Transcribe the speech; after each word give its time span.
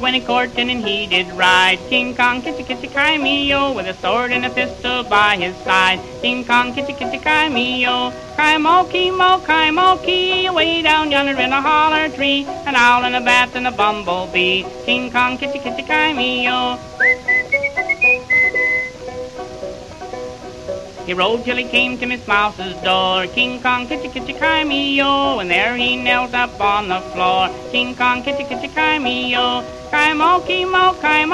when 0.00 0.14
he 0.14 0.20
courting 0.20 0.70
and 0.70 0.84
he 0.86 1.06
did 1.06 1.26
ride. 1.32 1.78
King 1.88 2.14
Kong, 2.14 2.42
kitty 2.42 2.62
kitty 2.62 2.88
cry 2.88 3.18
me 3.18 3.48
yo, 3.48 3.72
with 3.72 3.86
a 3.86 3.94
sword 3.94 4.32
and 4.32 4.44
a 4.44 4.50
pistol 4.50 5.04
by 5.04 5.36
his 5.36 5.56
side. 5.64 6.00
King 6.20 6.44
Kong, 6.44 6.72
kitty 6.72 6.92
kitty 6.92 7.18
cry 7.18 7.48
me 7.48 7.82
yo, 7.82 8.10
cry 8.34 8.56
mokey, 8.56 9.10
mo, 9.16 9.38
cry 9.40 9.70
moki, 9.70 10.48
way 10.50 10.82
down 10.82 11.10
yonder 11.10 11.38
in 11.40 11.52
a 11.52 11.60
holler 11.60 12.08
tree, 12.08 12.44
an 12.66 12.74
owl 12.74 13.04
and 13.04 13.16
a 13.16 13.20
bat 13.20 13.54
and 13.54 13.66
a 13.66 13.72
bumblebee. 13.72 14.64
King 14.84 15.10
Kong, 15.10 15.36
kitty 15.38 15.58
kitty 15.58 15.82
cry 15.82 16.12
me 16.12 16.44
yo. 16.44 16.78
He 21.08 21.14
rode 21.14 21.42
till 21.42 21.56
he 21.56 21.64
came 21.64 21.96
to 22.00 22.06
Miss 22.06 22.26
Mouse's 22.28 22.76
door. 22.82 23.26
King 23.28 23.62
Kong, 23.62 23.88
kitty, 23.88 24.10
kitty, 24.10 24.34
cry 24.34 24.62
me, 24.62 24.94
yo. 24.94 25.38
And 25.38 25.50
there 25.50 25.74
he 25.74 25.96
knelt 25.96 26.34
up 26.34 26.60
on 26.60 26.88
the 26.88 27.00
floor. 27.00 27.48
King 27.70 27.96
Kong, 27.96 28.22
kitty, 28.22 28.44
kitty, 28.44 28.68
cry 28.68 28.98
me, 28.98 29.32
yo. 29.32 29.64
Cry 29.88 30.12
moki, 30.12 30.66
mo, 30.66 30.92
cry 31.00 31.24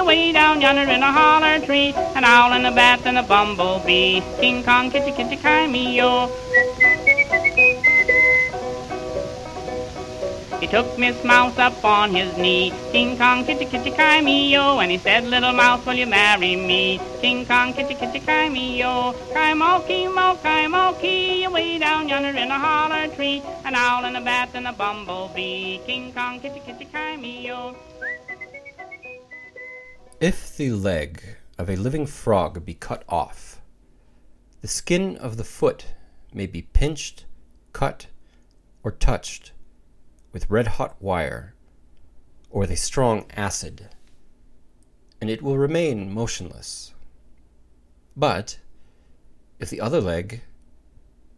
way 0.00 0.32
down 0.32 0.60
yonder 0.62 0.90
in 0.90 1.02
a 1.02 1.12
holler 1.12 1.58
tree. 1.60 1.92
An 2.16 2.24
owl 2.24 2.52
and 2.52 2.66
a 2.66 2.70
bat 2.70 3.00
and 3.04 3.18
a 3.18 3.22
bumblebee. 3.22 4.22
King 4.40 4.62
Kong, 4.64 4.90
kitty, 4.90 5.12
kitty, 5.12 5.36
cry 5.36 5.66
He 10.64 10.70
took 10.70 10.98
Miss 10.98 11.22
Mouse 11.22 11.58
up 11.58 11.84
on 11.84 12.14
his 12.14 12.38
knee. 12.38 12.72
King 12.90 13.18
Kong, 13.18 13.44
kitty, 13.44 13.66
kitty, 13.66 13.90
cry 13.90 14.22
me, 14.22 14.50
yo. 14.50 14.78
And 14.78 14.90
he 14.90 14.96
said, 14.96 15.24
little 15.24 15.52
mouse, 15.52 15.84
will 15.84 15.92
you 15.92 16.06
marry 16.06 16.56
me? 16.56 16.98
King 17.20 17.44
Kong, 17.44 17.74
kitty, 17.74 17.94
kitty, 17.94 18.20
cry 18.20 18.48
me, 18.48 18.78
yo. 18.78 19.12
Cry 19.30 19.52
moki, 19.52 20.08
mo, 20.08 20.38
cry 20.40 20.66
moki, 20.66 21.46
way 21.48 21.76
down 21.76 22.08
yonder 22.08 22.30
in 22.30 22.50
a 22.50 22.58
holler 22.58 23.08
tree. 23.08 23.42
An 23.66 23.74
owl 23.74 24.06
and 24.06 24.16
a 24.16 24.22
bat 24.22 24.52
and 24.54 24.66
a 24.66 24.72
bumblebee. 24.72 25.80
King 25.84 26.14
Kong, 26.14 26.40
kitty, 26.40 26.60
kitty, 26.60 26.86
cry 26.86 27.14
me, 27.18 27.46
yo. 27.46 27.76
If 30.18 30.56
the 30.56 30.70
leg 30.70 31.36
of 31.58 31.68
a 31.68 31.76
living 31.76 32.06
frog 32.06 32.64
be 32.64 32.72
cut 32.72 33.04
off, 33.06 33.60
the 34.62 34.68
skin 34.68 35.18
of 35.18 35.36
the 35.36 35.44
foot 35.44 35.88
may 36.32 36.46
be 36.46 36.62
pinched, 36.62 37.26
cut, 37.74 38.06
or 38.82 38.90
touched 38.90 39.52
with 40.34 40.50
red 40.50 40.66
hot 40.66 41.00
wire 41.00 41.54
or 42.50 42.60
with 42.60 42.70
a 42.70 42.76
strong 42.76 43.24
acid, 43.36 43.88
and 45.20 45.30
it 45.30 45.40
will 45.40 45.56
remain 45.56 46.12
motionless. 46.12 46.92
But 48.16 48.58
if 49.60 49.70
the 49.70 49.80
other 49.80 50.00
leg, 50.00 50.42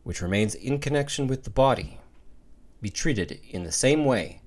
which 0.03 0.23
remains 0.23 0.55
in 0.55 0.79
connection 0.79 1.27
with 1.27 1.45
the 1.45 1.51
body, 1.51 2.01
be 2.81 2.89
treated 2.89 3.39
in 3.51 3.65
the 3.65 3.73
same 3.73 4.07
way, 4.07 4.41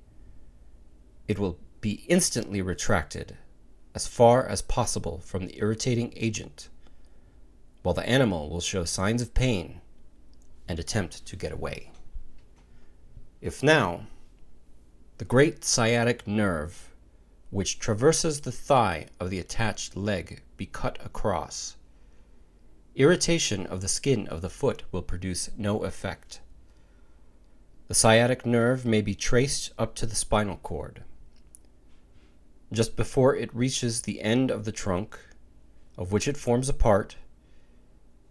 it 1.28 1.38
will 1.38 1.58
be 1.80 2.04
instantly 2.08 2.60
retracted 2.60 3.36
as 3.94 4.08
far 4.08 4.44
as 4.44 4.62
possible 4.62 5.20
from 5.24 5.46
the 5.46 5.58
irritating 5.58 6.12
agent, 6.16 6.68
while 7.82 7.94
the 7.94 8.08
animal 8.08 8.50
will 8.50 8.60
show 8.60 8.84
signs 8.84 9.22
of 9.22 9.32
pain 9.32 9.80
and 10.68 10.80
attempt 10.80 11.24
to 11.26 11.36
get 11.36 11.52
away. 11.52 11.92
If 13.40 13.62
now 13.62 14.06
the 15.20 15.26
great 15.26 15.62
sciatic 15.62 16.26
nerve, 16.26 16.94
which 17.50 17.78
traverses 17.78 18.40
the 18.40 18.50
thigh 18.50 19.06
of 19.20 19.28
the 19.28 19.38
attached 19.38 19.94
leg, 19.94 20.40
be 20.56 20.64
cut 20.64 20.98
across. 21.04 21.76
Irritation 22.94 23.66
of 23.66 23.82
the 23.82 23.88
skin 23.88 24.26
of 24.28 24.40
the 24.40 24.48
foot 24.48 24.82
will 24.90 25.02
produce 25.02 25.50
no 25.58 25.84
effect. 25.84 26.40
The 27.88 27.94
sciatic 27.94 28.46
nerve 28.46 28.86
may 28.86 29.02
be 29.02 29.14
traced 29.14 29.74
up 29.78 29.94
to 29.96 30.06
the 30.06 30.14
spinal 30.14 30.56
cord. 30.56 31.04
Just 32.72 32.96
before 32.96 33.36
it 33.36 33.54
reaches 33.54 34.00
the 34.00 34.22
end 34.22 34.50
of 34.50 34.64
the 34.64 34.72
trunk, 34.72 35.18
of 35.98 36.12
which 36.12 36.28
it 36.28 36.38
forms 36.38 36.70
a 36.70 36.72
part, 36.72 37.16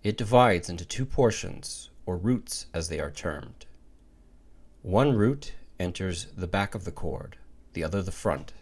it 0.02 0.18
divides 0.18 0.72
into 0.72 0.86
two 0.86 1.06
portions, 1.06 1.92
or 2.08 2.18
roots 2.18 2.66
as 2.74 2.90
they 2.90 3.00
are 3.00 3.12
termed. 3.12 3.68
One 4.82 5.14
root 5.14 5.52
enters 5.80 6.28
the 6.36 6.48
back 6.48 6.76
of 6.76 6.84
the 6.84 6.92
cord, 6.92 7.38
the 7.74 7.84
other 7.84 8.02
the 8.02 8.12
front, 8.12 8.54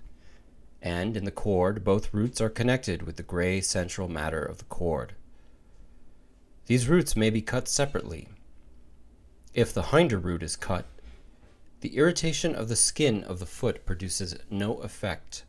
and 0.81 1.17
in 1.17 1.25
the 1.25 1.31
cord 1.31 1.83
both 1.83 2.13
roots 2.13 2.39
are 2.39 2.49
connected 2.49 3.03
with 3.03 3.17
the 3.17 3.23
gray 3.23 3.59
central 3.59 4.07
matter 4.07 4.43
of 4.43 4.59
the 4.59 4.65
cord. 4.65 5.13
These 6.67 6.87
roots 6.87 7.15
may 7.15 7.29
be 7.29 7.41
cut 7.41 7.67
separately. 7.67 8.27
If 9.53 9.73
the 9.73 9.83
hinder 9.83 10.19
root 10.19 10.43
is 10.43 10.55
cut, 10.55 10.85
the 11.81 11.95
irritation 11.97 12.55
of 12.55 12.69
the 12.69 12.75
skin 12.75 13.23
of 13.23 13.39
the 13.39 13.45
foot 13.45 13.85
produces 13.85 14.35
no 14.49 14.75
effect. 14.77 15.43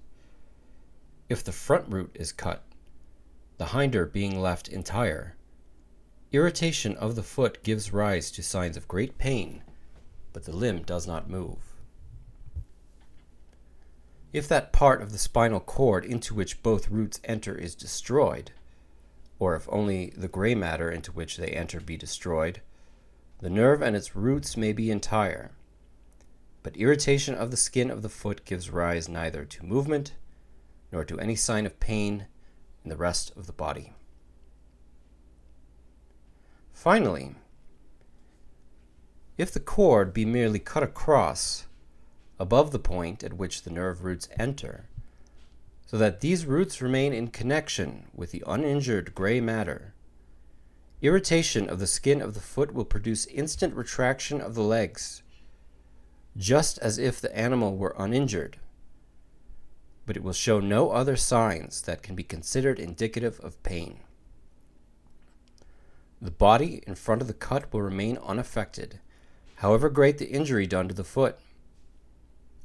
If 1.28 1.44
the 1.44 1.52
front 1.52 1.92
root 1.92 2.10
is 2.14 2.32
cut, 2.32 2.62
the 3.58 3.66
hinder 3.66 4.06
being 4.06 4.40
left 4.40 4.68
entire, 4.68 5.36
irritation 6.32 6.96
of 6.96 7.16
the 7.16 7.22
foot 7.22 7.62
gives 7.62 7.92
rise 7.92 8.30
to 8.30 8.42
signs 8.42 8.76
of 8.76 8.88
great 8.88 9.18
pain 9.18 9.62
but 10.38 10.44
the 10.44 10.56
limb 10.56 10.84
does 10.84 11.04
not 11.04 11.28
move. 11.28 11.74
If 14.32 14.46
that 14.46 14.72
part 14.72 15.02
of 15.02 15.10
the 15.10 15.18
spinal 15.18 15.58
cord 15.58 16.04
into 16.04 16.32
which 16.32 16.62
both 16.62 16.92
roots 16.92 17.18
enter 17.24 17.56
is 17.56 17.74
destroyed, 17.74 18.52
or 19.40 19.56
if 19.56 19.68
only 19.68 20.10
the 20.16 20.28
gray 20.28 20.54
matter 20.54 20.92
into 20.92 21.10
which 21.10 21.38
they 21.38 21.48
enter 21.48 21.80
be 21.80 21.96
destroyed, 21.96 22.60
the 23.40 23.50
nerve 23.50 23.82
and 23.82 23.96
its 23.96 24.14
roots 24.14 24.56
may 24.56 24.72
be 24.72 24.92
entire. 24.92 25.50
But 26.62 26.76
irritation 26.76 27.34
of 27.34 27.50
the 27.50 27.56
skin 27.56 27.90
of 27.90 28.02
the 28.02 28.08
foot 28.08 28.44
gives 28.44 28.70
rise 28.70 29.08
neither 29.08 29.44
to 29.44 29.66
movement 29.66 30.12
nor 30.92 31.04
to 31.04 31.18
any 31.18 31.34
sign 31.34 31.66
of 31.66 31.80
pain 31.80 32.28
in 32.84 32.90
the 32.90 32.96
rest 32.96 33.36
of 33.36 33.48
the 33.48 33.52
body. 33.52 33.92
Finally, 36.72 37.34
if 39.38 39.52
the 39.52 39.60
cord 39.60 40.12
be 40.12 40.24
merely 40.24 40.58
cut 40.58 40.82
across, 40.82 41.66
above 42.40 42.72
the 42.72 42.78
point 42.78 43.22
at 43.22 43.34
which 43.34 43.62
the 43.62 43.70
nerve 43.70 44.02
roots 44.02 44.28
enter, 44.36 44.88
so 45.86 45.96
that 45.96 46.20
these 46.20 46.44
roots 46.44 46.82
remain 46.82 47.12
in 47.12 47.28
connection 47.28 48.08
with 48.12 48.32
the 48.32 48.42
uninjured 48.48 49.14
gray 49.14 49.40
matter, 49.40 49.94
irritation 51.00 51.70
of 51.70 51.78
the 51.78 51.86
skin 51.86 52.20
of 52.20 52.34
the 52.34 52.40
foot 52.40 52.74
will 52.74 52.84
produce 52.84 53.26
instant 53.26 53.72
retraction 53.74 54.40
of 54.40 54.56
the 54.56 54.62
legs, 54.62 55.22
just 56.36 56.76
as 56.78 56.98
if 56.98 57.20
the 57.20 57.36
animal 57.36 57.76
were 57.76 57.94
uninjured, 57.96 58.58
but 60.04 60.16
it 60.16 60.22
will 60.24 60.32
show 60.32 60.58
no 60.58 60.90
other 60.90 61.16
signs 61.16 61.82
that 61.82 62.02
can 62.02 62.16
be 62.16 62.24
considered 62.24 62.80
indicative 62.80 63.38
of 63.40 63.62
pain. 63.62 64.00
The 66.20 66.32
body 66.32 66.82
in 66.88 66.96
front 66.96 67.22
of 67.22 67.28
the 67.28 67.34
cut 67.34 67.72
will 67.72 67.82
remain 67.82 68.18
unaffected 68.18 68.98
however 69.58 69.88
great 69.88 70.18
the 70.18 70.30
injury 70.30 70.66
done 70.66 70.86
to 70.88 70.94
the 70.94 71.04
foot. 71.04 71.38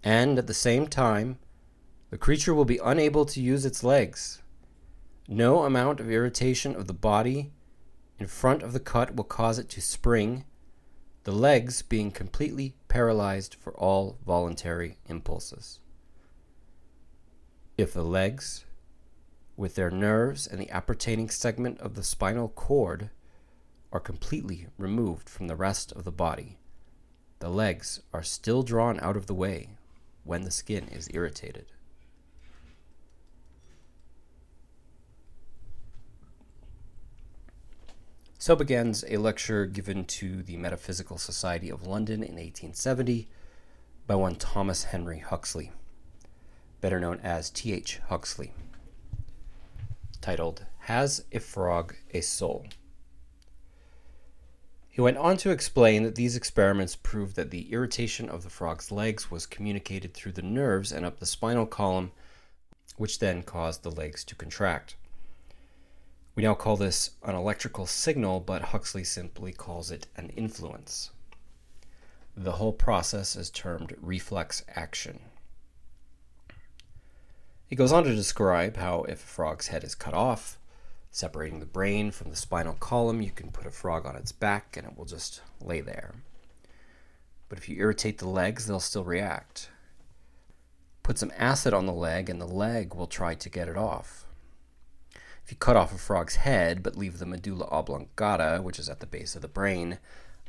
And 0.04 0.38
at 0.38 0.48
the 0.48 0.54
same 0.54 0.88
time, 0.88 1.40
the 2.12 2.18
creature 2.18 2.54
will 2.54 2.66
be 2.66 2.80
unable 2.84 3.26
to 3.26 3.42
use 3.42 3.66
its 3.66 3.84
legs. 3.84 4.42
No 5.28 5.64
amount 5.64 6.00
of 6.00 6.12
irritation 6.12 6.76
of 6.76 6.86
the 6.86 6.94
body 6.94 7.52
in 8.20 8.28
front 8.28 8.62
of 8.62 8.74
the 8.74 8.80
cut 8.80 9.16
will 9.16 9.24
cause 9.24 9.58
it 9.58 9.70
to 9.70 9.82
spring, 9.82 10.46
the 11.24 11.32
legs 11.32 11.82
being 11.82 12.12
completely 12.12 12.76
paralyzed 12.90 13.56
for 13.56 13.74
all 13.74 14.20
voluntary 14.24 15.00
impulses. 15.08 15.80
If 17.76 17.94
the 17.94 18.04
legs, 18.04 18.66
with 19.58 19.74
their 19.74 19.90
nerves 19.90 20.46
and 20.46 20.60
the 20.60 20.70
appertaining 20.70 21.32
segment 21.32 21.80
of 21.80 21.96
the 21.96 22.04
spinal 22.04 22.50
cord, 22.50 23.10
are 23.92 24.00
completely 24.00 24.68
removed 24.78 25.28
from 25.28 25.48
the 25.48 25.56
rest 25.56 25.92
of 25.94 26.04
the 26.04 26.12
body, 26.12 26.60
the 27.40 27.50
legs 27.50 28.02
are 28.14 28.24
still 28.24 28.64
drawn 28.64 29.00
out 29.00 29.18
of 29.18 29.28
the 29.28 29.34
way 29.34 29.70
when 30.24 30.44
the 30.44 30.52
skin 30.52 30.88
is 30.90 31.10
irritated. 31.14 31.66
So 38.44 38.58
begins 38.58 39.06
a 39.08 39.16
lecture 39.16 39.66
given 39.66 40.04
to 40.04 40.44
the 40.44 40.58
Metaphysical 40.58 41.18
Society 41.18 41.70
of 41.70 41.88
London 41.88 42.16
in 42.16 42.36
1870 42.36 43.30
by 44.06 44.16
one 44.16 44.36
Thomas 44.36 44.84
Henry 44.84 45.20
Huxley, 45.20 45.72
better 46.82 47.00
known 47.00 47.22
as 47.24 47.50
T.H. 47.50 48.02
Huxley, 48.10 48.52
titled 50.20 50.66
Has 50.80 51.24
a 51.32 51.40
Frog 51.40 51.96
a 52.14 52.20
Soul? 52.20 52.66
He 54.94 55.02
went 55.02 55.18
on 55.18 55.38
to 55.38 55.50
explain 55.50 56.04
that 56.04 56.14
these 56.14 56.36
experiments 56.36 56.96
proved 56.96 57.36
that 57.36 57.50
the 57.50 57.74
irritation 57.74 58.30
of 58.30 58.44
the 58.44 58.52
frog's 58.52 58.92
legs 58.92 59.32
was 59.32 59.48
communicated 59.48 60.14
through 60.14 60.34
the 60.34 60.44
nerves 60.44 60.92
and 60.92 61.04
up 61.04 61.20
the 61.20 61.26
spinal 61.26 61.66
column, 61.66 62.12
which 62.96 63.18
then 63.18 63.42
caused 63.42 63.82
the 63.82 63.90
legs 63.90 64.24
to 64.26 64.36
contract. 64.36 64.96
We 66.36 66.44
now 66.44 66.54
call 66.54 66.78
this 66.78 67.10
an 67.24 67.34
electrical 67.34 67.88
signal, 67.88 68.40
but 68.40 68.66
Huxley 68.66 69.04
simply 69.04 69.52
calls 69.52 69.90
it 69.90 70.06
an 70.16 70.30
influence. 70.30 71.10
The 72.38 72.54
whole 72.54 72.72
process 72.72 73.36
is 73.36 73.50
termed 73.50 73.96
reflex 74.00 74.64
action. 74.76 75.22
He 77.66 77.76
goes 77.76 77.92
on 77.92 78.04
to 78.04 78.16
describe 78.16 78.78
how 78.78 79.06
if 79.06 79.24
a 79.24 79.28
frog's 79.28 79.70
head 79.70 79.84
is 79.84 79.96
cut 79.96 80.14
off, 80.14 80.60
separating 81.14 81.60
the 81.60 81.66
brain 81.66 82.10
from 82.10 82.32
the 82.32 82.36
spinal 82.36 82.74
column, 82.74 83.22
you 83.22 83.30
can 83.30 83.52
put 83.52 83.68
a 83.68 83.72
frog 83.72 84.06
on 84.06 84.16
its 84.16 84.32
back 84.32 84.76
and 84.76 84.86
it 84.86 84.98
will 84.98 85.06
just 85.06 85.42
lay 85.62 85.80
there. 85.80 86.16
But 87.48 87.60
if 87.60 87.70
you 87.70 87.78
irritate 87.78 88.18
the 88.18 88.28
legs, 88.28 88.66
they'll 88.66 88.80
still 88.80 89.04
react. 89.04 89.70
Put 91.04 91.20
some 91.20 91.32
acid 91.38 91.72
on 91.72 91.86
the 91.86 91.94
leg, 91.94 92.30
and 92.30 92.42
the 92.42 92.48
leg 92.48 92.96
will 92.96 93.06
try 93.06 93.36
to 93.36 93.50
get 93.50 93.68
it 93.68 93.78
off. 93.78 94.26
If 95.46 95.52
you 95.52 95.58
cut 95.58 95.76
off 95.76 95.94
a 95.94 96.00
frog's 96.00 96.38
head 96.38 96.82
but 96.82 96.98
leave 96.98 97.20
the 97.20 97.28
medulla 97.28 97.66
oblongata, 97.66 98.62
which 98.64 98.80
is 98.80 98.90
at 98.90 99.00
the 99.00 99.06
base 99.06 99.36
of 99.36 99.44
the 99.44 99.48
brain, 99.48 100.00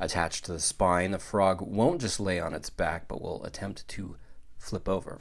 attached 0.00 0.46
to 0.46 0.52
the 0.52 0.60
spine, 0.60 1.10
the 1.10 1.18
frog 1.18 1.60
won't 1.60 2.00
just 2.00 2.20
lay 2.20 2.40
on 2.40 2.54
its 2.54 2.70
back 2.70 3.06
but 3.06 3.20
will 3.20 3.44
attempt 3.44 3.86
to 3.88 4.16
flip 4.56 4.88
over. 4.88 5.20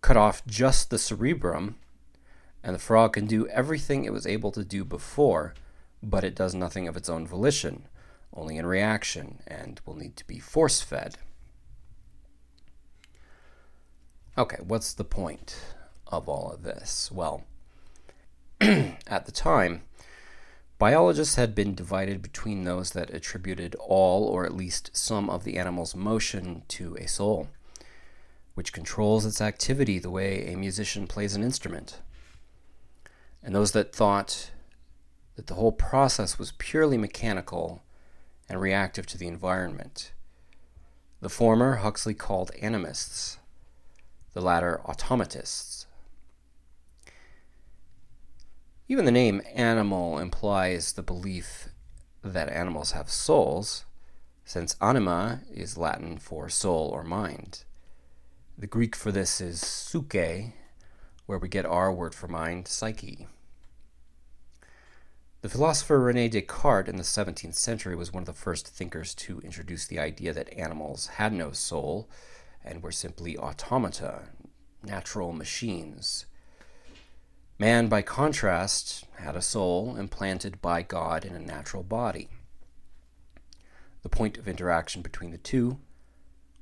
Cut 0.00 0.16
off 0.16 0.46
just 0.46 0.88
the 0.88 0.98
cerebrum, 0.98 1.76
and 2.64 2.74
the 2.74 2.80
frog 2.80 3.14
can 3.14 3.26
do 3.26 3.46
everything 3.48 4.04
it 4.04 4.12
was 4.12 4.26
able 4.26 4.52
to 4.52 4.64
do 4.64 4.84
before, 4.84 5.54
but 6.02 6.24
it 6.24 6.34
does 6.34 6.54
nothing 6.54 6.86
of 6.86 6.96
its 6.96 7.08
own 7.08 7.26
volition, 7.26 7.88
only 8.34 8.56
in 8.56 8.66
reaction, 8.66 9.40
and 9.46 9.80
will 9.84 9.96
need 9.96 10.16
to 10.16 10.26
be 10.26 10.38
force 10.38 10.80
fed. 10.80 11.18
Okay, 14.38 14.58
what's 14.62 14.94
the 14.94 15.04
point 15.04 15.56
of 16.06 16.28
all 16.28 16.50
of 16.52 16.62
this? 16.62 17.10
Well, 17.12 17.44
at 18.60 19.26
the 19.26 19.32
time, 19.32 19.82
biologists 20.78 21.34
had 21.34 21.54
been 21.54 21.74
divided 21.74 22.22
between 22.22 22.64
those 22.64 22.92
that 22.92 23.10
attributed 23.10 23.74
all 23.76 24.24
or 24.24 24.44
at 24.46 24.54
least 24.54 24.90
some 24.92 25.28
of 25.28 25.44
the 25.44 25.58
animal's 25.58 25.96
motion 25.96 26.62
to 26.68 26.96
a 26.96 27.06
soul, 27.06 27.48
which 28.54 28.72
controls 28.72 29.26
its 29.26 29.40
activity 29.40 29.98
the 29.98 30.10
way 30.10 30.46
a 30.46 30.56
musician 30.56 31.06
plays 31.06 31.34
an 31.34 31.42
instrument, 31.42 32.00
and 33.42 33.54
those 33.54 33.72
that 33.72 33.94
thought 33.94 34.50
that 35.36 35.46
the 35.46 35.54
whole 35.54 35.72
process 35.72 36.38
was 36.38 36.52
purely 36.52 36.96
mechanical 36.96 37.82
and 38.48 38.60
reactive 38.60 39.06
to 39.06 39.18
the 39.18 39.26
environment. 39.26 40.12
The 41.20 41.28
former 41.28 41.76
Huxley 41.76 42.14
called 42.14 42.50
animists, 42.60 43.38
the 44.32 44.40
latter 44.40 44.80
automatists. 44.84 45.86
Even 48.88 49.04
the 49.04 49.10
name 49.10 49.40
animal 49.54 50.18
implies 50.18 50.92
the 50.92 51.02
belief 51.02 51.68
that 52.22 52.48
animals 52.50 52.92
have 52.92 53.08
souls, 53.08 53.84
since 54.44 54.76
anima 54.80 55.40
is 55.50 55.78
Latin 55.78 56.18
for 56.18 56.48
soul 56.48 56.90
or 56.92 57.02
mind. 57.02 57.64
The 58.58 58.66
Greek 58.66 58.94
for 58.94 59.10
this 59.10 59.40
is 59.40 59.60
psyche, 59.60 60.54
where 61.26 61.38
we 61.38 61.48
get 61.48 61.64
our 61.64 61.92
word 61.92 62.14
for 62.14 62.28
mind, 62.28 62.68
psyche. 62.68 63.28
The 65.42 65.48
philosopher 65.48 65.98
Rene 65.98 66.28
Descartes 66.28 66.88
in 66.88 66.98
the 66.98 67.02
17th 67.02 67.56
century 67.56 67.96
was 67.96 68.12
one 68.12 68.22
of 68.22 68.28
the 68.28 68.32
first 68.32 68.68
thinkers 68.68 69.12
to 69.16 69.40
introduce 69.40 69.84
the 69.84 69.98
idea 69.98 70.32
that 70.32 70.56
animals 70.56 71.08
had 71.18 71.32
no 71.32 71.50
soul 71.50 72.08
and 72.64 72.80
were 72.80 72.92
simply 72.92 73.36
automata, 73.36 74.28
natural 74.84 75.32
machines. 75.32 76.26
Man, 77.58 77.88
by 77.88 78.02
contrast, 78.02 79.04
had 79.16 79.34
a 79.34 79.42
soul 79.42 79.96
implanted 79.96 80.62
by 80.62 80.82
God 80.82 81.24
in 81.24 81.34
a 81.34 81.40
natural 81.40 81.82
body. 81.82 82.28
The 84.02 84.08
point 84.08 84.38
of 84.38 84.46
interaction 84.46 85.02
between 85.02 85.32
the 85.32 85.38
two 85.38 85.80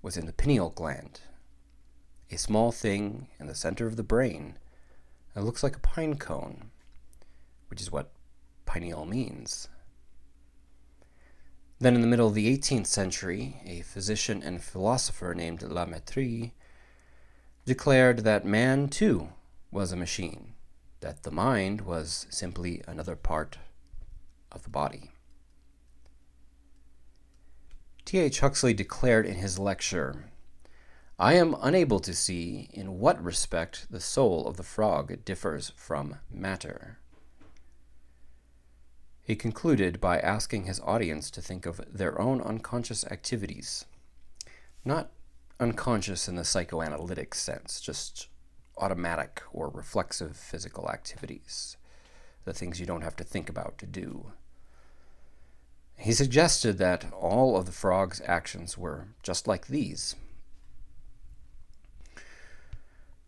was 0.01 0.17
in 0.17 0.25
the 0.25 0.33
pineal 0.33 0.71
gland, 0.71 1.21
a 2.31 2.39
small 2.39 2.73
thing 2.73 3.29
in 3.39 3.47
the 3.47 3.55
center 3.55 3.87
of 3.87 3.97
the 3.97 4.03
brain 4.03 4.59
that 5.35 5.45
looks 5.45 5.63
like 5.63 5.77
a 5.77 5.81
pine 5.81 6.17
cone, 6.17 6.71
which 7.69 7.83
is 7.83 7.93
what 7.93 8.11
pineal 8.71 9.05
means. 9.05 9.69
Then, 11.81 11.97
in 11.97 12.03
the 12.03 12.07
middle 12.07 12.29
of 12.29 12.35
the 12.35 12.57
18th 12.57 12.87
century, 12.87 13.57
a 13.67 13.81
physician 13.81 14.45
and 14.45 14.63
philosopher 14.63 15.35
named 15.35 15.63
La 15.63 15.87
Mettrie 15.87 16.53
declared 17.65 18.21
that 18.21 18.45
man, 18.45 18.87
too, 18.89 19.31
was 19.73 19.91
a 19.91 19.97
machine, 19.97 20.55
that 21.01 21.25
the 21.25 21.33
mind 21.33 21.81
was 21.81 22.29
simply 22.31 22.81
another 22.87 23.17
part 23.17 23.59
of 24.53 24.63
the 24.63 24.71
body. 24.71 25.11
T.H. 28.05 28.39
Huxley 28.39 28.73
declared 28.73 29.27
in 29.27 29.35
his 29.35 29.59
lecture 29.59 30.31
I 31.19 31.35
am 31.35 31.57
unable 31.61 31.99
to 31.99 32.15
see 32.15 32.71
in 32.73 33.01
what 33.01 33.23
respect 33.23 33.89
the 33.91 34.01
soul 34.01 34.47
of 34.47 34.57
the 34.57 34.63
frog 34.63 35.25
differs 35.25 35.73
from 35.75 36.19
matter. 36.31 37.01
He 39.23 39.37
concluded 39.37 40.01
by 40.01 40.19
asking 40.19 40.65
his 40.65 40.81
audience 40.81 41.31
to 41.31 41.43
think 41.43 41.67
of 41.67 41.81
their 41.93 42.21
own 42.21 42.41
unconscious 42.41 43.05
activities, 43.05 43.85
not 44.85 45.11
unconscious 45.61 46.27
in 46.27 46.37
the 46.37 46.45
psychoanalytic 46.45 47.35
sense, 47.35 47.81
just 47.81 48.29
automatic 48.77 49.43
or 49.53 49.69
reflexive 49.69 50.37
physical 50.37 50.91
activities, 50.91 51.77
the 52.45 52.55
things 52.55 52.81
you 52.81 52.87
don't 52.87 53.03
have 53.03 53.17
to 53.17 53.25
think 53.25 53.49
about 53.49 53.79
to 53.79 53.87
do. 53.87 54.33
He 55.97 56.13
suggested 56.13 56.79
that 56.79 57.13
all 57.13 57.59
of 57.59 57.67
the 57.67 57.73
frog's 57.73 58.23
actions 58.25 58.79
were 58.79 59.09
just 59.23 59.47
like 59.47 59.67
these. 59.67 60.17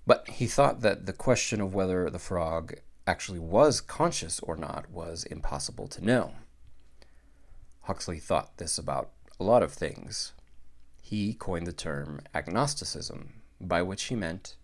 But 0.07 0.27
he 0.29 0.47
thought 0.47 0.81
that 0.81 1.05
the 1.05 1.13
question 1.13 1.61
of 1.61 1.75
whether 1.75 2.09
the 2.09 2.19
frog 2.19 2.75
actually 3.13 3.39
was 3.39 3.83
conscious 3.83 4.41
or 4.41 4.57
not 4.57 4.91
was 4.91 5.25
impossible 5.25 5.87
to 5.87 6.03
know. 6.03 6.33
Huxley 7.83 8.19
thought 8.19 8.57
this 8.57 8.79
about 8.79 9.11
a 9.39 9.45
lot 9.45 9.63
of 9.63 9.71
things. 9.71 10.33
He 11.03 11.35
coined 11.35 11.67
the 11.67 11.75
term 11.75 12.23
agnosticism, 12.35 13.35
by 13.61 13.83
which 13.83 14.05
he 14.05 14.17
meant, 14.17 14.57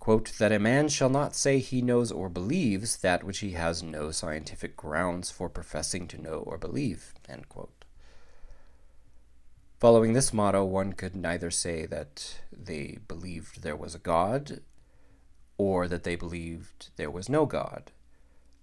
quote, 0.00 0.32
that 0.40 0.50
a 0.50 0.58
man 0.58 0.88
shall 0.88 1.08
not 1.08 1.36
say 1.36 1.60
he 1.60 1.80
knows 1.80 2.10
or 2.10 2.28
believes 2.28 2.96
that 2.96 3.22
which 3.22 3.38
he 3.38 3.52
has 3.52 3.80
no 3.80 4.10
scientific 4.10 4.76
grounds 4.76 5.30
for 5.30 5.48
professing 5.48 6.08
to 6.08 6.20
know 6.20 6.38
or 6.38 6.58
believe. 6.58 7.14
Following 9.78 10.14
this 10.14 10.32
motto, 10.32 10.64
one 10.64 10.94
could 10.94 11.14
neither 11.14 11.52
say 11.52 11.86
that 11.86 12.40
they 12.50 12.98
believed 13.06 13.62
there 13.62 13.76
was 13.76 13.94
a 13.94 14.00
God 14.00 14.62
or 15.58 15.88
that 15.88 16.04
they 16.04 16.16
believed 16.16 16.90
there 16.96 17.10
was 17.10 17.28
no 17.28 17.46
God, 17.46 17.92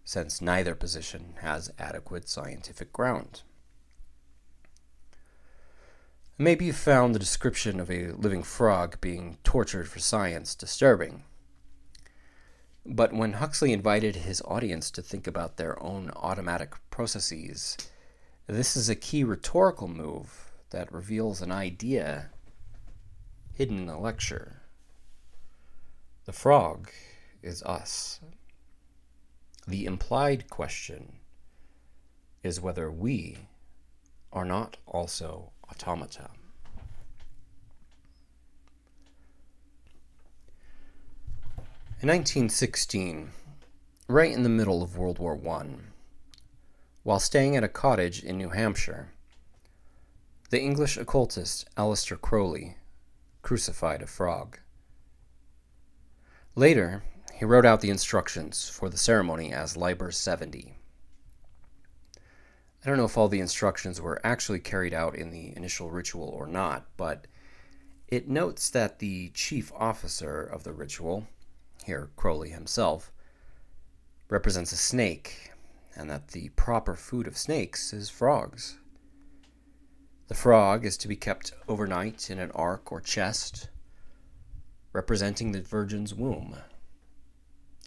since 0.03 0.41
neither 0.41 0.75
position 0.75 1.35
has 1.41 1.71
adequate 1.77 2.27
scientific 2.27 2.91
ground. 2.91 3.43
Maybe 6.37 6.65
you 6.65 6.73
found 6.73 7.13
the 7.13 7.19
description 7.19 7.79
of 7.79 7.91
a 7.91 8.13
living 8.13 8.43
frog 8.43 9.01
being 9.01 9.37
tortured 9.43 9.89
for 9.89 9.99
science 9.99 10.55
disturbing. 10.55 11.23
But 12.85 13.13
when 13.13 13.33
Huxley 13.33 13.73
invited 13.73 14.15
his 14.15 14.41
audience 14.45 14.89
to 14.91 15.01
think 15.01 15.27
about 15.27 15.57
their 15.57 15.81
own 15.83 16.11
automatic 16.15 16.75
processes, 16.89 17.77
this 18.47 18.77
is 18.77 18.89
a 18.89 18.95
key 18.95 19.23
rhetorical 19.23 19.89
move 19.89 20.51
that 20.69 20.91
reveals 20.91 21.41
an 21.41 21.51
idea 21.51 22.29
hidden 23.53 23.79
in 23.79 23.85
the 23.87 23.97
lecture. 23.97 24.58
The 26.29 26.33
frog 26.33 26.91
is 27.41 27.63
us. 27.63 28.19
The 29.67 29.85
implied 29.85 30.47
question 30.47 31.13
is 32.43 32.61
whether 32.61 32.91
we 32.91 33.47
are 34.31 34.45
not 34.45 34.77
also 34.85 35.53
automata. 35.71 36.29
In 41.99 42.09
1916, 42.09 43.31
right 44.07 44.31
in 44.31 44.43
the 44.43 44.49
middle 44.49 44.83
of 44.83 44.99
World 44.99 45.17
War 45.17 45.35
I, 45.49 45.65
while 47.01 47.19
staying 47.19 47.55
at 47.55 47.63
a 47.63 47.67
cottage 47.67 48.23
in 48.23 48.37
New 48.37 48.49
Hampshire, 48.49 49.13
the 50.51 50.61
English 50.61 50.95
occultist 50.95 51.67
Aleister 51.75 52.21
Crowley 52.21 52.77
crucified 53.41 54.03
a 54.03 54.05
frog. 54.05 54.59
Later, 56.59 57.03
he 57.35 57.45
wrote 57.45 57.65
out 57.65 57.79
the 57.79 57.89
instructions 57.89 58.67
for 58.67 58.89
the 58.89 58.97
ceremony 58.97 59.53
as 59.53 59.77
Liber 59.77 60.11
70. 60.11 60.75
I 62.17 62.19
don't 62.85 62.97
know 62.97 63.05
if 63.05 63.17
all 63.17 63.29
the 63.29 63.39
instructions 63.39 64.01
were 64.01 64.19
actually 64.25 64.59
carried 64.59 64.93
out 64.93 65.15
in 65.15 65.29
the 65.29 65.55
initial 65.55 65.89
ritual 65.89 66.27
or 66.27 66.47
not, 66.47 66.85
but 66.97 67.27
it 68.09 68.27
notes 68.27 68.69
that 68.71 68.99
the 68.99 69.29
chief 69.29 69.71
officer 69.73 70.43
of 70.43 70.65
the 70.65 70.73
ritual, 70.73 71.29
here 71.85 72.09
Crowley 72.17 72.49
himself, 72.49 73.13
represents 74.27 74.73
a 74.73 74.75
snake, 74.75 75.53
and 75.95 76.09
that 76.09 76.27
the 76.27 76.49
proper 76.57 76.93
food 76.93 77.25
of 77.25 77.37
snakes 77.37 77.93
is 77.93 78.09
frogs. 78.09 78.77
The 80.27 80.35
frog 80.35 80.85
is 80.85 80.97
to 80.97 81.07
be 81.07 81.15
kept 81.15 81.53
overnight 81.69 82.29
in 82.29 82.37
an 82.37 82.51
ark 82.51 82.91
or 82.91 82.99
chest, 82.99 83.69
representing 84.93 85.51
the 85.51 85.61
Virgin's 85.61 86.13
womb. 86.13 86.55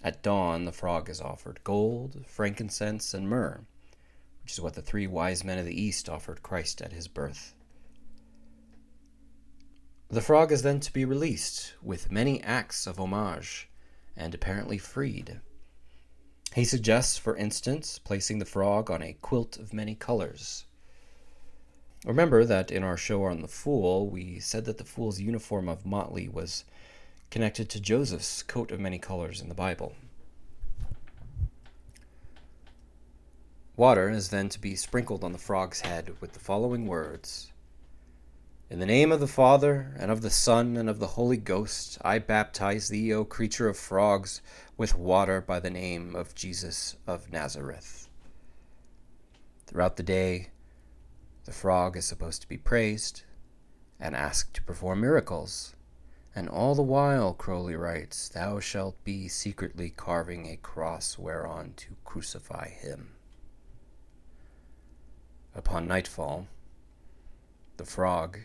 At 0.04 0.22
dawn, 0.22 0.64
the 0.64 0.72
frog 0.72 1.08
is 1.08 1.20
offered 1.20 1.62
gold, 1.64 2.24
frankincense, 2.26 3.14
and 3.14 3.28
myrrh, 3.28 3.60
which 4.42 4.52
is 4.52 4.60
what 4.60 4.74
the 4.74 4.82
three 4.82 5.06
wise 5.06 5.44
men 5.44 5.58
of 5.58 5.66
the 5.66 5.80
East 5.80 6.08
offered 6.08 6.42
Christ 6.42 6.82
at 6.82 6.92
his 6.92 7.08
birth. 7.08 7.54
The 10.08 10.20
frog 10.20 10.52
is 10.52 10.62
then 10.62 10.80
to 10.80 10.92
be 10.92 11.04
released 11.04 11.74
with 11.82 12.12
many 12.12 12.42
acts 12.42 12.86
of 12.86 12.98
homage 12.98 13.70
and 14.16 14.34
apparently 14.34 14.76
freed. 14.76 15.40
He 16.54 16.64
suggests, 16.64 17.16
for 17.16 17.34
instance, 17.36 17.98
placing 17.98 18.38
the 18.38 18.44
frog 18.44 18.90
on 18.90 19.02
a 19.02 19.16
quilt 19.22 19.56
of 19.56 19.72
many 19.72 19.94
colors. 19.94 20.66
Remember 22.04 22.44
that 22.44 22.70
in 22.70 22.82
our 22.82 22.96
show 22.96 23.24
on 23.24 23.40
the 23.40 23.48
Fool, 23.48 24.10
we 24.10 24.38
said 24.38 24.64
that 24.66 24.76
the 24.76 24.84
fool's 24.84 25.20
uniform 25.20 25.68
of 25.68 25.86
motley 25.86 26.28
was 26.28 26.64
connected 27.32 27.70
to 27.70 27.80
Joseph's 27.80 28.42
coat 28.42 28.70
of 28.70 28.78
many 28.78 28.98
colors 28.98 29.40
in 29.40 29.48
the 29.48 29.54
Bible. 29.54 29.94
Water 33.74 34.10
is 34.10 34.28
then 34.28 34.50
to 34.50 34.60
be 34.60 34.76
sprinkled 34.76 35.24
on 35.24 35.32
the 35.32 35.38
frog's 35.38 35.80
head 35.80 36.14
with 36.20 36.34
the 36.34 36.38
following 36.38 36.86
words 36.86 37.50
In 38.68 38.80
the 38.80 38.86
name 38.86 39.10
of 39.10 39.18
the 39.18 39.26
Father, 39.26 39.96
and 39.98 40.10
of 40.10 40.20
the 40.20 40.28
Son, 40.28 40.76
and 40.76 40.90
of 40.90 40.98
the 40.98 41.06
Holy 41.06 41.38
Ghost, 41.38 41.96
I 42.04 42.18
baptize 42.18 42.90
thee, 42.90 43.14
O 43.14 43.24
creature 43.24 43.66
of 43.66 43.78
frogs, 43.78 44.42
with 44.76 44.94
water 44.94 45.40
by 45.40 45.58
the 45.58 45.70
name 45.70 46.14
of 46.14 46.34
Jesus 46.34 46.96
of 47.06 47.32
Nazareth. 47.32 48.10
Throughout 49.66 49.96
the 49.96 50.02
day, 50.02 50.50
the 51.46 51.52
frog 51.52 51.96
is 51.96 52.04
supposed 52.04 52.42
to 52.42 52.48
be 52.48 52.58
praised 52.58 53.22
and 53.98 54.14
asked 54.14 54.52
to 54.52 54.62
perform 54.62 55.00
miracles. 55.00 55.74
And 56.34 56.48
all 56.48 56.74
the 56.74 56.82
while, 56.82 57.34
Crowley 57.34 57.76
writes, 57.76 58.28
thou 58.28 58.58
shalt 58.58 59.02
be 59.04 59.28
secretly 59.28 59.90
carving 59.90 60.46
a 60.46 60.56
cross 60.56 61.18
whereon 61.18 61.74
to 61.76 61.96
crucify 62.04 62.68
him. 62.68 63.10
Upon 65.54 65.86
nightfall, 65.86 66.46
the 67.76 67.84
frog 67.84 68.38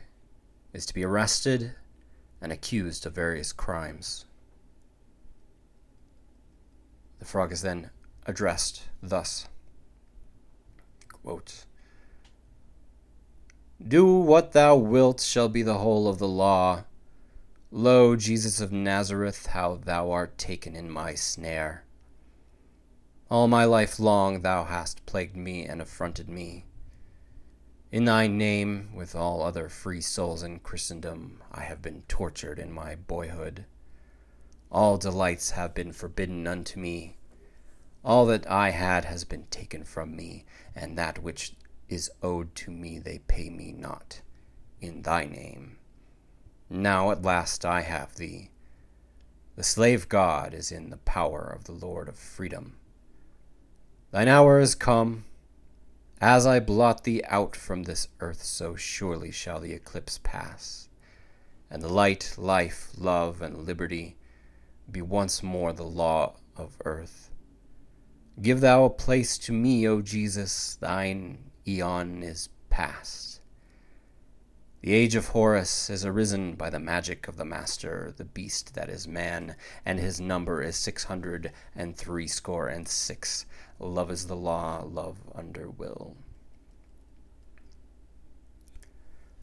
is 0.74 0.86
to 0.86 0.94
be 0.94 1.06
arrested 1.06 1.76
and 2.42 2.52
accused 2.52 3.06
of 3.06 3.14
various 3.14 3.54
crimes. 3.54 4.26
The 7.20 7.26
frog 7.26 7.54
is 7.54 7.62
then 7.62 7.90
addressed 8.26 8.84
thus 9.02 9.48
quote, 11.28 11.66
Do 13.86 14.06
what 14.06 14.52
thou 14.52 14.76
wilt 14.76 15.22
shall 15.22 15.50
be 15.50 15.62
the 15.62 15.78
whole 15.78 16.08
of 16.08 16.20
the 16.20 16.28
law 16.28 16.84
Lo, 17.70 18.16
Jesus 18.16 18.62
of 18.62 18.72
Nazareth, 18.72 19.48
how 19.48 19.76
thou 19.76 20.10
art 20.10 20.38
taken 20.38 20.74
in 20.74 20.90
my 20.90 21.14
snare. 21.16 21.84
All 23.30 23.50
my 23.50 23.66
life 23.66 24.00
long 24.00 24.40
thou 24.40 24.64
hast 24.64 25.06
plagued 25.06 25.36
me 25.36 25.66
and 25.66 25.82
affronted 25.82 26.30
me. 26.30 26.64
In 27.92 28.06
thy 28.06 28.28
name, 28.28 28.92
with 28.96 29.16
all 29.16 29.44
other 29.44 29.68
free 29.68 30.00
souls 30.00 30.44
in 30.44 30.60
Christendom, 30.60 31.44
I 31.52 31.64
have 31.64 31.82
been 31.82 32.04
tortured 32.08 32.58
in 32.58 32.72
my 32.72 32.96
boyhood. 32.96 33.66
All 34.72 34.98
delights 34.98 35.52
have 35.52 35.74
been 35.74 35.92
forbidden 35.92 36.48
unto 36.48 36.80
me. 36.80 37.18
All 38.02 38.26
that 38.28 38.50
I 38.50 38.70
had 38.70 39.04
has 39.04 39.26
been 39.26 39.46
taken 39.48 39.84
from 39.84 40.16
me, 40.16 40.46
and 40.74 40.98
that 40.98 41.22
which 41.22 41.54
is 41.90 42.10
owed 42.24 42.56
to 42.56 42.72
me 42.72 42.98
they 42.98 43.20
pay 43.20 43.50
me 43.50 43.74
not. 43.74 44.22
In 44.80 45.02
thy 45.02 45.26
name. 45.26 45.80
Now 46.70 47.12
at 47.12 47.22
last 47.22 47.66
I 47.66 47.82
have 47.82 48.16
thee. 48.16 48.50
The 49.56 49.64
slave 49.64 50.10
God 50.10 50.54
is 50.54 50.72
in 50.72 50.90
the 50.90 50.98
power 50.98 51.42
of 51.42 51.64
the 51.64 51.72
Lord 51.72 52.08
of 52.10 52.18
freedom. 52.18 52.76
Thine 54.12 54.28
hour 54.28 54.60
is 54.60 54.76
come. 54.76 55.26
As 56.20 56.46
I 56.46 56.60
blot 56.60 57.04
thee 57.04 57.22
out 57.28 57.56
from 57.56 57.84
this 57.84 58.08
earth, 58.20 58.44
so 58.44 58.76
surely 58.76 59.32
shall 59.32 59.60
the 59.60 59.74
eclipse 59.74 60.20
pass, 60.24 60.90
and 61.70 61.82
the 61.82 61.94
light, 61.94 62.34
life, 62.38 62.90
love, 62.98 63.42
and 63.42 63.66
liberty 63.66 64.18
be 64.92 65.02
once 65.02 65.44
more 65.44 65.74
the 65.74 65.84
law 65.84 66.38
of 66.56 66.78
earth. 66.86 67.32
Give 68.42 68.62
thou 68.62 68.84
a 68.86 68.90
place 68.90 69.38
to 69.40 69.52
me, 69.52 69.88
O 69.88 70.02
Jesus, 70.02 70.76
thine 70.76 71.52
aeon 71.68 72.24
is 72.24 72.50
past. 72.70 73.37
The 74.88 74.94
age 74.94 75.16
of 75.16 75.28
Horus 75.28 75.90
is 75.90 76.06
arisen 76.06 76.56
by 76.56 76.70
the 76.70 76.80
magic 76.80 77.28
of 77.28 77.36
the 77.36 77.44
Master, 77.44 78.14
the 78.16 78.24
beast 78.24 78.74
that 78.76 78.88
is 78.88 79.06
man, 79.06 79.58
and 79.86 80.00
his 80.00 80.22
number 80.22 80.62
is 80.62 80.78
six 80.78 81.04
hundred 81.04 81.52
and 81.76 81.98
threescore 81.98 82.70
and 82.70 82.88
six. 82.88 83.46
Love 83.80 84.10
is 84.10 84.28
the 84.28 84.36
law, 84.38 84.86
love 84.90 85.18
under 85.36 85.70
will. 85.70 86.16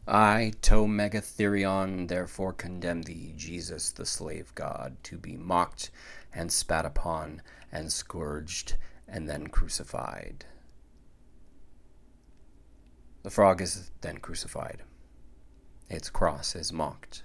I, 0.07 0.53
To 0.63 0.87
Megatherion, 0.87 2.07
therefore 2.07 2.53
condemn 2.53 3.03
thee, 3.03 3.35
Jesus, 3.37 3.91
the 3.91 4.07
slave 4.07 4.51
god, 4.55 4.97
to 5.03 5.19
be 5.19 5.37
mocked 5.37 5.91
and 6.33 6.51
spat 6.51 6.87
upon 6.87 7.43
and 7.71 7.93
scourged 7.93 8.77
and 9.07 9.29
then 9.29 9.45
crucified. 9.45 10.45
The 13.21 13.29
frog 13.29 13.61
is 13.61 13.91
then 14.01 14.17
crucified 14.17 14.81
its 15.89 16.09
cross 16.09 16.55
is 16.55 16.73
mocked. 16.73 17.23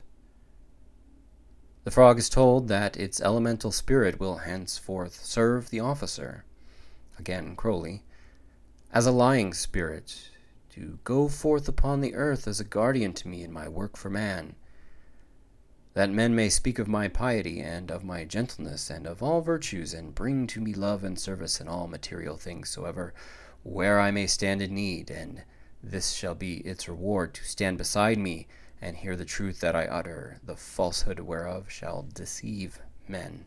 The 1.84 1.90
frog 1.90 2.18
is 2.18 2.28
told 2.28 2.68
that 2.68 2.96
its 2.96 3.20
elemental 3.20 3.72
spirit 3.72 4.20
will 4.20 4.38
henceforth 4.38 5.24
serve 5.24 5.70
the 5.70 5.80
officer, 5.80 6.44
again 7.18 7.56
Crowley, 7.56 8.04
as 8.92 9.06
a 9.06 9.12
lying 9.12 9.54
spirit, 9.54 10.30
to 10.70 10.98
go 11.04 11.26
forth 11.26 11.68
upon 11.68 12.00
the 12.00 12.14
earth 12.14 12.46
as 12.46 12.60
a 12.60 12.64
guardian 12.64 13.12
to 13.14 13.28
me 13.28 13.42
in 13.42 13.52
my 13.52 13.66
work 13.66 13.96
for 13.96 14.10
man, 14.10 14.56
that 15.94 16.10
men 16.10 16.34
may 16.34 16.48
speak 16.48 16.78
of 16.78 16.86
my 16.86 17.08
piety 17.08 17.60
and 17.60 17.90
of 17.90 18.04
my 18.04 18.24
gentleness 18.24 18.90
and 18.90 19.06
of 19.06 19.22
all 19.22 19.40
virtues, 19.40 19.94
and 19.94 20.14
bring 20.14 20.46
to 20.46 20.60
me 20.60 20.74
love 20.74 21.02
and 21.02 21.18
service 21.18 21.60
in 21.60 21.66
all 21.66 21.88
material 21.88 22.36
things 22.36 22.68
soever, 22.68 23.14
where 23.62 23.98
I 23.98 24.10
may 24.10 24.26
stand 24.26 24.62
in 24.62 24.74
need, 24.74 25.10
and 25.10 25.44
this 25.82 26.12
shall 26.12 26.34
be 26.34 26.58
its 26.58 26.88
reward 26.88 27.34
to 27.34 27.44
stand 27.44 27.78
beside 27.78 28.18
me 28.18 28.46
and 28.82 28.96
hear 28.96 29.16
the 29.16 29.24
truth 29.24 29.60
that 29.60 29.76
I 29.76 29.84
utter, 29.84 30.40
the 30.42 30.56
falsehood 30.56 31.20
whereof 31.20 31.70
shall 31.70 32.06
deceive 32.14 32.80
men. 33.08 33.46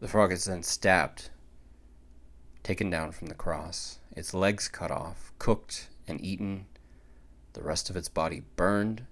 The 0.00 0.08
frog 0.08 0.32
is 0.32 0.44
then 0.44 0.62
stabbed, 0.62 1.30
taken 2.62 2.90
down 2.90 3.12
from 3.12 3.28
the 3.28 3.34
cross, 3.34 3.98
its 4.12 4.34
legs 4.34 4.68
cut 4.68 4.90
off, 4.90 5.32
cooked 5.38 5.88
and 6.06 6.20
eaten, 6.20 6.66
the 7.54 7.62
rest 7.62 7.88
of 7.88 7.96
its 7.96 8.08
body 8.08 8.42
burned, 8.56 9.06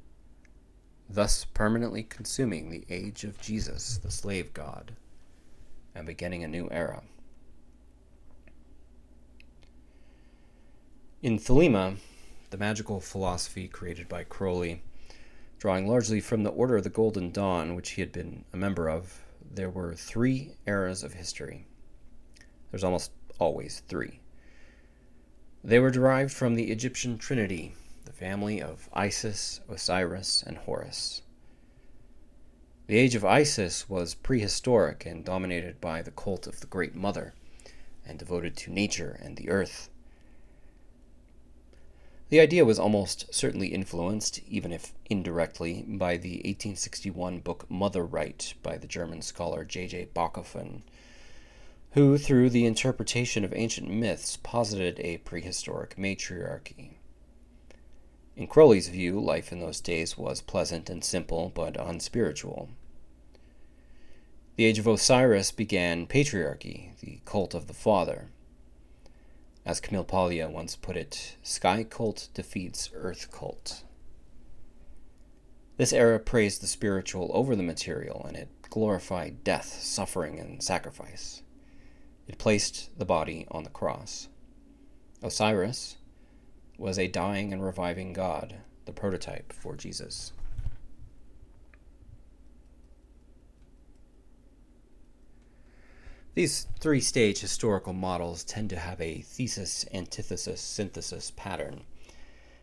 thus 1.09 1.45
permanently 1.45 2.03
consuming 2.03 2.71
the 2.71 2.85
age 2.91 3.25
of 3.25 3.41
Jesus, 3.41 3.99
the 3.99 4.11
slave 4.11 4.53
god, 4.53 4.97
and 5.95 6.07
beginning 6.07 6.45
a 6.45 6.49
new 6.49 6.69
era. 6.71 7.03
In 11.23 11.39
Thelema, 11.39 11.99
the 12.51 12.59
magical 12.59 13.01
philosophy 13.01 13.69
created 13.69 14.09
by 14.09 14.25
Crowley, 14.25 14.83
drawing 15.57 15.87
largely 15.87 16.19
from 16.21 16.43
the 16.43 16.51
Order 16.51 16.79
of 16.79 16.83
the 16.83 16.91
Golden 16.91 17.31
Dawn, 17.31 17.77
which 17.77 17.91
he 17.91 18.03
had 18.03 18.11
been 18.11 18.45
a 18.53 18.57
member 18.57 18.89
of, 18.91 19.23
there 19.41 19.71
were 19.71 19.95
three 19.95 20.57
eras 20.67 21.05
of 21.05 21.13
history. 21.13 21.69
There's 22.73 22.83
almost 22.83 23.13
always 23.39 23.85
three. 23.87 24.19
They 25.63 25.79
were 25.79 25.93
derived 25.93 26.33
from 26.33 26.57
the 26.57 26.73
Egyptian 26.73 27.19
Trinity, 27.19 27.77
the 28.05 28.13
family 28.13 28.61
of 28.61 28.89
Isis, 28.93 29.61
Osiris, 29.69 30.43
and 30.45 30.59
Horus. 30.59 31.23
The 32.89 32.99
age 32.99 33.15
of 33.15 33.25
Isis 33.25 33.89
was 33.89 34.17
prehistoric 34.17 35.07
and 35.07 35.25
dominated 35.25 35.81
by 35.81 36.03
the 36.03 36.11
cult 36.11 36.49
of 36.49 36.59
the 36.59 36.67
Great 36.67 36.97
Mother, 36.97 37.33
and 38.05 38.19
devoted 38.19 38.57
to 38.57 38.73
nature 38.73 39.21
and 39.23 39.37
the 39.37 39.51
earth. 39.51 39.89
The 42.33 42.41
idea 42.41 42.65
was 42.65 42.79
almost 42.79 43.27
certainly 43.31 43.75
influenced, 43.75 44.41
even 44.49 44.73
if 44.73 44.95
indirectly, 45.11 45.85
by 45.87 46.17
the 46.17 46.37
1861 46.37 47.41
book 47.41 47.71
Mother 47.71 48.07
Right 48.07 48.55
by 48.63 48.79
the 48.79 48.87
German 48.87 49.21
scholar 49.21 49.67
J.J. 49.67 50.09
Bachofen, 50.15 50.81
who, 51.91 52.17
through 52.17 52.49
the 52.49 52.65
interpretation 52.65 53.45
of 53.45 53.53
ancient 53.53 53.91
myths, 53.91 54.39
posited 54.39 54.99
a 55.01 55.19
prehistoric 55.19 55.99
matriarchy. 55.99 56.97
In 58.35 58.47
Crowley's 58.47 58.89
view, 58.89 59.21
life 59.21 59.53
in 59.53 59.61
those 59.61 59.83
days 59.83 60.17
was 60.17 60.41
pleasant 60.41 60.89
and 60.89 61.05
simple, 61.05 61.53
but 61.55 61.77
unspiritual. 61.79 62.71
The 64.57 64.65
age 64.65 64.79
of 64.79 64.87
Osiris 64.87 65.53
began 65.53 66.07
patriarchy, 66.07 66.99
the 67.01 67.21
cult 67.27 67.53
of 67.53 67.67
the 67.67 67.75
father. 67.75 68.31
As 69.65 69.81
Camille 69.81 70.05
Paglia 70.05 70.49
once 70.51 70.75
put 70.75 70.97
it, 70.97 71.37
Sky 71.43 71.85
Cult 71.85 72.29
defeats 72.35 72.91
Earth 72.95 73.31
Cult. 73.31 73.85
This 75.77 75.93
era 75.93 76.19
praised 76.19 76.63
the 76.63 76.67
spiritual 76.67 77.31
over 77.33 77.55
the 77.55 77.63
material, 77.63 78.25
and 78.27 78.37
it 78.37 78.49
glorified 78.69 79.45
death, 79.45 79.81
suffering, 79.81 80.41
and 80.41 80.63
sacrifice. 80.63 81.43
It 82.27 82.39
placed 82.39 82.99
the 82.99 83.05
body 83.05 83.47
on 83.51 83.63
the 83.63 83.71
cross. 83.71 84.29
Osiris 85.23 85.97
was 86.77 86.99
a 86.99 87.07
dying 87.07 87.53
and 87.53 87.65
reviving 87.65 88.13
god, 88.13 88.57
the 88.85 88.93
prototype 88.93 89.53
for 89.53 89.77
Jesus. 89.77 90.33
These 96.35 96.67
three 96.81 97.03
stage 97.03 97.41
historical 97.41 97.93
models 97.93 98.43
tend 98.43 98.71
to 98.71 98.79
have 98.79 98.99
a 99.03 99.21
thesis, 99.21 99.85
antithesis, 99.93 100.63
synthesis 100.63 101.31
pattern, 101.37 101.85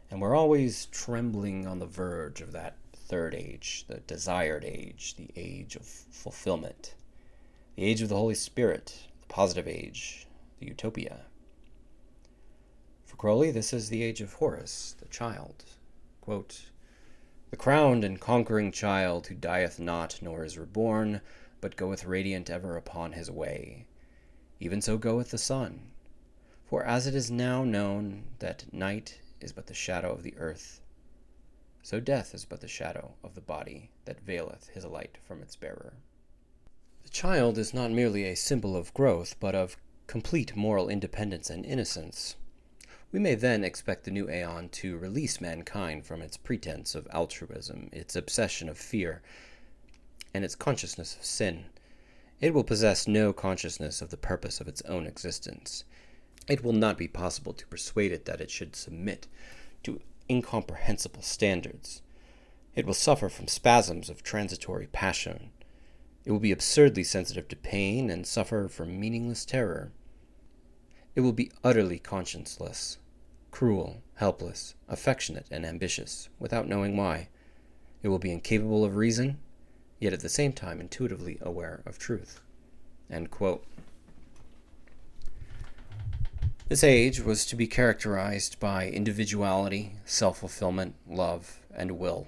and 0.09 0.19
we're 0.19 0.35
always 0.35 0.87
trembling 0.87 1.67
on 1.67 1.77
the 1.77 1.85
verge 1.85 2.41
of 2.41 2.51
that 2.53 2.77
third 2.95 3.35
age, 3.35 3.85
the 3.87 3.99
desired 3.99 4.65
age, 4.65 5.13
the 5.17 5.29
age 5.35 5.75
of 5.75 5.85
fulfillment, 5.85 6.95
the 7.75 7.83
age 7.83 8.01
of 8.01 8.09
the 8.09 8.15
Holy 8.15 8.33
Spirit, 8.33 9.03
the 9.21 9.27
positive 9.27 9.67
age, 9.67 10.25
the 10.59 10.65
utopia. 10.65 11.25
For 13.05 13.17
Crowley, 13.17 13.51
this 13.51 13.71
is 13.71 13.89
the 13.89 14.01
age 14.01 14.19
of 14.19 14.33
Horus, 14.33 14.95
the 14.99 15.07
child. 15.09 15.63
Quote, 16.21 16.71
the 17.51 17.57
crowned 17.57 18.03
and 18.03 18.19
conquering 18.19 18.71
child 18.71 19.27
who 19.27 19.35
dieth 19.35 19.79
not 19.79 20.19
nor 20.23 20.43
is 20.43 20.57
reborn, 20.57 21.21
but 21.61 21.75
goeth 21.75 22.05
radiant 22.05 22.49
ever 22.49 22.77
upon 22.77 23.13
his 23.13 23.29
way. 23.29 23.85
Even 24.59 24.81
so 24.81 24.97
goeth 24.97 25.31
the 25.31 25.37
sun. 25.37 25.91
For 26.65 26.83
as 26.83 27.07
it 27.07 27.15
is 27.15 27.31
now 27.31 27.63
known 27.63 28.23
that 28.39 28.71
night 28.73 29.19
is 29.41 29.51
but 29.51 29.67
the 29.67 29.73
shadow 29.73 30.11
of 30.11 30.23
the 30.23 30.37
earth, 30.37 30.81
so 31.81 31.99
death 31.99 32.35
is 32.35 32.45
but 32.45 32.61
the 32.61 32.67
shadow 32.67 33.13
of 33.23 33.35
the 33.35 33.41
body 33.41 33.89
that 34.05 34.19
veileth 34.19 34.67
his 34.69 34.85
light 34.85 35.17
from 35.25 35.41
its 35.41 35.55
bearer. 35.55 35.93
The 37.03 37.09
child 37.09 37.57
is 37.57 37.73
not 37.73 37.91
merely 37.91 38.25
a 38.25 38.35
symbol 38.35 38.75
of 38.75 38.93
growth, 38.93 39.35
but 39.39 39.55
of 39.55 39.77
complete 40.05 40.55
moral 40.55 40.89
independence 40.89 41.49
and 41.49 41.65
innocence. 41.65 42.35
We 43.11 43.19
may 43.19 43.33
then 43.33 43.63
expect 43.63 44.03
the 44.03 44.11
new 44.11 44.29
aeon 44.29 44.69
to 44.69 44.97
release 44.97 45.41
mankind 45.41 46.05
from 46.05 46.21
its 46.21 46.37
pretense 46.37 46.93
of 46.93 47.07
altruism, 47.11 47.89
its 47.91 48.15
obsession 48.15 48.69
of 48.69 48.77
fear, 48.77 49.23
and 50.33 50.45
its 50.45 50.55
consciousness 50.55 51.15
of 51.15 51.25
sin. 51.25 51.65
It 52.39 52.53
will 52.53 52.63
possess 52.63 53.07
no 53.07 53.33
consciousness 53.33 54.01
of 54.01 54.09
the 54.09 54.17
purpose 54.17 54.61
of 54.61 54.67
its 54.67 54.81
own 54.83 55.05
existence. 55.05 55.83
It 56.47 56.63
will 56.63 56.73
not 56.73 56.97
be 56.97 57.07
possible 57.07 57.53
to 57.53 57.67
persuade 57.67 58.11
it 58.11 58.25
that 58.25 58.41
it 58.41 58.49
should 58.49 58.75
submit 58.75 59.27
to 59.83 60.01
incomprehensible 60.29 61.21
standards. 61.21 62.01
It 62.75 62.85
will 62.85 62.93
suffer 62.93 63.29
from 63.29 63.47
spasms 63.47 64.09
of 64.09 64.23
transitory 64.23 64.87
passion. 64.87 65.51
It 66.23 66.31
will 66.31 66.39
be 66.39 66.51
absurdly 66.51 67.03
sensitive 67.03 67.47
to 67.49 67.55
pain 67.55 68.09
and 68.09 68.25
suffer 68.25 68.67
from 68.67 68.99
meaningless 68.99 69.45
terror. 69.45 69.91
It 71.15 71.21
will 71.21 71.33
be 71.33 71.51
utterly 71.63 71.99
conscienceless, 71.99 72.97
cruel, 73.51 74.03
helpless, 74.15 74.75
affectionate, 74.87 75.47
and 75.51 75.65
ambitious, 75.65 76.29
without 76.39 76.67
knowing 76.67 76.95
why. 76.95 77.29
It 78.01 78.07
will 78.09 78.19
be 78.19 78.31
incapable 78.31 78.85
of 78.85 78.95
reason, 78.95 79.39
yet 79.99 80.13
at 80.13 80.21
the 80.21 80.29
same 80.29 80.53
time 80.53 80.79
intuitively 80.79 81.37
aware 81.41 81.81
of 81.85 81.99
truth. 81.99 82.41
This 86.69 86.83
age 86.83 87.19
was 87.19 87.45
to 87.47 87.55
be 87.55 87.65
characterized 87.65 88.59
by 88.59 88.87
individuality, 88.87 89.95
self 90.05 90.39
fulfillment, 90.39 90.95
love, 91.07 91.61
and 91.75 91.97
will, 91.97 92.27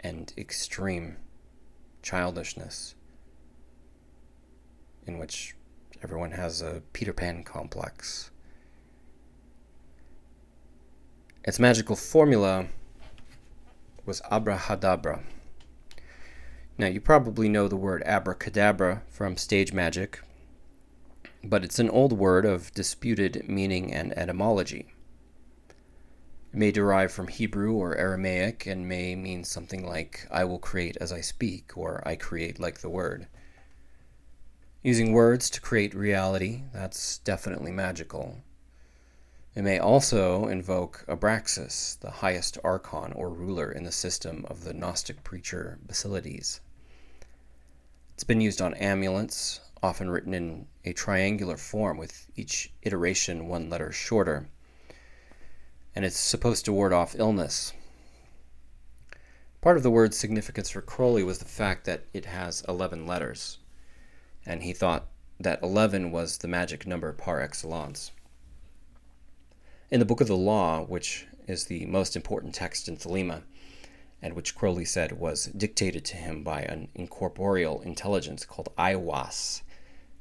and 0.00 0.32
extreme 0.36 1.16
childishness, 2.02 2.96
in 5.06 5.18
which 5.18 5.54
everyone 6.02 6.32
has 6.32 6.60
a 6.60 6.82
Peter 6.92 7.12
Pan 7.12 7.44
complex. 7.44 8.30
Its 11.44 11.60
magical 11.60 11.94
formula 11.94 12.66
was 14.04 14.20
abrahadabra 14.32 15.20
now, 16.78 16.88
you 16.88 17.00
probably 17.00 17.48
know 17.48 17.68
the 17.68 17.76
word 17.76 18.02
abracadabra 18.04 19.02
from 19.08 19.38
stage 19.38 19.72
magic, 19.72 20.20
but 21.42 21.64
it's 21.64 21.78
an 21.78 21.88
old 21.88 22.12
word 22.12 22.44
of 22.44 22.70
disputed 22.74 23.48
meaning 23.48 23.94
and 23.94 24.12
etymology. 24.18 24.92
It 26.52 26.58
may 26.58 26.70
derive 26.70 27.12
from 27.12 27.28
Hebrew 27.28 27.72
or 27.72 27.96
Aramaic 27.96 28.66
and 28.66 28.86
may 28.86 29.14
mean 29.16 29.42
something 29.42 29.86
like, 29.86 30.26
I 30.30 30.44
will 30.44 30.58
create 30.58 30.98
as 31.00 31.12
I 31.12 31.22
speak, 31.22 31.78
or 31.78 32.02
I 32.06 32.14
create 32.14 32.60
like 32.60 32.80
the 32.80 32.90
word. 32.90 33.26
Using 34.82 35.12
words 35.12 35.48
to 35.50 35.62
create 35.62 35.94
reality, 35.94 36.64
that's 36.74 37.18
definitely 37.18 37.72
magical. 37.72 38.42
It 39.54 39.62
may 39.62 39.78
also 39.78 40.46
invoke 40.46 41.06
Abraxas, 41.08 41.98
the 42.00 42.10
highest 42.10 42.58
archon 42.62 43.14
or 43.14 43.30
ruler 43.30 43.72
in 43.72 43.84
the 43.84 43.92
system 43.92 44.44
of 44.48 44.64
the 44.64 44.74
Gnostic 44.74 45.24
preacher 45.24 45.78
Basilides. 45.86 46.60
It's 48.16 48.24
been 48.24 48.40
used 48.40 48.62
on 48.62 48.72
amulets, 48.72 49.60
often 49.82 50.08
written 50.08 50.32
in 50.32 50.68
a 50.86 50.94
triangular 50.94 51.58
form 51.58 51.98
with 51.98 52.26
each 52.34 52.72
iteration 52.80 53.46
one 53.46 53.68
letter 53.68 53.92
shorter. 53.92 54.48
And 55.94 56.02
it's 56.02 56.16
supposed 56.16 56.64
to 56.64 56.72
ward 56.72 56.94
off 56.94 57.14
illness. 57.18 57.74
Part 59.60 59.76
of 59.76 59.82
the 59.82 59.90
word's 59.90 60.16
significance 60.16 60.70
for 60.70 60.80
Crowley 60.80 61.22
was 61.22 61.40
the 61.40 61.44
fact 61.44 61.84
that 61.84 62.04
it 62.14 62.24
has 62.24 62.64
11 62.66 63.06
letters, 63.06 63.58
and 64.46 64.62
he 64.62 64.72
thought 64.72 65.08
that 65.38 65.62
11 65.62 66.10
was 66.10 66.38
the 66.38 66.48
magic 66.48 66.86
number 66.86 67.12
par 67.12 67.42
excellence. 67.42 68.12
In 69.90 70.00
the 70.00 70.06
Book 70.06 70.22
of 70.22 70.26
the 70.26 70.38
Law, 70.38 70.82
which 70.86 71.26
is 71.46 71.66
the 71.66 71.84
most 71.84 72.16
important 72.16 72.54
text 72.54 72.88
in 72.88 72.96
Thelema, 72.96 73.42
and 74.22 74.34
which 74.34 74.54
Crowley 74.54 74.84
said 74.84 75.12
was 75.12 75.46
dictated 75.46 76.04
to 76.06 76.16
him 76.16 76.42
by 76.42 76.62
an 76.62 76.88
incorporeal 76.94 77.80
intelligence 77.82 78.44
called 78.44 78.68
Aiwass 78.76 79.62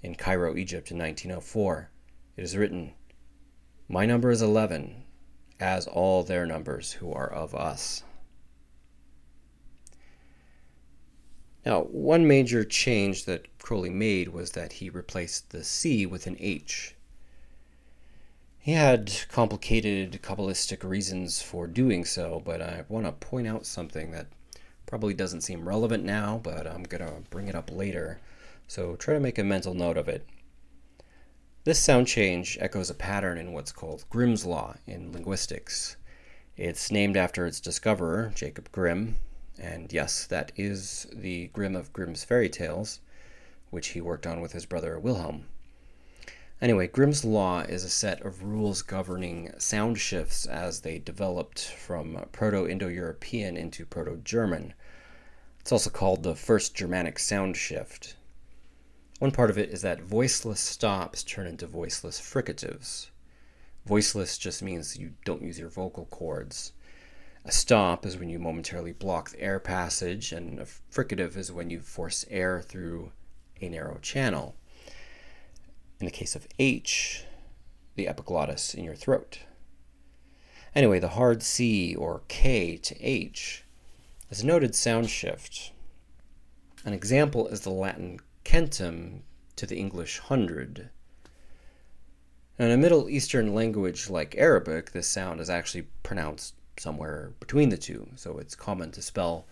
in 0.02 0.16
Cairo, 0.16 0.56
Egypt 0.56 0.92
in 0.92 0.98
1904. 0.98 1.90
It 2.38 2.44
is 2.44 2.58
written, 2.58 2.94
My 3.88 4.06
number 4.06 4.30
is 4.30 4.42
11, 4.42 5.04
as 5.60 5.88
all 5.88 6.24
their 6.24 6.46
numbers 6.46 6.94
who 6.94 7.12
are 7.14 7.32
of 7.32 7.56
us. 7.56 8.04
Now, 11.66 11.84
one 11.84 12.28
major 12.28 12.64
change 12.64 13.26
that 13.26 13.58
Crowley 13.58 13.90
made 13.90 14.28
was 14.28 14.52
that 14.52 14.74
he 14.74 14.90
replaced 14.90 15.50
the 15.50 15.64
C 15.64 16.06
with 16.06 16.28
an 16.28 16.38
H 16.40 16.95
he 18.66 18.72
had 18.72 19.14
complicated 19.30 20.20
Kabbalistic 20.24 20.84
reasons 20.84 21.40
for 21.40 21.68
doing 21.68 22.04
so, 22.04 22.42
but 22.44 22.64
I 22.64 22.84
want 22.90 23.06
to 23.06 23.12
point 23.12 23.46
out 23.46 23.64
something 23.64 24.10
that 24.10 24.26
probably 24.88 25.14
doesn't 25.14 25.42
seem 25.42 25.70
relevant 25.70 26.04
now, 26.04 26.40
but 26.42 26.66
I'm 26.66 26.82
going 26.82 27.06
to 27.06 27.30
bring 27.30 27.48
it 27.48 27.54
up 27.54 27.70
later. 27.72 28.20
So 28.68 28.96
try 28.96 29.14
to 29.14 29.20
make 29.20 29.38
a 29.38 29.44
mental 29.44 29.76
note 29.76 29.98
of 29.98 30.10
it. 30.10 30.28
This 31.64 31.78
sound 31.78 32.08
change 32.08 32.58
echoes 32.60 32.90
a 32.90 32.96
pattern 32.96 33.38
in 33.38 33.54
what's 33.54 33.72
called 33.72 34.06
Grimm's 34.10 34.48
Law 34.48 34.78
in 34.88 35.12
linguistics. 35.12 35.98
It's 36.58 36.90
named 36.90 37.18
after 37.18 37.46
its 37.46 37.60
discoverer, 37.60 38.32
Jacob 38.34 38.72
Grimm, 38.72 39.18
and 39.60 39.94
yes, 39.94 40.26
that 40.26 40.52
is 40.56 41.06
the 41.14 41.50
Grimm 41.54 41.76
of 41.76 41.94
Grimm's 41.94 42.24
fairy 42.24 42.50
tales, 42.50 43.00
which 43.70 43.90
he 43.90 44.02
worked 44.02 44.26
on 44.26 44.42
with 44.42 44.54
his 44.54 44.66
brother 44.66 44.98
Wilhelm. 44.98 45.46
Anyway, 46.62 46.88
Grimm's 46.88 47.26
Law 47.26 47.62
is 47.62 47.84
a 47.84 47.90
set 47.90 48.22
of 48.22 48.42
rules 48.44 48.82
governing 48.82 49.52
sound 49.58 50.00
shifts 50.00 50.46
as 50.46 50.82
they 50.82 50.98
developed 50.98 51.60
from 51.60 52.26
Proto 52.32 52.66
Indo 52.66 52.88
European 52.88 53.58
into 53.58 53.86
Proto 53.86 54.22
German. 54.24 54.74
It's 55.60 55.74
also 55.74 55.90
called 55.90 56.24
the 56.24 56.34
first 56.34 56.74
Germanic 56.74 57.20
sound 57.20 57.58
shift. 57.58 58.16
One 59.20 59.32
part 59.32 59.50
of 59.50 59.58
it 59.58 59.70
is 59.70 59.82
that 59.82 60.02
voiceless 60.02 60.62
stops 60.62 61.24
turn 61.24 61.46
into 61.46 61.68
voiceless 61.68 62.22
fricatives. 62.22 63.10
Voiceless 63.86 64.38
just 64.38 64.64
means 64.64 64.98
you 64.98 65.12
don't 65.26 65.42
use 65.42 65.60
your 65.60 65.70
vocal 65.70 66.06
cords. 66.06 66.72
A 67.44 67.52
stop 67.52 68.06
is 68.06 68.18
when 68.18 68.30
you 68.30 68.40
momentarily 68.40 68.94
block 68.94 69.30
the 69.30 69.42
air 69.42 69.60
passage, 69.60 70.32
and 70.32 70.60
a 70.60 70.66
fricative 70.66 71.36
is 71.36 71.52
when 71.52 71.70
you 71.70 71.82
force 71.82 72.26
air 72.30 72.62
through 72.62 73.12
a 73.62 73.68
narrow 73.68 73.98
channel. 73.98 74.56
In 76.00 76.06
the 76.06 76.12
case 76.12 76.36
of 76.36 76.48
H, 76.60 77.24
the 77.96 78.08
epiglottis 78.08 78.74
in 78.74 78.84
your 78.84 78.96
throat. 78.96 79.40
Anyway, 80.76 81.00
the 81.00 81.10
hard 81.10 81.42
C 81.42 81.96
or 81.96 82.24
K 82.28 82.76
to 82.78 82.96
H 83.02 83.64
is 84.30 84.42
a 84.42 84.46
noted 84.46 84.76
sound 84.76 85.10
shift. 85.10 85.72
An 86.84 86.94
example 86.94 87.48
is 87.48 87.62
the 87.62 87.70
Latin 87.70 88.20
centum 88.44 89.22
to 89.56 89.66
the 89.66 89.78
English 89.78 90.20
hundred. 90.20 90.90
In 92.60 92.72
a 92.72 92.78
Middle 92.78 93.10
Eastern 93.10 93.56
language 93.56 94.10
like 94.10 94.36
Arabic, 94.38 94.92
this 94.92 95.08
sound 95.08 95.40
is 95.40 95.50
actually 95.50 95.88
pronounced 96.04 96.56
somewhere 96.78 97.32
between 97.40 97.70
the 97.70 97.78
two. 97.78 98.10
So 98.16 98.38
it's 98.38 98.56
common 98.56 98.92
to 98.92 99.02
spell 99.02 99.46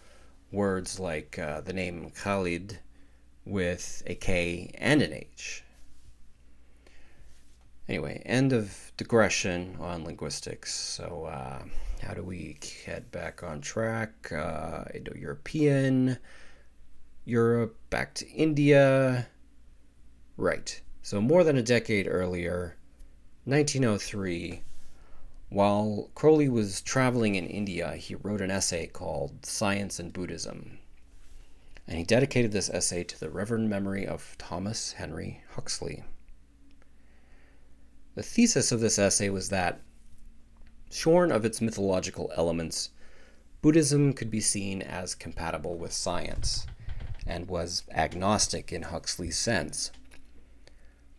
words 0.52 1.00
like 1.00 1.40
uh, 1.40 1.62
the 1.62 1.74
name 1.74 2.12
Khalid 2.12 2.80
with 3.46 4.04
a 4.06 4.16
K 4.16 4.72
and 4.78 5.02
an 5.02 5.14
H. 5.14 5.63
Anyway, 7.90 8.22
end 8.26 8.54
of 8.54 8.94
digression 8.96 9.76
on 9.80 10.06
linguistics. 10.06 10.74
So, 10.74 11.26
uh, 11.26 11.64
how 12.02 12.14
do 12.14 12.24
we 12.24 12.58
get 12.86 13.12
back 13.12 13.44
on 13.44 13.60
track? 13.60 14.32
Uh, 14.32 14.86
Indo 14.94 15.14
European, 15.16 16.18
Europe, 17.26 17.78
back 17.90 18.14
to 18.16 18.30
India. 18.30 19.28
Right. 20.38 20.82
So, 21.02 21.20
more 21.20 21.44
than 21.44 21.58
a 21.58 21.62
decade 21.62 22.08
earlier, 22.08 22.78
1903, 23.44 24.64
while 25.50 26.10
Crowley 26.16 26.48
was 26.48 26.82
traveling 26.82 27.36
in 27.36 27.46
India, 27.46 27.96
he 27.96 28.16
wrote 28.16 28.40
an 28.40 28.50
essay 28.50 28.88
called 28.88 29.46
Science 29.46 30.00
and 30.00 30.14
Buddhism. 30.14 30.80
And 31.86 31.98
he 31.98 32.06
dedicated 32.06 32.54
this 32.54 32.70
essay 32.70 33.04
to 33.04 33.20
the 33.20 33.30
reverend 33.30 33.70
memory 33.70 34.08
of 34.08 34.38
Thomas 34.38 34.94
Henry 34.94 35.44
Huxley. 35.56 36.06
The 38.16 38.24
thesis 38.24 38.72
of 38.72 38.80
this 38.80 39.00
essay 39.00 39.30
was 39.30 39.50
that, 39.50 39.82
shorn 40.92 41.32
of 41.32 41.46
its 41.46 41.62
mythological 41.62 42.32
elements, 42.36 42.90
Buddhism 43.62 44.14
could 44.14 44.30
be 44.30 44.42
seen 44.42 44.82
as 44.82 45.16
compatible 45.16 45.78
with 45.78 45.94
science 45.94 46.68
and 47.26 47.48
was 47.48 47.84
agnostic 47.92 48.72
in 48.72 48.84
Huxley's 48.84 49.38
sense. 49.38 49.92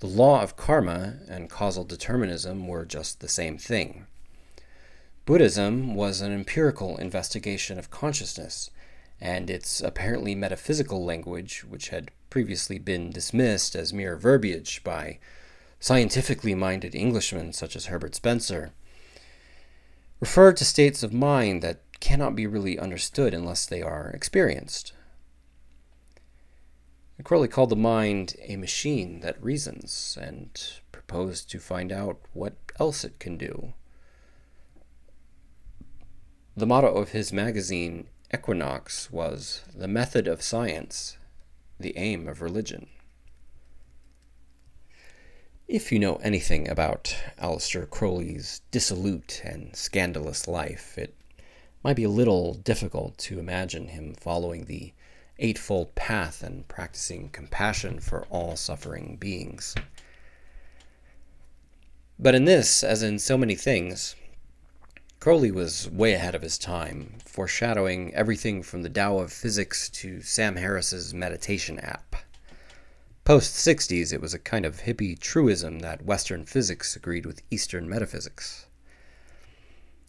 The 0.00 0.06
law 0.06 0.42
of 0.42 0.56
karma 0.56 1.20
and 1.28 1.48
causal 1.48 1.84
determinism 1.84 2.68
were 2.68 2.84
just 2.84 3.20
the 3.20 3.28
same 3.28 3.58
thing. 3.58 4.06
Buddhism 5.24 5.94
was 5.94 6.20
an 6.20 6.32
empirical 6.32 6.98
investigation 6.98 7.78
of 7.78 7.90
consciousness, 7.90 8.70
and 9.20 9.48
its 9.48 9.80
apparently 9.80 10.34
metaphysical 10.34 11.02
language, 11.02 11.64
which 11.64 11.88
had 11.88 12.10
previously 12.28 12.78
been 12.78 13.10
dismissed 13.10 13.74
as 13.74 13.94
mere 13.94 14.16
verbiage 14.16 14.84
by 14.84 15.18
scientifically 15.84 16.54
minded 16.54 16.94
Englishmen 16.94 17.52
such 17.52 17.76
as 17.76 17.84
Herbert 17.86 18.14
Spencer, 18.14 18.72
referred 20.18 20.56
to 20.56 20.64
states 20.64 21.02
of 21.02 21.12
mind 21.12 21.62
that 21.62 21.82
cannot 22.00 22.34
be 22.34 22.46
really 22.46 22.78
understood 22.78 23.34
unless 23.34 23.66
they 23.66 23.82
are 23.82 24.08
experienced. 24.14 24.94
Crowley 27.22 27.48
called 27.48 27.68
the 27.68 27.76
mind 27.76 28.34
a 28.48 28.56
machine 28.56 29.20
that 29.20 29.44
reasons 29.44 30.16
and 30.18 30.58
proposed 30.90 31.50
to 31.50 31.58
find 31.58 31.92
out 31.92 32.18
what 32.32 32.54
else 32.80 33.04
it 33.04 33.18
can 33.18 33.36
do. 33.36 33.74
The 36.56 36.66
motto 36.66 36.94
of 36.94 37.10
his 37.10 37.30
magazine, 37.30 38.06
Equinox, 38.32 39.12
was 39.12 39.60
the 39.76 39.88
method 39.88 40.28
of 40.28 40.40
science, 40.40 41.18
the 41.78 41.92
aim 41.98 42.26
of 42.26 42.40
religion. 42.40 42.86
If 45.68 45.90
you 45.90 45.98
know 45.98 46.16
anything 46.16 46.68
about 46.68 47.16
Aleister 47.38 47.88
Crowley's 47.88 48.60
dissolute 48.70 49.40
and 49.46 49.74
scandalous 49.74 50.46
life, 50.46 50.98
it 50.98 51.14
might 51.82 51.96
be 51.96 52.04
a 52.04 52.10
little 52.10 52.52
difficult 52.52 53.16
to 53.18 53.38
imagine 53.38 53.88
him 53.88 54.12
following 54.12 54.66
the 54.66 54.92
Eightfold 55.38 55.94
Path 55.94 56.42
and 56.42 56.68
practicing 56.68 57.30
compassion 57.30 57.98
for 57.98 58.26
all 58.26 58.56
suffering 58.56 59.16
beings. 59.18 59.74
But 62.18 62.34
in 62.34 62.44
this, 62.44 62.84
as 62.84 63.02
in 63.02 63.18
so 63.18 63.38
many 63.38 63.54
things, 63.54 64.16
Crowley 65.18 65.50
was 65.50 65.88
way 65.90 66.12
ahead 66.12 66.34
of 66.34 66.42
his 66.42 66.58
time, 66.58 67.14
foreshadowing 67.24 68.14
everything 68.14 68.62
from 68.62 68.82
the 68.82 68.90
Tao 68.90 69.16
of 69.16 69.32
Physics 69.32 69.88
to 69.88 70.20
Sam 70.20 70.56
Harris's 70.56 71.14
meditation 71.14 71.78
app. 71.78 72.16
Post 73.24 73.54
60s, 73.54 74.12
it 74.12 74.20
was 74.20 74.34
a 74.34 74.38
kind 74.38 74.66
of 74.66 74.82
hippie 74.82 75.18
truism 75.18 75.78
that 75.78 76.04
Western 76.04 76.44
physics 76.44 76.94
agreed 76.94 77.24
with 77.24 77.40
Eastern 77.50 77.88
metaphysics. 77.88 78.66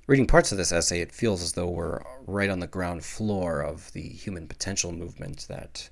Reading 0.05 0.27
parts 0.27 0.51
of 0.51 0.57
this 0.57 0.73
essay, 0.73 0.99
it 0.99 1.13
feels 1.13 1.41
as 1.41 1.53
though 1.53 1.69
we're 1.69 2.01
right 2.27 2.49
on 2.49 2.59
the 2.59 2.67
ground 2.67 3.05
floor 3.05 3.61
of 3.61 3.93
the 3.93 4.01
human 4.01 4.49
potential 4.49 4.91
movement 4.91 5.45
that 5.47 5.89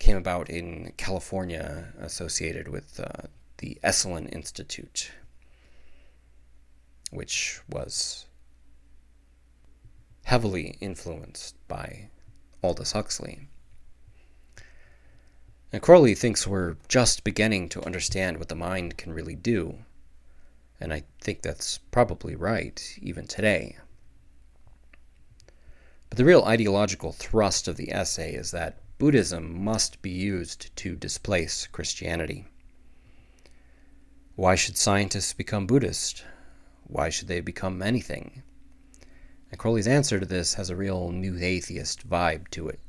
came 0.00 0.16
about 0.16 0.50
in 0.50 0.92
California 0.96 1.92
associated 2.00 2.66
with 2.66 2.98
uh, 2.98 3.28
the 3.58 3.78
Esalen 3.84 4.34
Institute, 4.34 5.12
which 7.12 7.60
was 7.68 8.26
heavily 10.24 10.76
influenced 10.80 11.54
by 11.68 12.10
Aldous 12.64 12.92
Huxley. 12.92 13.48
And 15.72 15.82
Crowley 15.82 16.14
thinks 16.14 16.46
we're 16.46 16.76
just 16.88 17.24
beginning 17.24 17.68
to 17.70 17.84
understand 17.84 18.38
what 18.38 18.48
the 18.48 18.54
mind 18.54 18.96
can 18.96 19.12
really 19.12 19.34
do 19.34 19.78
and 20.80 20.92
I 20.92 21.04
think 21.20 21.42
that's 21.42 21.78
probably 21.90 22.36
right, 22.36 22.98
even 23.02 23.26
today. 23.26 23.76
But 26.08 26.16
the 26.16 26.24
real 26.24 26.44
ideological 26.44 27.12
thrust 27.12 27.68
of 27.68 27.76
the 27.76 27.92
essay 27.92 28.32
is 28.34 28.52
that 28.52 28.78
Buddhism 28.98 29.62
must 29.62 30.00
be 30.02 30.10
used 30.10 30.74
to 30.76 30.96
displace 30.96 31.66
Christianity. 31.66 32.46
Why 34.36 34.54
should 34.54 34.76
scientists 34.76 35.32
become 35.32 35.66
Buddhist? 35.66 36.24
Why 36.84 37.10
should 37.10 37.28
they 37.28 37.40
become 37.40 37.82
anything? 37.82 38.42
And 39.50 39.58
Crowley's 39.58 39.88
answer 39.88 40.20
to 40.20 40.26
this 40.26 40.54
has 40.54 40.70
a 40.70 40.76
real 40.76 41.10
new 41.10 41.36
atheist 41.38 42.08
vibe 42.08 42.48
to 42.50 42.68
it. 42.68 42.80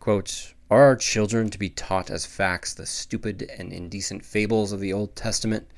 Quote, 0.00 0.53
Are 0.70 0.82
our 0.82 0.96
children 0.96 1.50
to 1.50 1.58
be 1.58 1.70
taught 1.70 2.10
as 2.10 2.26
facts 2.26 2.74
the 2.74 2.86
stupid 2.86 3.50
and 3.58 3.72
indecent 3.72 4.24
fables 4.24 4.72
of 4.72 4.80
the 4.80 4.92
Old 4.92 5.14
Testament? 5.14 5.68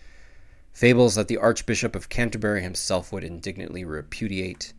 fables 0.76 1.14
that 1.14 1.26
the 1.26 1.38
Archbishop 1.38 1.96
of 1.96 2.10
Canterbury 2.10 2.60
himself 2.60 3.10
would 3.10 3.24
indignantly 3.24 3.82
repudiate. 3.82 4.74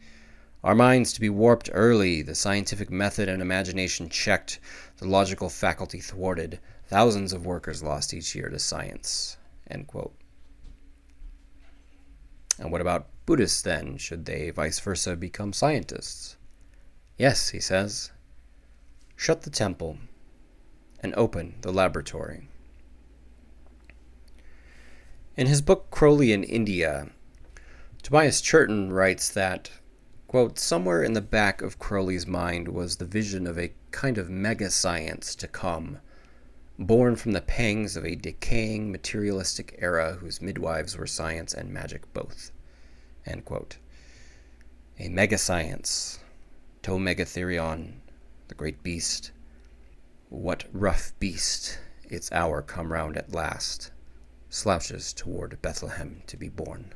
Our 0.63 0.76
minds 0.76 1.12
to 1.13 1.20
be 1.20 1.28
warped 1.28 1.72
early, 1.74 2.22
the 2.22 2.36
scientific 2.36 2.91
method 2.91 3.28
and 3.28 3.41
imagination 3.41 4.08
checked, 4.08 4.60
the 4.98 5.08
logical 5.08 5.50
faculty 5.50 6.00
thwarted, 6.00 6.60
thousands 6.86 7.34
of 7.34 7.48
workers 7.48 7.82
lost 7.82 8.13
each 8.13 8.36
year 8.36 8.48
to 8.50 8.60
science. 8.60 9.38
And 12.60 12.72
what 12.72 12.82
about 12.82 13.08
Buddhists 13.26 13.63
then? 13.63 13.98
Should 13.98 14.26
they 14.26 14.52
vice 14.52 14.80
versa 14.80 15.15
become 15.15 15.52
scientists? 15.52 16.38
Yes, 17.17 17.50
he 17.50 17.60
says. 17.60 18.12
Shut 19.18 19.42
the 19.42 19.50
temple 19.50 19.98
and 21.02 21.14
open 21.16 21.56
the 21.62 21.74
laboratory. 21.74 22.48
In 25.36 25.48
his 25.48 25.62
book 25.62 25.90
Crowley 25.90 26.32
in 26.32 26.44
India, 26.44 27.10
Tobias 28.04 28.42
Churton 28.42 28.94
writes 28.94 29.30
that, 29.30 29.72
quote, 30.28 30.60
somewhere 30.60 31.04
in 31.04 31.14
the 31.14 31.22
back 31.22 31.64
of 31.64 31.80
Crowley's 31.80 32.28
mind 32.28 32.68
was 32.70 32.96
the 32.96 33.06
vision 33.06 33.48
of 33.48 33.58
a 33.58 33.74
kind 33.92 34.20
of 34.20 34.30
mega 34.30 34.70
science 34.70 35.34
to 35.36 35.48
come, 35.48 35.98
born 36.78 37.16
from 37.16 37.32
the 37.32 37.42
pangs 37.42 37.98
of 37.98 38.06
a 38.06 38.16
decaying 38.16 38.92
materialistic 38.92 39.76
era 39.80 40.14
whose 40.14 40.44
midwives 40.44 40.96
were 40.96 41.08
science 41.08 41.56
and 41.56 41.74
magic 41.74 42.14
both. 42.14 42.52
End 43.26 43.46
quote. 43.46 43.78
A 45.00 45.10
mega 45.10 45.40
science, 45.40 46.20
To 46.84 46.92
Megatherion, 46.92 48.02
the 48.48 48.56
great 48.56 48.84
beast. 48.84 49.32
What 50.30 50.66
rough 50.74 51.14
beast, 51.20 51.80
its 52.04 52.32
hour 52.32 52.62
come 52.62 52.92
round 52.92 53.18
at 53.18 53.34
last 53.34 53.92
slouches 54.50 55.14
toward 55.14 55.62
Bethlehem 55.62 56.22
to 56.28 56.38
be 56.38 56.50
born. 56.50 56.94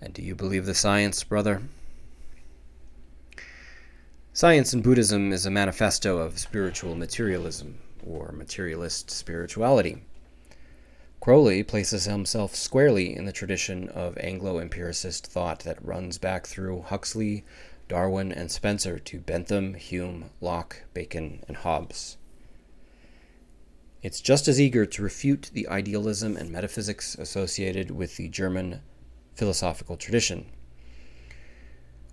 And 0.00 0.12
do 0.12 0.22
you 0.22 0.34
believe 0.34 0.66
the 0.66 0.74
science, 0.74 1.24
brother? 1.24 1.62
Science 4.32 4.72
and 4.72 4.82
Buddhism 4.82 5.32
is 5.32 5.46
a 5.46 5.50
manifesto 5.50 6.18
of 6.18 6.38
spiritual 6.38 6.94
materialism, 6.94 7.78
or 8.04 8.32
materialist 8.32 9.10
spirituality. 9.10 10.02
Crowley 11.20 11.62
places 11.62 12.04
himself 12.04 12.54
squarely 12.54 13.14
in 13.14 13.26
the 13.26 13.32
tradition 13.32 13.88
of 13.90 14.18
Anglo 14.18 14.58
empiricist 14.58 15.26
thought 15.26 15.60
that 15.60 15.84
runs 15.84 16.18
back 16.18 16.46
through 16.46 16.82
Huxley, 16.82 17.44
Darwin, 17.92 18.32
and 18.32 18.50
Spencer 18.50 18.98
to 18.98 19.20
Bentham, 19.20 19.74
Hume, 19.74 20.30
Locke, 20.40 20.84
Bacon, 20.94 21.44
and 21.46 21.58
Hobbes. 21.58 22.16
It's 24.00 24.22
just 24.22 24.48
as 24.48 24.58
eager 24.58 24.86
to 24.86 25.02
refute 25.02 25.50
the 25.52 25.68
idealism 25.68 26.34
and 26.34 26.50
metaphysics 26.50 27.14
associated 27.16 27.90
with 27.90 28.16
the 28.16 28.30
German 28.30 28.80
philosophical 29.34 29.98
tradition. 29.98 30.46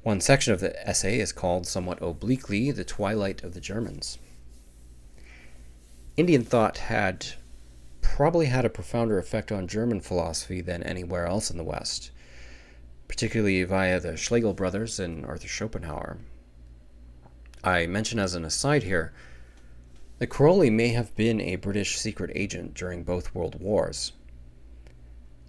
One 0.04 0.20
section 0.20 0.52
of 0.52 0.60
the 0.60 0.86
essay 0.86 1.18
is 1.22 1.32
called 1.32 1.65
somewhat 1.65 2.02
obliquely 2.02 2.72
The 2.72 2.84
Twilight 2.84 3.42
of 3.46 3.54
the 3.54 3.62
Germans. 3.62 4.20
Indian 6.18 6.44
thought 6.44 6.80
had 6.80 7.26
probably 8.02 8.48
had 8.48 8.65
a 8.65 8.70
profounder 8.70 9.18
effect 9.18 9.50
on 9.50 9.65
German 9.65 10.02
philosophy 10.02 10.60
than 10.60 10.84
anywhere 10.84 11.26
else 11.26 11.50
in 11.50 11.56
the 11.56 11.63
West. 11.63 12.12
Particularly 13.10 13.62
via 13.63 14.00
the 14.00 14.15
Schlegel 14.15 14.54
brothers 14.54 14.98
and 15.00 15.26
Arthur 15.26 15.50
Schopenhauer. 15.50 16.19
I 17.62 17.88
mention 17.88 18.19
as 18.19 18.36
an 18.36 18.45
aside 18.45 18.84
here 18.84 19.12
that 20.19 20.28
Crowley 20.28 20.69
may 20.69 20.89
have 20.89 21.13
been 21.17 21.41
a 21.41 21.58
British 21.58 21.98
secret 21.98 22.32
agent 22.36 22.74
during 22.76 23.04
both 23.04 23.36
World 23.36 23.60
Wars. 23.60 24.13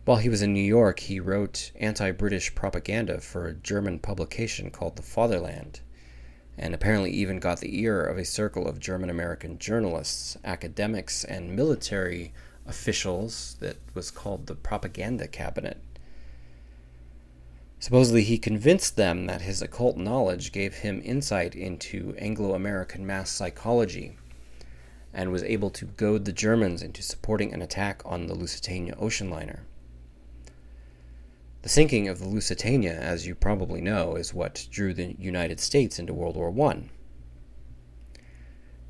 While 0.05 0.17
he 0.17 0.29
was 0.29 0.43
in 0.43 0.55
New 0.55 0.61
York, 0.61 1.01
he 1.01 1.21
wrote 1.21 1.71
anti 1.79 2.11
British 2.11 2.55
propaganda 2.55 3.21
for 3.21 3.47
a 3.47 3.55
German 3.55 3.99
publication 3.99 4.71
called 4.71 4.97
The 4.97 5.03
Fatherland, 5.03 5.81
and 6.57 6.75
apparently 6.75 7.13
even 7.13 7.39
got 7.39 7.61
the 7.61 7.79
ear 7.79 8.03
of 8.03 8.19
a 8.19 8.25
circle 8.25 8.67
of 8.67 8.81
German 8.81 9.11
American 9.11 9.59
journalists, 9.59 10.37
academics, 10.45 11.23
and 11.25 11.55
military 11.55 12.33
officials 12.67 13.57
that 13.61 13.77
was 13.95 14.11
called 14.11 14.47
the 14.47 14.55
Propaganda 14.55 15.29
Cabinet. 15.29 15.79
Supposedly, 17.81 18.25
he 18.25 18.37
convinced 18.37 18.97
them 18.97 19.27
that 19.27 19.41
his 19.41 19.63
occult 19.63 19.97
knowledge 19.97 20.53
gave 20.53 20.75
him 20.75 21.01
insight 21.03 21.57
into 21.57 22.15
Anglo 22.19 22.55
American 22.55 23.07
mass 23.07 23.31
psychology 23.31 24.19
and 25.15 25.33
was 25.33 25.43
able 25.43 25.71
to 25.71 25.87
goad 25.87 26.27
the 26.27 26.33
Germans 26.33 26.83
into 26.83 27.03
supporting 27.03 27.55
an 27.55 27.63
attack 27.63 28.03
on 28.05 28.27
the 28.27 28.35
Lusitania 28.35 28.95
ocean 28.99 29.31
liner. 29.31 29.65
The 31.63 31.71
sinking 31.71 32.07
of 32.07 32.19
the 32.19 32.29
Lusitania, 32.29 32.93
as 32.93 33.27
you 33.27 33.35
probably 33.35 33.81
know, 33.81 34.15
is 34.15 34.35
what 34.35 34.69
drew 34.71 34.93
the 34.93 35.17
United 35.19 35.59
States 35.59 35.99
into 35.99 36.13
World 36.13 36.37
War 36.37 36.55
I. 36.71 36.83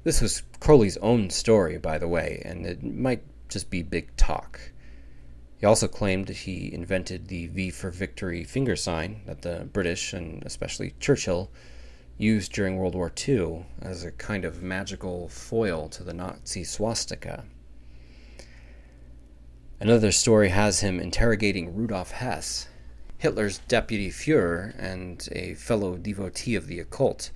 This 0.03 0.21
was 0.21 0.43
Crowley's 0.59 0.97
own 0.97 1.31
story, 1.31 1.79
by 1.79 1.99
the 1.99 2.09
way, 2.09 2.43
and 2.45 2.67
it 2.67 2.83
might 2.83 3.23
just 3.49 3.71
be 3.71 3.85
big 3.85 4.17
talk. 4.17 4.73
He 5.61 5.67
also 5.67 5.89
claimed 5.89 6.31
he 6.31 6.73
invented 6.73 7.29
the 7.29 7.49
V 7.49 7.69
for 7.69 7.91
Victory 7.91 8.45
finger 8.45 8.77
sign 8.77 9.21
that 9.27 9.43
the 9.43 9.69
British, 9.71 10.15
and 10.15 10.43
especially 10.47 10.95
Churchill, 10.99 11.51
used 12.17 12.53
during 12.53 12.77
World 12.77 12.95
War 12.95 13.13
II 13.29 13.67
as 13.83 14.03
a 14.03 14.11
kind 14.11 14.47
of 14.47 14.63
magical 14.63 15.29
foil 15.29 15.91
to 15.91 16.03
the 16.03 16.15
Nazi 16.15 16.65
swastika. 16.65 17.45
Another 19.79 20.13
story 20.13 20.49
has 20.49 20.81
him 20.81 20.99
interrogating 20.99 21.75
Rudolf 21.75 22.13
Hess, 22.13 22.69
Hitler's 23.19 23.59
deputy 23.69 24.11
Fuhrer 24.11 24.75
and 24.79 25.29
a 25.33 25.53
fellow 25.55 25.99
devotee 25.99 26.55
of 26.55 26.69
the 26.69 26.81
occult, 26.81 27.31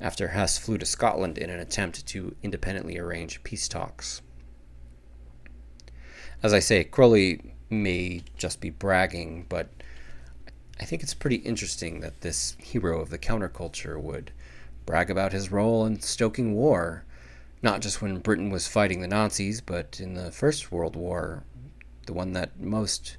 after 0.00 0.28
Hess 0.28 0.56
flew 0.56 0.78
to 0.78 0.86
Scotland 0.86 1.36
in 1.36 1.50
an 1.50 1.60
attempt 1.60 2.06
to 2.06 2.34
independently 2.42 2.98
arrange 2.98 3.42
peace 3.42 3.68
talks. 3.68 4.22
As 6.42 6.52
I 6.52 6.58
say, 6.58 6.82
Crowley 6.82 7.54
may 7.70 8.22
just 8.36 8.60
be 8.60 8.70
bragging, 8.70 9.46
but 9.48 9.68
I 10.80 10.84
think 10.84 11.04
it's 11.04 11.14
pretty 11.14 11.36
interesting 11.36 12.00
that 12.00 12.22
this 12.22 12.56
hero 12.58 13.00
of 13.00 13.10
the 13.10 13.18
counterculture 13.18 14.00
would 14.00 14.32
brag 14.84 15.08
about 15.08 15.32
his 15.32 15.52
role 15.52 15.86
in 15.86 16.00
stoking 16.00 16.54
war, 16.54 17.04
not 17.62 17.80
just 17.80 18.02
when 18.02 18.18
Britain 18.18 18.50
was 18.50 18.66
fighting 18.66 19.00
the 19.00 19.06
Nazis, 19.06 19.60
but 19.60 20.00
in 20.00 20.14
the 20.14 20.32
First 20.32 20.72
World 20.72 20.96
War, 20.96 21.44
the 22.06 22.12
one 22.12 22.32
that 22.32 22.58
most 22.58 23.18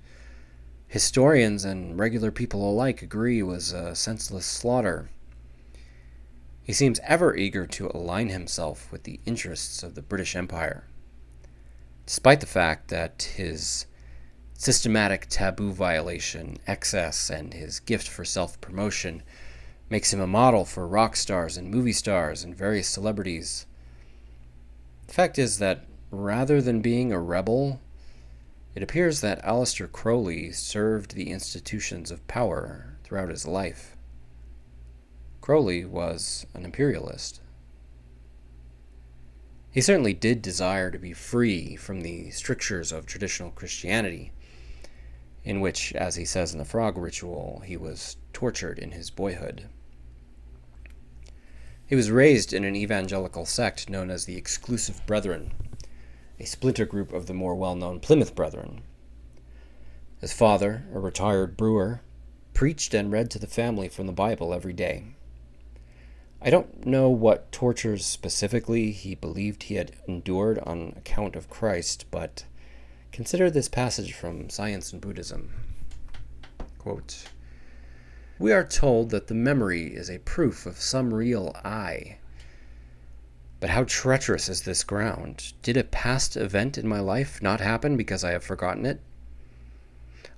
historians 0.90 1.64
and 1.64 1.98
regular 1.98 2.30
people 2.30 2.70
alike 2.70 3.02
agree 3.02 3.42
was 3.42 3.72
a 3.72 3.96
senseless 3.96 4.46
slaughter. 4.46 5.10
He 6.62 6.74
seems 6.74 7.00
ever 7.04 7.34
eager 7.38 7.68
to 7.68 7.90
align 7.94 8.28
himself 8.28 8.92
with 8.92 9.04
the 9.04 9.22
interests 9.26 9.82
of 9.82 9.96
the 9.96 10.02
British 10.02 10.36
Empire 10.36 10.84
despite 12.06 12.40
the 12.40 12.46
fact 12.46 12.90
that 12.90 13.34
his 13.36 13.86
systematic 14.54 15.28
taboo 15.30 15.72
violation, 15.72 16.58
excess, 16.68 17.30
and 17.30 17.54
his 17.54 17.80
gift 17.80 18.08
for 18.08 18.24
self 18.24 18.60
promotion 18.62 19.24
makes 19.90 20.14
him 20.14 20.22
a 20.22 20.28
model 20.28 20.66
for 20.66 20.88
rock 20.88 21.16
stars 21.16 21.58
and 21.58 21.70
movie 21.70 21.94
stars 21.94 22.44
and 22.44 22.56
various 22.56 22.88
celebrities. 22.88 23.66
The 25.08 25.14
fact 25.14 25.38
is 25.38 25.60
that 25.60 25.86
rather 26.12 26.62
than 26.62 26.82
being 26.82 27.12
a 27.12 27.20
rebel, 27.20 27.82
it 28.74 28.82
appears 28.82 29.22
that 29.22 29.44
Aleister 29.44 29.92
Crowley 29.92 30.52
served 30.52 31.14
the 31.14 31.30
institutions 31.30 32.10
of 32.10 32.28
power 32.28 32.98
throughout 33.04 33.30
his 33.30 33.46
life. 33.46 33.96
Crowley 35.42 35.86
was 35.86 36.48
an 36.54 36.66
imperialist. 36.66 37.42
He 39.74 39.82
certainly 39.82 40.14
did 40.14 40.44
desire 40.44 40.92
to 40.92 41.00
be 41.00 41.14
free 41.14 41.76
from 41.76 42.02
the 42.02 42.30
strictures 42.30 42.92
of 42.92 43.08
traditional 43.08 43.50
Christianity, 43.50 44.32
in 45.44 45.62
which, 45.62 45.94
as 45.94 46.16
he 46.16 46.26
says 46.26 46.54
in 46.54 46.60
the 46.60 46.64
frog 46.64 46.96
ritual, 46.96 47.64
he 47.66 47.76
was 47.76 48.18
tortured 48.34 48.78
in 48.78 48.92
his 48.92 49.10
boyhood. 49.10 49.68
He 51.88 51.96
was 51.96 52.12
raised 52.12 52.54
in 52.54 52.64
an 52.64 52.76
evangelical 52.76 53.48
sect 53.48 53.90
known 53.90 54.12
as 54.12 54.26
the 54.26 54.38
Exclusive 54.38 55.04
Brethren, 55.08 55.52
a 56.40 56.46
splinter 56.46 56.86
group 56.86 57.12
of 57.12 57.26
the 57.26 57.34
more 57.34 57.56
well 57.56 57.76
known 57.76 58.00
Plymouth 58.00 58.36
Brethren. 58.36 58.84
His 60.22 60.34
father, 60.34 60.86
a 60.94 61.00
retired 61.00 61.58
brewer, 61.58 62.02
preached 62.54 62.94
and 62.94 63.12
read 63.12 63.32
to 63.32 63.40
the 63.40 63.48
family 63.48 63.90
from 63.90 64.06
the 64.06 64.14
Bible 64.14 64.54
every 64.54 64.74
day. 64.74 65.16
I 66.46 66.50
don't 66.50 66.86
know 66.86 67.10
what 67.10 67.54
tortures 67.54 68.06
specifically 68.06 68.92
he 68.92 69.16
believed 69.16 69.64
he 69.64 69.76
had 69.76 69.94
endured 70.10 70.60
on 70.60 70.94
account 70.98 71.38
of 71.38 71.50
Christ, 71.50 72.06
but 72.12 72.44
consider 73.14 73.50
this 73.50 73.70
passage 73.70 74.12
from 74.12 74.50
Science 74.50 74.92
and 74.92 75.02
Buddhism. 75.02 75.54
Quote, 76.78 77.30
we 78.40 78.52
are 78.52 78.66
told 78.66 79.12
that 79.12 79.28
the 79.28 79.34
memory 79.34 79.96
is 79.96 80.10
a 80.10 80.20
proof 80.20 80.66
of 80.66 80.82
some 80.82 81.14
real 81.14 81.56
I. 81.64 82.18
But 83.62 83.70
how 83.70 83.86
treacherous 83.86 84.50
is 84.50 84.64
this 84.64 84.84
ground? 84.84 85.54
Did 85.62 85.78
a 85.78 85.86
past 85.86 86.36
event 86.36 86.78
in 86.78 86.86
my 86.86 87.00
life 87.00 87.42
not 87.42 87.62
happen 87.62 87.96
because 87.96 88.26
I 88.26 88.32
have 88.32 88.44
forgotten 88.44 88.86
it? 88.86 89.00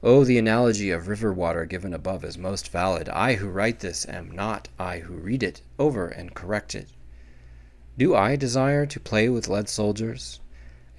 Oh, 0.08 0.24
the 0.24 0.38
analogy 0.38 0.91
of 0.91 1.08
river 1.08 1.34
water 1.34 1.65
given 1.65 1.91
above 1.91 2.24
is 2.24 2.38
most 2.38 2.72
valid. 2.72 3.10
I 3.10 3.34
who 3.34 3.50
write 3.50 3.80
this 3.80 4.08
am 4.08 4.30
not 4.30 4.70
I 4.78 5.00
who 5.00 5.15
read 5.15 5.41
it 5.41 5.63
over 5.80 6.08
and 6.08 6.36
correct 6.36 6.76
it. 6.76 6.89
Do 7.98 8.13
I 8.13 8.36
desire 8.36 8.86
to 8.86 9.00
play 9.00 9.30
with 9.30 9.48
lead 9.48 9.68
soldiers? 9.68 10.41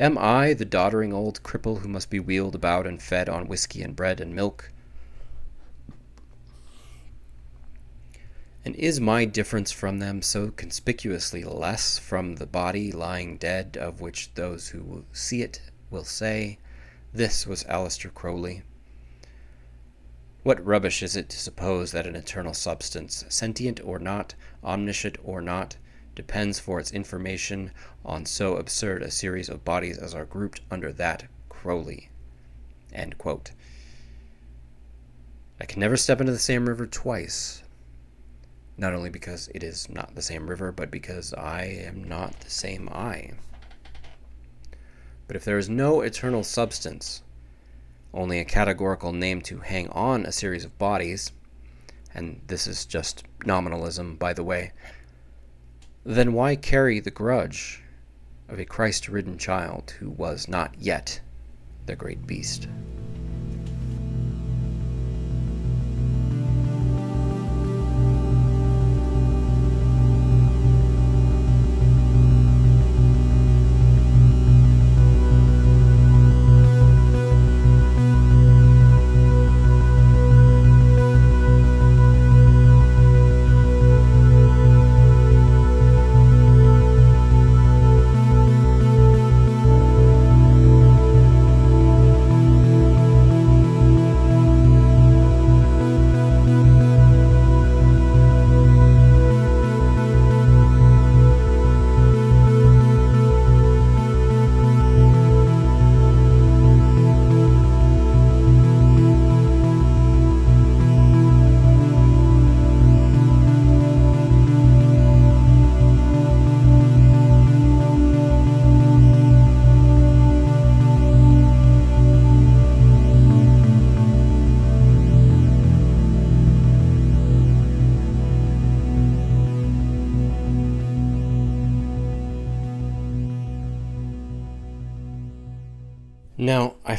Am 0.01 0.19
I 0.19 0.55
the 0.55 0.65
doddering 0.65 1.13
old 1.13 1.41
cripple 1.45 1.83
who 1.83 1.89
must 1.89 2.11
be 2.11 2.19
wheeled 2.19 2.57
about 2.57 2.85
and 2.85 3.01
fed 3.01 3.29
on 3.29 3.47
whiskey 3.47 3.81
and 3.81 3.95
bread 3.95 4.21
and 4.21 4.35
milk? 4.35 4.73
And 8.65 8.75
is 8.75 8.99
my 8.99 9.25
difference 9.25 9.71
from 9.71 10.01
them 10.01 10.21
so 10.21 10.51
conspicuously 10.51 11.45
less 11.45 11.97
from 11.97 12.35
the 12.35 12.47
body 12.47 12.91
lying 12.91 13.37
dead, 13.37 13.79
of 13.81 14.01
which 14.01 14.35
those 14.35 14.71
who 14.71 15.05
see 15.13 15.43
it 15.43 15.61
will 15.93 16.03
say, 16.03 16.59
This 17.13 17.47
was 17.47 17.63
Aleister 17.69 18.13
Crowley? 18.13 18.65
What 20.47 20.65
rubbish 20.65 21.03
is 21.03 21.17
it 21.17 21.29
to 21.31 21.41
suppose 21.41 21.91
that 21.91 22.07
an 22.07 22.15
eternal 22.15 22.55
substance, 22.55 23.25
sentient 23.29 23.81
or 23.83 23.99
not, 23.99 24.37
omniscient 24.63 25.19
or 25.25 25.41
not, 25.41 25.77
depends 26.15 26.61
for 26.61 26.79
its 26.79 26.93
information 26.93 27.73
on 28.05 28.27
so 28.27 28.57
absurd 28.57 29.03
a 29.03 29.11
series 29.11 29.49
of 29.49 29.65
bodies 29.65 29.99
as 29.99 30.15
are 30.15 30.25
grouped 30.25 30.61
under 30.71 30.93
that 30.93 31.25
Crowley? 31.49 32.11
I 32.95 33.07
can 35.65 35.81
never 35.81 35.97
step 35.97 36.21
into 36.21 36.33
the 36.33 36.39
same 36.39 36.69
river 36.69 36.87
twice, 36.87 37.65
not 38.79 38.95
only 38.95 39.11
because 39.11 39.49
it 39.53 39.65
is 39.65 39.89
not 39.89 40.15
the 40.15 40.23
same 40.23 40.49
river, 40.49 40.71
but 40.71 40.93
because 40.93 41.35
I 41.35 41.65
am 41.65 42.05
not 42.05 42.39
the 42.39 42.51
same 42.51 42.89
I. 42.91 43.33
But 45.27 45.35
if 45.35 45.45
there 45.45 45.59
is 45.59 45.69
no 45.69 46.03
eternal 46.03 46.45
substance, 46.45 47.25
only 48.17 48.39
a 48.39 48.45
categorical 48.45 49.13
name 49.13 49.43
to 49.43 49.59
hang 49.59 49.89
on 49.91 50.25
a 50.25 50.33
series 50.33 50.65
of 50.65 50.79
bodies, 50.79 51.33
and 52.15 52.41
this 52.47 52.67
is 52.67 52.87
just 52.87 53.25
nominalism, 53.45 54.17
by 54.17 54.33
the 54.33 54.43
way, 54.43 54.73
then 56.05 56.33
why 56.33 56.57
carry 56.57 56.99
the 56.99 57.11
grudge 57.11 57.83
of 58.49 58.59
a 58.59 58.65
Christ 58.65 59.09
ridden 59.09 59.37
child 59.37 59.93
who 59.99 60.09
was 60.09 60.49
not 60.49 60.75
yet 60.79 61.21
the 61.85 61.97
great 61.97 62.27
beast? 62.27 62.69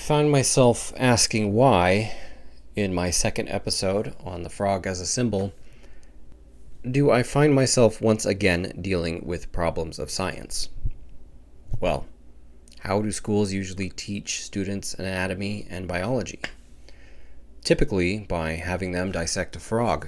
Find 0.07 0.31
myself 0.31 0.93
asking 0.95 1.51
why, 1.51 2.15
in 2.77 2.93
my 2.93 3.09
second 3.09 3.49
episode 3.49 4.15
on 4.23 4.43
the 4.43 4.49
frog 4.49 4.87
as 4.87 5.01
a 5.01 5.05
symbol, 5.05 5.51
do 6.89 7.11
I 7.11 7.23
find 7.23 7.53
myself 7.53 7.99
once 7.99 8.25
again 8.25 8.71
dealing 8.79 9.25
with 9.25 9.51
problems 9.51 9.99
of 9.99 10.09
science? 10.09 10.69
Well, 11.81 12.05
how 12.79 13.01
do 13.01 13.11
schools 13.11 13.51
usually 13.51 13.89
teach 13.89 14.45
students 14.45 14.93
anatomy 14.93 15.67
and 15.69 15.89
biology? 15.89 16.39
Typically 17.65 18.19
by 18.19 18.53
having 18.53 18.93
them 18.93 19.11
dissect 19.11 19.57
a 19.57 19.59
frog. 19.59 20.07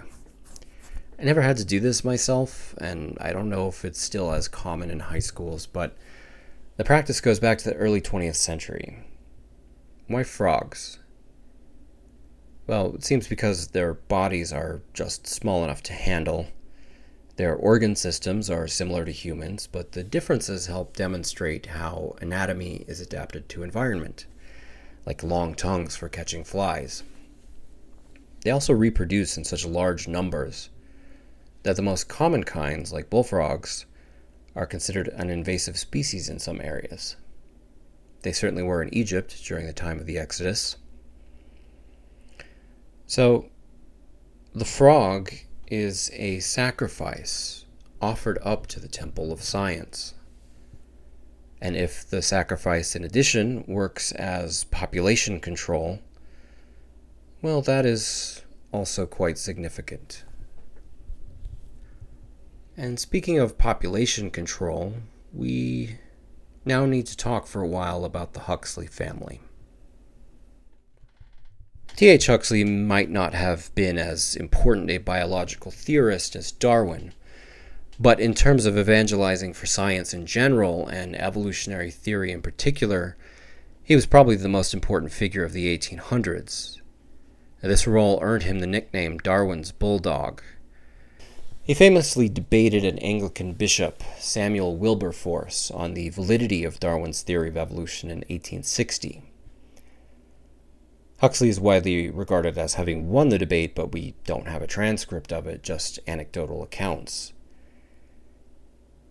I 1.19 1.23
never 1.25 1.41
had 1.41 1.57
to 1.57 1.65
do 1.65 1.81
this 1.81 2.05
myself, 2.05 2.73
and 2.77 3.17
I 3.19 3.33
don't 3.33 3.49
know 3.49 3.67
if 3.67 3.83
it's 3.83 4.01
still 4.01 4.31
as 4.31 4.47
common 4.47 4.91
in 4.91 5.01
high 5.01 5.19
schools, 5.19 5.65
but 5.65 5.97
the 6.77 6.85
practice 6.85 7.19
goes 7.19 7.41
back 7.41 7.57
to 7.57 7.69
the 7.69 7.75
early 7.75 7.99
20th 7.99 8.35
century. 8.35 9.03
Why 10.09 10.23
frogs? 10.23 10.99
Well, 12.67 12.93
it 12.95 13.05
seems 13.05 13.29
because 13.29 13.69
their 13.69 13.93
bodies 13.93 14.51
are 14.51 14.81
just 14.93 15.25
small 15.25 15.63
enough 15.63 15.81
to 15.83 15.93
handle 15.93 16.47
their 17.39 17.55
organ 17.55 17.95
systems 17.95 18.49
are 18.49 18.67
similar 18.67 19.05
to 19.05 19.13
humans, 19.13 19.65
but 19.65 19.93
the 19.93 20.03
differences 20.03 20.65
help 20.65 20.97
demonstrate 20.97 21.67
how 21.67 22.17
anatomy 22.19 22.83
is 22.85 22.99
adapted 22.99 23.47
to 23.47 23.63
environment, 23.63 24.25
like 25.05 25.23
long 25.23 25.55
tongues 25.55 25.95
for 25.95 26.09
catching 26.09 26.43
flies. 26.43 27.03
They 28.43 28.51
also 28.51 28.73
reproduce 28.73 29.37
in 29.37 29.45
such 29.45 29.65
large 29.65 30.05
numbers 30.05 30.69
that 31.63 31.77
the 31.77 31.81
most 31.81 32.09
common 32.09 32.43
kinds, 32.43 32.91
like 32.91 33.09
bullfrogs, 33.09 33.85
are 34.53 34.65
considered 34.65 35.07
an 35.07 35.29
invasive 35.29 35.79
species 35.79 36.27
in 36.27 36.39
some 36.39 36.59
areas. 36.59 37.15
They 38.21 38.31
certainly 38.31 38.63
were 38.63 38.81
in 38.81 38.93
Egypt 38.93 39.41
during 39.45 39.65
the 39.65 39.73
time 39.73 39.99
of 39.99 40.05
the 40.05 40.17
Exodus. 40.17 40.77
So, 43.07 43.49
the 44.53 44.65
frog 44.65 45.31
is 45.67 46.09
a 46.13 46.39
sacrifice 46.39 47.65
offered 48.01 48.39
up 48.43 48.67
to 48.67 48.79
the 48.79 48.87
temple 48.87 49.31
of 49.31 49.41
science. 49.41 50.13
And 51.61 51.75
if 51.75 52.09
the 52.09 52.21
sacrifice, 52.21 52.95
in 52.95 53.03
addition, 53.03 53.63
works 53.67 54.11
as 54.13 54.63
population 54.65 55.39
control, 55.39 55.99
well, 57.41 57.61
that 57.61 57.85
is 57.85 58.43
also 58.71 59.05
quite 59.05 59.37
significant. 59.37 60.23
And 62.77 62.99
speaking 62.99 63.39
of 63.39 63.57
population 63.57 64.31
control, 64.31 64.93
we 65.33 65.97
now 66.65 66.85
need 66.85 67.05
to 67.07 67.17
talk 67.17 67.47
for 67.47 67.61
a 67.61 67.67
while 67.67 68.05
about 68.05 68.33
the 68.33 68.41
Huxley 68.41 68.87
family. 68.87 69.41
T.H. 71.95 72.27
Huxley 72.27 72.63
might 72.63 73.09
not 73.09 73.33
have 73.33 73.73
been 73.75 73.97
as 73.97 74.35
important 74.35 74.89
a 74.89 74.99
biological 74.99 75.71
theorist 75.71 76.35
as 76.35 76.51
Darwin, 76.51 77.13
but 77.99 78.21
in 78.21 78.33
terms 78.33 78.65
of 78.65 78.77
evangelizing 78.77 79.53
for 79.53 79.65
science 79.65 80.13
in 80.13 80.25
general 80.25 80.87
and 80.87 81.15
evolutionary 81.17 81.91
theory 81.91 82.31
in 82.31 82.41
particular, 82.41 83.17
he 83.83 83.95
was 83.95 84.05
probably 84.05 84.37
the 84.37 84.47
most 84.47 84.73
important 84.73 85.11
figure 85.11 85.43
of 85.43 85.51
the 85.51 85.77
1800s. 85.77 86.79
This 87.61 87.85
role 87.85 88.19
earned 88.21 88.43
him 88.43 88.59
the 88.59 88.67
nickname 88.67 89.17
Darwin's 89.17 89.73
Bulldog. 89.73 90.41
He 91.69 91.75
famously 91.75 92.29
debated 92.29 92.83
an 92.83 92.97
Anglican 92.97 93.53
bishop, 93.53 94.01
Samuel 94.17 94.75
Wilberforce, 94.75 95.69
on 95.69 95.93
the 95.93 96.09
validity 96.09 96.63
of 96.63 96.79
Darwin's 96.79 97.21
theory 97.21 97.49
of 97.49 97.57
evolution 97.57 98.09
in 98.09 98.21
1860. 98.21 99.21
Huxley 101.19 101.47
is 101.47 101.59
widely 101.59 102.09
regarded 102.09 102.57
as 102.57 102.73
having 102.73 103.09
won 103.09 103.29
the 103.29 103.37
debate, 103.37 103.75
but 103.75 103.91
we 103.91 104.15
don't 104.25 104.47
have 104.47 104.63
a 104.63 104.65
transcript 104.65 105.31
of 105.31 105.45
it, 105.45 105.61
just 105.61 105.99
anecdotal 106.07 106.63
accounts. 106.63 107.33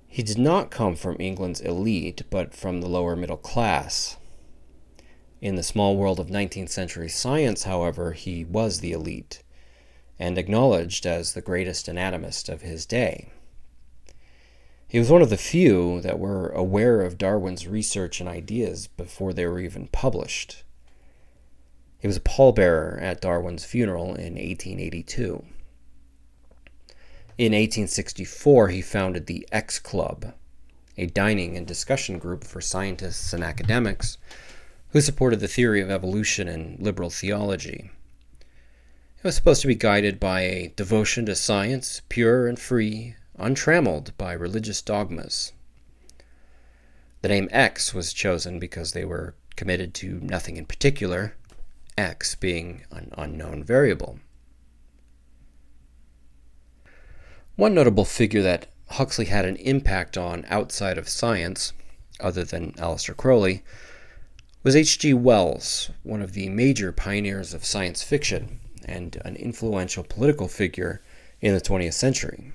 He 0.09 0.25
did 0.25 0.39
not 0.39 0.73
come 0.73 0.97
from 0.97 1.17
England's 1.21 1.61
elite, 1.61 2.23
but 2.29 2.53
from 2.53 2.81
the 2.81 2.89
lower 2.89 3.15
middle 3.15 3.37
class. 3.37 4.17
In 5.41 5.55
the 5.55 5.63
small 5.63 5.97
world 5.97 6.19
of 6.19 6.27
19th 6.27 6.71
century 6.71 7.09
science, 7.09 7.63
however, 7.63 8.15
he 8.15 8.45
was 8.45 8.81
the 8.81 8.91
elite, 8.91 9.45
and 10.19 10.39
acknowledged 10.39 11.07
as 11.07 11.33
the 11.33 11.41
greatest 11.41 11.89
anatomist 11.89 12.49
of 12.49 12.63
his 12.63 12.87
day. 12.87 13.31
He 14.89 14.99
was 14.99 15.11
one 15.11 15.21
of 15.21 15.31
the 15.31 15.37
few 15.37 16.01
that 16.01 16.19
were 16.19 16.49
aware 16.49 17.03
of 17.03 17.19
Darwin's 17.19 17.67
research 17.67 18.21
and 18.21 18.29
ideas 18.29 18.87
before 18.87 19.35
they 19.35 19.47
were 19.47 19.61
even 19.61 19.89
published. 19.89 20.65
He 21.99 22.07
was 22.07 22.17
a 22.17 22.21
pallbearer 22.21 22.99
at 23.03 23.21
Darwin's 23.21 23.65
funeral 23.65 24.15
in 24.15 24.35
1882. 24.35 25.45
In 27.37 27.53
1864, 27.53 28.69
he 28.69 28.81
founded 28.81 29.27
the 29.27 29.47
X 29.53 29.79
Club, 29.79 30.33
a 30.97 31.07
dining 31.07 31.57
and 31.57 31.67
discussion 31.67 32.19
group 32.19 32.43
for 32.43 32.61
scientists 32.61 33.33
and 33.33 33.45
academics 33.45 34.17
who 34.89 35.01
supported 35.01 35.41
the 35.41 35.49
theory 35.49 35.81
of 35.81 35.91
evolution 35.91 36.49
and 36.49 36.81
liberal 36.81 37.11
theology. 37.11 37.91
It 39.19 39.25
was 39.25 39.35
supposed 39.35 39.63
to 39.63 39.67
be 39.67 39.75
guided 39.75 40.21
by 40.21 40.43
a 40.43 40.73
devotion 40.77 41.27
to 41.27 41.35
science, 41.35 42.03
pure 42.09 42.47
and 42.47 42.57
free, 42.57 43.17
untrammeled 43.37 44.17
by 44.17 44.33
religious 44.33 44.81
dogmas. 44.81 45.53
The 47.23 47.29
name 47.29 47.49
X 47.51 47.93
was 47.93 48.13
chosen 48.13 48.61
because 48.61 48.93
they 48.93 49.05
were 49.05 49.35
committed 49.57 49.93
to 49.95 50.21
nothing 50.21 50.57
in 50.57 50.67
particular, 50.67 51.35
x 51.97 52.37
being 52.37 52.85
an 52.93 53.13
unknown 53.19 53.65
variable. 53.65 54.21
One 57.57 57.75
notable 57.75 58.05
figure 58.05 58.43
that 58.43 58.67
Huxley 58.87 59.25
had 59.25 59.45
an 59.45 59.57
impact 59.57 60.17
on 60.17 60.47
outside 60.49 60.97
of 60.97 61.09
science, 61.09 61.73
other 62.21 62.45
than 62.45 62.71
Aleister 62.75 63.17
Crowley, 63.17 63.65
was 64.63 64.77
H.G. 64.77 65.13
Wells, 65.15 65.91
one 66.05 66.23
of 66.23 66.35
the 66.35 66.49
major 66.49 66.93
pioneers 66.93 67.53
of 67.53 67.65
science 67.65 68.05
fiction 68.05 68.61
and 68.89 69.21
an 69.25 69.37
influential 69.37 70.03
political 70.03 70.49
figure 70.49 71.03
in 71.41 71.55
the 71.55 71.61
20th 71.61 71.95
century. 71.95 72.53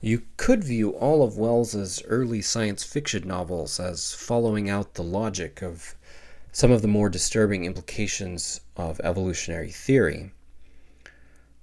You 0.00 0.22
could 0.36 0.64
view 0.64 0.90
all 0.90 1.22
of 1.22 1.38
Wells's 1.38 2.02
early 2.06 2.42
science 2.42 2.82
fiction 2.82 3.26
novels 3.28 3.78
as 3.78 4.12
following 4.12 4.68
out 4.68 4.94
the 4.94 5.04
logic 5.04 5.62
of 5.62 5.94
some 6.50 6.70
of 6.70 6.82
the 6.82 6.88
more 6.88 7.08
disturbing 7.08 7.64
implications 7.64 8.60
of 8.76 9.00
evolutionary 9.04 9.70
theory. 9.70 10.32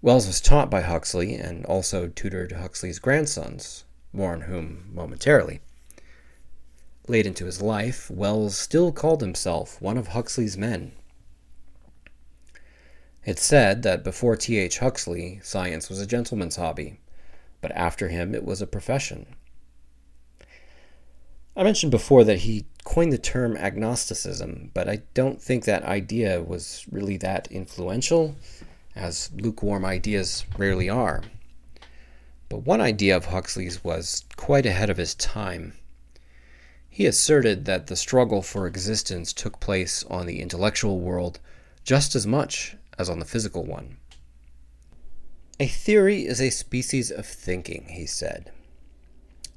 Wells 0.01 0.26
was 0.26 0.39
taught 0.39 0.72
by 0.72 0.82
Huxley 0.82 1.36
and 1.36 1.66
also 1.66 2.08
tutored 2.08 2.53
Huxley's 2.53 2.99
grandsons, 2.99 3.84
more 4.14 4.32
on 4.32 4.41
whom 4.41 4.89
momentarily. 4.93 5.60
Late 7.10 7.28
into 7.28 7.45
his 7.45 7.62
life, 7.62 8.10
Wells 8.10 8.58
still 8.58 8.93
called 8.93 9.20
himself 9.20 9.82
one 9.82 9.97
of 9.97 10.10
Huxley's 10.10 10.58
men. 10.58 10.93
It's 13.30 13.45
said 13.45 13.84
that 13.84 14.03
before 14.03 14.36
T.H. 14.36 14.80
Huxley, 14.80 15.39
science 15.43 15.88
was 15.88 16.01
a 16.01 16.07
gentleman's 16.07 16.55
hobby, 16.55 16.99
but 17.61 17.71
after 17.73 18.07
him 18.07 18.34
it 18.34 18.43
was 18.43 18.59
a 18.59 18.65
profession. 18.65 19.36
I 21.55 21.61
mentioned 21.63 21.91
before 21.91 22.23
that 22.23 22.39
he 22.39 22.65
coined 22.86 23.13
the 23.13 23.19
term 23.19 23.55
agnosticism, 23.55 24.71
but 24.73 24.89
I 24.89 25.03
don't 25.13 25.39
think 25.39 25.65
that 25.65 25.84
idea 25.84 26.41
was 26.41 26.88
really 26.89 27.17
that 27.17 27.47
influential, 27.51 28.36
as 28.95 29.30
lukewarm 29.36 29.86
ideas 29.86 30.43
rarely 30.57 30.89
are. 30.89 31.21
But 32.49 32.65
one 32.65 32.82
idea 32.82 33.15
of 33.15 33.25
Huxley's 33.25 33.84
was 33.84 34.25
quite 34.38 34.65
ahead 34.65 34.89
of 34.89 34.97
his 34.97 35.13
time. 35.13 35.73
He 36.89 37.05
asserted 37.05 37.65
that 37.65 37.86
the 37.86 37.95
struggle 37.95 38.41
for 38.41 38.65
existence 38.65 39.34
took 39.34 39.59
place 39.59 40.03
on 40.05 40.25
the 40.25 40.41
intellectual 40.41 40.99
world 40.99 41.39
just 41.84 42.15
as 42.15 42.25
much 42.25 42.75
as 43.00 43.10
on 43.10 43.18
the 43.18 43.26
physical 43.26 43.66
one. 43.66 43.97
A 45.60 45.66
theory 45.68 46.28
is 46.28 46.39
a 46.39 46.52
species 46.52 47.10
of 47.10 47.26
thinking, 47.26 47.88
he 47.89 48.06
said 48.06 48.52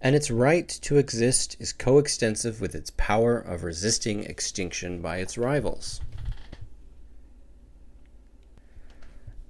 and 0.02 0.16
its 0.16 0.30
right 0.30 0.68
to 0.68 0.98
exist 0.98 1.56
is 1.60 1.72
coextensive 1.72 2.60
with 2.60 2.74
its 2.74 2.90
power 2.96 3.38
of 3.38 3.62
resisting 3.62 4.24
extinction 4.24 5.00
by 5.00 5.18
its 5.18 5.38
rivals. 5.38 6.00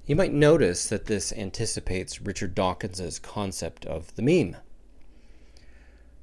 You 0.04 0.14
might 0.14 0.34
notice 0.34 0.86
that 0.88 1.06
this 1.06 1.32
anticipates 1.32 2.20
Richard 2.20 2.54
Dawkins's 2.54 3.18
concept 3.18 3.86
of 3.86 4.14
the 4.14 4.22
meme. 4.22 4.56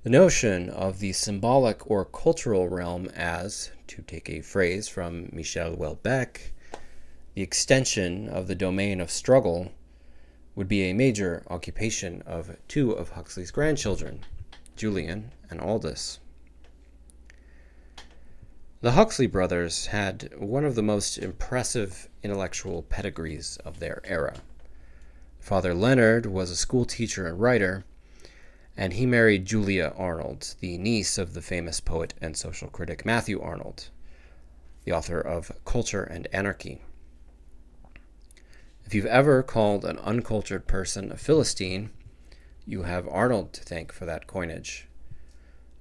The 0.04 0.12
notion 0.12 0.70
of 0.70 1.00
the 1.00 1.14
symbolic 1.14 1.90
or 1.90 2.06
cultural 2.06 2.70
realm 2.70 3.08
as, 3.16 3.72
to 3.88 4.04
take 4.04 4.30
a 4.30 4.42
phrase 4.42 4.88
from 4.88 5.30
Michel 5.32 5.76
Houellebecq, 5.76 6.52
the 7.40 7.44
extension 7.44 8.28
of 8.28 8.48
the 8.48 8.56
domain 8.56 9.00
of 9.00 9.10
struggle 9.10 9.72
would 10.56 10.68
be 10.68 10.82
a 10.82 10.94
major 10.94 11.42
occupation 11.50 12.22
of 12.24 12.58
two 12.68 12.92
of 12.92 13.12
Huxley's 13.12 13.50
grandchildren, 13.50 14.26
Julian 14.76 15.32
and 15.50 15.62
Aldous. 15.62 16.20
The 18.82 18.92
Huxley 18.92 19.26
brothers 19.26 19.86
had 19.86 20.34
one 20.38 20.66
of 20.66 20.76
the 20.76 20.84
most 20.84 21.18
impressive 21.18 22.10
intellectual 22.24 22.84
pedigrees 22.84 23.58
of 23.64 23.80
their 23.80 24.02
era. 24.04 24.42
Father 25.40 25.74
Leonard 25.74 26.26
was 26.26 26.52
a 26.52 26.58
school 26.58 26.84
teacher 26.84 27.26
and 27.26 27.40
writer, 27.40 27.86
and 28.76 28.92
he 28.92 29.06
married 29.06 29.46
Julia 29.46 29.94
Arnold, 29.96 30.56
the 30.60 30.78
niece 30.78 31.18
of 31.18 31.34
the 31.34 31.42
famous 31.42 31.80
poet 31.80 32.14
and 32.20 32.36
social 32.36 32.68
critic 32.68 33.06
Matthew 33.06 33.40
Arnold, 33.40 33.88
the 34.84 34.92
author 34.92 35.22
of 35.22 35.54
Culture 35.64 36.04
and 36.04 36.28
Anarchy. 36.34 36.82
If 38.90 38.96
you've 38.96 39.06
ever 39.06 39.44
called 39.44 39.86
an 39.86 40.00
uncultured 40.00 40.66
person 40.66 41.12
a 41.12 41.16
Philistine, 41.16 41.92
you 42.66 42.82
have 42.82 43.08
Arnold 43.08 43.54
to 43.54 43.62
thank 43.62 43.92
for 43.92 44.08
that 44.08 44.26
coinage. 44.26 44.88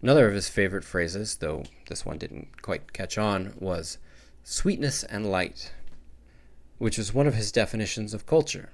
Another 0.02 0.28
of 0.28 0.34
his 0.34 0.50
favorite 0.50 0.84
phrases, 0.84 1.36
though 1.36 1.62
this 1.88 2.04
one 2.04 2.18
didn't 2.18 2.60
quite 2.60 2.92
catch 2.92 3.16
on, 3.16 3.54
was 3.58 3.96
sweetness 4.44 5.04
and 5.04 5.24
light, 5.24 5.72
which 6.76 6.98
is 6.98 7.14
one 7.14 7.26
of 7.26 7.32
his 7.34 7.50
definitions 7.50 8.12
of 8.12 8.26
culture. 8.26 8.68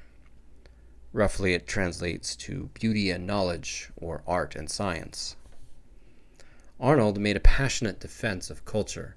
Roughly, 1.12 1.54
it 1.54 1.68
translates 1.68 2.34
to 2.34 2.70
beauty 2.74 3.10
and 3.10 3.28
knowledge, 3.28 3.90
or 3.94 4.24
art 4.26 4.56
and 4.56 4.68
science. 4.68 5.36
Arnold 6.80 7.20
made 7.20 7.36
a 7.36 7.40
passionate 7.54 8.00
defense 8.00 8.50
of 8.50 8.64
culture 8.64 9.14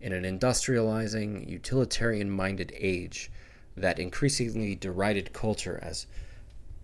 in 0.00 0.12
an 0.12 0.24
industrializing, 0.24 1.48
utilitarian 1.48 2.28
minded 2.28 2.72
age 2.76 3.30
that 3.78 3.98
increasingly 3.98 4.74
derided 4.74 5.32
culture 5.32 5.78
as 5.82 6.06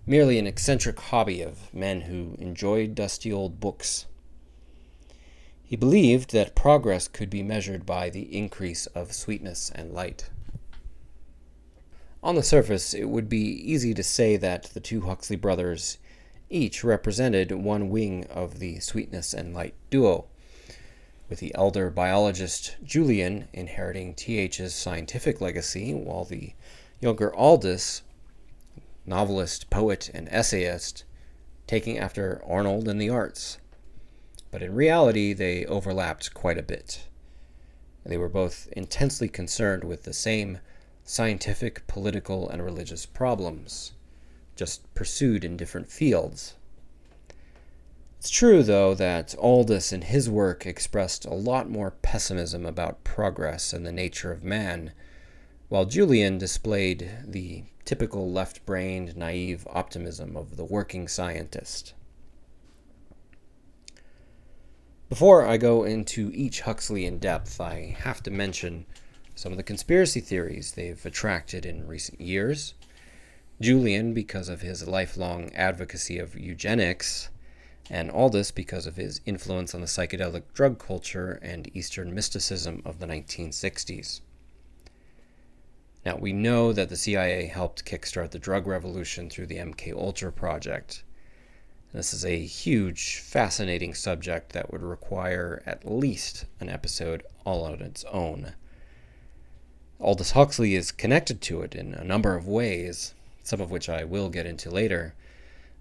merely 0.07 0.39
an 0.39 0.47
eccentric 0.47 0.99
hobby 0.99 1.43
of 1.43 1.73
men 1.75 2.03
who 2.03 2.37
enjoyed 2.39 2.95
dusty 2.95 3.33
old 3.33 3.61
books 3.61 4.07
he 5.67 5.77
believed 5.77 6.31
that 6.33 6.55
progress 6.55 7.09
could 7.09 7.31
be 7.31 7.43
measured 7.43 7.87
by 7.87 8.11
the 8.11 8.37
increase 8.37 8.87
of 8.89 9.13
sweetness 9.13 9.73
and 9.75 9.93
light. 9.93 10.29
On 12.23 12.35
the 12.35 12.43
surface, 12.43 12.95
it 12.95 13.07
would 13.07 13.29
be 13.29 13.39
easy 13.39 13.95
to 13.95 14.03
say 14.03 14.37
that 14.37 14.65
the 14.75 14.81
two 14.81 15.01
Huxley 15.01 15.37
brothers 15.37 15.99
each 16.51 16.85
represented 16.85 17.51
one 17.51 17.89
wing 17.89 18.25
of 18.27 18.59
the 18.59 18.79
sweetness 18.79 19.33
and 19.35 19.55
light 19.55 19.75
duo, 19.91 20.27
with 21.29 21.41
the 21.41 21.55
elder 21.55 21.91
biologist 21.91 22.77
Julian 22.85 23.49
inheriting 23.53 24.15
TH's 24.15 24.75
scientific 24.75 25.41
legacy, 25.41 25.95
while 25.95 26.25
the 26.25 26.53
younger 27.05 27.33
Aldous, 27.37 28.03
novelist, 29.07 29.71
poet, 29.71 30.11
and 30.13 30.29
essayist, 30.31 31.05
taking 31.67 31.99
after 31.99 32.43
Arnold 32.45 32.89
in 32.89 32.99
the 32.99 33.11
arts 33.11 33.59
but 34.55 34.63
in 34.63 34.73
reality, 34.73 35.33
they 35.33 35.67
overlapped 35.67 36.33
quite 36.33 36.59
a 36.59 36.63
bit. 36.63 37.09
They 38.07 38.17
were 38.17 38.29
both 38.29 38.69
intensely 38.71 39.27
concerned 39.27 39.83
with 39.83 40.05
the 40.05 40.13
same 40.13 40.61
scientific, 41.03 41.85
political, 41.89 42.49
and 42.49 42.65
religious 42.65 43.05
problems, 43.05 43.95
just 44.55 44.95
pursued 44.95 45.45
in 45.45 45.57
different 45.57 45.91
fields. 45.91 46.55
It's 48.21 48.31
true, 48.31 48.63
though, 48.63 48.95
that 48.95 49.35
Aldous 49.39 49.93
in 49.93 50.03
his 50.03 50.31
work 50.31 50.67
expressed 50.67 51.25
a 51.25 51.35
lot 51.35 51.69
more 51.69 51.91
pessimism 51.91 52.65
about 52.65 53.03
progress 53.03 53.73
and 53.73 53.85
the 53.85 53.91
nature 53.91 54.31
of 54.31 54.45
man, 54.45 54.93
while 55.69 55.85
Julian 55.85 56.39
displayed 56.39 57.11
the 57.27 57.65
typical 57.85 58.31
left 58.31 58.65
brained, 58.67 59.17
naive 59.17 59.67
optimism 59.71 60.37
of 60.37 60.57
the 60.57 60.65
working 60.65 61.09
scientist. 61.09 61.95
Before 65.09 65.47
I 65.47 65.59
go 65.59 65.85
into 65.85 66.31
each 66.35 66.63
Huxley 66.63 67.07
in 67.07 67.19
depth, 67.19 67.61
I 67.61 67.97
have 68.01 68.23
to 68.25 68.31
mention 68.31 68.87
some 69.35 69.53
of 69.53 69.59
the 69.59 69.63
conspiracy 69.63 70.21
theories 70.21 70.73
they've 70.73 71.05
attracted 71.05 71.67
in 71.67 71.87
recent 71.87 72.21
years. 72.21 72.75
Julian, 73.61 74.15
because 74.15 74.49
of 74.49 74.63
his 74.63 74.89
lifelong 74.89 75.53
advocacy 75.55 76.19
of 76.19 76.39
eugenics, 76.39 77.31
and 77.91 78.11
Aldous 78.11 78.51
because 78.51 78.87
of 78.87 78.97
his 78.97 79.21
influence 79.27 79.75
on 79.75 79.81
the 79.81 79.87
psychedelic 79.87 80.43
drug 80.55 80.79
culture 80.79 81.39
and 81.43 81.71
Eastern 81.77 82.15
mysticism 82.15 82.83
of 82.85 82.99
the 82.99 83.07
1960s. 83.07 84.21
Now, 86.05 86.17
we 86.17 86.33
know 86.33 86.73
that 86.73 86.89
the 86.89 86.97
CIA 86.97 87.47
helped 87.47 87.85
kickstart 87.85 88.31
the 88.31 88.39
drug 88.39 88.67
revolution 88.67 89.31
through 89.31 89.47
the 89.47 89.57
MK 89.57 89.95
Ultra 89.95 90.33
project, 90.33 91.03
this 91.95 92.13
is 92.13 92.25
a 92.25 92.45
huge, 92.45 93.19
fascinating 93.19 93.95
subject 93.95 94.51
that 94.51 94.73
would 94.73 94.83
require 94.83 95.63
at 95.65 95.89
least 95.89 96.45
an 96.59 96.69
episode 96.69 97.23
all 97.45 97.65
on 97.65 97.81
its 97.81 98.03
own. 98.11 98.55
Aldous 100.01 100.33
Huxley 100.33 100.75
is 100.75 100.91
connected 100.91 101.41
to 101.43 101.63
it 101.63 101.73
in 101.73 101.95
a 101.95 102.03
number 102.03 102.35
of 102.35 102.49
ways, 102.49 103.15
some 103.45 103.61
of 103.61 103.71
which 103.71 103.89
I 103.89 104.03
will 104.03 104.29
get 104.29 104.45
into 104.45 104.73
later. 104.73 105.15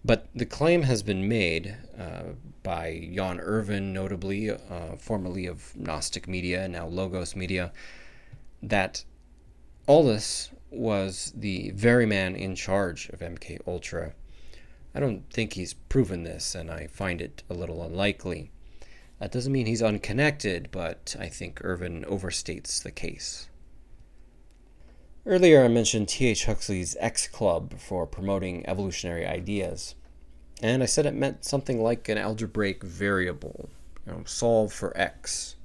But 0.06 0.28
the 0.36 0.46
claim 0.46 0.84
has 0.84 1.02
been 1.02 1.28
made 1.28 1.78
uh, 1.98 2.34
by 2.62 3.10
Jan 3.12 3.40
Irvin, 3.40 3.92
notably, 3.92 4.52
uh, 4.52 4.96
formerly 5.00 5.48
of 5.48 5.76
Gnostic 5.76 6.28
Media, 6.28 6.68
now 6.68 6.86
Logos 6.86 7.36
Media, 7.36 7.72
that 8.62 9.04
Aldous 9.88 10.50
was 10.70 11.34
the 11.36 11.72
very 11.72 12.06
man 12.06 12.36
in 12.36 12.56
charge 12.56 13.10
of 13.10 13.20
MK 13.20 13.60
Ultra 13.68 14.14
I 14.96 15.00
don't 15.00 15.28
think 15.32 15.54
he's 15.54 15.74
proven 15.74 16.24
this, 16.24 16.54
and 16.54 16.70
I 16.70 16.86
find 16.88 17.20
it 17.20 17.42
a 17.50 17.56
little 17.56 17.82
unlikely. 17.82 18.52
That 19.20 19.32
doesn't 19.32 19.52
mean 19.52 19.66
he's 19.66 19.82
unconnected, 19.82 20.70
but 20.72 21.16
I 21.20 21.30
think 21.30 21.62
Irvin 21.64 22.06
overstates 22.08 22.82
the 22.82 22.92
case. 22.92 23.50
Earlier, 25.26 25.64
I 25.64 25.68
mentioned 25.68 26.10
T.H. 26.10 26.46
Huxley's 26.46 26.96
X 27.00 27.28
Club 27.28 27.80
for 27.80 28.06
promoting 28.06 28.68
evolutionary 28.68 29.26
ideas, 29.26 29.96
and 30.62 30.84
I 30.84 30.86
said 30.86 31.06
it 31.08 31.16
meant 31.16 31.46
something 31.46 31.82
like 31.82 32.08
an 32.08 32.20
algebraic 32.20 32.84
variable, 32.84 33.70
you 34.06 34.12
know, 34.12 34.24
solve 34.26 34.74
for 34.74 34.96
X. 34.96 35.56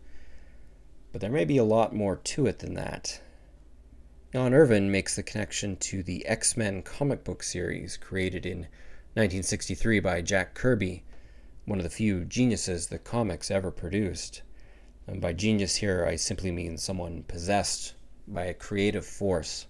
But 1.13 1.21
there 1.21 1.31
may 1.31 1.45
be 1.45 1.59
a 1.59 1.65
lot 1.65 1.95
more 1.95 2.17
to 2.17 2.47
it 2.47 2.61
than 2.61 2.75
that. 2.75 3.21
Jan 4.39 4.55
Irvin 4.55 4.89
makes 4.89 5.17
the 5.17 5.25
connection 5.25 5.75
to 5.79 6.01
the 6.01 6.25
X 6.25 6.57
Men 6.57 6.81
comic 6.83 7.25
book 7.25 7.43
series 7.43 7.97
created 7.97 8.47
in 8.47 8.69
1963 9.15 9.99
by 9.99 10.21
Jack 10.21 10.55
Kirby, 10.55 11.03
one 11.65 11.81
of 11.81 11.83
the 11.83 11.91
few 11.91 12.25
geniuses 12.25 12.87
the 12.87 13.01
comics 13.01 13.51
ever 13.51 13.73
produced. 13.73 14.43
And 15.09 15.21
by 15.21 15.33
genius 15.33 15.75
here, 15.75 16.07
I 16.09 16.15
simply 16.15 16.53
mean 16.53 16.79
someone 16.79 17.25
possessed 17.25 17.95
by 18.29 18.45
a 18.45 18.55
creative 18.55 19.05
force. 19.05 19.67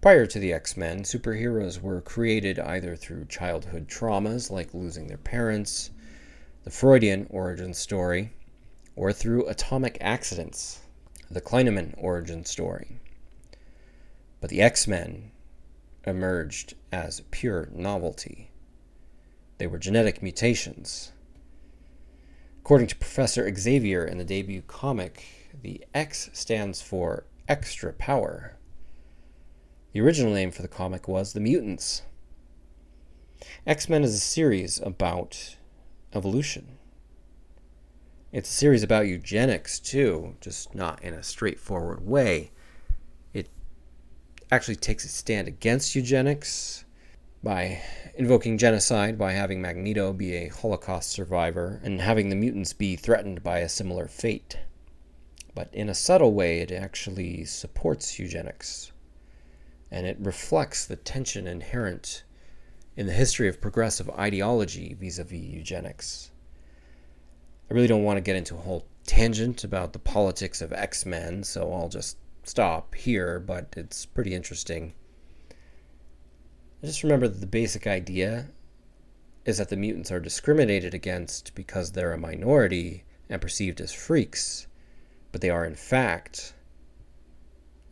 Prior 0.00 0.24
to 0.24 0.38
the 0.38 0.54
X 0.54 0.74
Men, 0.74 1.02
superheroes 1.02 1.82
were 1.82 2.00
created 2.00 2.58
either 2.58 2.96
through 2.96 3.26
childhood 3.26 3.88
traumas 3.88 4.50
like 4.50 4.72
losing 4.72 5.06
their 5.06 5.18
parents, 5.18 5.90
the 6.62 6.70
Freudian 6.70 7.26
origin 7.28 7.74
story, 7.74 8.32
or 8.96 9.12
through 9.12 9.48
atomic 9.48 9.98
accidents, 10.00 10.80
the 11.34 11.40
Kleineman 11.40 11.94
origin 11.98 12.44
story. 12.44 13.00
But 14.40 14.50
the 14.50 14.62
X 14.62 14.86
Men 14.86 15.32
emerged 16.06 16.74
as 16.92 17.22
pure 17.32 17.68
novelty. 17.72 18.50
They 19.58 19.66
were 19.66 19.78
genetic 19.78 20.22
mutations. 20.22 21.10
According 22.60 22.86
to 22.88 22.96
Professor 22.96 23.52
Xavier 23.52 24.04
in 24.04 24.18
the 24.18 24.24
debut 24.24 24.62
comic, 24.62 25.24
the 25.60 25.84
X 25.92 26.30
stands 26.32 26.80
for 26.80 27.24
extra 27.48 27.92
power. 27.92 28.56
The 29.92 30.00
original 30.00 30.32
name 30.32 30.52
for 30.52 30.62
the 30.62 30.68
comic 30.68 31.08
was 31.08 31.32
The 31.32 31.40
Mutants. 31.40 32.02
X 33.66 33.88
Men 33.88 34.04
is 34.04 34.14
a 34.14 34.18
series 34.18 34.78
about 34.80 35.56
evolution. 36.12 36.78
It's 38.34 38.50
a 38.50 38.52
series 38.52 38.82
about 38.82 39.06
eugenics, 39.06 39.78
too, 39.78 40.34
just 40.40 40.74
not 40.74 41.00
in 41.04 41.14
a 41.14 41.22
straightforward 41.22 42.04
way 42.04 42.50
It 43.32 43.48
actually 44.50 44.74
takes 44.74 45.04
a 45.04 45.08
stand 45.08 45.46
against 45.46 45.94
eugenics 45.94 46.84
by 47.44 47.80
invoking 48.16 48.58
genocide 48.58 49.16
by 49.16 49.34
having 49.34 49.62
Magneto 49.62 50.12
be 50.12 50.34
a 50.34 50.48
Holocaust 50.48 51.10
survivor 51.10 51.80
and 51.84 52.00
having 52.00 52.28
the 52.28 52.34
mutants 52.34 52.72
be 52.72 52.96
threatened 52.96 53.44
by 53.44 53.60
a 53.60 53.68
similar 53.68 54.08
fate. 54.08 54.58
But 55.54 55.72
in 55.72 55.88
a 55.88 55.94
subtle 55.94 56.34
way, 56.34 56.58
it 56.58 56.72
actually 56.72 57.44
supports 57.44 58.18
eugenics. 58.18 58.90
And 59.92 60.08
it 60.08 60.18
reflects 60.18 60.84
the 60.84 60.96
tension 60.96 61.46
inherent 61.46 62.24
in 62.96 63.06
the 63.06 63.12
history 63.12 63.46
of 63.46 63.60
progressive 63.60 64.10
ideology 64.10 64.96
vis 64.98 65.20
a 65.20 65.22
vis 65.22 65.38
eugenics. 65.38 66.32
I 67.70 67.74
really 67.74 67.86
don't 67.86 68.04
want 68.04 68.16
to 68.18 68.22
get 68.22 68.36
into 68.36 68.54
a 68.54 68.60
whole 68.60 68.86
tangent 69.06 69.64
about 69.64 69.92
the 69.92 69.98
politics 69.98 70.60
of 70.60 70.72
X 70.72 71.06
Men, 71.06 71.44
so 71.44 71.72
I'll 71.72 71.88
just 71.88 72.18
stop 72.42 72.94
here, 72.94 73.40
but 73.40 73.74
it's 73.76 74.06
pretty 74.06 74.34
interesting. 74.34 74.94
Just 76.82 77.02
remember 77.02 77.28
that 77.28 77.40
the 77.40 77.46
basic 77.46 77.86
idea 77.86 78.48
is 79.44 79.58
that 79.58 79.68
the 79.68 79.76
mutants 79.76 80.10
are 80.10 80.20
discriminated 80.20 80.94
against 80.94 81.54
because 81.54 81.92
they're 81.92 82.12
a 82.12 82.18
minority 82.18 83.04
and 83.28 83.40
perceived 83.40 83.80
as 83.80 83.92
freaks, 83.92 84.66
but 85.32 85.40
they 85.40 85.50
are 85.50 85.64
in 85.64 85.74
fact, 85.74 86.54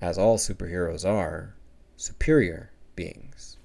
as 0.00 0.18
all 0.18 0.36
superheroes 0.36 1.08
are, 1.08 1.54
superior 1.96 2.70
beings. 2.94 3.56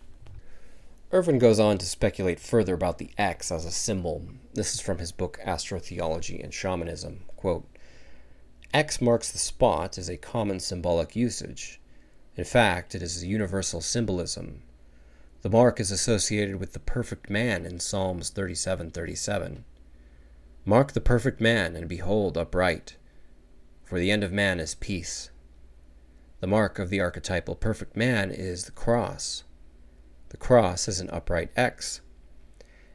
Irvin 1.12 1.40
goes 1.40 1.60
on 1.60 1.78
to 1.78 1.86
speculate 1.86 2.40
further 2.40 2.74
about 2.74 2.98
the 2.98 3.12
X 3.18 3.52
as 3.52 3.66
a 3.66 3.72
symbol. 3.72 4.24
This 4.58 4.74
is 4.74 4.82
from 4.82 4.98
his 4.98 5.12
book 5.12 5.40
Astrotheology 5.46 6.44
and 6.44 6.52
Shamanism. 6.52 7.26
Quote, 7.36 7.68
X 8.74 9.00
marks 9.00 9.32
the 9.32 9.38
spot 9.38 10.00
is 10.00 10.10
a 10.10 10.18
common 10.18 10.60
symbolic 10.60 11.16
usage. 11.16 11.80
In 12.36 12.44
fact, 12.44 12.96
it 12.96 13.04
is 13.04 13.22
a 13.22 13.28
universal 13.28 13.82
symbolism. 13.82 14.64
The 15.44 15.52
mark 15.52 15.80
is 15.80 15.92
associated 15.92 16.56
with 16.56 16.74
the 16.74 16.80
perfect 16.80 17.30
man 17.30 17.68
in 17.68 17.80
Psalms 17.80 18.32
37:37. 18.32 19.64
Mark 20.66 20.94
the 20.94 21.02
perfect 21.02 21.40
man 21.40 21.76
and 21.76 21.88
behold 21.88 22.36
upright, 22.36 22.98
for 23.84 24.00
the 24.00 24.10
end 24.10 24.24
of 24.24 24.32
man 24.32 24.60
is 24.60 24.74
peace. 24.74 25.30
The 26.40 26.48
mark 26.48 26.80
of 26.80 26.90
the 26.90 27.00
archetypal 27.00 27.54
perfect 27.54 27.96
man 27.96 28.32
is 28.32 28.64
the 28.64 28.72
cross. 28.72 29.44
The 30.30 30.38
cross 30.38 30.88
is 30.88 31.00
an 31.00 31.12
upright 31.12 31.52
X. 31.56 32.02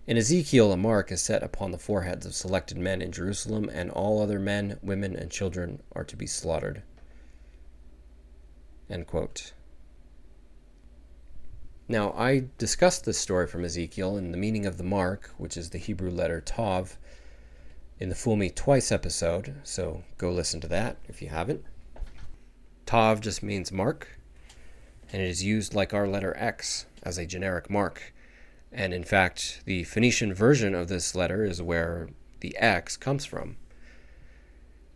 In 0.05 0.16
Ezekiel, 0.16 0.72
a 0.72 0.76
mark 0.76 1.12
is 1.12 1.22
set 1.22 1.44
upon 1.44 1.70
the 1.70 1.78
foreheads 1.78 2.26
of 2.26 2.34
selected 2.34 2.76
men 2.76 3.00
in 3.00 3.12
Jerusalem, 3.12 3.70
and 3.72 3.88
all 3.90 4.20
other 4.20 4.40
men, 4.40 4.80
women, 4.82 5.14
and 5.14 5.30
children 5.30 5.80
are 5.92 6.03
to 6.03 6.16
be 6.16 6.26
slaughtered. 6.26 6.82
Now, 11.88 12.12
I 12.12 12.46
discussed 12.59 13.05
this 13.05 13.18
story 13.18 13.46
from 13.46 13.64
Ezekiel 13.64 14.16
and 14.16 14.34
the 14.34 14.38
meaning 14.38 14.66
of 14.66 14.76
the 14.76 14.84
mark, 14.84 15.30
which 15.38 15.57
is 15.57 15.70
the 15.70 15.78
Hebrew 15.78 16.11
letter 16.11 16.40
Tav, 16.40 16.98
in 18.00 18.09
the 18.09 18.16
Fool 18.16 18.34
Me 18.34 18.50
Twice 18.50 18.90
episode, 18.90 19.55
so 19.62 20.03
go 20.18 20.32
listen 20.32 20.61
to 20.62 20.68
that 20.68 20.96
if 21.09 21.22
you 21.22 21.28
haven't. 21.28 21.64
Tav 22.86 23.20
just 23.20 23.42
means 23.42 23.70
mark, 23.70 24.09
and 25.12 25.22
it 25.22 25.28
is 25.28 25.44
used 25.44 25.74
like 25.74 25.94
our 25.94 26.09
letter 26.09 26.36
X 26.36 26.86
as 27.05 27.18
a 27.18 27.26
generic 27.26 27.70
mark. 27.70 28.12
And 28.73 28.95
in 28.95 29.05
fact, 29.05 29.61
the 29.66 29.85
Phoenician 29.85 30.33
version 30.33 30.75
of 30.75 30.89
this 30.89 31.14
letter 31.14 31.45
is 31.45 31.61
where 31.61 32.09
the 32.41 32.57
X 32.57 32.97
comes 32.97 33.25
from. 33.25 33.57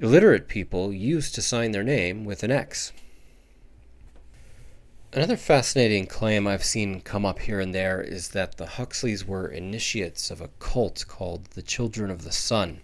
Illiterate 0.00 0.48
people 0.48 0.92
used 0.92 1.34
to 1.34 1.42
sign 1.42 1.72
their 1.72 1.84
name 1.84 2.24
with 2.24 2.42
an 2.42 2.50
X. 2.50 2.92
Another 5.12 5.36
fascinating 5.36 6.06
claim 6.06 6.46
I've 6.46 6.64
seen 6.64 7.00
come 7.00 7.24
up 7.24 7.38
here 7.38 7.60
and 7.60 7.74
there 7.74 8.02
is 8.02 8.28
that 8.30 8.56
the 8.56 8.66
Huxleys 8.66 9.26
were 9.26 9.48
initiates 9.48 10.30
of 10.30 10.40
a 10.40 10.48
cult 10.58 11.06
called 11.08 11.46
the 11.52 11.62
Children 11.62 12.10
of 12.10 12.24
the 12.24 12.32
Sun, 12.32 12.80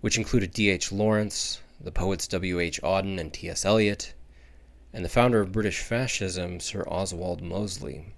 which 0.00 0.18
included 0.18 0.52
D.H. 0.52 0.90
Lawrence, 0.90 1.60
the 1.80 1.92
poets 1.92 2.26
W.H. 2.28 2.80
Auden 2.82 3.20
and 3.20 3.32
T.S. 3.32 3.64
Eliot, 3.64 4.14
and 4.92 5.04
the 5.04 5.08
founder 5.08 5.40
of 5.40 5.52
British 5.52 5.80
fascism, 5.80 6.58
Sir 6.58 6.82
Oswald 6.88 7.42
Mosley. 7.42 8.14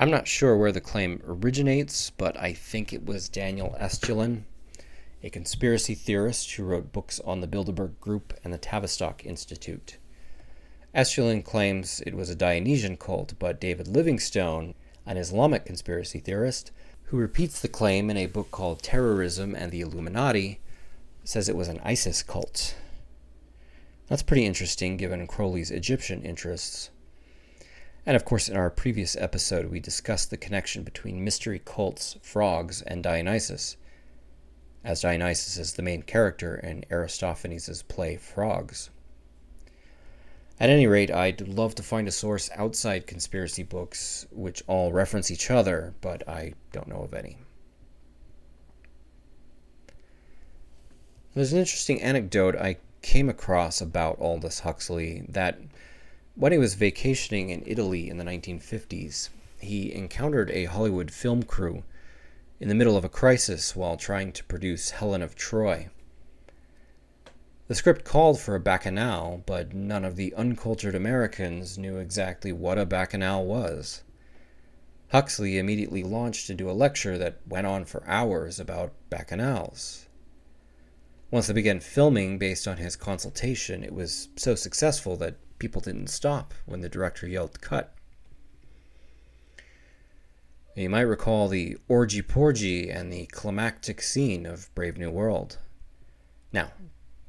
I'm 0.00 0.10
not 0.12 0.28
sure 0.28 0.56
where 0.56 0.70
the 0.70 0.80
claim 0.80 1.20
originates, 1.26 2.10
but 2.10 2.36
I 2.36 2.52
think 2.52 2.92
it 2.92 3.04
was 3.04 3.28
Daniel 3.28 3.74
Estulin, 3.80 4.44
a 5.24 5.28
conspiracy 5.28 5.96
theorist 5.96 6.52
who 6.52 6.62
wrote 6.62 6.92
books 6.92 7.18
on 7.24 7.40
the 7.40 7.48
Bilderberg 7.48 7.98
Group 7.98 8.32
and 8.44 8.54
the 8.54 8.58
Tavistock 8.58 9.26
Institute. 9.26 9.96
Estulin 10.94 11.44
claims 11.44 12.00
it 12.06 12.14
was 12.14 12.30
a 12.30 12.36
Dionysian 12.36 12.96
cult, 12.96 13.34
but 13.40 13.60
David 13.60 13.88
Livingstone, 13.88 14.74
an 15.04 15.16
Islamic 15.16 15.64
conspiracy 15.64 16.20
theorist, 16.20 16.70
who 17.06 17.16
repeats 17.16 17.58
the 17.58 17.66
claim 17.66 18.08
in 18.08 18.16
a 18.16 18.26
book 18.26 18.52
called 18.52 18.84
Terrorism 18.84 19.56
and 19.56 19.72
the 19.72 19.80
Illuminati, 19.80 20.60
says 21.24 21.48
it 21.48 21.56
was 21.56 21.66
an 21.66 21.80
Isis 21.82 22.22
cult. 22.22 22.76
That's 24.06 24.22
pretty 24.22 24.46
interesting 24.46 24.96
given 24.96 25.26
Crowley's 25.26 25.72
Egyptian 25.72 26.22
interests. 26.22 26.90
And 28.08 28.16
of 28.16 28.24
course, 28.24 28.48
in 28.48 28.56
our 28.56 28.70
previous 28.70 29.16
episode, 29.16 29.66
we 29.66 29.80
discussed 29.80 30.30
the 30.30 30.38
connection 30.38 30.82
between 30.82 31.22
mystery 31.22 31.60
cults, 31.62 32.16
frogs, 32.22 32.80
and 32.80 33.02
Dionysus, 33.02 33.76
as 34.82 35.02
Dionysus 35.02 35.58
is 35.58 35.74
the 35.74 35.82
main 35.82 36.00
character 36.00 36.56
in 36.56 36.86
Aristophanes' 36.90 37.82
play 37.82 38.16
Frogs. 38.16 38.88
At 40.58 40.70
any 40.70 40.86
rate, 40.86 41.10
I'd 41.10 41.46
love 41.48 41.74
to 41.74 41.82
find 41.82 42.08
a 42.08 42.10
source 42.10 42.48
outside 42.56 43.06
conspiracy 43.06 43.62
books 43.62 44.26
which 44.30 44.62
all 44.66 44.90
reference 44.90 45.30
each 45.30 45.50
other, 45.50 45.92
but 46.00 46.26
I 46.26 46.54
don't 46.72 46.88
know 46.88 47.02
of 47.02 47.12
any. 47.12 47.36
There's 51.34 51.52
an 51.52 51.58
interesting 51.58 52.00
anecdote 52.00 52.56
I 52.56 52.78
came 53.02 53.28
across 53.28 53.82
about 53.82 54.18
Aldous 54.18 54.60
Huxley 54.60 55.26
that 55.28 55.58
when 56.38 56.52
he 56.52 56.58
was 56.58 56.74
vacationing 56.74 57.50
in 57.50 57.64
Italy 57.66 58.08
in 58.08 58.16
the 58.16 58.24
1950s, 58.24 59.28
he 59.58 59.92
encountered 59.92 60.48
a 60.52 60.66
Hollywood 60.66 61.10
film 61.10 61.42
crew 61.42 61.82
in 62.60 62.68
the 62.68 62.76
middle 62.76 62.96
of 62.96 63.04
a 63.04 63.08
crisis 63.08 63.74
while 63.74 63.96
trying 63.96 64.30
to 64.30 64.44
produce 64.44 64.90
Helen 64.90 65.20
of 65.20 65.34
Troy. 65.34 65.88
The 67.66 67.74
script 67.74 68.04
called 68.04 68.38
for 68.38 68.54
a 68.54 68.60
bacchanal, 68.60 69.42
but 69.46 69.74
none 69.74 70.04
of 70.04 70.14
the 70.14 70.32
uncultured 70.36 70.94
Americans 70.94 71.76
knew 71.76 71.96
exactly 71.96 72.52
what 72.52 72.78
a 72.78 72.86
bacchanal 72.86 73.44
was. 73.44 74.04
Huxley 75.10 75.58
immediately 75.58 76.04
launched 76.04 76.50
into 76.50 76.70
a 76.70 76.72
lecture 76.72 77.18
that 77.18 77.40
went 77.48 77.66
on 77.66 77.84
for 77.84 78.06
hours 78.06 78.60
about 78.60 78.92
bacchanals. 79.10 80.06
Once 81.32 81.48
they 81.48 81.52
began 81.52 81.80
filming 81.80 82.38
based 82.38 82.68
on 82.68 82.76
his 82.76 82.94
consultation, 82.94 83.82
it 83.82 83.92
was 83.92 84.28
so 84.36 84.54
successful 84.54 85.16
that 85.16 85.34
people 85.58 85.80
didn't 85.80 86.08
stop 86.08 86.54
when 86.66 86.80
the 86.80 86.88
director 86.88 87.26
yelled 87.26 87.60
cut. 87.60 87.94
You 90.74 90.90
might 90.90 91.00
recall 91.00 91.48
the 91.48 91.76
orgy 91.88 92.22
porgy 92.22 92.88
and 92.88 93.12
the 93.12 93.26
climactic 93.26 94.00
scene 94.00 94.46
of 94.46 94.72
Brave 94.74 94.96
New 94.96 95.10
World. 95.10 95.58
Now, 96.52 96.70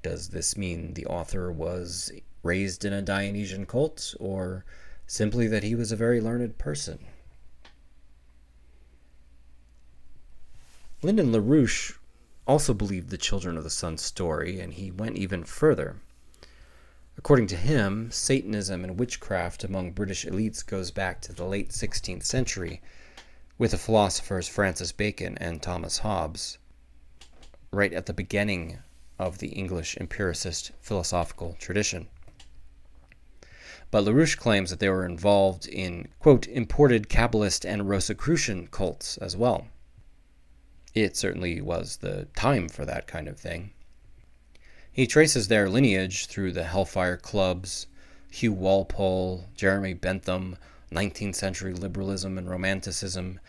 does 0.04 0.30
this 0.30 0.56
mean 0.56 0.94
the 0.94 1.08
author 1.08 1.52
was 1.52 2.12
raised 2.44 2.86
in 2.86 2.94
a 2.94 3.02
Dionysian 3.02 3.66
cult, 3.66 4.14
or 4.20 4.66
simply 5.08 5.48
that 5.48 5.64
he 5.64 5.74
was 5.74 5.92
a 5.92 5.96
very 5.96 6.22
learned 6.22 6.58
person? 6.58 7.00
Lyndon 11.02 11.32
LaRouche 11.32 11.98
also 12.46 12.74
believed 12.74 13.10
the 13.10 13.18
Children 13.18 13.58
of 13.58 13.64
the 13.64 13.70
Sun 13.70 13.98
story, 13.98 14.60
and 14.60 14.74
he 14.74 14.92
went 14.92 15.18
even 15.18 15.44
further. 15.44 15.98
According 17.20 17.48
to 17.48 17.58
him, 17.58 18.10
Satanism 18.12 18.86
and 18.86 18.98
witchcraft 18.98 19.66
among 19.66 19.92
British 19.92 20.24
elites 20.26 20.66
goes 20.66 20.90
back 20.90 21.20
to 21.24 21.34
the 21.34 21.44
late 21.44 21.72
16th 21.72 22.24
century 22.24 22.82
with 23.58 23.72
the 23.72 23.78
philosophers 23.78 24.48
Francis 24.48 24.94
Bacon 24.94 25.38
and 25.38 25.62
Thomas 25.62 25.98
Hobbes, 25.98 26.60
right 27.72 27.92
at 27.92 28.06
the 28.06 28.14
beginning 28.14 28.80
of 29.20 29.40
the 29.40 29.50
English 29.50 29.98
empiricist 29.98 30.72
philosophical 30.80 31.58
tradition. 31.60 32.08
But 33.92 34.06
LaRouche 34.06 34.38
claims 34.38 34.70
that 34.70 34.80
they 34.80 34.88
were 34.88 35.06
involved 35.06 35.68
in, 35.68 36.08
quote, 36.20 36.48
imported 36.48 37.10
Kabbalist 37.10 37.66
and 37.66 37.90
Rosicrucian 37.90 38.68
cults 38.68 39.18
as 39.18 39.36
well. 39.36 39.68
It 40.94 41.18
certainly 41.18 41.60
was 41.60 41.98
the 41.98 42.30
time 42.34 42.70
for 42.70 42.86
that 42.86 43.08
kind 43.08 43.28
of 43.28 43.38
thing. 43.38 43.74
He 45.00 45.08
traces 45.08 45.48
their 45.48 45.70
lineage 45.70 46.26
through 46.26 46.52
the 46.52 46.66
Hellfire 46.66 47.16
Clubs, 47.16 47.88
Hugh 48.30 48.52
Walpole, 48.52 49.46
Jeremy 49.56 49.94
Bentham, 49.94 50.58
19th 50.92 51.36
century 51.36 51.74
liberalism 51.74 52.38
and 52.38 52.50
romanticism, 52.50 53.40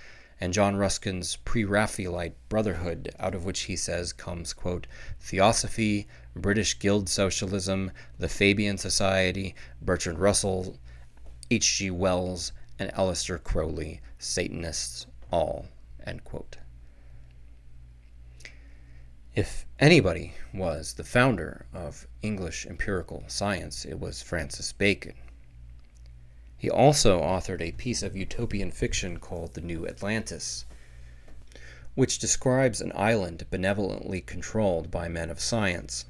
and 0.40 0.52
John 0.52 0.76
Ruskin's 0.76 1.34
pre 1.34 1.64
Raphaelite 1.64 2.36
Brotherhood, 2.48 3.12
out 3.18 3.34
of 3.34 3.44
which 3.44 3.62
he 3.62 3.74
says 3.74 4.12
comes, 4.12 4.52
quote, 4.52 4.86
Theosophy, 5.18 6.06
British 6.36 6.78
Guild 6.78 7.08
Socialism, 7.08 7.90
the 8.16 8.28
Fabian 8.28 8.78
Society, 8.78 9.56
Bertrand 9.82 10.20
Russell, 10.20 10.78
H.G. 11.50 11.90
Wells, 11.90 12.52
and 12.78 12.92
Aleister 12.92 13.42
Crowley, 13.42 14.00
Satanists 14.20 15.08
all, 15.32 15.66
end 16.06 16.22
quote. 16.22 16.58
If 19.36 19.64
anybody 19.78 20.34
was 20.52 20.94
the 20.94 21.04
founder 21.04 21.64
of 21.72 22.08
English 22.20 22.66
empirical 22.66 23.22
science, 23.28 23.84
it 23.84 24.00
was 24.00 24.22
Francis 24.22 24.72
Bacon. 24.72 25.14
He 26.58 26.68
also 26.68 27.22
authored 27.22 27.60
a 27.60 27.70
piece 27.70 28.02
of 28.02 28.16
utopian 28.16 28.72
fiction 28.72 29.20
called 29.20 29.54
The 29.54 29.60
New 29.60 29.86
Atlantis, 29.86 30.64
which 31.94 32.18
describes 32.18 32.80
an 32.80 32.90
island 32.96 33.46
benevolently 33.50 34.20
controlled 34.20 34.90
by 34.90 35.06
men 35.06 35.30
of 35.30 35.38
science. 35.38 36.06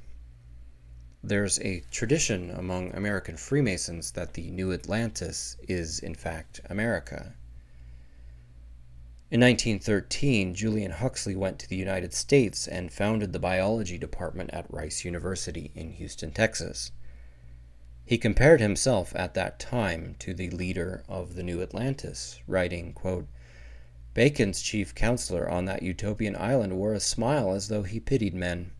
There's 1.23 1.59
a 1.59 1.81
tradition 1.91 2.49
among 2.49 2.91
American 2.91 3.37
Freemasons 3.37 4.11
that 4.13 4.33
the 4.33 4.49
New 4.49 4.73
Atlantis 4.73 5.57
is, 5.69 5.99
in 5.99 6.15
fact, 6.15 6.59
America. 6.65 7.35
In 9.31 9.39
1913, 9.39 10.53
Julian 10.55 10.91
Huxley 10.91 11.37
went 11.37 11.57
to 11.59 11.69
the 11.69 11.77
United 11.77 12.13
States 12.13 12.67
and 12.67 12.91
founded 12.91 13.31
the 13.31 13.39
biology 13.39 13.97
department 13.97 14.49
at 14.51 14.69
Rice 14.69 15.05
University 15.05 15.71
in 15.73 15.91
Houston, 15.91 16.31
Texas. 16.31 16.91
He 18.03 18.17
compared 18.17 18.59
himself 18.59 19.15
at 19.15 19.33
that 19.35 19.57
time 19.57 20.17
to 20.19 20.33
the 20.33 20.49
leader 20.49 21.05
of 21.07 21.35
the 21.35 21.43
New 21.43 21.61
Atlantis, 21.61 22.41
writing, 22.45 22.91
quote, 22.91 23.29
Bacon's 24.13 24.61
chief 24.61 24.93
counselor 24.93 25.49
on 25.49 25.63
that 25.63 25.81
utopian 25.81 26.35
island 26.35 26.75
wore 26.75 26.93
a 26.93 26.99
smile 26.99 27.53
as 27.53 27.69
though 27.69 27.83
he 27.83 28.01
pitied 28.01 28.33
men. 28.33 28.71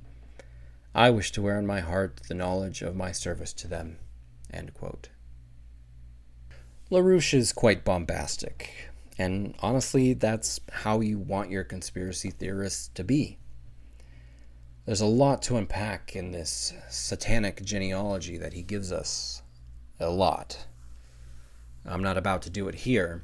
I 0.94 1.12
wish 1.12 1.32
to 1.32 1.42
wear 1.42 1.58
in 1.60 1.66
my 1.66 1.80
heart 1.80 2.24
the 2.28 2.36
knowledge 2.36 2.82
of 2.82 2.94
my 2.94 3.14
service 3.14 3.54
to 3.54 3.70
them. 3.70 4.00
LaRouche 6.92 7.34
is 7.34 7.54
quite 7.54 7.86
bombastic, 7.86 8.91
and 9.22 9.54
honestly, 9.60 10.16
that's 10.16 10.60
how 10.72 11.00
you 11.00 11.20
want 11.20 11.52
your 11.52 11.64
conspiracy 11.64 12.32
theorists 12.32 12.88
to 12.96 13.04
be. 13.04 13.38
There's 14.88 15.00
a 15.00 15.06
lot 15.06 15.44
to 15.44 15.58
unpack 15.58 16.16
in 16.16 16.32
this 16.32 16.74
satanic 16.90 17.64
genealogy 17.64 18.36
that 18.38 18.54
he 18.54 18.64
gives 18.64 18.92
us. 18.92 19.44
A 20.00 20.10
lot. 20.10 20.66
I'm 21.86 22.02
not 22.02 22.18
about 22.18 22.42
to 22.42 22.50
do 22.50 22.68
it 22.68 22.74
here, 22.74 23.24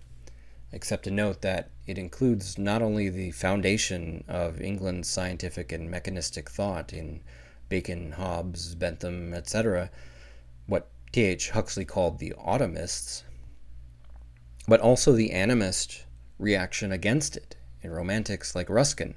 except 0.71 1.05
to 1.05 1.11
note 1.11 1.41
that 1.41 1.71
it 1.87 1.97
includes 1.97 2.59
not 2.59 2.83
only 2.83 3.09
the 3.09 3.31
foundation 3.31 4.23
of 4.27 4.61
England's 4.61 5.09
scientific 5.09 5.71
and 5.71 5.89
mechanistic 5.89 6.47
thought 6.47 6.93
in 6.93 7.21
Bacon, 7.69 8.11
Hobbes, 8.11 8.75
Bentham, 8.75 9.33
etc., 9.33 9.89
what 10.67 10.89
T.H. 11.11 11.49
Huxley 11.49 11.85
called 11.85 12.19
the 12.19 12.35
automists, 12.37 13.23
but 14.67 14.81
also 14.81 15.13
the 15.13 15.29
animist 15.29 16.03
reaction 16.37 16.91
against 16.91 17.37
it 17.37 17.55
in 17.81 17.91
romantics 17.91 18.55
like 18.55 18.69
Ruskin 18.69 19.15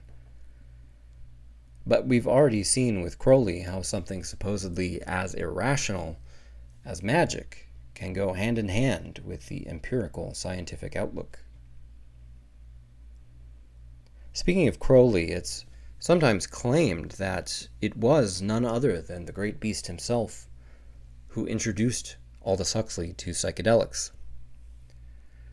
but 1.87 2.07
we've 2.07 2.29
already 2.29 2.63
seen 2.63 3.01
with 3.01 3.19
Crowley 3.19 3.63
how 3.63 3.83
something 3.83 4.23
supposedly 4.23 5.03
as 5.03 5.35
irrational 5.35 6.19
as 6.85 7.03
magic 7.03 7.69
can 7.95 8.13
go 8.13 8.35
hand 8.35 8.59
in 8.59 8.69
hand 8.69 9.21
with 9.25 9.47
the 9.47 9.67
empirical 9.67 10.33
scientific 10.35 10.95
outlook. 10.95 11.41
Speaking 14.33 14.69
of 14.69 14.79
Crowley, 14.79 15.33
it's 15.33 15.67
sometimes 15.99 16.47
claimed 16.47 17.13
that 17.13 17.69
it 17.81 17.97
was 17.97 18.41
none 18.41 18.65
other 18.65 19.03
than 19.03 19.25
the 19.25 19.33
great 19.33 19.59
beast 19.59 19.87
himself 19.87 20.47
who 21.29 21.47
introduced 21.47 22.17
Aldous 22.43 22.75
Huxley 22.75 23.15
to 23.15 23.31
psychedelics. 23.31 24.13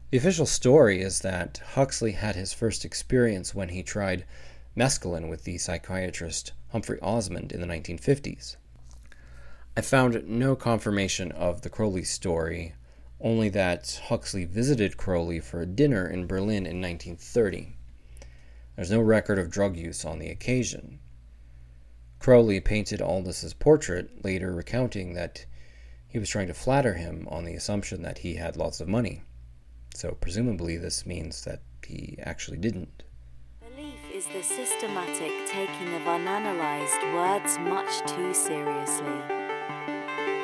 The 0.09 0.17
official 0.17 0.45
story 0.45 1.01
is 1.01 1.19
that 1.19 1.59
Huxley 1.73 2.13
had 2.13 2.37
his 2.37 2.53
first 2.53 2.85
experience 2.85 3.53
when 3.53 3.67
he 3.67 3.83
tried 3.83 4.23
mescaline 4.73 5.29
with 5.29 5.43
the 5.43 5.57
psychiatrist 5.57 6.53
Humphrey 6.69 6.97
Osmond 7.01 7.51
in 7.51 7.59
the 7.59 7.67
1950s. 7.67 8.55
I 9.75 9.81
found 9.81 10.25
no 10.25 10.55
confirmation 10.55 11.33
of 11.33 11.61
the 11.61 11.69
Crowley 11.69 12.05
story, 12.05 12.73
only 13.19 13.49
that 13.49 13.99
Huxley 14.05 14.45
visited 14.45 14.95
Crowley 14.95 15.41
for 15.41 15.61
a 15.61 15.65
dinner 15.65 16.07
in 16.07 16.25
Berlin 16.25 16.65
in 16.65 16.81
1930. 16.81 17.75
There's 18.77 18.89
no 18.89 19.01
record 19.01 19.37
of 19.37 19.51
drug 19.51 19.75
use 19.75 20.05
on 20.05 20.19
the 20.19 20.29
occasion. 20.29 20.99
Crowley 22.19 22.61
painted 22.61 23.01
Aldous's 23.01 23.53
portrait, 23.53 24.23
later 24.23 24.53
recounting 24.53 25.15
that 25.15 25.45
he 26.07 26.17
was 26.17 26.29
trying 26.29 26.47
to 26.47 26.53
flatter 26.53 26.93
him 26.93 27.27
on 27.29 27.43
the 27.43 27.55
assumption 27.55 28.03
that 28.03 28.19
he 28.19 28.35
had 28.35 28.55
lots 28.55 28.79
of 28.79 28.87
money. 28.87 29.23
So, 29.97 30.11
presumably, 30.11 30.77
this 30.77 31.07
means 31.07 31.43
that 31.45 31.61
he 31.83 32.19
actually 32.21 32.59
didn't 32.59 33.01
Belief 33.67 33.97
is 34.13 34.27
the 34.27 34.43
systematic 34.43 35.31
taking 35.47 35.91
of 35.95 36.03
unanalyzed 36.03 37.01
words 37.15 37.57
much 37.57 38.05
too 38.05 38.31
seriously. 38.31 39.19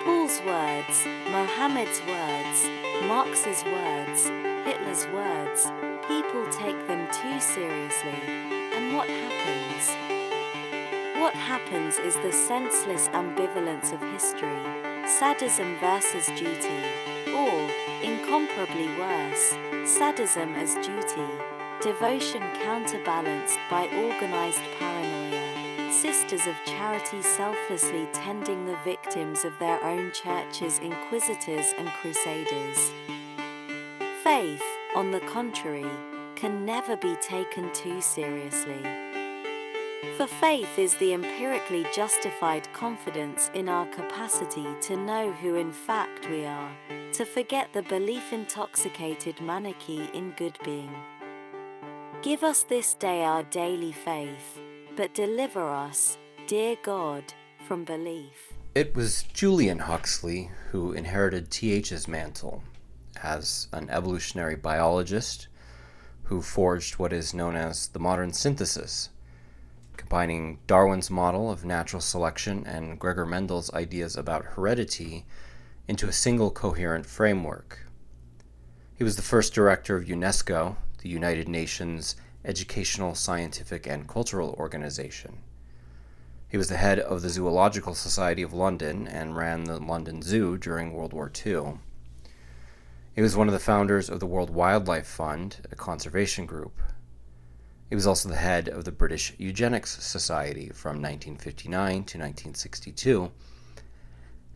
Paul's 0.03 0.41
words, 0.41 1.05
Mohammed's 1.29 2.01
words, 2.07 2.67
Marx's 3.05 3.63
words, 3.65 4.25
Hitler's 4.65 5.05
words, 5.13 5.69
people 6.07 6.43
take 6.49 6.87
them 6.87 7.07
too 7.21 7.39
seriously. 7.39 8.19
And 8.73 8.95
what 8.95 9.07
happens? 9.07 9.83
What 11.21 11.35
happens 11.35 11.99
is 11.99 12.15
the 12.15 12.31
senseless 12.31 13.07
ambivalence 13.09 13.93
of 13.93 14.01
history, 14.13 14.63
sadism 15.07 15.77
versus 15.79 16.25
duty, 16.39 16.81
or, 17.37 17.82
incomparably 18.03 18.87
worse, 18.99 19.55
sadism 19.85 20.53
as 20.55 20.75
duty 20.75 21.53
Devotion 21.83 22.41
counterbalanced 22.63 23.59
by 23.69 23.87
organized 23.87 24.61
paranoia. 24.79 25.91
Sisters 25.91 26.47
of 26.47 26.55
Charity 26.65 27.21
selflessly 27.21 28.07
tending 28.13 28.65
the 28.65 28.77
victims 28.85 29.43
of 29.43 29.51
their 29.59 29.83
own 29.83 30.13
churches, 30.13 30.79
inquisitors, 30.79 31.73
and 31.77 31.89
crusaders. 31.99 32.89
Faith, 34.23 34.63
on 34.95 35.11
the 35.11 35.19
contrary, 35.21 35.91
can 36.35 36.65
never 36.65 36.95
be 36.95 37.17
taken 37.17 37.69
too 37.73 37.99
seriously. 37.99 38.81
For 40.15 40.25
faith 40.25 40.79
is 40.79 40.95
the 40.95 41.11
empirically 41.11 41.85
justified 41.93 42.71
confidence 42.71 43.51
in 43.53 43.67
our 43.67 43.87
capacity 43.87 44.67
to 44.83 44.95
know 44.95 45.33
who 45.33 45.55
in 45.55 45.73
fact 45.73 46.29
we 46.29 46.45
are, 46.45 46.71
to 47.13 47.25
forget 47.25 47.71
the 47.73 47.83
belief 47.83 48.33
intoxicated 48.33 49.35
Manichee 49.37 50.11
in 50.15 50.31
good 50.31 50.57
being. 50.65 50.91
Give 52.23 52.43
us 52.43 52.63
this 52.63 52.95
day 52.95 53.23
our 53.23 53.43
daily 53.43 53.91
faith, 53.91 54.59
but 54.95 55.13
deliver 55.13 55.61
us, 55.69 56.17
dear 56.47 56.75
God, 56.81 57.23
from 57.67 57.83
belief. 57.83 58.53
It 58.73 58.95
was 58.95 59.25
Julian 59.31 59.77
Huxley 59.77 60.49
who 60.71 60.93
inherited 60.93 61.51
TH's 61.51 62.07
mantle 62.07 62.63
as 63.21 63.67
an 63.71 63.91
evolutionary 63.91 64.55
biologist 64.55 65.47
who 66.23 66.41
forged 66.41 66.97
what 66.97 67.13
is 67.13 67.31
known 67.31 67.55
as 67.55 67.89
the 67.89 67.99
modern 67.99 68.33
synthesis, 68.33 69.09
combining 69.97 70.57
Darwin's 70.65 71.11
model 71.11 71.51
of 71.51 71.63
natural 71.63 72.01
selection 72.01 72.65
and 72.65 72.97
Gregor 72.99 73.27
Mendel's 73.27 73.71
ideas 73.71 74.17
about 74.17 74.45
heredity 74.45 75.25
into 75.87 76.07
a 76.07 76.13
single 76.13 76.51
coherent 76.51 77.05
framework. 77.05 77.85
He 78.95 79.03
was 79.03 79.15
the 79.15 79.21
first 79.21 79.53
director 79.53 79.95
of 79.95 80.05
UNESCO 80.05 80.77
the 81.03 81.09
United 81.09 81.49
Nations 81.49 82.15
Educational, 82.45 83.13
Scientific, 83.13 83.85
and 83.85 84.07
Cultural 84.07 84.55
Organization. 84.57 85.39
He 86.47 86.57
was 86.57 86.69
the 86.69 86.77
head 86.77 86.99
of 86.99 87.21
the 87.21 87.29
Zoological 87.29 87.93
Society 87.93 88.41
of 88.41 88.53
London 88.53 89.07
and 89.07 89.35
ran 89.35 89.65
the 89.65 89.79
London 89.79 90.21
Zoo 90.21 90.57
during 90.57 90.93
World 90.93 91.11
War 91.11 91.31
II. 91.45 91.79
He 93.13 93.21
was 93.21 93.35
one 93.35 93.47
of 93.47 93.53
the 93.53 93.59
founders 93.59 94.09
of 94.09 94.19
the 94.19 94.25
World 94.25 94.49
Wildlife 94.49 95.07
Fund, 95.07 95.57
a 95.71 95.75
conservation 95.75 96.45
group. 96.45 96.79
He 97.89 97.95
was 97.95 98.07
also 98.07 98.29
the 98.29 98.35
head 98.35 98.69
of 98.69 98.85
the 98.85 98.91
British 98.91 99.33
Eugenics 99.37 100.01
Society 100.03 100.69
from 100.69 101.01
1959 101.01 101.91
to 101.91 101.99
1962, 101.99 103.31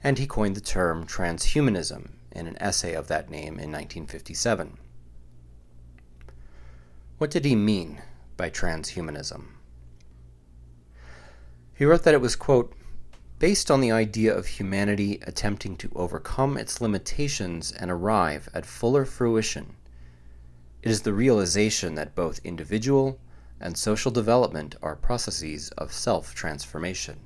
and 0.04 0.18
he 0.18 0.28
coined 0.28 0.56
the 0.56 0.62
term 0.62 1.06
transhumanism 1.06 2.10
in 2.32 2.48
an 2.48 2.58
essay 2.62 2.94
of 2.94 3.08
that 3.08 3.30
name 3.30 3.60
in 3.60 3.72
1957. 3.72 4.78
What 7.18 7.32
did 7.32 7.46
he 7.46 7.56
mean 7.56 8.02
by 8.36 8.50
transhumanism? 8.50 9.46
He 11.74 11.86
wrote 11.86 12.04
that 12.04 12.14
it 12.14 12.22
was, 12.22 12.36
quote, 12.36 12.74
based 13.40 13.70
on 13.70 13.82
the 13.82 13.92
idea 13.92 14.36
of 14.36 14.48
humanity 14.48 15.20
attempting 15.28 15.78
to 15.78 15.92
overcome 15.96 16.58
its 16.58 16.82
limitations 16.82 17.72
and 17.72 17.92
arrive 17.92 18.50
at 18.54 18.66
fuller 18.66 19.06
fruition. 19.06 19.76
It 20.82 20.92
is 20.92 21.02
the 21.02 21.14
realization 21.14 21.96
that 21.96 22.16
both 22.16 22.40
individual 22.44 23.20
and 23.60 23.78
social 23.78 24.12
development 24.12 24.76
are 24.82 24.96
processes 24.96 25.70
of 25.72 25.92
self 25.92 26.34
transformation. 26.36 27.20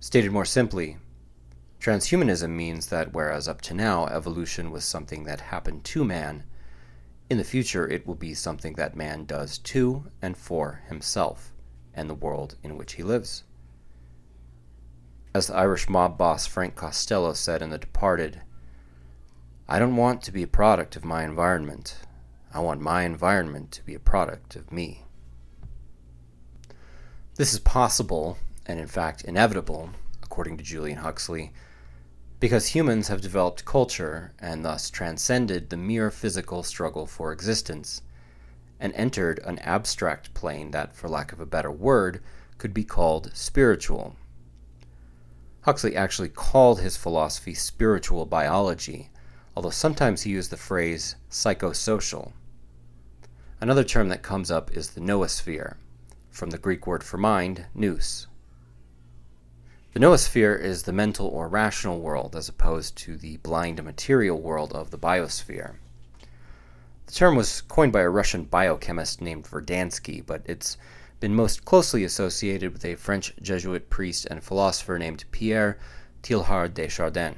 Stated 0.00 0.32
more 0.32 0.44
simply, 0.44 0.96
transhumanism 1.78 2.50
means 2.50 2.86
that 2.86 3.12
whereas 3.12 3.46
up 3.46 3.60
to 3.62 3.74
now 3.74 4.06
evolution 4.06 4.70
was 4.70 4.84
something 4.84 5.24
that 5.24 5.40
happened 5.40 5.84
to 5.84 6.04
man, 6.04 6.44
in 7.30 7.38
the 7.38 7.44
future, 7.44 7.86
it 7.86 8.08
will 8.08 8.16
be 8.16 8.34
something 8.34 8.74
that 8.74 8.96
man 8.96 9.24
does 9.24 9.56
to 9.58 10.10
and 10.20 10.36
for 10.36 10.82
himself 10.88 11.52
and 11.94 12.10
the 12.10 12.14
world 12.14 12.56
in 12.64 12.76
which 12.76 12.94
he 12.94 13.04
lives. 13.04 13.44
As 15.32 15.46
the 15.46 15.54
Irish 15.54 15.88
mob 15.88 16.18
boss 16.18 16.44
Frank 16.46 16.74
Costello 16.74 17.32
said 17.34 17.62
in 17.62 17.70
The 17.70 17.78
Departed, 17.78 18.42
I 19.68 19.78
don't 19.78 19.94
want 19.94 20.22
to 20.22 20.32
be 20.32 20.42
a 20.42 20.48
product 20.48 20.96
of 20.96 21.04
my 21.04 21.22
environment. 21.22 21.98
I 22.52 22.58
want 22.58 22.80
my 22.80 23.04
environment 23.04 23.70
to 23.72 23.84
be 23.84 23.94
a 23.94 24.00
product 24.00 24.56
of 24.56 24.72
me. 24.72 25.04
This 27.36 27.52
is 27.52 27.60
possible, 27.60 28.38
and 28.70 28.78
in 28.78 28.86
fact 28.86 29.24
inevitable, 29.24 29.90
according 30.22 30.56
to 30.56 30.64
Julian 30.64 30.98
Huxley, 30.98 31.52
Because 32.38 32.68
humans 32.68 33.08
have 33.08 33.20
developed 33.20 33.64
culture 33.66 34.32
and 34.38 34.64
thus 34.64 34.88
transcended 34.88 35.68
the 35.68 35.76
mere 35.76 36.10
physical 36.10 36.62
struggle 36.62 37.06
for 37.06 37.32
existence 37.32 38.00
and 38.78 38.94
entered 38.94 39.40
an 39.40 39.58
abstract 39.58 40.32
plane 40.32 40.70
that, 40.70 40.94
for 40.94 41.08
lack 41.08 41.32
of 41.32 41.40
a 41.40 41.46
better 41.46 41.70
word, 41.70 42.22
could 42.56 42.72
be 42.72 42.84
called 42.84 43.30
spiritual. 43.34 44.16
Huxley 45.62 45.94
actually 45.94 46.30
called 46.30 46.80
his 46.80 46.96
philosophy 46.96 47.52
spiritual 47.52 48.24
biology, 48.24 49.10
although 49.54 49.68
sometimes 49.68 50.22
he 50.22 50.30
used 50.30 50.50
the 50.50 50.56
phrase 50.56 51.16
psychosocial. 51.30 52.32
Another 53.60 53.84
term 53.84 54.08
that 54.08 54.22
comes 54.22 54.50
up 54.50 54.74
is 54.74 54.90
the 54.90 55.00
noosphere, 55.00 55.74
from 56.30 56.48
the 56.48 56.56
Greek 56.56 56.86
word 56.86 57.04
for 57.04 57.18
mind, 57.18 57.66
nous. 57.74 58.28
The 59.92 59.98
noosphere 59.98 60.56
is 60.56 60.84
the 60.84 60.92
mental 60.92 61.26
or 61.26 61.48
rational 61.48 61.98
world 61.98 62.36
as 62.36 62.48
opposed 62.48 62.96
to 62.98 63.16
the 63.16 63.38
blind 63.38 63.82
material 63.82 64.40
world 64.40 64.72
of 64.72 64.92
the 64.92 64.98
biosphere. 64.98 65.74
The 67.06 67.12
term 67.12 67.34
was 67.34 67.62
coined 67.62 67.92
by 67.92 68.02
a 68.02 68.08
Russian 68.08 68.44
biochemist 68.44 69.20
named 69.20 69.46
Verdansky, 69.46 70.24
but 70.24 70.42
it's 70.44 70.76
been 71.18 71.34
most 71.34 71.64
closely 71.64 72.04
associated 72.04 72.72
with 72.72 72.84
a 72.84 72.94
French 72.94 73.34
Jesuit 73.42 73.90
priest 73.90 74.28
and 74.30 74.44
philosopher 74.44 74.96
named 74.96 75.24
Pierre 75.32 75.76
Teilhard 76.22 76.72
de 76.72 76.88
Chardin. 76.88 77.34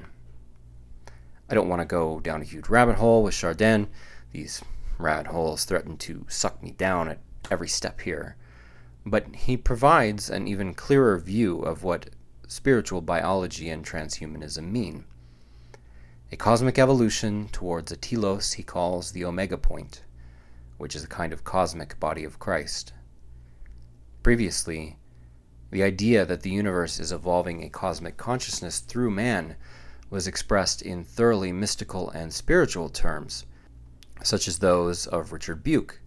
I 1.49 1.55
don't 1.55 1.71
want 1.71 1.81
to 1.81 1.87
go 1.87 2.21
down 2.21 2.43
a 2.43 2.45
huge 2.45 2.69
rabbit 2.69 2.97
hole 2.97 3.23
with 3.23 3.33
Chardin. 3.33 3.89
These 4.31 4.63
rabbit 4.99 5.29
holes 5.29 5.65
threaten 5.65 5.97
to 5.97 6.27
suck 6.29 6.63
me 6.63 6.73
down 6.73 7.09
at 7.09 7.21
every 7.51 7.69
step 7.69 8.03
here. 8.03 8.37
But 9.07 9.35
he 9.35 9.57
provides 9.57 10.29
an 10.29 10.47
even 10.47 10.75
clearer 10.75 11.17
view 11.17 11.61
of 11.61 11.83
what 11.83 12.11
spiritual 12.53 13.01
biology 13.01 13.71
and 13.71 13.83
transhumanism 13.83 14.71
mean. 14.71 15.07
A 16.31 16.37
cosmic 16.37 16.79
evolution 16.79 17.49
towards 17.49 17.91
a 17.91 17.97
telos 17.97 18.53
he 18.53 18.63
calls 18.63 19.13
the 19.13 19.25
omega 19.25 19.57
point, 19.57 20.03
which 20.77 20.95
is 20.95 21.03
a 21.03 21.09
kind 21.09 21.33
of 21.33 21.45
cosmic 21.45 21.99
body 21.99 22.25
of 22.25 22.39
Christ. 22.39 22.93
Previously, 24.23 24.99
the 25.71 25.83
idea 25.83 26.27
that 26.27 26.43
the 26.43 26.51
universe 26.51 27.01
is 27.01 27.11
evolving 27.11 27.65
a 27.65 27.71
cosmic 27.71 28.19
consciousness 28.19 28.81
through 28.81 29.11
man 29.11 29.57
was 30.11 30.27
expressed 30.27 30.83
in 30.83 31.05
thoroughly 31.05 31.53
mystical 31.53 32.11
and 32.11 32.35
spiritual 32.35 32.91
terms, 32.91 33.47
such 34.23 34.47
as 34.47 34.59
those 34.59 35.07
of 35.07 35.33
Richard 35.33 35.65
Bucke. 35.65 36.01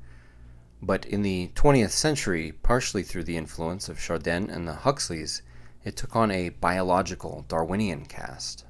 But 0.79 1.07
in 1.07 1.23
the 1.23 1.49
20th 1.55 1.89
century, 1.89 2.51
partially 2.51 3.01
through 3.01 3.23
the 3.23 3.35
influence 3.35 3.89
of 3.89 3.99
Chardin 3.99 4.51
and 4.51 4.67
the 4.67 4.75
Huxleys, 4.75 5.41
it 5.85 5.95
took 5.95 6.15
on 6.15 6.31
a 6.31 6.49
biological 6.49 7.45
Darwinian 7.47 8.05
cast. 8.05 8.65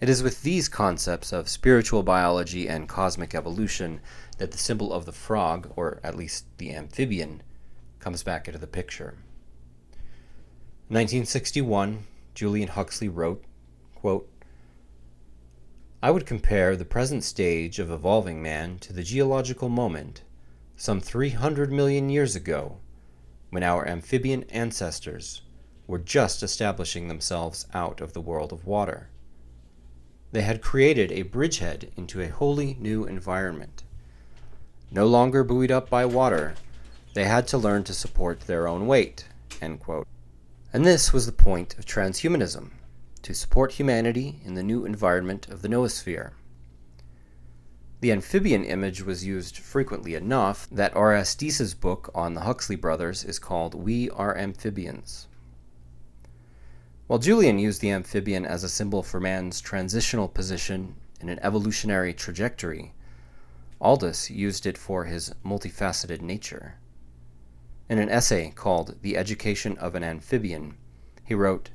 It 0.00 0.08
is 0.08 0.22
with 0.22 0.42
these 0.42 0.66
concepts 0.66 1.30
of 1.30 1.46
spiritual 1.46 2.02
biology 2.02 2.66
and 2.66 2.88
cosmic 2.88 3.34
evolution 3.34 4.00
that 4.38 4.50
the 4.50 4.56
symbol 4.56 4.94
of 4.94 5.04
the 5.04 5.12
frog, 5.12 5.70
or 5.76 6.00
at 6.02 6.16
least 6.16 6.46
the 6.56 6.74
amphibian, 6.74 7.42
comes 7.98 8.22
back 8.22 8.48
into 8.48 8.58
the 8.58 8.66
picture. 8.66 9.18
In 10.88 10.96
1961, 10.96 12.04
Julian 12.34 12.68
Huxley 12.68 13.10
wrote, 13.10 13.44
quote, 13.94 14.26
I 16.02 16.10
would 16.10 16.24
compare 16.24 16.76
the 16.76 16.86
present 16.86 17.24
stage 17.24 17.78
of 17.78 17.90
evolving 17.90 18.42
man 18.42 18.78
to 18.78 18.94
the 18.94 19.02
geological 19.02 19.68
moment, 19.68 20.22
some 20.76 20.98
300 20.98 21.70
million 21.70 22.08
years 22.08 22.34
ago, 22.34 22.78
when 23.50 23.62
our 23.62 23.86
amphibian 23.86 24.44
ancestors 24.44 25.42
were 25.86 25.98
just 25.98 26.42
establishing 26.42 27.08
themselves 27.08 27.66
out 27.74 28.00
of 28.00 28.12
the 28.12 28.20
world 28.20 28.52
of 28.52 28.66
water. 28.66 29.10
They 30.32 30.42
had 30.42 30.62
created 30.62 31.12
a 31.12 31.22
bridgehead 31.22 31.92
into 31.96 32.20
a 32.20 32.28
wholly 32.28 32.76
new 32.80 33.04
environment 33.04 33.82
no 34.92 35.06
longer 35.06 35.44
buoyed 35.44 35.70
up 35.70 35.88
by 35.88 36.04
water, 36.04 36.54
they 37.14 37.24
had 37.24 37.46
to 37.48 37.58
learn 37.58 37.84
to 37.84 37.94
support 37.94 38.40
their 38.40 38.66
own 38.66 38.88
weight. 38.88 39.24
And 39.62 40.84
this 40.84 41.12
was 41.12 41.26
the 41.26 41.32
point 41.32 41.78
of 41.78 41.86
transhumanism 41.86 42.70
to 43.22 43.34
support 43.34 43.72
humanity 43.72 44.40
in 44.44 44.54
the 44.54 44.62
new 44.62 44.84
environment 44.84 45.48
of 45.48 45.62
the 45.62 45.68
noosphere. 45.68 46.32
The 48.00 48.12
amphibian 48.12 48.64
image 48.64 49.02
was 49.02 49.26
used 49.26 49.58
frequently 49.58 50.14
enough 50.14 50.66
that 50.72 50.96
R.S. 50.96 51.34
Deese's 51.34 51.74
book 51.74 52.10
on 52.14 52.32
the 52.32 52.40
Huxley 52.40 52.76
brothers 52.76 53.24
is 53.24 53.38
called 53.38 53.74
We 53.74 54.08
Are 54.08 54.34
Amphibians. 54.34 55.28
While 57.08 57.18
Julian 57.18 57.58
used 57.58 57.82
the 57.82 57.90
amphibian 57.90 58.46
as 58.46 58.64
a 58.64 58.70
symbol 58.70 59.02
for 59.02 59.20
man's 59.20 59.60
transitional 59.60 60.28
position 60.28 60.94
in 61.20 61.28
an 61.28 61.38
evolutionary 61.42 62.14
trajectory, 62.14 62.94
Aldous 63.82 64.30
used 64.30 64.64
it 64.64 64.78
for 64.78 65.04
his 65.04 65.34
multifaceted 65.44 66.22
nature. 66.22 66.76
In 67.90 67.98
an 67.98 68.08
essay 68.08 68.50
called 68.54 68.96
The 69.02 69.18
Education 69.18 69.76
of 69.76 69.94
an 69.94 70.04
Amphibian, 70.04 70.78
he 71.22 71.34
wrote 71.34 71.68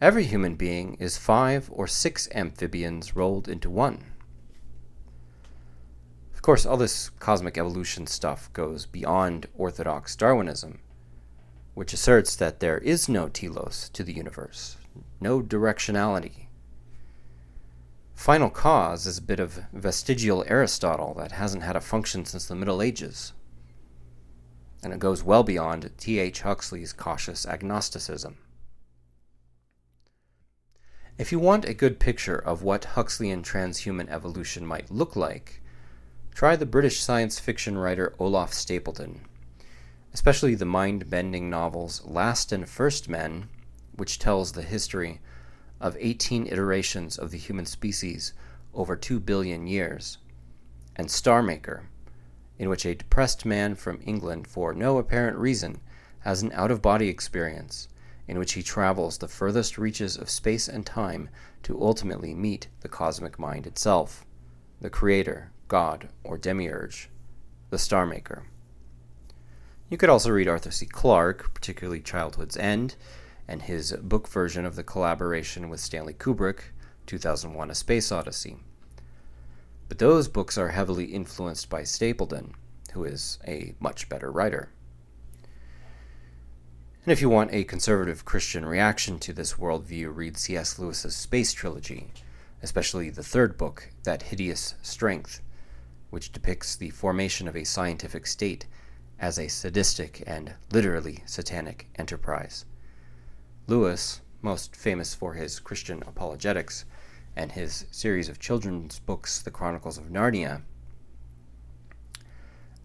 Every 0.00 0.24
human 0.24 0.56
being 0.56 0.94
is 0.94 1.18
five 1.18 1.70
or 1.70 1.86
six 1.86 2.28
amphibians 2.34 3.14
rolled 3.14 3.48
into 3.48 3.70
one. 3.70 4.06
Of 6.44 6.46
course, 6.46 6.66
all 6.66 6.76
this 6.76 7.08
cosmic 7.08 7.56
evolution 7.56 8.06
stuff 8.06 8.52
goes 8.52 8.84
beyond 8.84 9.46
orthodox 9.56 10.14
Darwinism, 10.14 10.80
which 11.72 11.94
asserts 11.94 12.36
that 12.36 12.60
there 12.60 12.76
is 12.76 13.08
no 13.08 13.30
telos 13.30 13.88
to 13.94 14.04
the 14.04 14.12
universe, 14.12 14.76
no 15.22 15.40
directionality, 15.40 16.48
Final 18.14 18.50
cause 18.50 19.06
is 19.06 19.16
a 19.16 19.22
bit 19.22 19.40
of 19.40 19.64
vestigial 19.72 20.44
Aristotle 20.46 21.14
that 21.14 21.32
hasn't 21.32 21.62
had 21.62 21.76
a 21.76 21.80
function 21.80 22.26
since 22.26 22.44
the 22.46 22.54
Middle 22.54 22.82
Ages. 22.82 23.32
And 24.82 24.92
it 24.92 24.98
goes 24.98 25.22
well 25.22 25.44
beyond 25.44 25.90
T.H. 25.96 26.42
Huxley's 26.42 26.92
cautious 26.92 27.46
agnosticism. 27.46 28.36
If 31.16 31.32
you 31.32 31.38
want 31.38 31.64
a 31.64 31.72
good 31.72 31.98
picture 31.98 32.36
of 32.36 32.62
what 32.62 32.84
Huxleyan 32.84 33.42
transhuman 33.42 34.10
evolution 34.10 34.66
might 34.66 34.90
look 34.90 35.16
like, 35.16 35.62
try 36.34 36.56
the 36.56 36.66
British 36.66 37.00
science 37.00 37.38
fiction 37.38 37.78
writer 37.78 38.12
Olaf 38.18 38.50
Stapledon, 38.50 39.20
especially 40.12 40.56
the 40.56 40.64
mind 40.64 41.08
bending 41.08 41.48
novels 41.48 42.04
Last 42.04 42.50
and 42.50 42.68
First 42.68 43.08
Men, 43.08 43.48
which 43.96 44.18
tells 44.18 44.50
the 44.50 44.62
history 44.62 45.20
of 45.80 45.96
18 46.00 46.48
iterations 46.48 47.16
of 47.16 47.30
the 47.30 47.38
human 47.38 47.66
species 47.66 48.32
over 48.74 48.96
2 48.96 49.20
billion 49.20 49.68
years, 49.68 50.18
and 50.96 51.08
Star 51.08 51.40
Maker, 51.40 51.84
in 52.58 52.68
which 52.68 52.84
a 52.84 52.96
depressed 52.96 53.44
man 53.46 53.76
from 53.76 54.00
England, 54.04 54.48
for 54.48 54.74
no 54.74 54.98
apparent 54.98 55.38
reason, 55.38 55.80
has 56.20 56.42
an 56.42 56.50
out 56.50 56.72
of 56.72 56.82
body 56.82 57.08
experience 57.08 57.86
in 58.26 58.40
which 58.40 58.54
he 58.54 58.62
travels 58.62 59.18
the 59.18 59.28
furthest 59.28 59.78
reaches 59.78 60.16
of 60.16 60.28
space 60.28 60.66
and 60.66 60.84
time 60.84 61.28
to 61.62 61.80
ultimately 61.80 62.34
meet 62.34 62.66
the 62.80 62.88
cosmic 62.88 63.38
mind 63.38 63.68
itself, 63.68 64.26
the 64.80 64.90
Creator, 64.90 65.52
God, 65.68 66.08
or 66.22 66.38
Demiurge, 66.38 67.08
the 67.70 67.78
Star 67.78 68.06
Maker. 68.06 68.44
You 69.88 69.96
could 69.96 70.08
also 70.08 70.30
read 70.30 70.48
Arthur 70.48 70.70
C. 70.70 70.86
Clarke, 70.86 71.52
particularly 71.54 72.00
Childhood's 72.00 72.56
End, 72.56 72.96
and 73.46 73.62
his 73.62 73.92
book 73.92 74.28
version 74.28 74.64
of 74.64 74.76
the 74.76 74.82
collaboration 74.82 75.68
with 75.68 75.80
Stanley 75.80 76.14
Kubrick, 76.14 76.60
2001 77.06 77.70
A 77.70 77.74
Space 77.74 78.10
Odyssey. 78.10 78.56
But 79.88 79.98
those 79.98 80.28
books 80.28 80.56
are 80.56 80.70
heavily 80.70 81.06
influenced 81.06 81.68
by 81.68 81.82
Stapledon, 81.82 82.54
who 82.92 83.04
is 83.04 83.38
a 83.46 83.74
much 83.80 84.08
better 84.08 84.32
writer. 84.32 84.70
And 87.04 87.12
if 87.12 87.20
you 87.20 87.28
want 87.28 87.52
a 87.52 87.64
conservative 87.64 88.24
Christian 88.24 88.64
reaction 88.64 89.18
to 89.18 89.34
this 89.34 89.54
worldview, 89.54 90.16
read 90.16 90.38
C.S. 90.38 90.78
Lewis's 90.78 91.14
Space 91.14 91.52
Trilogy, 91.52 92.08
especially 92.62 93.10
the 93.10 93.22
third 93.22 93.58
book, 93.58 93.90
That 94.04 94.22
Hideous 94.22 94.74
Strength, 94.80 95.42
which 96.14 96.30
depicts 96.30 96.76
the 96.76 96.90
formation 96.90 97.48
of 97.48 97.56
a 97.56 97.64
scientific 97.64 98.24
state 98.24 98.66
as 99.18 99.36
a 99.36 99.48
sadistic 99.48 100.22
and 100.28 100.54
literally 100.70 101.24
satanic 101.26 101.88
enterprise. 101.96 102.64
Lewis, 103.66 104.20
most 104.40 104.76
famous 104.76 105.12
for 105.12 105.34
his 105.34 105.58
Christian 105.58 106.04
apologetics 106.06 106.84
and 107.34 107.50
his 107.50 107.86
series 107.90 108.28
of 108.28 108.38
children's 108.38 109.00
books, 109.00 109.42
The 109.42 109.50
Chronicles 109.50 109.98
of 109.98 110.04
Narnia, 110.04 110.62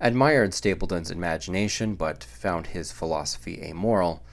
admired 0.01 0.51
Stapledon's 0.51 1.11
imagination 1.11 1.93
but 1.93 2.23
found 2.23 2.65
his 2.65 2.91
philosophy 2.91 3.61
amoral 3.61 4.23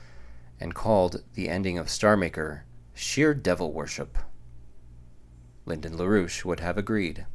and 0.58 0.74
called 0.74 1.22
the 1.34 1.50
ending 1.50 1.76
of 1.76 1.90
Star 1.90 2.16
Maker 2.16 2.64
sheer 2.94 3.34
devil 3.34 3.74
worship. 3.74 4.16
Lyndon 5.66 5.98
LaRouche 5.98 6.46
would 6.46 6.60
have 6.60 6.78
agreed. 6.78 7.26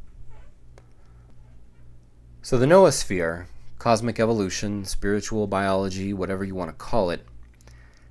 So 2.44 2.58
the 2.58 2.66
noosphere, 2.66 3.46
cosmic 3.78 4.20
evolution, 4.20 4.84
spiritual 4.86 5.46
biology, 5.46 6.12
whatever 6.12 6.44
you 6.44 6.56
want 6.56 6.72
to 6.72 6.76
call 6.76 7.12
it, 7.12 7.24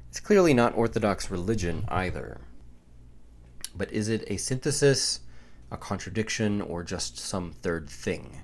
it's 0.09 0.21
clearly 0.21 0.55
not 0.55 0.77
Orthodox 0.77 1.33
religion 1.33 1.85
either. 1.89 2.41
But 3.75 3.91
is 3.91 4.09
it 4.09 4.23
a 4.29 4.37
synthesis, 4.37 5.21
a 5.73 5.77
contradiction, 5.77 6.63
or 6.63 6.85
just 6.85 7.19
some 7.19 7.51
third 7.51 7.91
thing? 7.91 8.43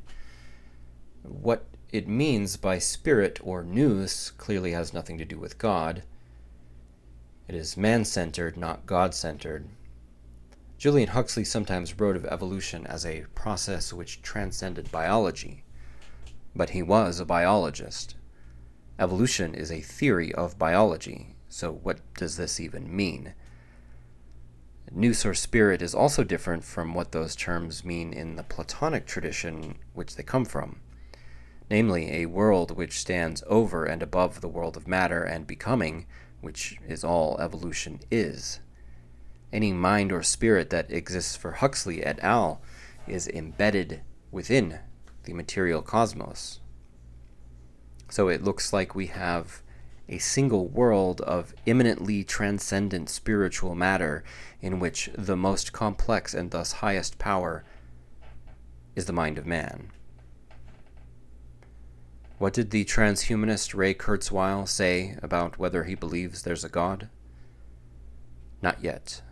What 1.23 1.67
it 1.93 2.09
means 2.09 2.57
by 2.57 2.81
spirit 2.81 3.39
or 3.45 3.63
nous 3.63 4.33
clearly 4.33 4.73
has 4.73 4.93
nothing 4.93 5.19
to 5.19 5.25
do 5.25 5.39
with 5.39 5.57
God. 5.57 6.03
It 7.47 7.55
is 7.55 7.77
man 7.77 8.05
centered, 8.05 8.57
not 8.57 8.87
God 8.87 9.15
centered. 9.15 9.69
Julian 10.79 11.11
Huxley 11.11 11.45
sometimes 11.45 12.01
wrote 12.01 12.17
of 12.17 12.27
evolution 12.27 12.89
as 12.89 13.07
a 13.07 13.25
process 13.37 13.93
which 13.93 14.21
transcended 14.21 14.91
biology, 14.91 15.63
but 16.57 16.71
he 16.71 16.83
was 16.83 17.21
a 17.21 17.25
biologist. 17.25 18.17
Evolution 18.99 19.55
is 19.55 19.71
a 19.71 19.81
theory 19.81 20.35
of 20.35 20.59
biology, 20.59 21.37
so 21.49 21.71
what 21.71 22.01
does 22.15 22.37
this 22.37 22.59
even 22.59 22.95
mean? 22.95 23.35
Nous 24.91 25.27
or 25.27 25.35
spirit 25.35 25.83
is 25.83 25.95
also 25.95 26.25
different 26.25 26.65
from 26.65 26.95
what 26.95 27.13
those 27.13 27.37
terms 27.37 27.85
mean 27.85 28.13
in 28.13 28.37
the 28.37 28.43
Platonic 28.43 29.05
tradition 29.05 29.77
which 29.93 30.17
they 30.17 30.23
come 30.23 30.45
from, 30.45 30.81
namely, 31.69 32.11
a 32.13 32.27
world 32.27 32.77
which 32.77 32.99
stands 32.99 33.43
over 33.47 33.85
and 33.85 34.03
above 34.03 34.41
the 34.41 34.49
world 34.49 34.77
of 34.77 34.89
matter 34.89 35.23
and 35.23 35.47
becoming, 35.47 36.07
which 36.41 36.79
is 36.89 37.05
all 37.05 37.39
evolution 37.39 38.01
is. 38.11 38.61
Any 39.53 39.73
mind 39.73 40.13
or 40.13 40.23
spirit 40.23 40.71
that 40.71 40.91
exists 40.91 41.37
for 41.37 41.53
Huxley 41.53 42.03
et 42.03 42.19
al. 42.23 42.63
is 43.07 43.29
embedded 43.29 44.03
within 44.31 44.79
the 45.27 45.35
material 45.35 45.83
cosmos. 45.83 46.61
So 48.09 48.29
it 48.29 48.43
looks 48.43 48.73
like 48.73 48.95
we 48.95 49.07
have 49.09 49.63
a 50.09 50.19
single 50.19 50.69
world 50.69 51.21
of 51.21 51.53
immanently 51.67 52.23
transcendent 52.25 53.11
spiritual 53.11 53.75
matter 53.75 54.23
in 54.63 54.79
which 54.79 55.11
the 55.17 55.37
most 55.37 55.73
complex 55.73 56.33
and 56.33 56.51
thus 56.51 56.73
highest 56.73 57.19
power 57.19 57.65
is 58.95 59.07
the 59.07 59.13
mind 59.13 59.37
of 59.37 59.47
man. 59.47 59.91
What 62.39 62.53
did 62.53 62.71
the 62.71 62.85
transhumanist 62.85 63.75
Ray 63.75 63.95
Kurzweil 63.95 64.69
say 64.69 65.19
about 65.23 65.59
whether 65.59 65.85
he 65.85 65.95
believes 65.95 66.43
there's 66.43 66.65
a 66.65 66.69
God? 66.69 67.09
Not 68.63 68.83
yet. 68.83 69.23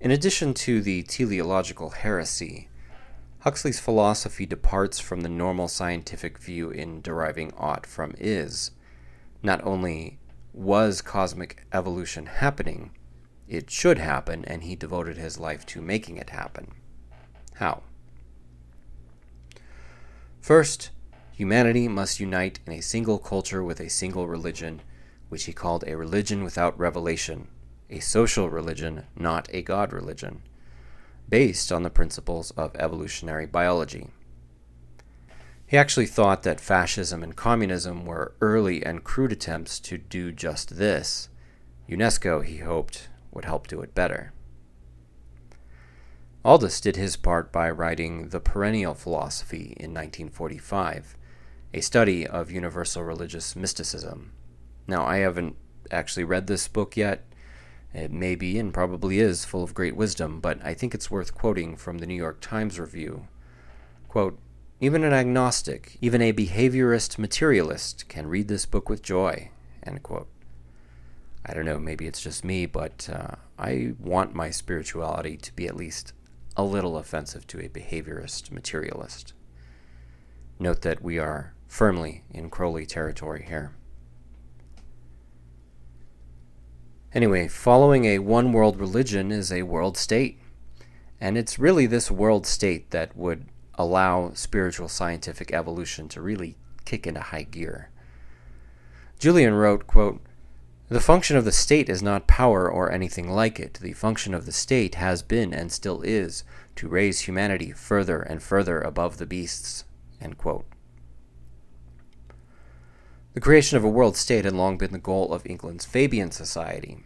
In 0.00 0.10
addition 0.10 0.54
to 0.54 0.80
the 0.80 1.02
teleological 1.02 1.90
heresy, 1.90 2.67
Huxley's 3.40 3.78
philosophy 3.80 4.46
departs 4.46 4.98
from 4.98 5.20
the 5.20 5.28
normal 5.28 5.68
scientific 5.68 6.38
view 6.38 6.70
in 6.70 7.00
deriving 7.00 7.52
ought 7.56 7.86
from 7.86 8.14
is. 8.18 8.72
Not 9.42 9.64
only 9.64 10.18
was 10.52 11.00
cosmic 11.00 11.64
evolution 11.72 12.26
happening, 12.26 12.90
it 13.46 13.70
should 13.70 13.98
happen, 13.98 14.44
and 14.44 14.64
he 14.64 14.74
devoted 14.74 15.16
his 15.16 15.38
life 15.38 15.64
to 15.66 15.80
making 15.80 16.16
it 16.16 16.30
happen. 16.30 16.72
How? 17.54 17.82
First, 20.40 20.90
humanity 21.32 21.88
must 21.88 22.20
unite 22.20 22.58
in 22.66 22.72
a 22.72 22.80
single 22.80 23.18
culture 23.18 23.62
with 23.62 23.80
a 23.80 23.88
single 23.88 24.26
religion, 24.26 24.82
which 25.28 25.44
he 25.44 25.52
called 25.52 25.84
a 25.86 25.96
religion 25.96 26.42
without 26.42 26.78
revelation 26.78 27.48
a 27.90 28.00
social 28.00 28.50
religion, 28.50 29.06
not 29.16 29.48
a 29.52 29.62
God 29.62 29.92
religion, 29.92 30.42
based 31.28 31.70
on 31.70 31.82
the 31.82 31.90
principles 31.90 32.50
of 32.52 32.74
evolutionary 32.76 33.46
biology. 33.46 34.08
He 35.66 35.76
actually 35.76 36.06
thought 36.06 36.44
that 36.44 36.60
fascism 36.60 37.22
and 37.22 37.36
communism 37.36 38.06
were 38.06 38.34
early 38.40 38.82
and 38.84 39.04
crude 39.04 39.32
attempts 39.32 39.78
to 39.80 39.98
do 39.98 40.32
just 40.32 40.76
this. 40.76 41.28
UNESCO, 41.88 42.42
he 42.42 42.58
hoped, 42.58 43.08
would 43.30 43.44
help 43.44 43.66
do 43.66 43.82
it 43.82 43.94
better. 43.94 44.32
Aldous 46.44 46.80
did 46.80 46.96
his 46.96 47.16
part 47.16 47.52
by 47.52 47.68
writing 47.70 48.30
The 48.30 48.40
Perennial 48.40 48.94
Philosophy 48.94 49.74
in 49.76 49.92
1945, 49.92 51.18
a 51.74 51.80
study 51.82 52.26
of 52.26 52.50
universal 52.50 53.02
religious 53.02 53.54
mysticism. 53.54 54.32
Now, 54.86 55.04
I 55.04 55.18
haven't 55.18 55.56
actually 55.90 56.24
read 56.24 56.46
this 56.46 56.66
book 56.66 56.96
yet, 56.96 57.26
it 57.94 58.12
may 58.12 58.34
be 58.34 58.58
and 58.58 58.72
probably 58.72 59.18
is 59.18 59.44
full 59.44 59.64
of 59.64 59.74
great 59.74 59.96
wisdom, 59.96 60.40
but 60.40 60.58
I 60.64 60.74
think 60.74 60.94
it's 60.94 61.10
worth 61.10 61.34
quoting 61.34 61.76
from 61.76 61.98
the 61.98 62.06
New 62.06 62.14
York 62.14 62.40
Times 62.40 62.78
review. 62.78 63.28
Quote, 64.08 64.38
even 64.80 65.02
an 65.02 65.12
agnostic, 65.12 65.98
even 66.00 66.22
a 66.22 66.32
behaviorist 66.32 67.18
materialist 67.18 68.08
can 68.08 68.28
read 68.28 68.48
this 68.48 68.66
book 68.66 68.88
with 68.88 69.02
joy. 69.02 69.50
End 69.82 70.02
quote. 70.02 70.28
I 71.44 71.54
don't 71.54 71.64
know, 71.64 71.78
maybe 71.78 72.06
it's 72.06 72.20
just 72.20 72.44
me, 72.44 72.66
but 72.66 73.08
uh, 73.12 73.36
I 73.58 73.94
want 73.98 74.34
my 74.34 74.50
spirituality 74.50 75.36
to 75.38 75.56
be 75.56 75.66
at 75.66 75.76
least 75.76 76.12
a 76.56 76.62
little 76.62 76.98
offensive 76.98 77.46
to 77.48 77.60
a 77.60 77.68
behaviorist 77.68 78.50
materialist. 78.50 79.32
Note 80.58 80.82
that 80.82 81.02
we 81.02 81.18
are 81.18 81.54
firmly 81.66 82.24
in 82.30 82.50
Crowley 82.50 82.84
territory 82.84 83.44
here. 83.48 83.72
Anyway, 87.14 87.48
following 87.48 88.04
a 88.04 88.18
one 88.18 88.52
world 88.52 88.78
religion 88.78 89.32
is 89.32 89.50
a 89.50 89.62
world 89.62 89.96
state. 89.96 90.38
And 91.20 91.38
it's 91.38 91.58
really 91.58 91.86
this 91.86 92.10
world 92.10 92.46
state 92.46 92.90
that 92.90 93.16
would 93.16 93.46
allow 93.74 94.32
spiritual 94.34 94.88
scientific 94.88 95.52
evolution 95.52 96.08
to 96.08 96.20
really 96.20 96.56
kick 96.84 97.06
into 97.06 97.20
high 97.20 97.42
gear. 97.42 97.90
Julian 99.18 99.54
wrote, 99.54 99.86
quote, 99.86 100.20
The 100.88 101.00
function 101.00 101.36
of 101.36 101.44
the 101.44 101.52
state 101.52 101.88
is 101.88 102.02
not 102.02 102.26
power 102.26 102.70
or 102.70 102.92
anything 102.92 103.30
like 103.30 103.58
it. 103.58 103.78
The 103.80 103.94
function 103.94 104.34
of 104.34 104.46
the 104.46 104.52
state 104.52 104.96
has 104.96 105.22
been 105.22 105.54
and 105.54 105.72
still 105.72 106.02
is 106.02 106.44
to 106.76 106.88
raise 106.88 107.20
humanity 107.20 107.72
further 107.72 108.20
and 108.20 108.42
further 108.42 108.80
above 108.80 109.16
the 109.16 109.26
beasts. 109.26 109.84
End 110.20 110.38
quote. 110.38 110.66
The 113.38 113.44
creation 113.44 113.76
of 113.76 113.84
a 113.84 113.88
world 113.88 114.16
state 114.16 114.44
had 114.44 114.54
long 114.54 114.78
been 114.78 114.90
the 114.90 114.98
goal 114.98 115.32
of 115.32 115.46
England's 115.46 115.84
Fabian 115.84 116.32
Society. 116.32 117.04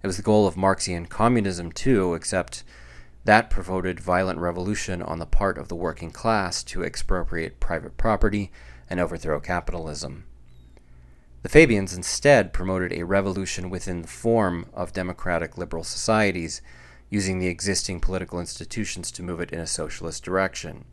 It 0.00 0.06
was 0.06 0.16
the 0.16 0.22
goal 0.22 0.46
of 0.46 0.54
Marxian 0.54 1.06
communism, 1.06 1.72
too, 1.72 2.14
except 2.14 2.62
that 3.24 3.50
provoked 3.50 3.98
violent 3.98 4.38
revolution 4.38 5.02
on 5.02 5.18
the 5.18 5.26
part 5.26 5.58
of 5.58 5.66
the 5.66 5.74
working 5.74 6.12
class 6.12 6.62
to 6.62 6.84
expropriate 6.84 7.58
private 7.58 7.96
property 7.96 8.52
and 8.88 9.00
overthrow 9.00 9.40
capitalism. 9.40 10.24
The 11.42 11.48
Fabians 11.48 11.94
instead 11.94 12.52
promoted 12.52 12.92
a 12.92 13.02
revolution 13.02 13.70
within 13.70 14.02
the 14.02 14.08
form 14.08 14.66
of 14.72 14.92
democratic 14.92 15.58
liberal 15.58 15.82
societies, 15.82 16.62
using 17.08 17.40
the 17.40 17.48
existing 17.48 17.98
political 17.98 18.38
institutions 18.38 19.10
to 19.10 19.24
move 19.24 19.40
it 19.40 19.50
in 19.50 19.58
a 19.58 19.66
socialist 19.66 20.22
direction. 20.22 20.84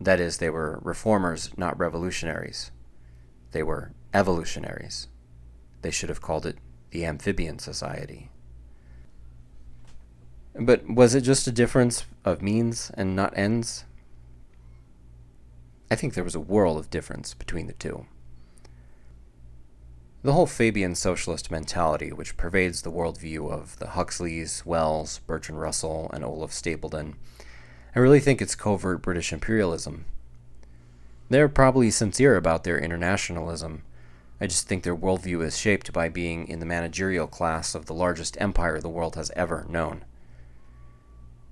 That 0.00 0.20
is, 0.20 0.38
they 0.38 0.48
were 0.48 0.78
reformers, 0.84 1.50
not 1.56 1.76
revolutionaries. 1.76 2.70
They 3.54 3.62
were 3.62 3.92
evolutionaries. 4.12 5.06
They 5.82 5.92
should 5.92 6.08
have 6.08 6.20
called 6.20 6.44
it 6.44 6.58
the 6.90 7.06
Amphibian 7.06 7.60
Society. 7.60 8.32
But 10.58 10.88
was 10.88 11.14
it 11.14 11.20
just 11.20 11.46
a 11.46 11.52
difference 11.52 12.04
of 12.24 12.42
means 12.42 12.90
and 12.94 13.14
not 13.14 13.32
ends? 13.38 13.84
I 15.88 15.94
think 15.94 16.14
there 16.14 16.24
was 16.24 16.34
a 16.34 16.40
world 16.40 16.78
of 16.78 16.90
difference 16.90 17.32
between 17.32 17.68
the 17.68 17.74
two. 17.74 18.06
The 20.24 20.32
whole 20.32 20.46
Fabian 20.46 20.96
socialist 20.96 21.52
mentality, 21.52 22.12
which 22.12 22.36
pervades 22.36 22.82
the 22.82 22.90
worldview 22.90 23.52
of 23.52 23.78
the 23.78 23.90
Huxleys, 23.90 24.66
Wells, 24.66 25.20
Bertrand 25.28 25.60
Russell, 25.60 26.10
and 26.12 26.24
Olaf 26.24 26.50
Stapledon, 26.50 27.14
I 27.94 28.00
really 28.00 28.18
think 28.18 28.42
it's 28.42 28.56
covert 28.56 29.00
British 29.00 29.32
imperialism. 29.32 30.06
They're 31.28 31.48
probably 31.48 31.90
sincere 31.90 32.36
about 32.36 32.64
their 32.64 32.78
internationalism. 32.78 33.82
I 34.40 34.46
just 34.46 34.68
think 34.68 34.82
their 34.82 34.96
worldview 34.96 35.44
is 35.44 35.58
shaped 35.58 35.92
by 35.92 36.08
being 36.08 36.48
in 36.48 36.58
the 36.58 36.66
managerial 36.66 37.26
class 37.26 37.74
of 37.74 37.86
the 37.86 37.94
largest 37.94 38.36
empire 38.40 38.80
the 38.80 38.88
world 38.88 39.16
has 39.16 39.30
ever 39.34 39.64
known. 39.68 40.04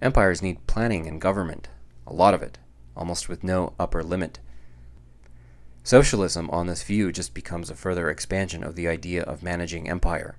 Empires 0.03 0.43
need 0.43 0.67
planning 0.67 1.07
and 1.07 1.21
government, 1.21 1.69
a 2.07 2.13
lot 2.13 2.35
of 2.35 2.43
it, 2.43 2.59
almost 2.97 3.29
with 3.29 3.45
no 3.45 3.73
upper 3.79 4.03
limit. 4.03 4.41
Socialism, 5.85 6.51
on 6.51 6.67
this 6.67 6.83
view, 6.83 7.11
just 7.11 7.35
becomes 7.35 7.71
a 7.71 7.75
further 7.75 8.11
expansion 8.11 8.63
of 8.63 8.77
the 8.77 8.89
idea 8.89 9.23
of 9.23 9.43
managing 9.43 9.89
empire. 9.89 10.37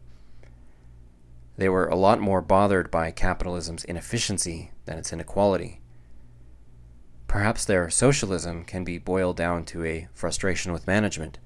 They 1.57 1.69
were 1.69 1.87
a 1.87 1.95
lot 1.95 2.19
more 2.19 2.41
bothered 2.41 2.89
by 2.89 3.11
capitalism's 3.11 3.83
inefficiency 3.83 4.71
than 4.85 4.97
its 4.97 5.13
inequality. 5.13 5.81
Perhaps 7.33 7.65
their 7.65 7.89
socialism 7.89 8.63
can 8.63 8.83
be 8.83 8.99
boiled 8.99 9.37
down 9.37 9.65
to 9.65 9.83
a 9.83 10.07
frustration 10.13 10.71
with 10.71 10.85
management, 10.85 11.39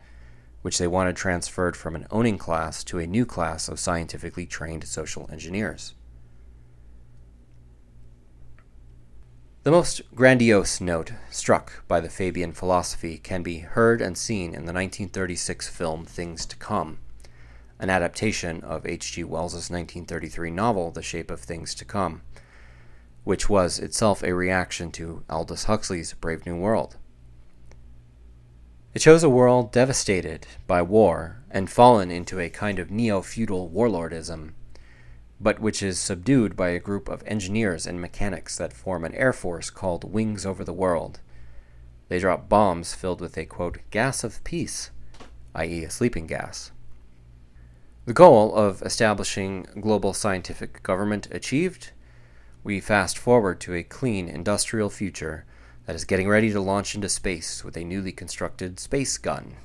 which 0.62 0.80
they 0.80 0.86
wanted 0.86 1.16
transferred 1.16 1.78
from 1.78 1.96
an 1.96 2.06
owning 2.12 2.38
class 2.38 2.84
to 2.84 3.00
a 3.00 3.08
new 3.08 3.26
class 3.26 3.70
of 3.70 3.80
scientifically 3.80 4.46
trained 4.46 4.84
social 4.84 5.30
engineers. 5.32 5.94
The 9.64 9.72
most 9.72 10.02
grandiose 10.14 10.82
note 10.82 11.14
struck 11.32 11.88
by 11.88 12.02
the 12.02 12.10
Fabian 12.10 12.52
philosophy 12.52 13.18
can 13.18 13.42
be 13.42 13.60
heard 13.60 14.02
and 14.02 14.18
seen 14.18 14.48
in 14.48 14.66
the 14.66 14.74
1936 14.74 15.70
film 15.70 16.04
Things 16.04 16.46
to 16.48 16.58
Come, 16.58 17.00
an 17.80 17.90
adaptation 17.90 18.62
of 18.62 18.86
H.G. 18.86 19.24
Wells' 19.24 19.54
1933 19.54 20.52
novel, 20.52 20.92
The 20.92 21.02
Shape 21.02 21.32
of 21.32 21.40
Things 21.40 21.74
to 21.76 21.86
Come, 21.86 22.24
which 23.28 23.50
was 23.50 23.78
itself 23.78 24.24
a 24.24 24.34
reaction 24.34 24.90
to 24.90 25.22
Aldous 25.30 25.66
Huxley's 25.66 26.14
Brave 26.14 26.46
New 26.46 26.56
World. 26.56 26.96
It 28.94 29.02
shows 29.02 29.22
a 29.22 29.30
world 29.30 29.74
devastated 29.74 30.48
by 30.66 30.82
war 30.82 31.44
and 31.52 31.70
fallen 31.70 32.10
into 32.10 32.40
a 32.40 32.50
kind 32.50 32.80
of 32.80 32.90
neo 32.90 33.22
feudal 33.22 33.70
warlordism, 33.70 34.54
but 35.42 35.60
which 35.60 35.84
is 35.84 36.00
subdued 36.00 36.56
by 36.56 36.70
a 36.70 36.80
group 36.80 37.10
of 37.10 37.22
engineers 37.28 37.86
and 37.86 38.00
mechanics 38.00 38.58
that 38.60 38.72
form 38.72 39.04
an 39.04 39.14
air 39.14 39.34
force 39.34 39.70
called 39.70 40.10
Wings 40.10 40.46
Over 40.46 40.64
the 40.64 40.72
World. 40.72 41.20
They 42.08 42.20
drop 42.20 42.48
bombs 42.48 42.94
filled 42.94 43.20
with 43.20 43.38
a 43.38 43.46
quote, 43.46 43.80
gas 43.92 44.24
of 44.24 44.42
peace, 44.46 44.92
i.e., 45.54 45.84
a 45.84 45.90
sleeping 45.90 46.28
gas. 46.28 46.72
The 48.06 48.14
goal 48.14 48.56
of 48.56 48.82
establishing 48.84 49.68
global 49.82 50.14
scientific 50.14 50.82
government 50.82 51.28
achieved, 51.30 51.92
we 52.68 52.82
fast 52.82 53.18
forward 53.18 53.62
to 53.62 53.74
a 53.74 53.82
clean 53.82 54.28
industrial 54.28 54.90
future 54.90 55.46
that 55.86 55.96
is 55.96 56.04
getting 56.04 56.28
ready 56.28 56.52
to 56.52 56.60
launch 56.60 56.96
into 56.96 57.08
space 57.08 57.64
with 57.64 57.78
a 57.78 57.84
newly 57.86 58.12
constructed 58.12 58.78
space 58.78 59.18
gun. 59.18 59.56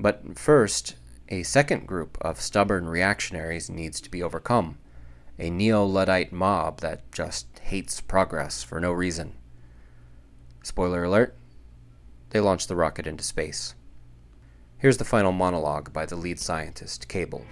But 0.00 0.36
first, 0.36 0.96
a 1.28 1.44
second 1.44 1.86
group 1.86 2.18
of 2.20 2.40
stubborn 2.40 2.88
reactionaries 2.88 3.70
needs 3.70 4.00
to 4.00 4.10
be 4.10 4.20
overcome 4.20 4.78
a 5.38 5.48
neo 5.48 5.84
Luddite 5.84 6.32
mob 6.32 6.80
that 6.80 7.10
just 7.12 7.46
hates 7.60 8.00
progress 8.00 8.64
for 8.64 8.80
no 8.80 8.90
reason. 8.90 9.34
Spoiler 10.64 11.04
alert 11.04 11.36
they 12.30 12.40
launch 12.40 12.66
the 12.66 12.74
rocket 12.74 13.06
into 13.06 13.22
space. 13.22 13.76
Here's 14.78 14.96
the 14.96 15.04
final 15.04 15.30
monologue 15.30 15.92
by 15.92 16.04
the 16.04 16.16
lead 16.16 16.40
scientist, 16.40 17.06
Cabal. 17.06 17.46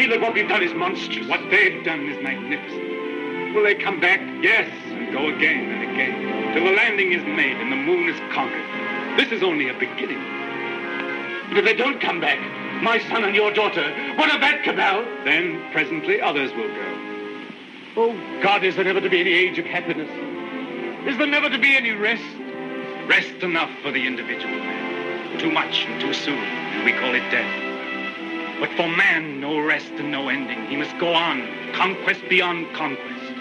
Feel 0.00 0.08
that 0.08 0.20
what 0.22 0.32
we've 0.32 0.48
done 0.48 0.62
is 0.62 0.72
monstrous. 0.72 1.28
What 1.28 1.40
they've 1.50 1.84
done 1.84 2.08
is 2.08 2.22
magnificent. 2.22 3.54
Will 3.54 3.64
they 3.64 3.74
come 3.74 4.00
back? 4.00 4.18
Yes, 4.42 4.66
and 4.86 5.12
go 5.12 5.28
again 5.28 5.68
and 5.68 5.92
again, 5.92 6.54
till 6.54 6.64
the 6.64 6.72
landing 6.72 7.12
is 7.12 7.22
made 7.22 7.58
and 7.58 7.70
the 7.70 7.76
moon 7.76 8.08
is 8.08 8.18
conquered. 8.32 8.64
This 9.18 9.30
is 9.30 9.42
only 9.42 9.68
a 9.68 9.74
beginning. 9.74 10.16
But 11.48 11.58
if 11.58 11.64
they 11.66 11.74
don't 11.74 12.00
come 12.00 12.18
back, 12.18 12.40
my 12.82 12.98
son 13.10 13.24
and 13.24 13.34
your 13.34 13.52
daughter, 13.52 13.92
what 14.16 14.34
of 14.34 14.40
that 14.40 14.62
cabal? 14.62 15.04
Then 15.26 15.70
presently 15.70 16.18
others 16.18 16.50
will 16.54 16.68
go. 16.68 16.98
Oh, 17.98 18.40
God, 18.42 18.64
is 18.64 18.76
there 18.76 18.84
never 18.84 19.02
to 19.02 19.10
be 19.10 19.20
any 19.20 19.34
age 19.34 19.58
of 19.58 19.66
happiness? 19.66 20.08
Is 21.06 21.18
there 21.18 21.26
never 21.26 21.50
to 21.50 21.58
be 21.58 21.76
any 21.76 21.90
rest? 21.90 22.24
Rest 23.06 23.42
enough 23.42 23.70
for 23.82 23.90
the 23.90 24.06
individual 24.06 24.54
man 24.54 25.38
too 25.38 25.50
much 25.50 25.84
and 25.84 26.00
too 26.00 26.12
soon, 26.12 26.38
and 26.38 26.84
we 26.84 26.92
call 26.92 27.14
it 27.14 27.30
death. 27.30 27.69
But 28.60 28.70
for 28.76 28.88
man, 28.88 29.40
no 29.40 29.58
rest 29.58 29.90
and 29.96 30.12
no 30.12 30.28
ending. 30.28 30.66
He 30.66 30.76
must 30.76 30.96
go 30.98 31.14
on, 31.14 31.48
conquest 31.72 32.20
beyond 32.28 32.70
conquest. 32.74 33.34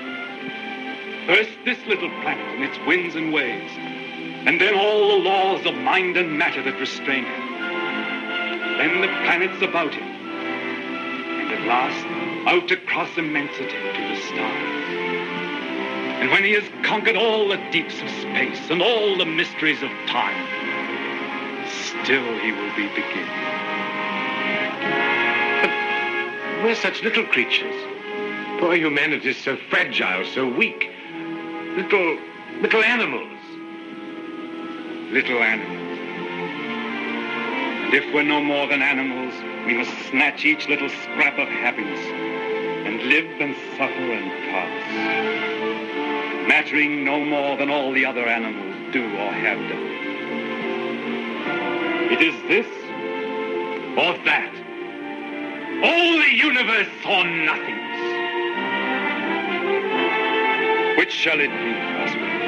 First, 1.27 1.51
this 1.65 1.77
little 1.87 2.09
planet 2.21 2.47
and 2.55 2.63
its 2.63 2.79
winds 2.87 3.15
and 3.15 3.33
waves, 3.33 3.71
and 4.47 4.61
then 4.61 4.73
all 4.73 5.09
the 5.09 5.23
laws 5.29 5.65
of 5.65 5.75
mind 5.75 6.15
and 6.15 6.37
matter 6.39 6.63
that 6.63 6.79
restrain 6.79 7.25
him. 7.25 7.49
Then 8.77 9.01
the 9.01 9.07
planets 9.25 9.61
about 9.61 9.93
him, 9.93 10.07
and 10.07 11.51
at 11.51 11.67
last, 11.67 12.05
out 12.47 12.71
across 12.71 13.15
immensity 13.17 13.65
to 13.65 14.01
the 14.07 14.15
stars. 14.21 14.79
And 16.21 16.31
when 16.31 16.45
he 16.45 16.53
has 16.53 16.63
conquered 16.83 17.17
all 17.17 17.49
the 17.49 17.57
deeps 17.71 18.01
of 18.01 18.09
space 18.09 18.69
and 18.69 18.81
all 18.81 19.17
the 19.17 19.25
mysteries 19.25 19.83
of 19.83 19.89
time, 20.07 20.47
still 21.67 22.39
he 22.39 22.53
will 22.53 22.73
be 22.75 22.87
beginning. 22.87 23.68
But 25.61 25.71
we're 26.63 26.75
such 26.75 27.03
little 27.03 27.25
creatures. 27.25 27.75
Poor 28.59 28.75
humanity 28.75 29.29
is 29.29 29.37
so 29.37 29.57
fragile, 29.69 30.25
so 30.33 30.47
weak. 30.47 30.89
Little, 31.75 32.17
little 32.61 32.83
animals. 32.83 33.37
Little 35.11 35.41
animals. 35.41 35.79
And 37.85 37.93
if 37.93 38.13
we're 38.13 38.23
no 38.23 38.41
more 38.41 38.67
than 38.67 38.81
animals, 38.81 39.33
we 39.65 39.73
must 39.75 39.91
snatch 40.09 40.45
each 40.45 40.67
little 40.67 40.89
scrap 40.89 41.39
of 41.39 41.47
happiness 41.47 41.99
and 42.85 43.01
live 43.03 43.25
and 43.39 43.55
suffer 43.77 44.11
and 44.11 44.31
pass, 44.51 44.69
mattering 46.47 47.03
no 47.03 47.23
more 47.23 47.57
than 47.57 47.69
all 47.69 47.91
the 47.91 48.05
other 48.05 48.27
animals 48.27 48.75
do 48.91 49.03
or 49.03 49.31
have 49.31 49.59
done. 49.69 49.87
It 52.11 52.21
is 52.21 52.35
this 52.47 52.67
or 53.97 54.13
that. 54.25 54.53
All 55.83 56.17
the 56.17 56.35
universe 56.35 56.87
or 57.05 57.23
nothingness. 57.23 57.89
Which 60.97 61.11
shall 61.11 61.39
it 61.39 61.49
be, 61.49 61.73
husband? 61.97 62.39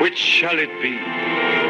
Which 0.00 0.18
shall 0.18 0.58
it 0.58 0.70
be? 0.82 1.63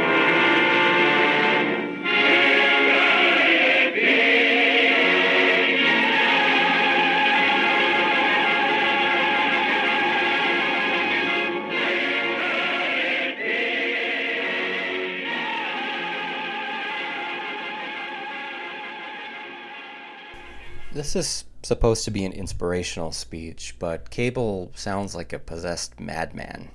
This 20.94 21.16
is 21.16 21.44
supposed 21.64 22.04
to 22.04 22.12
be 22.12 22.24
an 22.24 22.30
inspirational 22.30 23.10
speech, 23.10 23.74
but 23.80 24.10
Cabal 24.10 24.70
sounds 24.76 25.12
like 25.12 25.32
a 25.32 25.40
possessed 25.40 25.98
madman. 25.98 26.70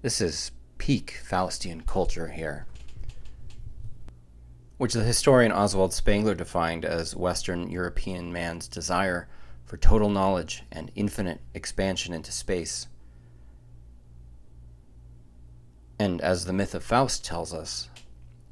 This 0.00 0.20
is 0.20 0.52
peak 0.78 1.20
Faustian 1.28 1.84
culture 1.84 2.28
here, 2.28 2.66
which 4.78 4.92
the 4.92 5.02
historian 5.02 5.50
Oswald 5.50 5.92
Spengler 5.92 6.36
defined 6.36 6.84
as 6.84 7.16
Western 7.16 7.68
European 7.68 8.32
man's 8.32 8.68
desire 8.68 9.28
for 9.64 9.76
total 9.76 10.08
knowledge 10.08 10.62
and 10.70 10.92
infinite 10.94 11.40
expansion 11.52 12.14
into 12.14 12.30
space. 12.30 12.86
And 15.98 16.20
as 16.20 16.44
the 16.44 16.52
myth 16.52 16.76
of 16.76 16.84
Faust 16.84 17.24
tells 17.24 17.52
us, 17.52 17.88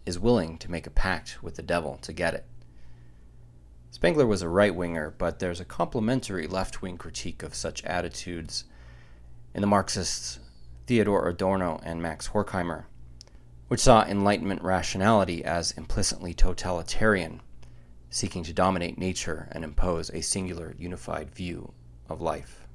is 0.05 0.19
willing 0.19 0.59
to 0.59 0.71
make 0.71 0.89
a 0.89 0.91
pact 0.91 1.45
with 1.45 1.55
the 1.55 1.63
devil 1.63 1.97
to 2.03 2.13
get 2.13 2.35
it. 2.35 2.45
Spengler 3.91 4.27
was 4.27 4.41
a 4.41 4.49
right 4.49 4.75
winger, 4.75 5.15
but 5.19 5.41
there's 5.41 5.61
a 5.61 5.65
complementary 5.65 6.47
left 6.47 6.81
wing 6.81 6.97
critique 6.97 7.43
of 7.43 7.55
such 7.55 7.85
attitudes 7.85 8.65
in 9.53 9.61
the 9.61 9.67
Marxists 9.67 10.39
Theodor 10.87 11.29
Adorno 11.29 11.81
and 11.83 12.01
Max 12.01 12.29
Horkheimer, 12.29 12.85
which 13.69 13.81
saw 13.81 14.05
Enlightenment 14.05 14.63
rationality 14.63 15.45
as 15.45 15.73
implicitly 15.73 16.33
totalitarian, 16.33 17.43
seeking 18.09 18.45
to 18.45 18.53
dominate 18.53 18.97
nature 18.97 19.49
and 19.53 19.65
impose 19.65 20.09
a 20.11 20.21
singular 20.21 20.75
unified 20.79 21.35
view 21.35 21.73
of 22.09 22.21
life. 22.21 22.67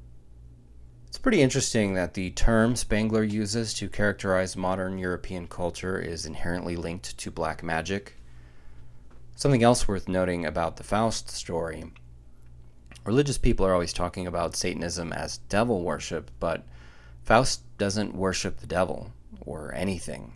It's 1.07 1.17
pretty 1.17 1.41
interesting 1.41 1.93
that 1.93 2.13
the 2.13 2.31
term 2.31 2.75
Spengler 2.75 3.23
uses 3.23 3.73
to 3.75 3.87
characterize 3.87 4.57
modern 4.57 4.97
European 4.97 5.47
culture 5.47 5.97
is 5.97 6.25
inherently 6.25 6.75
linked 6.75 7.17
to 7.17 7.31
black 7.31 7.63
magic 7.63 8.17
Something 9.35 9.63
else 9.63 9.87
worth 9.87 10.07
noting 10.07 10.45
about 10.45 10.77
the 10.77 10.83
Faust 10.83 11.29
story 11.29 11.91
religious 13.05 13.37
people 13.37 13.65
are 13.65 13.73
always 13.73 13.93
talking 13.93 14.27
about 14.27 14.55
Satanism 14.55 15.13
as 15.13 15.37
devil 15.49 15.83
worship, 15.83 16.31
but 16.39 16.65
Faust 17.23 17.61
doesn't 17.77 18.15
worship 18.15 18.57
the 18.57 18.67
devil 18.67 19.11
or 19.41 19.73
anything. 19.73 20.33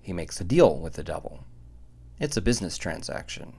He 0.00 0.12
makes 0.12 0.40
a 0.40 0.44
deal 0.44 0.78
with 0.78 0.94
the 0.94 1.04
devil. 1.04 1.44
It's 2.20 2.36
a 2.36 2.42
business 2.42 2.78
transaction. 2.78 3.54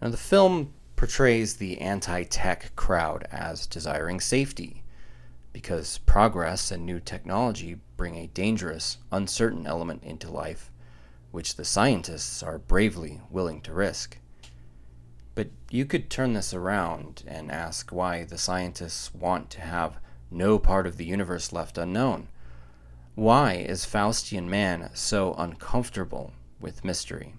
Now, 0.00 0.08
the 0.08 0.16
film 0.16 0.72
portrays 0.94 1.56
the 1.56 1.80
anti 1.80 2.24
tech 2.24 2.74
crowd 2.76 3.26
as 3.30 3.66
desiring 3.66 4.20
safety 4.20 4.82
because 5.52 5.98
progress 5.98 6.70
and 6.70 6.84
new 6.84 7.00
technology 7.00 7.78
bring 7.96 8.16
a 8.16 8.28
dangerous, 8.28 8.98
uncertain 9.10 9.66
element 9.66 10.02
into 10.04 10.30
life 10.30 10.70
which 11.36 11.56
the 11.56 11.66
scientists 11.66 12.42
are 12.42 12.56
bravely 12.56 13.20
willing 13.30 13.60
to 13.60 13.70
risk. 13.70 14.16
But 15.34 15.50
you 15.70 15.84
could 15.84 16.08
turn 16.08 16.32
this 16.32 16.54
around 16.54 17.24
and 17.26 17.52
ask 17.52 17.92
why 17.92 18.24
the 18.24 18.38
scientists 18.38 19.14
want 19.14 19.50
to 19.50 19.60
have 19.60 19.98
no 20.30 20.58
part 20.58 20.86
of 20.86 20.96
the 20.96 21.04
universe 21.04 21.52
left 21.52 21.76
unknown. 21.76 22.28
Why 23.14 23.52
is 23.52 23.84
Faustian 23.84 24.48
man 24.48 24.88
so 24.94 25.34
uncomfortable 25.34 26.32
with 26.58 26.86
mystery? 26.86 27.34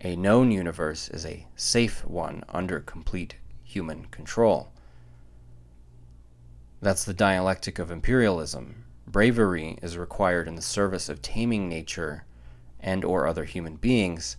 A 0.00 0.16
known 0.16 0.50
universe 0.50 1.10
is 1.10 1.26
a 1.26 1.46
safe 1.54 2.02
one 2.02 2.44
under 2.48 2.80
complete 2.80 3.34
human 3.62 4.06
control. 4.06 4.72
That's 6.80 7.04
the 7.04 7.12
dialectic 7.12 7.78
of 7.78 7.90
imperialism. 7.90 8.85
Bravery 9.06 9.78
is 9.82 9.96
required 9.96 10.48
in 10.48 10.56
the 10.56 10.62
service 10.62 11.08
of 11.08 11.22
taming 11.22 11.68
nature 11.68 12.24
and 12.80 13.04
or 13.04 13.26
other 13.26 13.44
human 13.44 13.76
beings 13.76 14.36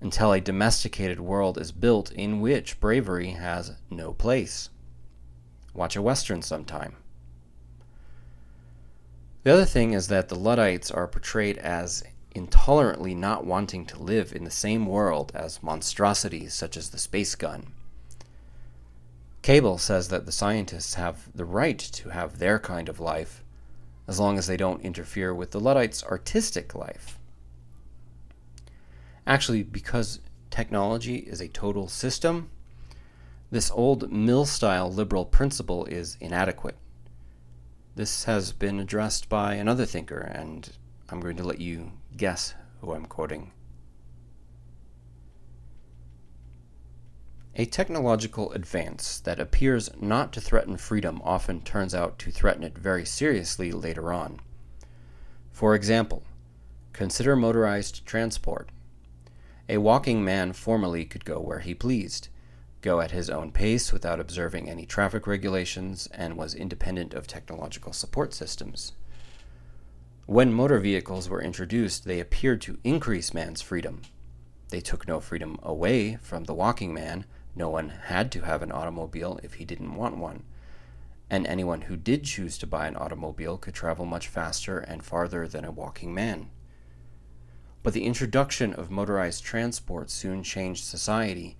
until 0.00 0.32
a 0.32 0.40
domesticated 0.40 1.20
world 1.20 1.58
is 1.58 1.72
built 1.72 2.10
in 2.12 2.40
which 2.40 2.80
bravery 2.80 3.30
has 3.30 3.72
no 3.90 4.12
place. 4.12 4.70
Watch 5.74 5.96
a 5.96 6.02
western 6.02 6.42
sometime. 6.42 6.96
The 9.42 9.52
other 9.52 9.64
thing 9.64 9.92
is 9.92 10.08
that 10.08 10.28
the 10.28 10.34
Luddites 10.34 10.90
are 10.90 11.06
portrayed 11.06 11.58
as 11.58 12.02
intolerantly 12.34 13.14
not 13.14 13.46
wanting 13.46 13.86
to 13.86 14.02
live 14.02 14.34
in 14.34 14.44
the 14.44 14.50
same 14.50 14.86
world 14.86 15.32
as 15.34 15.62
monstrosities 15.62 16.52
such 16.52 16.76
as 16.76 16.90
the 16.90 16.98
space 16.98 17.34
gun. 17.34 17.72
Cabal 19.46 19.78
says 19.78 20.08
that 20.08 20.26
the 20.26 20.32
scientists 20.32 20.94
have 20.94 21.28
the 21.32 21.44
right 21.44 21.78
to 21.78 22.08
have 22.08 22.40
their 22.40 22.58
kind 22.58 22.88
of 22.88 22.98
life 22.98 23.44
as 24.08 24.18
long 24.18 24.38
as 24.38 24.48
they 24.48 24.56
don't 24.56 24.82
interfere 24.82 25.32
with 25.32 25.52
the 25.52 25.60
Luddites' 25.60 26.02
artistic 26.02 26.74
life. 26.74 27.20
Actually, 29.24 29.62
because 29.62 30.18
technology 30.50 31.18
is 31.18 31.40
a 31.40 31.46
total 31.46 31.86
system, 31.86 32.50
this 33.52 33.70
old 33.70 34.10
mill 34.10 34.46
style 34.46 34.92
liberal 34.92 35.24
principle 35.24 35.84
is 35.84 36.16
inadequate. 36.18 36.76
This 37.94 38.24
has 38.24 38.50
been 38.50 38.80
addressed 38.80 39.28
by 39.28 39.54
another 39.54 39.86
thinker, 39.86 40.18
and 40.18 40.68
I'm 41.08 41.20
going 41.20 41.36
to 41.36 41.44
let 41.44 41.60
you 41.60 41.92
guess 42.16 42.54
who 42.80 42.94
I'm 42.94 43.06
quoting. 43.06 43.52
A 47.58 47.64
technological 47.64 48.52
advance 48.52 49.18
that 49.20 49.40
appears 49.40 49.88
not 49.98 50.30
to 50.34 50.42
threaten 50.42 50.76
freedom 50.76 51.22
often 51.24 51.62
turns 51.62 51.94
out 51.94 52.18
to 52.18 52.30
threaten 52.30 52.62
it 52.62 52.76
very 52.76 53.06
seriously 53.06 53.72
later 53.72 54.12
on. 54.12 54.40
For 55.52 55.74
example, 55.74 56.22
consider 56.92 57.34
motorized 57.34 58.04
transport. 58.04 58.68
A 59.70 59.78
walking 59.78 60.22
man 60.22 60.52
formerly 60.52 61.06
could 61.06 61.24
go 61.24 61.40
where 61.40 61.60
he 61.60 61.72
pleased, 61.72 62.28
go 62.82 63.00
at 63.00 63.12
his 63.12 63.30
own 63.30 63.52
pace 63.52 63.90
without 63.90 64.20
observing 64.20 64.68
any 64.68 64.84
traffic 64.84 65.26
regulations, 65.26 66.10
and 66.12 66.36
was 66.36 66.54
independent 66.54 67.14
of 67.14 67.26
technological 67.26 67.94
support 67.94 68.34
systems. 68.34 68.92
When 70.26 70.52
motor 70.52 70.78
vehicles 70.78 71.30
were 71.30 71.40
introduced, 71.40 72.04
they 72.04 72.20
appeared 72.20 72.60
to 72.62 72.76
increase 72.84 73.32
man's 73.32 73.62
freedom. 73.62 74.02
They 74.68 74.82
took 74.82 75.08
no 75.08 75.20
freedom 75.20 75.58
away 75.62 76.16
from 76.16 76.44
the 76.44 76.54
walking 76.54 76.92
man, 76.92 77.24
no 77.56 77.70
one 77.70 77.88
had 77.88 78.30
to 78.32 78.42
have 78.42 78.62
an 78.62 78.70
automobile 78.70 79.40
if 79.42 79.54
he 79.54 79.64
didn't 79.64 79.96
want 79.96 80.18
one, 80.18 80.44
and 81.30 81.46
anyone 81.46 81.82
who 81.82 81.96
did 81.96 82.22
choose 82.22 82.58
to 82.58 82.66
buy 82.66 82.86
an 82.86 82.96
automobile 82.96 83.56
could 83.56 83.74
travel 83.74 84.04
much 84.04 84.28
faster 84.28 84.78
and 84.78 85.02
farther 85.02 85.48
than 85.48 85.64
a 85.64 85.70
walking 85.72 86.14
man. 86.14 86.50
But 87.82 87.94
the 87.94 88.04
introduction 88.04 88.74
of 88.74 88.90
motorized 88.90 89.42
transport 89.42 90.10
soon 90.10 90.42
changed 90.42 90.84
society 90.84 91.56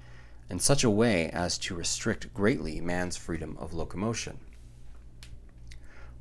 in 0.51 0.59
such 0.59 0.85
a 0.85 0.91
way 0.91 1.31
as 1.31 1.59
to 1.59 1.75
restrict 1.75 2.35
greatly 2.35 2.81
man's 2.81 3.17
freedom 3.17 3.57
of 3.59 3.73
locomotion. 3.73 4.39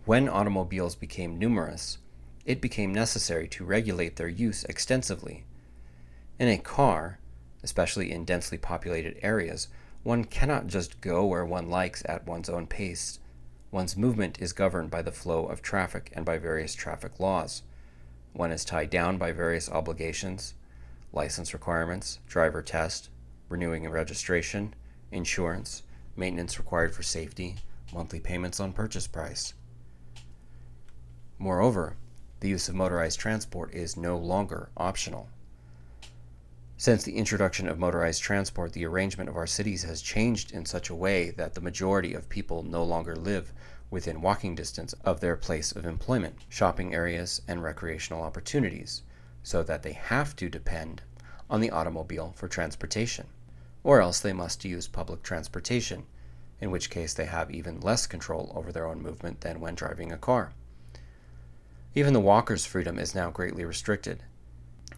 When 0.05 0.29
automobiles 0.29 0.95
became 0.95 1.37
numerous, 1.37 1.97
it 2.45 2.61
became 2.61 2.93
necessary 2.93 3.47
to 3.49 3.65
regulate 3.65 4.15
their 4.15 4.27
use 4.27 4.63
extensively. 4.65 5.45
In 6.39 6.47
a 6.47 6.57
car, 6.57 7.19
especially 7.65 8.11
in 8.11 8.23
densely 8.25 8.59
populated 8.59 9.17
areas, 9.23 9.69
one 10.03 10.23
cannot 10.23 10.67
just 10.67 11.01
go 11.01 11.25
where 11.25 11.43
one 11.43 11.67
likes 11.67 12.03
at 12.05 12.27
one's 12.27 12.47
own 12.47 12.67
pace. 12.67 13.17
One's 13.71 13.97
movement 13.97 14.39
is 14.39 14.53
governed 14.53 14.91
by 14.91 15.01
the 15.01 15.11
flow 15.11 15.47
of 15.47 15.63
traffic 15.63 16.11
and 16.13 16.23
by 16.23 16.37
various 16.37 16.75
traffic 16.75 17.19
laws. 17.19 17.63
One 18.33 18.51
is 18.51 18.63
tied 18.63 18.91
down 18.91 19.17
by 19.17 19.31
various 19.31 19.67
obligations, 19.67 20.53
license 21.11 21.53
requirements, 21.53 22.19
driver 22.27 22.61
test, 22.61 23.09
renewing 23.49 23.87
a 23.87 23.89
registration, 23.89 24.75
insurance, 25.11 25.81
maintenance 26.15 26.59
required 26.59 26.93
for 26.93 27.01
safety, 27.01 27.55
monthly 27.91 28.19
payments 28.19 28.59
on 28.59 28.73
purchase 28.73 29.07
price. 29.07 29.55
Moreover, 31.39 31.95
the 32.41 32.49
use 32.49 32.69
of 32.69 32.75
motorized 32.75 33.19
transport 33.19 33.73
is 33.73 33.97
no 33.97 34.17
longer 34.17 34.69
optional. 34.77 35.29
Since 36.77 37.05
the 37.05 37.15
introduction 37.15 37.69
of 37.69 37.79
motorized 37.79 38.21
transport, 38.21 38.73
the 38.73 38.85
arrangement 38.85 39.29
of 39.29 39.37
our 39.37 39.47
cities 39.47 39.83
has 39.83 40.01
changed 40.01 40.51
in 40.51 40.65
such 40.65 40.89
a 40.89 40.95
way 40.95 41.29
that 41.31 41.53
the 41.53 41.61
majority 41.61 42.13
of 42.13 42.27
people 42.27 42.63
no 42.63 42.83
longer 42.83 43.15
live 43.15 43.53
within 43.89 44.21
walking 44.21 44.55
distance 44.55 44.91
of 45.05 45.21
their 45.21 45.37
place 45.37 45.71
of 45.71 45.85
employment, 45.85 46.39
shopping 46.49 46.93
areas, 46.93 47.41
and 47.47 47.63
recreational 47.63 48.23
opportunities, 48.23 49.03
so 49.41 49.63
that 49.63 49.83
they 49.83 49.93
have 49.93 50.35
to 50.35 50.49
depend 50.49 51.01
on 51.49 51.61
the 51.61 51.71
automobile 51.71 52.33
for 52.35 52.49
transportation, 52.49 53.27
or 53.81 54.01
else 54.01 54.19
they 54.19 54.33
must 54.33 54.65
use 54.65 54.85
public 54.85 55.23
transportation, 55.23 56.03
in 56.59 56.71
which 56.71 56.89
case 56.89 57.13
they 57.13 57.25
have 57.25 57.49
even 57.49 57.79
less 57.79 58.05
control 58.05 58.51
over 58.53 58.73
their 58.73 58.85
own 58.85 59.01
movement 59.01 59.39
than 59.39 59.61
when 59.61 59.75
driving 59.75 60.11
a 60.11 60.17
car. 60.17 60.51
Even 61.93 62.11
the 62.11 62.19
walker's 62.19 62.65
freedom 62.65 62.99
is 62.99 63.15
now 63.15 63.29
greatly 63.29 63.63
restricted 63.63 64.23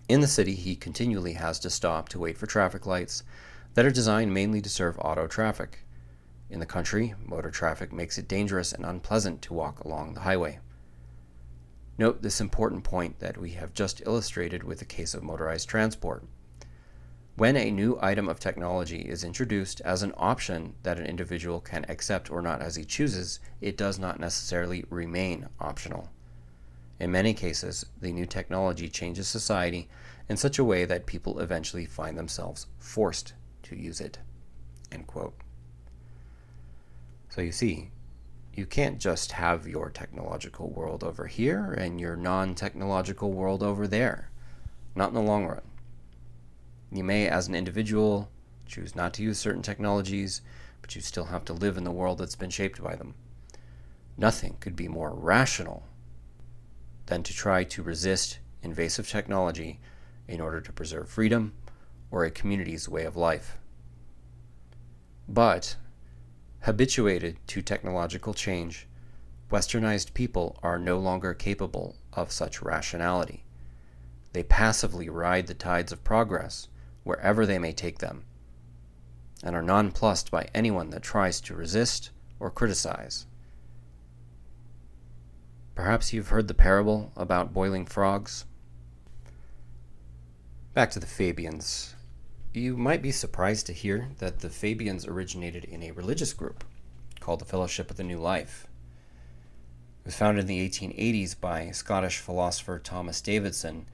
in 0.10 0.22
the 0.22 0.28
city, 0.28 0.56
he 0.56 0.76
continually 0.76 1.34
has 1.34 1.60
to 1.60 1.70
stop 1.70 2.08
to 2.10 2.20
wait 2.20 2.38
for 2.38 2.46
traffic 2.46 2.86
lights 2.86 3.24
that 3.74 3.86
are 3.86 3.92
designed 3.92 4.34
mainly 4.34 4.62
to 4.62 4.70
serve 4.70 4.98
auto 5.00 5.28
traffic. 5.28 5.86
In 6.50 6.60
the 6.60 6.66
country, 6.66 7.14
motor 7.26 7.52
traffic 7.52 7.92
makes 7.92 8.18
it 8.18 8.28
dangerous 8.28 8.72
and 8.72 8.86
unpleasant 8.86 9.42
to 9.44 9.54
walk 9.54 9.82
along 9.82 10.14
the 10.14 10.22
highway. 10.22 10.60
Note 11.98 12.22
this 12.22 12.40
important 12.40 12.84
point 12.84 13.20
that 13.20 13.38
we 13.38 13.52
have 13.52 13.74
just 13.74 14.02
illustrated 14.06 14.64
with 14.64 14.80
the 14.80 14.86
case 14.86 15.14
of 15.14 15.24
motorized 15.24 15.68
transport. 15.68 16.24
When 17.36 17.58
a 17.58 17.70
new 17.70 18.00
item 18.02 18.30
of 18.30 18.40
technology 18.40 19.02
is 19.02 19.24
introduced 19.24 19.82
as 19.82 20.04
an 20.04 20.14
option 20.16 20.76
that 20.84 21.00
an 21.00 21.06
individual 21.06 21.60
can 21.60 21.86
accept 21.90 22.32
or 22.32 22.42
not 22.42 22.62
as 22.62 22.76
he 22.76 22.86
chooses, 22.86 23.40
it 23.62 23.78
does 23.78 24.00
not 24.00 24.20
necessarily 24.20 24.86
remain 24.90 25.50
optional. 25.60 26.10
In 27.00 27.12
many 27.12 27.34
cases, 27.34 27.86
the 28.02 28.12
new 28.12 28.26
technology 28.26 28.90
changes 28.90 29.28
society 29.28 29.88
in 30.28 30.38
such 30.38 30.58
a 30.58 30.64
way 30.64 30.84
that 30.86 31.06
people 31.06 31.40
eventually 31.40 31.86
find 31.86 32.18
themselves 32.18 32.68
forced 32.80 33.34
to 33.64 33.76
use 33.76 34.02
it. 34.02 34.18
End 34.92 35.06
quote. 35.06 35.36
So 37.30 37.42
you 37.42 37.52
see, 37.52 37.92
you 38.54 38.66
can't 38.66 39.00
just 39.00 39.34
have 39.34 39.68
your 39.68 39.92
technological 39.92 40.70
world 40.70 41.04
over 41.04 41.28
here 41.28 41.72
and 41.74 42.02
your 42.02 42.16
non 42.16 42.56
technological 42.56 43.32
world 43.32 43.62
over 43.62 43.88
there. 43.88 44.32
Not 44.96 45.10
in 45.10 45.16
the 45.16 45.22
long 45.22 45.46
run. 45.46 45.62
You 46.92 47.04
may, 47.04 47.28
as 47.28 47.48
an 47.48 47.54
individual, 47.54 48.32
choose 48.66 48.96
not 48.96 49.14
to 49.16 49.24
use 49.24 49.38
certain 49.38 49.62
technologies, 49.62 50.42
but 50.82 50.96
you 50.96 51.02
still 51.02 51.26
have 51.26 51.46
to 51.46 51.54
live 51.54 51.78
in 51.78 51.84
the 51.84 51.92
world 51.92 52.18
that's 52.18 52.36
been 52.36 52.50
shaped 52.50 52.82
by 52.82 52.96
them. 52.96 53.14
Nothing 54.18 54.58
could 54.60 54.76
be 54.76 54.88
more 54.88 55.14
rational 55.14 55.84
than 57.08 57.24
to 57.24 57.34
try 57.34 57.64
to 57.64 57.84
resist 57.84 58.40
invasive 58.62 59.10
technology 59.10 59.80
in 60.28 60.40
order 60.40 60.62
to 60.62 60.72
preserve 60.72 61.10
freedom 61.10 61.54
or 62.12 62.24
a 62.24 62.32
community's 62.32 62.88
way 62.88 63.06
of 63.06 63.16
life. 63.16 63.58
But, 65.28 65.76
habituated 66.62 67.38
to 67.48 67.62
technological 67.62 68.34
change, 68.34 68.88
westernized 69.52 70.14
people 70.14 70.58
are 70.62 70.80
no 70.80 71.00
longer 71.00 71.34
capable 71.34 71.96
of 72.14 72.32
such 72.32 72.62
rationality. 72.62 73.44
They 74.34 74.44
passively 74.44 75.10
ride 75.10 75.48
the 75.48 75.54
tides 75.54 75.92
of 75.92 76.04
progress 76.04 76.68
wherever 77.04 77.46
they 77.46 77.58
may 77.58 77.72
take 77.72 78.00
them, 78.00 78.26
and 79.44 79.56
are 79.56 79.62
nonplussed 79.62 80.30
by 80.30 80.50
anyone 80.54 80.90
that 80.90 81.04
tries 81.04 81.40
to 81.42 81.56
resist 81.56 82.12
or 82.40 82.52
criticize. 82.52 83.26
Perhaps 85.78 86.12
you've 86.12 86.30
heard 86.30 86.48
the 86.48 86.56
parable 86.56 87.12
about 87.16 87.54
boiling 87.54 87.86
frogs. 87.86 88.46
Back 90.74 90.90
to 90.90 91.00
the 91.00 91.06
Fabians. 91.06 91.94
You 92.52 92.76
might 92.76 93.04
be 93.04 93.12
surprised 93.12 93.68
to 93.68 93.74
hear 93.74 94.10
that 94.18 94.40
the 94.40 94.50
Fabians 94.50 95.06
originated 95.06 95.66
in 95.66 95.84
a 95.84 95.92
religious 95.92 96.34
group 96.34 96.64
called 97.20 97.42
the 97.42 97.46
Fellowship 97.46 97.92
of 97.92 97.98
the 97.98 98.04
New 98.04 98.18
Life. 98.18 98.66
It 100.00 100.08
was 100.08 100.16
founded 100.16 100.42
in 100.42 100.48
the 100.48 100.68
1880s 100.68 101.40
by 101.40 101.70
Scottish 101.70 102.18
philosopher 102.18 102.80
Thomas 102.80 103.22
Davidson 103.22 103.86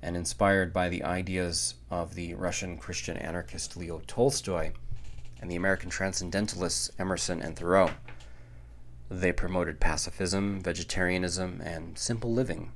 and 0.00 0.16
inspired 0.16 0.72
by 0.72 0.88
the 0.88 1.04
ideas 1.04 1.74
of 1.90 2.14
the 2.14 2.32
Russian 2.32 2.78
Christian 2.78 3.18
anarchist 3.18 3.76
Leo 3.76 4.00
Tolstoy 4.06 4.72
and 5.38 5.50
the 5.50 5.56
American 5.56 5.90
transcendentalists 5.90 6.90
Emerson 6.98 7.42
and 7.42 7.56
Thoreau. 7.56 7.90
They 9.10 9.32
promoted 9.32 9.80
pacifism, 9.80 10.60
vegetarianism, 10.60 11.60
and 11.64 11.98
simple 11.98 12.32
living. 12.32 12.70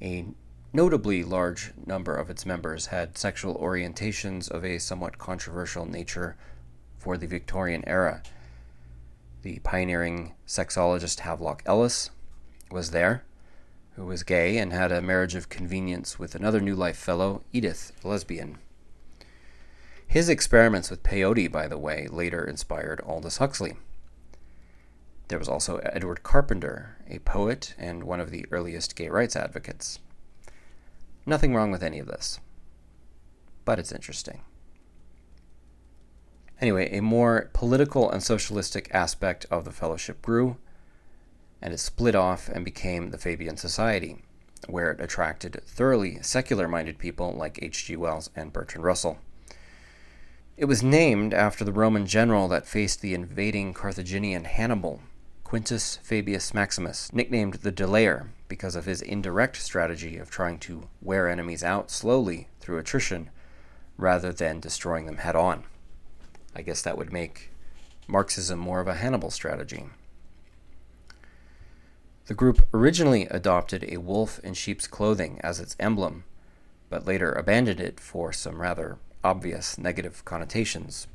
A 0.00 0.24
notably 0.72 1.22
large 1.22 1.72
number 1.84 2.16
of 2.16 2.30
its 2.30 2.46
members 2.46 2.86
had 2.86 3.18
sexual 3.18 3.54
orientations 3.56 4.50
of 4.50 4.64
a 4.64 4.78
somewhat 4.78 5.18
controversial 5.18 5.84
nature 5.84 6.36
for 6.96 7.18
the 7.18 7.26
Victorian 7.26 7.86
era. 7.86 8.22
The 9.42 9.58
pioneering 9.58 10.34
sexologist 10.46 11.20
Havelock 11.20 11.62
Ellis 11.66 12.10
was 12.70 12.90
there, 12.90 13.24
who 13.96 14.06
was 14.06 14.22
gay 14.22 14.56
and 14.56 14.72
had 14.72 14.90
a 14.90 15.02
marriage 15.02 15.34
of 15.34 15.50
convenience 15.50 16.18
with 16.18 16.34
another 16.34 16.60
New 16.60 16.74
Life 16.74 16.96
fellow, 16.96 17.42
Edith, 17.52 17.92
lesbian. 18.02 18.56
His 20.06 20.30
experiments 20.30 20.88
with 20.90 21.02
peyote, 21.02 21.52
by 21.52 21.68
the 21.68 21.76
way, 21.76 22.08
later 22.08 22.44
inspired 22.44 23.02
Aldous 23.02 23.36
Huxley. 23.36 23.76
There 25.28 25.38
was 25.38 25.48
also 25.48 25.76
Edward 25.78 26.22
Carpenter, 26.22 26.96
a 27.06 27.18
poet 27.18 27.74
and 27.78 28.04
one 28.04 28.18
of 28.18 28.30
the 28.30 28.46
earliest 28.50 28.96
gay 28.96 29.10
rights 29.10 29.36
advocates. 29.36 29.98
Nothing 31.26 31.54
wrong 31.54 31.70
with 31.70 31.82
any 31.82 31.98
of 31.98 32.06
this, 32.06 32.40
but 33.66 33.78
it's 33.78 33.92
interesting. 33.92 34.40
Anyway, 36.62 36.90
a 36.96 37.02
more 37.02 37.50
political 37.52 38.10
and 38.10 38.22
socialistic 38.22 38.88
aspect 38.94 39.44
of 39.50 39.66
the 39.66 39.70
fellowship 39.70 40.22
grew, 40.22 40.56
and 41.60 41.74
it 41.74 41.78
split 41.78 42.14
off 42.14 42.48
and 42.48 42.64
became 42.64 43.10
the 43.10 43.18
Fabian 43.18 43.58
Society, 43.58 44.22
where 44.66 44.90
it 44.90 45.00
attracted 45.00 45.62
thoroughly 45.66 46.22
secular 46.22 46.66
minded 46.66 46.98
people 46.98 47.34
like 47.34 47.62
H.G. 47.62 47.94
Wells 47.96 48.30
and 48.34 48.50
Bertrand 48.50 48.84
Russell. 48.84 49.18
It 50.56 50.64
was 50.64 50.82
named 50.82 51.34
after 51.34 51.64
the 51.64 51.72
Roman 51.72 52.06
general 52.06 52.48
that 52.48 52.66
faced 52.66 53.02
the 53.02 53.12
invading 53.12 53.74
Carthaginian 53.74 54.44
Hannibal 54.44 55.02
Quintus 55.48 55.98
Fabius 56.02 56.52
Maximus, 56.52 57.10
nicknamed 57.10 57.54
the 57.54 57.72
Delayer 57.72 58.28
because 58.48 58.76
of 58.76 58.84
his 58.84 59.00
indirect 59.00 59.56
strategy 59.56 60.18
of 60.18 60.28
trying 60.28 60.58
to 60.58 60.90
wear 61.00 61.26
enemies 61.26 61.64
out 61.64 61.90
slowly 61.90 62.48
through 62.60 62.76
attrition 62.76 63.30
rather 63.96 64.30
than 64.30 64.60
destroying 64.60 65.06
them 65.06 65.16
head 65.16 65.34
on. 65.34 65.64
I 66.54 66.60
guess 66.60 66.82
that 66.82 66.98
would 66.98 67.14
make 67.14 67.50
Marxism 68.06 68.58
more 68.58 68.80
of 68.80 68.88
a 68.88 68.96
Hannibal 68.96 69.30
strategy. 69.30 69.86
The 72.26 72.34
group 72.34 72.68
originally 72.74 73.22
adopted 73.28 73.86
a 73.88 73.96
wolf 73.96 74.38
in 74.40 74.52
sheep's 74.52 74.86
clothing 74.86 75.40
as 75.42 75.60
its 75.60 75.76
emblem, 75.80 76.24
but 76.90 77.06
later 77.06 77.32
abandoned 77.32 77.80
it 77.80 78.00
for 78.00 78.34
some 78.34 78.60
rather 78.60 78.98
obvious 79.24 79.78
negative 79.78 80.26
connotations. 80.26 81.06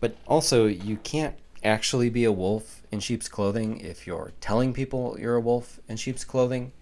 But 0.00 0.16
also, 0.26 0.66
you 0.66 0.96
can't 0.96 1.36
actually 1.64 2.10
be 2.10 2.24
a 2.24 2.32
wolf 2.32 2.82
in 2.90 3.00
sheep's 3.00 3.28
clothing 3.28 3.80
if 3.80 4.06
you're 4.06 4.32
telling 4.40 4.72
people 4.72 5.16
you're 5.18 5.36
a 5.36 5.40
wolf 5.40 5.80
in 5.88 5.96
sheep's 5.96 6.24
clothing, 6.24 6.72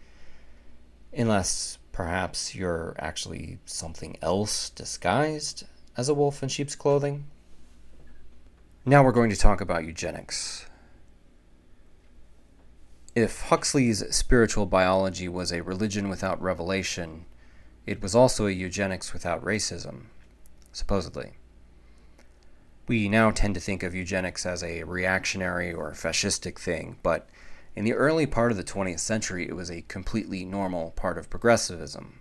unless 1.13 1.79
perhaps 1.93 2.55
you're 2.55 2.97
actually 2.99 3.59
something 3.65 4.17
else 4.21 4.71
disguised 4.71 5.65
as 5.97 6.09
a 6.09 6.15
wolf 6.15 6.43
in 6.43 6.49
sheep's 6.49 6.75
clothing. 6.75 7.27
Now 8.85 9.05
we're 9.05 9.13
going 9.13 9.31
to 9.31 9.37
talk 9.37 9.61
about 9.61 9.85
eugenics. 9.85 10.67
If 13.15 13.43
Huxley's 13.43 14.03
spiritual 14.15 14.67
biology 14.67 15.29
was 15.29 15.53
a 15.53 15.63
religion 15.63 16.09
without 16.09 16.41
revelation, 16.41 17.27
it 17.87 18.01
was 18.01 18.15
also 18.15 18.47
a 18.47 18.51
eugenics 18.51 19.13
without 19.13 19.45
racism, 19.45 20.05
supposedly. 20.73 21.35
We 22.89 23.09
now 23.09 23.31
tend 23.31 23.55
to 23.55 23.61
think 23.61 23.83
of 23.83 23.95
eugenics 23.95 24.45
as 24.45 24.63
a 24.63 24.83
reactionary 24.83 25.73
or 25.73 25.93
fascistic 25.93 26.59
thing, 26.59 26.99
but 27.03 27.29
in 27.75 27.85
the 27.85 27.95
early 27.95 28.27
part 28.27 28.51
of 28.51 28.59
the 28.59 28.65
20th 28.65 29.01
century, 29.01 29.49
it 29.49 29.57
was 29.57 29.71
a 29.71 29.83
completely 29.83 30.45
normal 30.45 30.91
part 30.91 31.17
of 31.17 31.31
progressivism. 31.31 32.19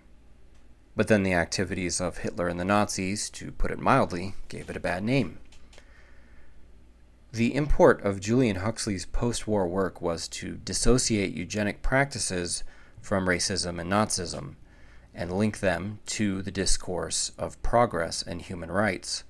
But 0.95 1.07
then 1.07 1.23
the 1.23 1.33
activities 1.33 1.99
of 1.99 2.19
Hitler 2.19 2.47
and 2.47 2.59
the 2.59 2.65
Nazis, 2.65 3.29
to 3.31 3.51
put 3.51 3.71
it 3.71 3.79
mildly, 3.79 4.35
gave 4.49 4.69
it 4.69 4.77
a 4.77 4.81
bad 4.81 5.03
name. 5.03 5.39
The 7.33 7.55
import 7.55 8.01
of 8.03 8.19
Julian 8.19 8.57
Huxley's 8.57 9.05
post 9.05 9.47
war 9.47 9.67
work 9.67 10.01
was 10.01 10.27
to 10.29 10.57
dissociate 10.57 11.33
eugenic 11.33 11.81
practices 11.81 12.63
from 13.01 13.25
racism 13.25 13.79
and 13.79 13.89
Nazism 13.89 14.55
and 15.13 15.31
link 15.31 15.59
them 15.59 15.99
to 16.07 16.41
the 16.41 16.51
discourse 16.51 17.31
of 17.37 17.61
progress 17.63 18.21
and 18.21 18.41
human 18.41 18.69
rights. 18.71 19.23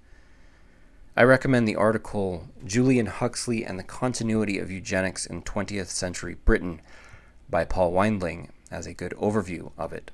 I 1.15 1.23
recommend 1.23 1.67
the 1.67 1.75
article 1.75 2.47
Julian 2.63 3.07
Huxley 3.07 3.65
and 3.65 3.77
the 3.77 3.83
Continuity 3.83 4.57
of 4.57 4.71
Eugenics 4.71 5.25
in 5.25 5.41
20th 5.41 5.87
Century 5.87 6.35
Britain 6.45 6.79
by 7.49 7.65
Paul 7.65 7.91
Weindling 7.91 8.47
as 8.71 8.87
a 8.87 8.93
good 8.93 9.11
overview 9.19 9.73
of 9.77 9.91
it. 9.91 10.09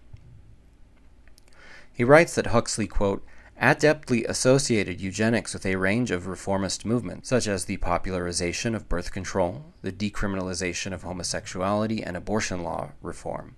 He 1.93 2.03
writes 2.03 2.33
that 2.33 2.47
Huxley, 2.47 2.87
quote, 2.87 3.23
adeptly 3.61 4.27
associated 4.27 4.99
eugenics 4.99 5.53
with 5.53 5.67
a 5.67 5.75
range 5.75 6.09
of 6.09 6.25
reformist 6.25 6.83
movements, 6.83 7.29
such 7.29 7.47
as 7.47 7.65
the 7.65 7.77
popularization 7.77 8.73
of 8.73 8.89
birth 8.89 9.11
control, 9.11 9.73
the 9.83 9.91
decriminalization 9.91 10.93
of 10.93 11.03
homosexuality, 11.03 12.01
and 12.03 12.17
abortion 12.17 12.63
law 12.63 12.91
reform. 13.03 13.55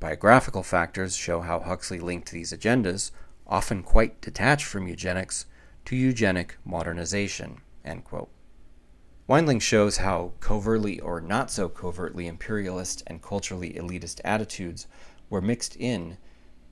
Biographical 0.00 0.62
factors 0.62 1.16
show 1.16 1.40
how 1.40 1.60
Huxley 1.60 1.98
linked 1.98 2.30
these 2.30 2.52
agendas, 2.52 3.10
often 3.46 3.82
quite 3.82 4.20
detached 4.20 4.66
from 4.66 4.86
eugenics, 4.86 5.46
to 5.84 5.96
eugenic 5.96 6.56
modernization. 6.64 7.60
Weindling 9.28 9.60
shows 9.60 9.98
how 9.98 10.32
covertly 10.40 11.00
or 11.00 11.20
not 11.20 11.50
so 11.50 11.68
covertly 11.68 12.26
imperialist 12.26 13.02
and 13.06 13.22
culturally 13.22 13.72
elitist 13.72 14.20
attitudes 14.24 14.86
were 15.30 15.40
mixed 15.40 15.76
in 15.76 16.18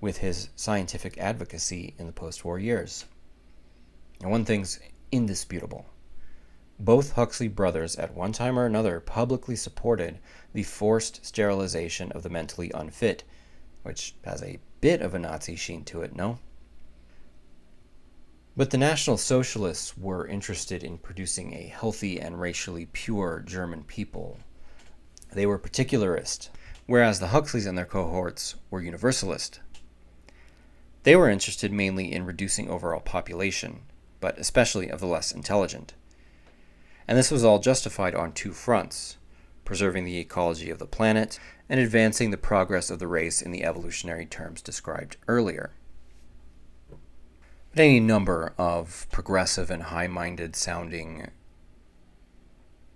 with 0.01 0.19
his 0.19 0.51
scientific 0.57 1.17
advocacy 1.19 1.95
in 1.99 2.07
the 2.07 2.13
post 2.13 2.45
war 2.45 2.59
years. 2.59 3.07
And 4.21 4.31
one 4.31 4.45
thing's 4.45 4.81
indisputable. 5.13 5.87
Both 6.79 7.13
Huxley 7.13 7.49
brothers, 7.49 7.97
at 7.97 8.15
one 8.15 8.33
time 8.33 8.59
or 8.59 8.65
another, 8.65 9.01
publicly 9.01 9.57
supported 9.57 10.19
the 10.53 10.63
forced 10.63 11.25
sterilization 11.25 12.11
of 12.13 12.23
the 12.23 12.31
mentally 12.31 12.71
unfit, 12.75 13.25
which 13.83 14.15
has 14.25 14.43
a 14.43 14.59
bit 14.81 15.03
of 15.03 15.15
a 15.15 15.19
Nazi 15.19 15.57
sheen 15.57 15.85
to 15.85 16.03
it, 16.03 16.17
no? 16.17 16.39
But 18.61 18.69
the 18.69 18.77
National 18.77 19.17
Socialists 19.17 19.97
were 19.97 20.27
interested 20.27 20.85
in 20.85 20.99
producing 20.99 21.55
a 21.55 21.69
healthy 21.69 22.21
and 22.21 22.39
racially 22.39 22.85
pure 22.93 23.43
German 23.47 23.85
people. 23.85 24.39
They 25.33 25.47
were 25.47 25.59
particularist, 25.59 26.51
whereas 26.85 27.21
the 27.21 27.29
Huxleys 27.29 27.65
and 27.65 27.79
their 27.79 27.87
cohorts 27.87 28.57
were 28.71 28.83
universalist. 28.83 29.61
They 31.05 31.17
were 31.17 31.31
interested 31.31 31.73
mainly 31.73 32.13
in 32.13 32.27
reducing 32.27 32.69
overall 32.69 33.01
population, 33.01 33.85
but 34.21 34.39
especially 34.39 34.91
of 34.91 35.01
the 35.01 35.07
less 35.07 35.33
intelligent. 35.33 35.95
And 37.09 37.17
this 37.17 37.31
was 37.31 37.43
all 37.43 37.61
justified 37.61 38.15
on 38.15 38.35
two 38.35 38.53
fronts 38.53 39.17
preserving 39.65 40.05
the 40.05 40.19
ecology 40.19 40.69
of 40.69 40.79
the 40.79 40.85
planet 40.85 41.41
and 41.67 41.81
advancing 41.81 42.31
the 42.31 42.37
progress 42.37 42.91
of 42.91 42.99
the 42.99 43.09
race 43.09 43.41
in 43.41 43.53
the 43.53 43.65
evolutionary 43.65 44.27
terms 44.27 44.61
described 44.61 45.17
earlier. 45.29 45.73
Any 47.77 48.01
number 48.01 48.53
of 48.59 49.07
progressive 49.13 49.71
and 49.71 49.85
high 49.85 50.09
minded 50.09 50.57
sounding 50.57 51.31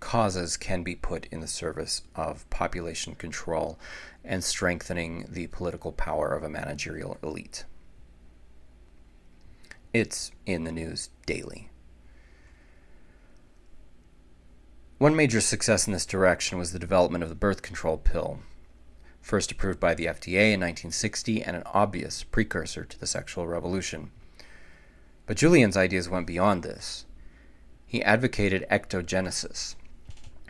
causes 0.01 0.57
can 0.57 0.83
be 0.83 0.95
put 0.95 1.27
in 1.31 1.39
the 1.39 1.47
service 1.47 2.01
of 2.13 2.47
population 2.49 3.15
control 3.15 3.79
and 4.23 4.43
strengthening 4.43 5.27
the 5.29 5.47
political 5.47 5.93
power 5.93 6.33
of 6.33 6.43
a 6.43 6.49
managerial 6.49 7.17
elite. 7.23 7.63
It's 9.93 10.31
in 10.45 10.65
the 10.65 10.73
news 10.73 11.09
daily. 11.25 11.69
One 14.97 15.15
major 15.15 15.39
success 15.39 15.87
in 15.87 15.93
this 15.93 16.05
direction 16.05 16.57
was 16.57 16.73
the 16.73 16.79
development 16.79 17.23
of 17.23 17.29
the 17.29 17.35
birth 17.35 17.61
control 17.61 17.97
pill, 17.97 18.39
first 19.21 19.53
approved 19.53 19.79
by 19.79 19.95
the 19.95 20.07
FDA 20.07 20.51
in 20.51 20.59
1960 20.59 21.43
and 21.43 21.55
an 21.55 21.63
obvious 21.67 22.23
precursor 22.23 22.83
to 22.83 22.99
the 22.99 23.07
sexual 23.07 23.47
revolution. 23.47 24.11
But 25.25 25.37
Julian's 25.37 25.77
ideas 25.77 26.09
went 26.09 26.27
beyond 26.27 26.63
this. 26.63 27.05
He 27.85 28.03
advocated 28.03 28.65
ectogenesis, 28.69 29.75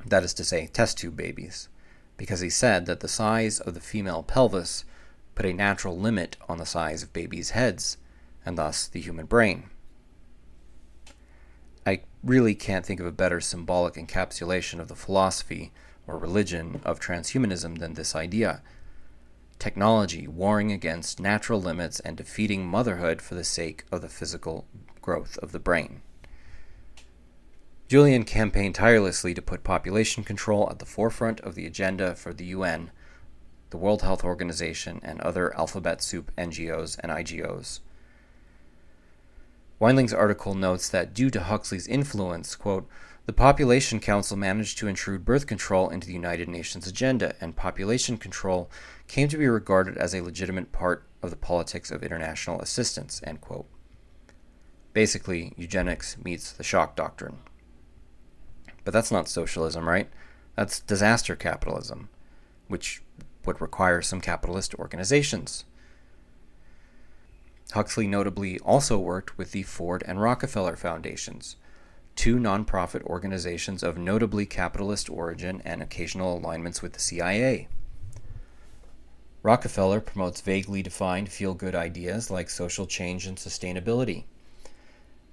that 0.06 0.24
is 0.24 0.34
to 0.34 0.44
say, 0.44 0.68
test 0.68 0.98
tube 0.98 1.16
babies, 1.16 1.70
because 2.18 2.42
he 2.42 2.50
said 2.50 2.86
that 2.86 3.00
the 3.00 3.08
size 3.08 3.60
of 3.60 3.74
the 3.74 3.80
female 3.80 4.24
pelvis 4.24 4.86
put 5.34 5.46
a 5.46 5.54
natural 5.54 5.98
limit 5.98 6.38
on 6.48 6.58
the 6.58 6.66
size 6.66 7.04
of 7.04 7.14
babies' 7.14 7.52
heads, 7.52 7.98
and 8.46 8.58
thus 8.58 8.88
the 8.88 9.02
human 9.02 9.26
brain. 9.26 9.70
I 11.86 12.02
really 12.24 12.56
can't 12.56 12.86
think 12.86 13.00
of 13.00 13.06
a 13.06 13.12
better 13.12 13.40
symbolic 13.40 13.94
encapsulation 13.94 14.80
of 14.80 14.88
the 14.88 14.96
philosophy 14.96 15.72
or 16.08 16.18
religion 16.18 16.82
of 16.84 17.00
transhumanism 17.00 17.78
than 17.80 17.94
this 17.94 18.16
idea 18.16 18.62
technology 19.60 20.28
warring 20.28 20.72
against 20.72 21.20
natural 21.20 21.62
limits 21.62 22.00
and 22.00 22.18
defeating 22.18 22.66
motherhood 22.66 23.22
for 23.22 23.36
the 23.36 23.44
sake 23.44 23.86
of 23.92 24.02
the 24.02 24.10
physical 24.10 24.66
growth 25.02 25.38
of 25.40 25.52
the 25.52 25.60
brain. 25.60 26.02
Julian 27.88 28.24
campaigned 28.24 28.76
tirelessly 28.76 29.34
to 29.34 29.42
put 29.42 29.64
population 29.64 30.24
control 30.24 30.68
at 30.70 30.80
the 30.80 30.86
forefront 30.86 31.40
of 31.42 31.56
the 31.56 31.66
agenda 31.66 32.16
for 32.16 32.34
the 32.34 32.46
UN 32.46 32.92
the 33.76 33.82
World 33.82 34.04
Health 34.04 34.24
Organization, 34.24 35.02
and 35.04 35.20
other 35.20 35.54
alphabet 35.58 36.02
soup 36.02 36.32
NGOs 36.38 36.98
and 37.00 37.12
IGOs. 37.12 37.82
Weindling's 39.80 40.14
article 40.14 40.56
notes 40.56 40.88
that 40.88 41.14
due 41.14 41.30
to 41.30 41.42
Huxley's 41.42 41.86
influence, 41.86 42.56
quote, 42.56 42.88
the 43.26 43.34
Population 43.34 44.00
Council 44.00 44.38
managed 44.38 44.78
to 44.78 44.88
intrude 44.88 45.26
birth 45.26 45.48
control 45.48 45.90
into 45.90 46.06
the 46.06 46.14
United 46.14 46.48
Nations 46.48 46.86
agenda, 46.86 47.36
and 47.42 47.56
population 47.56 48.18
control 48.18 48.70
came 49.08 49.28
to 49.28 49.38
be 49.38 49.48
regarded 49.48 49.98
as 49.98 50.14
a 50.14 50.22
legitimate 50.22 50.72
part 50.72 51.08
of 51.24 51.32
the 51.32 51.36
politics 51.36 51.90
of 51.90 52.04
international 52.04 52.62
assistance. 52.62 53.22
End 53.24 53.42
quote. 53.42 53.66
Basically, 54.94 55.54
eugenics 55.58 56.18
meets 56.24 56.52
the 56.52 56.64
shock 56.64 56.96
doctrine. 56.96 57.40
But 58.84 58.94
that's 58.94 59.12
not 59.12 59.28
socialism, 59.28 59.90
right? 59.90 60.08
That's 60.56 60.80
disaster 60.80 61.36
capitalism, 61.36 62.10
which 62.68 63.02
would 63.46 63.60
require 63.60 64.02
some 64.02 64.22
capitalist 64.22 64.76
organizations. 64.76 65.66
Huxley 67.72 68.08
notably 68.08 68.60
also 68.60 69.00
worked 69.00 69.38
with 69.38 69.52
the 69.52 69.64
Ford 69.64 70.04
and 70.08 70.22
Rockefeller 70.22 70.76
Foundations, 70.76 71.56
two 72.16 72.38
nonprofit 72.38 73.04
organizations 73.04 73.84
of 73.84 73.98
notably 73.98 74.46
capitalist 74.46 75.10
origin 75.10 75.62
and 75.66 75.82
occasional 75.82 76.38
alignments 76.38 76.82
with 76.82 76.94
the 76.94 77.00
CIA. 77.00 77.68
Rockefeller 79.44 80.02
promotes 80.02 80.42
vaguely 80.42 80.82
defined 80.82 81.30
feel 81.30 81.54
good 81.54 81.76
ideas 81.76 82.32
like 82.32 82.50
social 82.50 82.88
change 82.88 83.28
and 83.28 83.38
sustainability. 83.38 84.24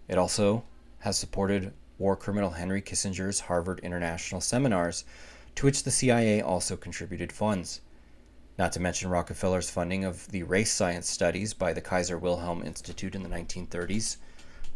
It 0.09 0.19
also 0.19 0.65
has 1.01 1.19
supported 1.19 1.73
war 1.99 2.17
criminal 2.17 2.51
Henry 2.51 2.83
Kissinger's 2.83 3.41
Harvard 3.41 3.81
International 3.81 4.41
Seminars, 4.41 5.05
to 5.55 5.67
which 5.67 5.83
the 5.83 5.91
CIA 5.91 6.41
also 6.41 6.77
contributed 6.77 7.33
funds 7.33 7.81
not 8.59 8.73
to 8.73 8.81
mention 8.81 9.11
Rockefeller's 9.11 9.71
funding 9.71 10.05
of 10.05 10.29
the 10.29 10.43
race 10.43 10.71
science 10.71 11.09
studies 11.09 11.55
by 11.55 11.73
the 11.73 11.81
Kaiser 11.81 12.19
Wilhelm 12.19 12.63
Institute 12.63 13.15
in 13.15 13.23
the 13.23 13.29
1930s, 13.29 14.19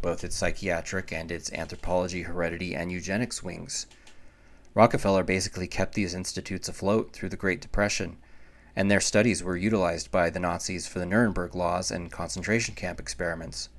both 0.02 0.24
its 0.24 0.36
psychiatric 0.36 1.12
and 1.12 1.30
its 1.30 1.52
anthropology, 1.52 2.22
heredity, 2.22 2.74
and 2.74 2.92
eugenics 2.92 3.42
wings. 3.42 3.86
Rockefeller 4.74 5.22
basically 5.22 5.66
kept 5.66 5.94
these 5.94 6.14
institutes 6.14 6.68
afloat 6.68 7.12
through 7.12 7.30
the 7.30 7.36
Great 7.36 7.60
Depression, 7.60 8.18
and 8.76 8.90
their 8.90 9.00
studies 9.00 9.42
were 9.42 9.56
utilized 9.56 10.10
by 10.10 10.28
the 10.28 10.38
Nazis 10.38 10.86
for 10.86 10.98
the 10.98 11.06
Nuremberg 11.06 11.54
laws 11.54 11.90
and 11.90 12.12
concentration 12.12 12.74
camp 12.74 13.00
experiments. 13.00 13.70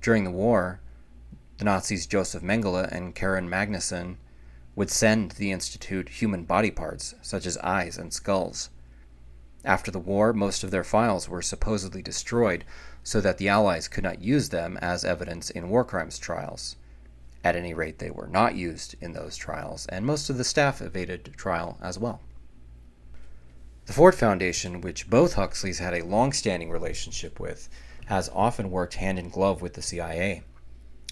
During 0.00 0.24
the 0.24 0.30
war, 0.30 0.80
the 1.58 1.64
Nazis 1.64 2.06
Joseph 2.06 2.42
Mengele 2.42 2.90
and 2.90 3.14
Karin 3.14 3.48
Magnussen 3.48 4.16
would 4.74 4.90
send 4.90 5.32
the 5.32 5.52
Institute 5.52 6.08
human 6.08 6.44
body 6.44 6.70
parts, 6.70 7.14
such 7.22 7.46
as 7.46 7.58
eyes 7.58 7.98
and 7.98 8.12
skulls. 8.12 8.70
After 9.64 9.90
the 9.90 9.98
war, 9.98 10.32
most 10.32 10.62
of 10.62 10.70
their 10.70 10.84
files 10.84 11.28
were 11.28 11.42
supposedly 11.42 12.02
destroyed 12.02 12.64
so 13.06 13.20
that 13.20 13.38
the 13.38 13.48
Allies 13.48 13.86
could 13.86 14.02
not 14.02 14.20
use 14.20 14.48
them 14.48 14.76
as 14.82 15.04
evidence 15.04 15.48
in 15.48 15.68
war 15.68 15.84
crimes 15.84 16.18
trials. 16.18 16.74
At 17.44 17.54
any 17.54 17.72
rate, 17.72 18.00
they 18.00 18.10
were 18.10 18.26
not 18.26 18.56
used 18.56 18.96
in 19.00 19.12
those 19.12 19.36
trials, 19.36 19.86
and 19.86 20.04
most 20.04 20.28
of 20.28 20.38
the 20.38 20.42
staff 20.42 20.82
evaded 20.82 21.32
trial 21.36 21.78
as 21.80 22.00
well. 22.00 22.20
The 23.84 23.92
Ford 23.92 24.16
Foundation, 24.16 24.80
which 24.80 25.08
both 25.08 25.34
Huxleys 25.34 25.78
had 25.78 25.94
a 25.94 26.04
long 26.04 26.32
standing 26.32 26.68
relationship 26.68 27.38
with, 27.38 27.68
has 28.06 28.28
often 28.30 28.72
worked 28.72 28.94
hand 28.94 29.20
in 29.20 29.28
glove 29.28 29.62
with 29.62 29.74
the 29.74 29.82
CIA. 29.82 30.42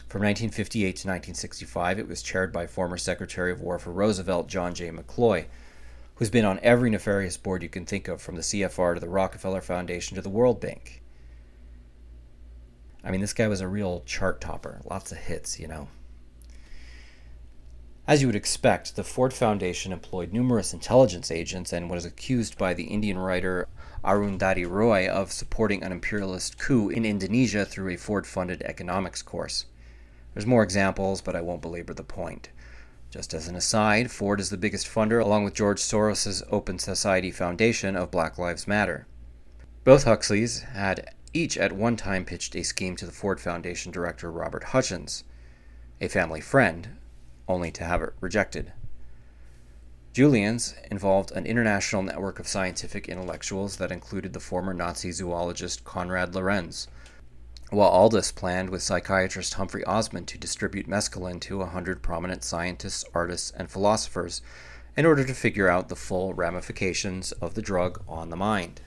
From 0.09 0.23
1958 0.23 0.83
to 0.83 0.89
1965, 0.89 2.01
it 2.01 2.09
was 2.09 2.23
chaired 2.23 2.53
by 2.53 2.67
former 2.67 2.97
Secretary 2.97 3.53
of 3.53 3.61
War 3.61 3.79
for 3.79 3.93
Roosevelt 3.93 4.49
John 4.49 4.75
J. 4.75 4.91
McCloy, 4.91 5.45
who's 6.17 6.29
been 6.29 6.45
on 6.45 6.59
every 6.61 6.91
nefarious 6.91 7.37
board 7.37 7.63
you 7.63 7.69
can 7.69 7.87
think 7.87 8.09
of, 8.09 8.21
from 8.21 8.35
the 8.35 8.43
CFR 8.43 8.95
to 8.95 9.01
the 9.01 9.09
Rockefeller 9.09 9.61
Foundation 9.61 10.17
to 10.17 10.23
the 10.23 10.29
World 10.29 10.61
Bank. 10.61 11.03
I 13.05 13.11
mean, 13.11 13.21
this 13.21 13.35
guy 13.35 13.49
was 13.49 13.61
a 13.61 13.69
real 13.69 14.03
chart 14.07 14.41
topper. 14.41 14.81
Lots 14.85 15.13
of 15.13 15.19
hits, 15.19 15.61
you 15.61 15.69
know. 15.69 15.89
As 18.07 18.21
you 18.21 18.29
would 18.29 18.37
expect, 18.37 18.97
the 18.97 19.05
Ford 19.05 19.33
Foundation 19.33 19.93
employed 19.93 20.33
numerous 20.33 20.73
intelligence 20.73 21.31
agents 21.31 21.73
and 21.73 21.89
was 21.89 22.05
accused 22.05 22.59
by 22.59 22.75
the 22.75 22.85
Indian 22.85 23.19
writer 23.19 23.67
Arundhati 24.05 24.69
Roy 24.69 25.09
of 25.09 25.33
supporting 25.33 25.83
an 25.83 25.93
imperialist 25.93 26.59
coup 26.59 26.91
in 26.91 27.07
Indonesia 27.07 27.65
through 27.65 27.91
a 27.93 27.97
Ford 27.97 28.27
funded 28.27 28.63
economics 28.63 29.23
course. 29.23 29.65
There's 30.35 30.47
more 30.47 30.63
examples, 30.63 31.23
but 31.23 31.35
I 31.35 31.41
won't 31.41 31.63
belabor 31.63 31.95
the 31.95 32.05
point. 32.05 32.51
Just 33.11 33.33
as 33.33 33.49
an 33.49 33.55
aside, 33.55 34.11
Ford 34.11 34.41
is 34.41 34.51
the 34.51 34.59
biggest 34.59 34.87
funder, 34.87 35.23
along 35.23 35.45
with 35.45 35.55
George 35.55 35.81
Soros' 35.81 36.43
Open 36.51 36.79
Society 36.79 37.31
Foundation, 37.31 37.97
of 37.97 38.11
Black 38.11 38.37
Lives 38.37 38.67
Matter. 38.67 39.07
Both 39.85 40.05
Huxleys 40.05 40.61
had 40.63 41.09
each 41.35 41.59
at 41.59 41.73
one 41.73 41.97
time 41.97 42.25
pitched 42.25 42.55
a 42.55 42.63
scheme 42.63 42.95
to 42.97 43.05
the 43.05 43.13
Ford 43.13 43.41
Foundation 43.41 43.91
director 43.91 44.31
Robert 44.31 44.65
Hutchins, 44.65 45.25
a 46.01 46.09
family 46.09 46.41
friend, 46.41 46.97
only 47.49 47.73
to 47.73 47.85
have 47.85 48.01
it 48.03 48.15
rejected. 48.21 48.73
Julian's 50.13 50.75
involved 50.93 51.33
an 51.33 51.45
international 51.45 52.05
network 52.05 52.39
of 52.39 52.47
scientific 52.47 53.09
intellectuals 53.09 53.79
that 53.79 53.91
included 53.91 54.33
the 54.33 54.39
former 54.39 54.73
Nazi 54.73 55.11
zoologist 55.11 55.83
Konrad 55.85 56.37
Lorenz, 56.37 56.87
while 57.71 57.89
Aldous 57.89 58.31
planned 58.31 58.71
with 58.71 58.83
psychiatrist 58.83 59.55
Humphrey 59.55 59.83
Osmond 59.85 60.29
to 60.29 60.39
distribute 60.39 60.87
mescaline 60.87 61.41
to 61.41 61.63
a 61.63 61.67
hundred 61.67 62.01
prominent 62.01 62.45
scientists, 62.45 63.05
artists, 63.13 63.51
and 63.57 63.69
philosophers 63.69 64.41
in 64.97 65.05
order 65.05 65.25
to 65.25 65.35
figure 65.35 65.69
out 65.69 65.89
the 65.89 65.97
full 65.97 66.33
ramifications 66.33 67.33
of 67.33 67.55
the 67.55 67.63
drug 67.63 68.01
on 68.07 68.31
the 68.31 68.37
mind. 68.37 68.81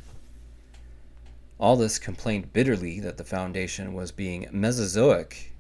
Aldous 1.60 1.98
complained 1.98 2.54
bitterly 2.54 3.00
that 3.00 3.18
the 3.18 3.24
Foundation 3.24 3.94
was 3.94 4.12
being 4.12 4.48
Mesozoic 4.52 5.54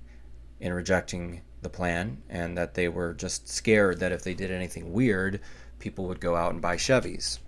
in 0.60 0.74
rejecting 0.74 1.42
the 1.62 1.70
plan 1.70 2.22
and 2.30 2.58
that 2.58 2.76
they 2.76 2.88
were 2.88 3.14
just 3.14 3.48
scared 3.48 4.00
that 4.00 4.12
if 4.12 4.24
they 4.24 4.34
did 4.34 4.52
anything 4.52 4.94
weird, 4.94 5.40
people 5.80 6.06
would 6.06 6.20
go 6.20 6.36
out 6.36 6.52
and 6.52 6.62
buy 6.62 6.76
Chevys. 6.76 7.40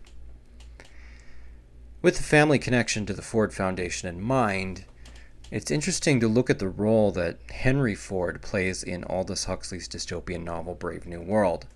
With 2.01 2.17
the 2.17 2.23
family 2.23 2.57
connection 2.57 3.05
to 3.05 3.13
the 3.13 3.21
Ford 3.21 3.53
Foundation 3.53 4.07
in 4.07 4.21
mind, 4.21 4.85
it's 5.51 5.71
interesting 5.71 6.19
to 6.19 6.27
look 6.27 6.49
at 6.49 6.59
the 6.59 6.69
role 6.69 7.11
that 7.11 7.39
Henry 7.49 7.95
Ford 7.95 8.41
plays 8.41 8.83
in 8.83 9.03
Aldous 9.03 9.45
Huxley's 9.45 9.87
dystopian 9.87 10.43
novel 10.43 10.75
Brave 10.75 11.05
New 11.05 11.21
World. 11.21 11.67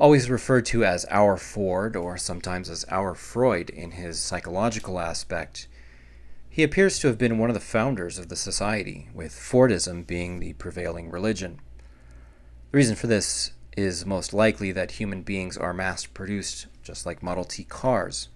Always 0.00 0.28
referred 0.28 0.66
to 0.66 0.84
as 0.84 1.06
our 1.08 1.36
Ford, 1.36 1.94
or 1.94 2.18
sometimes 2.18 2.68
as 2.68 2.84
our 2.90 3.14
Freud 3.14 3.70
in 3.70 3.92
his 3.92 4.18
psychological 4.18 4.98
aspect, 4.98 5.68
he 6.50 6.64
appears 6.64 6.98
to 6.98 7.06
have 7.06 7.16
been 7.16 7.38
one 7.38 7.48
of 7.48 7.54
the 7.54 7.60
founders 7.60 8.18
of 8.18 8.28
the 8.28 8.34
society, 8.34 9.08
with 9.14 9.32
Fordism 9.32 10.04
being 10.04 10.40
the 10.40 10.54
prevailing 10.54 11.10
religion. 11.10 11.60
The 12.72 12.78
reason 12.78 12.96
for 12.96 13.06
this 13.06 13.52
is 13.76 14.04
most 14.04 14.34
likely 14.34 14.72
that 14.72 14.92
human 14.92 15.22
beings 15.22 15.56
are 15.56 15.72
mass 15.72 16.06
produced, 16.06 16.66
just 16.82 17.06
like 17.06 17.22
Model 17.22 17.44
T 17.44 17.62
cars. 17.62 18.30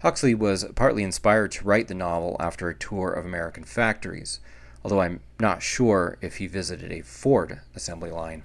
Huxley 0.00 0.34
was 0.34 0.64
partly 0.74 1.02
inspired 1.02 1.52
to 1.52 1.64
write 1.64 1.88
the 1.88 1.94
novel 1.94 2.36
after 2.40 2.70
a 2.70 2.74
tour 2.74 3.10
of 3.10 3.26
American 3.26 3.64
factories, 3.64 4.40
although 4.82 5.02
I'm 5.02 5.20
not 5.38 5.62
sure 5.62 6.16
if 6.22 6.36
he 6.36 6.46
visited 6.46 6.90
a 6.90 7.02
Ford 7.02 7.60
assembly 7.74 8.10
line. 8.10 8.44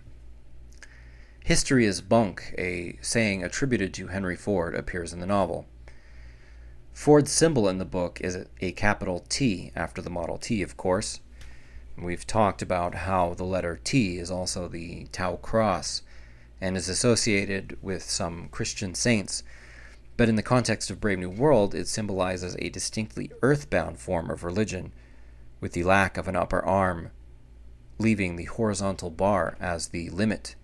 History 1.49 1.87
is 1.87 2.01
bunk, 2.01 2.53
a 2.59 2.99
saying 3.01 3.43
attributed 3.43 3.91
to 3.95 4.09
Henry 4.09 4.35
Ford, 4.35 4.75
appears 4.75 5.13
in 5.13 5.19
the 5.19 5.25
novel. 5.25 5.65
Ford's 6.93 7.31
symbol 7.31 7.67
in 7.67 7.79
the 7.79 7.85
book 7.85 8.21
is 8.21 8.45
a 8.61 8.71
capital 8.73 9.25
T 9.29 9.71
after 9.75 9.99
the 9.99 10.11
Model 10.11 10.37
T, 10.37 10.61
of 10.61 10.77
course. 10.77 11.21
We've 11.97 12.27
talked 12.27 12.61
about 12.61 12.93
how 12.93 13.33
the 13.33 13.45
letter 13.45 13.79
T 13.83 14.19
is 14.19 14.29
also 14.29 14.67
the 14.67 15.05
Tau 15.05 15.37
cross 15.37 16.03
and 16.61 16.77
is 16.77 16.87
associated 16.87 17.79
with 17.81 18.03
some 18.03 18.49
Christian 18.49 18.93
saints 18.93 19.41
but 20.17 20.29
in 20.29 20.35
the 20.35 20.43
context 20.43 20.91
of 20.91 21.01
Brave 21.01 21.17
New 21.17 21.31
World, 21.31 21.73
it 21.73 21.87
symbolizes 21.87 22.55
a 22.59 22.69
distinctly 22.69 23.31
earthbound 23.41 23.97
form 23.97 24.29
of 24.29 24.43
religion, 24.43 24.91
with 25.61 25.71
the 25.71 25.81
lack 25.81 26.15
of 26.15 26.27
an 26.27 26.35
upper 26.35 26.63
arm, 26.63 27.09
leaving 27.97 28.35
the 28.35 28.45
horizontal 28.45 29.09
bar 29.09 29.57
as 29.59 29.87
the 29.87 30.11
limit, 30.11 30.55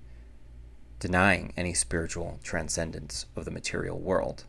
denying 0.99 1.53
any 1.57 1.73
spiritual 1.73 2.39
transcendence 2.43 3.25
of 3.35 3.45
the 3.45 3.51
material 3.51 3.99
world. 3.99 4.45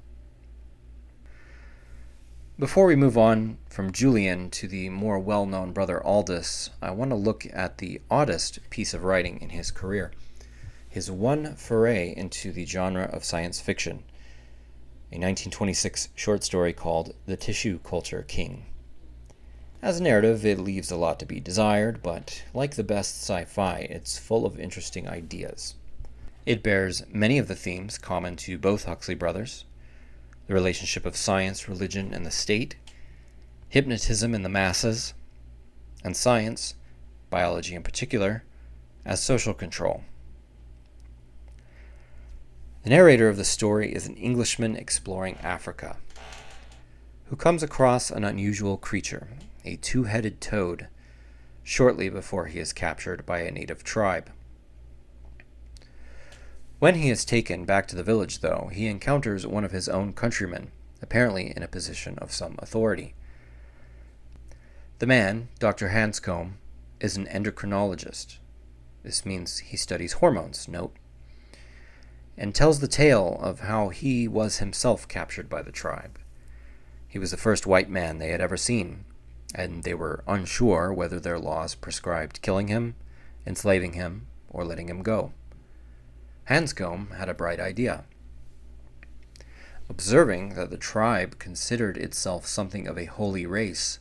Before 2.59 2.87
we 2.87 2.97
move 2.97 3.19
on 3.19 3.59
from 3.69 3.93
Julian 3.93 4.51
to 4.51 4.67
the 4.67 4.89
more 4.89 5.19
well 5.19 5.45
known 5.45 5.73
brother 5.73 6.03
Aldous, 6.03 6.71
I 6.81 6.91
want 6.91 7.11
to 7.11 7.17
look 7.17 7.47
at 7.53 7.79
the 7.79 8.01
oddest 8.11 8.59
piece 8.71 8.95
of 8.95 9.05
writing 9.05 9.41
in 9.41 9.51
his 9.51 9.71
career 9.71 10.13
his 10.89 11.11
one 11.11 11.55
foray 11.57 12.15
into 12.17 12.51
the 12.51 12.65
genre 12.65 13.05
of 13.05 13.23
science 13.23 13.61
fiction 13.61 14.03
a 15.13 15.21
1926 15.21 16.09
short 16.17 16.43
story 16.43 16.73
called 16.73 17.15
The 17.27 17.37
Tissue 17.37 17.79
Culture 17.79 18.25
King. 18.27 18.67
As 19.81 20.01
a 20.01 20.03
narrative, 20.03 20.45
it 20.45 20.59
leaves 20.59 20.91
a 20.91 20.97
lot 20.97 21.21
to 21.21 21.27
be 21.27 21.39
desired, 21.39 22.03
but 22.03 22.43
like 22.53 22.75
the 22.75 22.83
best 22.83 23.23
sci 23.23 23.45
fi, 23.45 23.87
it's 23.91 24.19
full 24.19 24.45
of 24.45 24.59
interesting 24.59 25.07
ideas. 25.07 25.75
It 26.47 26.63
bears 26.63 27.03
many 27.13 27.39
of 27.39 27.49
the 27.49 27.57
themes 27.57 27.99
common 27.99 28.37
to 28.37 28.57
both 28.57 28.85
Huxley 28.85 29.17
brothers 29.17 29.65
the 30.47 30.55
relationship 30.55 31.05
of 31.05 31.17
science, 31.17 31.69
religion, 31.69 32.15
and 32.15 32.25
the 32.25 32.31
state, 32.31 32.77
hypnotism 33.69 34.33
in 34.33 34.43
the 34.43 34.49
masses, 34.49 35.13
and 36.05 36.17
science, 36.17 36.77
biology 37.31 37.75
in 37.75 37.83
particular, 37.83 38.45
as 39.05 39.21
social 39.21 39.53
control. 39.53 40.05
The 42.85 42.91
narrator 42.91 43.29
of 43.29 43.37
the 43.37 43.45
story 43.45 43.93
is 43.93 44.07
an 44.07 44.15
Englishman 44.15 44.77
exploring 44.77 45.37
Africa 45.43 45.97
who 47.29 47.35
comes 47.35 47.65
across 47.65 48.09
an 48.09 48.23
unusual 48.23 48.77
creature, 48.77 49.27
a 49.65 49.75
two 49.75 50.05
headed 50.05 50.41
toad, 50.41 50.87
shortly 51.65 52.09
before 52.09 52.47
he 52.47 52.61
is 52.61 52.73
captured 52.73 53.27
by 53.27 53.41
a 53.41 53.51
native 53.51 53.83
tribe. 53.83 54.31
When 56.79 56.97
he 56.97 57.11
is 57.11 57.25
taken 57.25 57.65
back 57.65 57.87
to 57.89 57.97
the 57.97 58.03
village, 58.03 58.41
though, 58.41 58.71
he 58.73 58.87
encounters 58.87 59.47
one 59.47 59.65
of 59.65 59.73
his 59.73 59.89
own 59.89 60.13
countrymen, 60.13 60.73
apparently 61.01 61.53
in 61.57 61.63
a 61.63 61.69
position 61.69 62.19
of 62.19 62.33
some 62.33 62.57
authority. 62.59 63.15
The 64.99 65.07
man, 65.07 65.49
Dr. 65.59 65.89
Hanscombe, 65.89 66.59
is 67.01 67.17
an 67.17 67.27
endocrinologist. 67.27 68.39
This 69.03 69.25
means 69.25 69.59
he 69.59 69.77
studies 69.77 70.15
hormones, 70.15 70.69
note 70.69 70.97
and 72.37 72.55
tells 72.55 72.81
the 72.81 72.89
tale 72.89 73.39
of 73.41 73.61
how 73.61 73.89
he 73.89 74.29
was 74.29 74.59
himself 74.59 75.09
captured 75.09 75.49
by 75.49 75.63
the 75.63 75.73
tribe. 75.73 76.19
He 77.09 77.19
was 77.19 77.31
the 77.31 77.37
first 77.37 77.67
white 77.67 77.89
man 77.89 78.19
they 78.19 78.29
had 78.29 78.41
ever 78.41 78.57
seen, 78.57 79.05
and 79.55 79.85
they 79.85 79.95
were 79.95 80.23
unsure 80.27 80.93
whether 80.93 81.19
their 81.19 81.39
laws 81.39 81.75
prescribed 81.75 82.43
killing 82.43 82.69
him, 82.69 82.95
enslaving 83.47 83.95
him, 83.95 84.27
or 84.51 84.65
letting 84.65 84.89
him 84.89 85.03
go. 85.03 85.33
Hanscombe 86.49 87.13
had 87.17 87.29
a 87.29 87.35
bright 87.35 87.61
idea. 87.61 88.05
Observing 89.89 90.55
that 90.55 90.71
the 90.71 90.77
tribe 90.77 91.39
considered 91.39 91.97
itself 91.97 92.47
something 92.47 92.87
of 92.87 92.99
a 92.99 93.05
holy 93.05 93.47
race, 93.47 93.99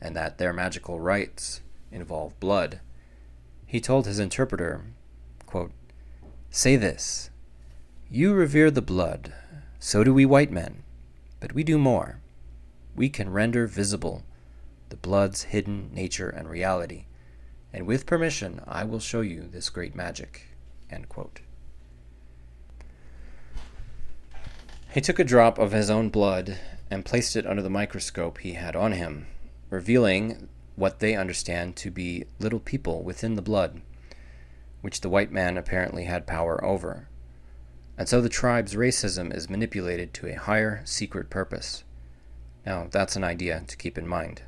and 0.00 0.16
that 0.16 0.38
their 0.38 0.52
magical 0.52 1.00
rites 1.00 1.60
involved 1.92 2.38
blood, 2.40 2.80
he 3.66 3.80
told 3.80 4.06
his 4.06 4.18
interpreter, 4.18 4.84
quote, 5.46 5.72
Say 6.50 6.76
this 6.76 7.30
you 8.08 8.34
revere 8.34 8.72
the 8.72 8.82
blood, 8.82 9.32
so 9.78 10.02
do 10.02 10.12
we 10.12 10.26
white 10.26 10.50
men, 10.50 10.82
but 11.38 11.52
we 11.52 11.62
do 11.62 11.78
more. 11.78 12.20
We 12.96 13.08
can 13.08 13.30
render 13.30 13.68
visible 13.68 14.24
the 14.88 14.96
blood's 14.96 15.44
hidden 15.44 15.90
nature 15.92 16.28
and 16.28 16.48
reality, 16.48 17.06
and 17.72 17.86
with 17.86 18.06
permission 18.06 18.60
I 18.66 18.82
will 18.82 18.98
show 18.98 19.20
you 19.20 19.42
this 19.42 19.70
great 19.70 19.94
magic. 19.94 20.48
He 24.92 25.00
took 25.00 25.20
a 25.20 25.24
drop 25.24 25.56
of 25.56 25.70
his 25.70 25.88
own 25.88 26.08
blood 26.08 26.58
and 26.90 27.04
placed 27.04 27.36
it 27.36 27.46
under 27.46 27.62
the 27.62 27.70
microscope 27.70 28.38
he 28.38 28.54
had 28.54 28.74
on 28.74 28.90
him, 28.90 29.28
revealing 29.68 30.48
what 30.74 30.98
they 30.98 31.14
understand 31.14 31.76
to 31.76 31.92
be 31.92 32.24
little 32.40 32.58
people 32.58 33.04
within 33.04 33.36
the 33.36 33.42
blood, 33.42 33.82
which 34.80 35.00
the 35.00 35.08
white 35.08 35.30
man 35.30 35.56
apparently 35.56 36.04
had 36.04 36.26
power 36.26 36.64
over. 36.64 37.08
And 37.96 38.08
so 38.08 38.20
the 38.20 38.28
tribe's 38.28 38.74
racism 38.74 39.32
is 39.32 39.48
manipulated 39.48 40.12
to 40.14 40.26
a 40.26 40.34
higher 40.34 40.82
secret 40.84 41.30
purpose. 41.30 41.84
Now, 42.66 42.88
that's 42.90 43.14
an 43.14 43.22
idea 43.22 43.62
to 43.68 43.76
keep 43.76 43.96
in 43.96 44.08
mind. 44.08 44.42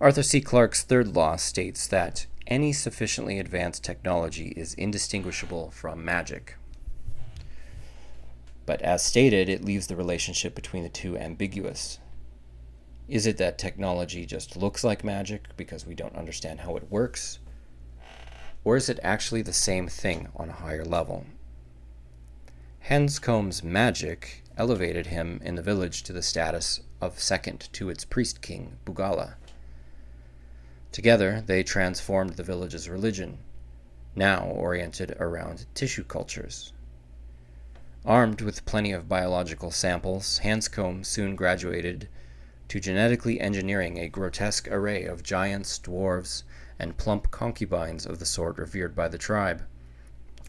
Arthur 0.00 0.22
C. 0.22 0.40
Clarke's 0.40 0.82
third 0.82 1.08
law 1.08 1.36
states 1.36 1.86
that 1.88 2.26
any 2.46 2.72
sufficiently 2.72 3.38
advanced 3.38 3.84
technology 3.84 4.54
is 4.56 4.72
indistinguishable 4.74 5.70
from 5.70 6.02
magic. 6.02 6.56
But 8.72 8.80
as 8.80 9.04
stated, 9.04 9.50
it 9.50 9.62
leaves 9.62 9.88
the 9.88 9.96
relationship 9.96 10.54
between 10.54 10.82
the 10.82 10.88
two 10.88 11.18
ambiguous. 11.18 11.98
Is 13.06 13.26
it 13.26 13.36
that 13.36 13.58
technology 13.58 14.24
just 14.24 14.56
looks 14.56 14.82
like 14.82 15.04
magic 15.04 15.54
because 15.58 15.86
we 15.86 15.94
don't 15.94 16.16
understand 16.16 16.60
how 16.60 16.76
it 16.76 16.90
works? 16.90 17.38
Or 18.64 18.78
is 18.78 18.88
it 18.88 18.98
actually 19.02 19.42
the 19.42 19.52
same 19.52 19.88
thing 19.88 20.28
on 20.34 20.48
a 20.48 20.54
higher 20.54 20.86
level? 20.86 21.26
Hanscombe's 22.88 23.62
magic 23.62 24.42
elevated 24.56 25.08
him 25.08 25.42
in 25.44 25.56
the 25.56 25.62
village 25.62 26.02
to 26.04 26.14
the 26.14 26.22
status 26.22 26.80
of 26.98 27.20
second 27.20 27.68
to 27.74 27.90
its 27.90 28.06
priest 28.06 28.40
king, 28.40 28.78
Bugala. 28.86 29.34
Together, 30.92 31.42
they 31.44 31.62
transformed 31.62 32.36
the 32.36 32.42
village's 32.42 32.88
religion, 32.88 33.36
now 34.16 34.46
oriented 34.46 35.14
around 35.20 35.66
tissue 35.74 36.04
cultures. 36.04 36.72
Armed 38.04 38.40
with 38.40 38.64
plenty 38.64 38.90
of 38.90 39.08
biological 39.08 39.70
samples, 39.70 40.38
Hanscombe 40.38 41.04
soon 41.04 41.36
graduated 41.36 42.08
to 42.66 42.80
genetically 42.80 43.40
engineering 43.40 43.96
a 43.96 44.08
grotesque 44.08 44.66
array 44.68 45.04
of 45.04 45.22
giants, 45.22 45.78
dwarves, 45.78 46.42
and 46.80 46.96
plump 46.96 47.30
concubines 47.30 48.04
of 48.04 48.18
the 48.18 48.26
sort 48.26 48.58
revered 48.58 48.96
by 48.96 49.06
the 49.06 49.18
tribe, 49.18 49.62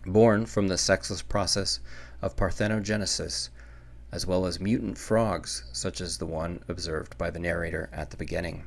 born 0.03 0.47
from 0.47 0.67
the 0.67 0.79
sexless 0.79 1.21
process 1.21 1.79
of 2.23 2.35
parthenogenesis, 2.35 3.49
as 4.11 4.25
well 4.25 4.47
as 4.47 4.59
mutant 4.59 4.97
frogs, 4.97 5.63
such 5.71 6.01
as 6.01 6.17
the 6.17 6.25
one 6.25 6.63
observed 6.67 7.17
by 7.19 7.29
the 7.29 7.39
narrator 7.39 7.87
at 7.93 8.09
the 8.09 8.17
beginning. 8.17 8.63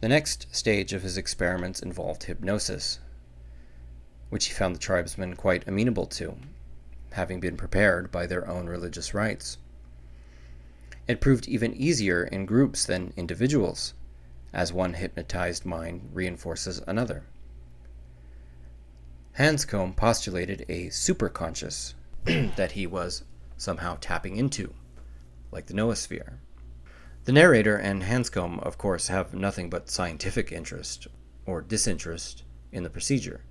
The 0.00 0.08
next 0.10 0.54
stage 0.54 0.92
of 0.92 1.02
his 1.02 1.16
experiments 1.16 1.80
involved 1.80 2.24
hypnosis, 2.24 2.98
which 4.30 4.46
he 4.46 4.52
found 4.54 4.74
the 4.74 4.80
tribesmen 4.80 5.34
quite 5.34 5.66
amenable 5.68 6.06
to, 6.06 6.36
having 7.12 7.40
been 7.40 7.56
prepared 7.56 8.10
by 8.10 8.26
their 8.26 8.46
own 8.48 8.66
religious 8.66 9.14
rites. 9.14 9.58
It 11.08 11.20
proved 11.20 11.46
even 11.46 11.74
easier 11.74 12.24
in 12.24 12.46
groups 12.46 12.84
than 12.84 13.12
individuals, 13.16 13.94
as 14.52 14.72
one 14.72 14.94
hypnotized 14.94 15.64
mind 15.64 16.10
reinforces 16.12 16.80
another. 16.86 17.24
Hanscombe 19.38 19.94
postulated 19.94 20.64
a 20.68 20.88
superconscious 20.88 21.94
that 22.24 22.72
he 22.72 22.86
was 22.86 23.22
somehow 23.56 23.98
tapping 24.00 24.36
into, 24.36 24.74
like 25.52 25.66
the 25.66 25.74
noosphere. 25.74 26.38
The 27.24 27.32
narrator 27.32 27.76
and 27.76 28.02
Hanscombe, 28.02 28.60
of 28.60 28.78
course, 28.78 29.08
have 29.08 29.34
nothing 29.34 29.68
but 29.68 29.90
scientific 29.90 30.52
interest 30.52 31.06
or 31.44 31.60
disinterest 31.60 32.44
in 32.72 32.82
the 32.82 32.90
procedure, 32.90 33.42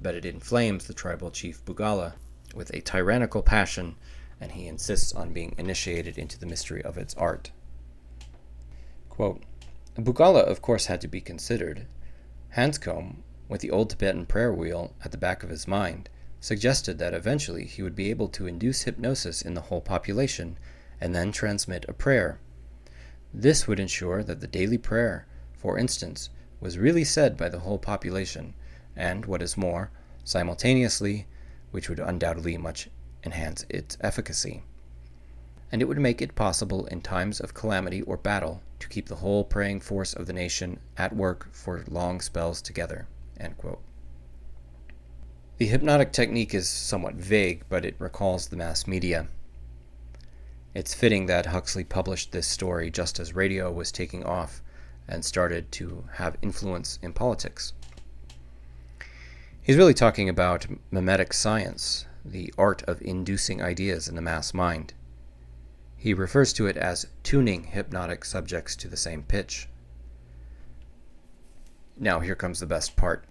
but 0.00 0.14
it 0.14 0.24
inflames 0.24 0.86
the 0.86 0.94
tribal 0.94 1.30
chief 1.30 1.64
Bugala 1.64 2.14
with 2.54 2.70
a 2.70 2.80
tyrannical 2.80 3.42
passion, 3.42 3.96
and 4.40 4.52
he 4.52 4.66
insists 4.66 5.12
on 5.12 5.32
being 5.32 5.54
initiated 5.58 6.18
into 6.18 6.38
the 6.38 6.46
mystery 6.46 6.82
of 6.82 6.96
its 6.96 7.14
art. 7.14 7.50
Quote, 9.08 9.42
Bugala, 9.96 10.46
of 10.46 10.62
course, 10.62 10.86
had 10.86 11.00
to 11.00 11.08
be 11.08 11.20
considered. 11.20 11.86
Hanscombe 12.56 13.22
with 13.48 13.62
the 13.62 13.70
old 13.70 13.88
Tibetan 13.90 14.26
prayer 14.26 14.52
wheel 14.52 14.94
at 15.02 15.10
the 15.10 15.18
back 15.18 15.42
of 15.42 15.50
his 15.50 15.66
mind, 15.66 16.10
suggested 16.40 16.98
that 16.98 17.14
eventually 17.14 17.64
he 17.64 17.82
would 17.82 17.96
be 17.96 18.10
able 18.10 18.28
to 18.28 18.46
induce 18.46 18.82
hypnosis 18.82 19.42
in 19.42 19.54
the 19.54 19.62
whole 19.62 19.80
population 19.80 20.58
and 21.00 21.14
then 21.14 21.32
transmit 21.32 21.84
a 21.88 21.92
prayer. 21.92 22.38
This 23.32 23.66
would 23.66 23.80
ensure 23.80 24.22
that 24.22 24.40
the 24.40 24.46
daily 24.46 24.78
prayer, 24.78 25.26
for 25.52 25.78
instance, 25.78 26.30
was 26.60 26.78
really 26.78 27.04
said 27.04 27.36
by 27.36 27.48
the 27.48 27.60
whole 27.60 27.78
population, 27.78 28.54
and, 28.98 29.24
what 29.24 29.40
is 29.40 29.56
more, 29.56 29.90
simultaneously, 30.24 31.26
which 31.70 31.88
would 31.88 32.00
undoubtedly 32.00 32.58
much 32.58 32.90
enhance 33.24 33.64
its 33.70 33.96
efficacy. 34.02 34.64
And 35.72 35.80
it 35.80 35.86
would 35.86 35.98
make 35.98 36.20
it 36.20 36.34
possible 36.34 36.86
in 36.86 37.00
times 37.00 37.40
of 37.40 37.54
calamity 37.54 38.02
or 38.02 38.16
battle 38.16 38.62
to 38.80 38.88
keep 38.88 39.08
the 39.08 39.16
whole 39.16 39.44
praying 39.44 39.80
force 39.80 40.12
of 40.12 40.26
the 40.26 40.32
nation 40.32 40.80
at 40.96 41.14
work 41.14 41.48
for 41.52 41.84
long 41.88 42.20
spells 42.20 42.60
together. 42.60 43.06
The 45.58 45.66
hypnotic 45.66 46.12
technique 46.12 46.54
is 46.54 46.68
somewhat 46.68 47.14
vague, 47.14 47.64
but 47.68 47.84
it 47.84 47.96
recalls 47.98 48.48
the 48.48 48.56
mass 48.56 48.86
media. 48.86 49.28
It's 50.74 50.94
fitting 50.94 51.26
that 51.26 51.46
Huxley 51.46 51.84
published 51.84 52.30
this 52.30 52.46
story 52.46 52.90
just 52.90 53.18
as 53.18 53.34
radio 53.34 53.72
was 53.72 53.90
taking 53.90 54.24
off 54.24 54.62
and 55.08 55.24
started 55.24 55.72
to 55.72 56.04
have 56.14 56.36
influence 56.42 56.98
in 57.02 57.12
politics. 57.12 57.72
He's 59.68 59.76
really 59.76 59.92
talking 59.92 60.30
about 60.30 60.64
mimetic 60.90 61.34
science, 61.34 62.06
the 62.24 62.50
art 62.56 62.82
of 62.84 63.02
inducing 63.02 63.60
ideas 63.60 64.08
in 64.08 64.14
the 64.14 64.22
mass 64.22 64.54
mind. 64.54 64.94
He 65.94 66.14
refers 66.14 66.54
to 66.54 66.66
it 66.66 66.78
as 66.78 67.08
tuning 67.22 67.64
hypnotic 67.64 68.24
subjects 68.24 68.74
to 68.76 68.88
the 68.88 68.96
same 68.96 69.24
pitch. 69.24 69.68
Now, 71.98 72.20
here 72.20 72.34
comes 72.34 72.60
the 72.60 72.66
best 72.66 72.96
part. 72.96 73.26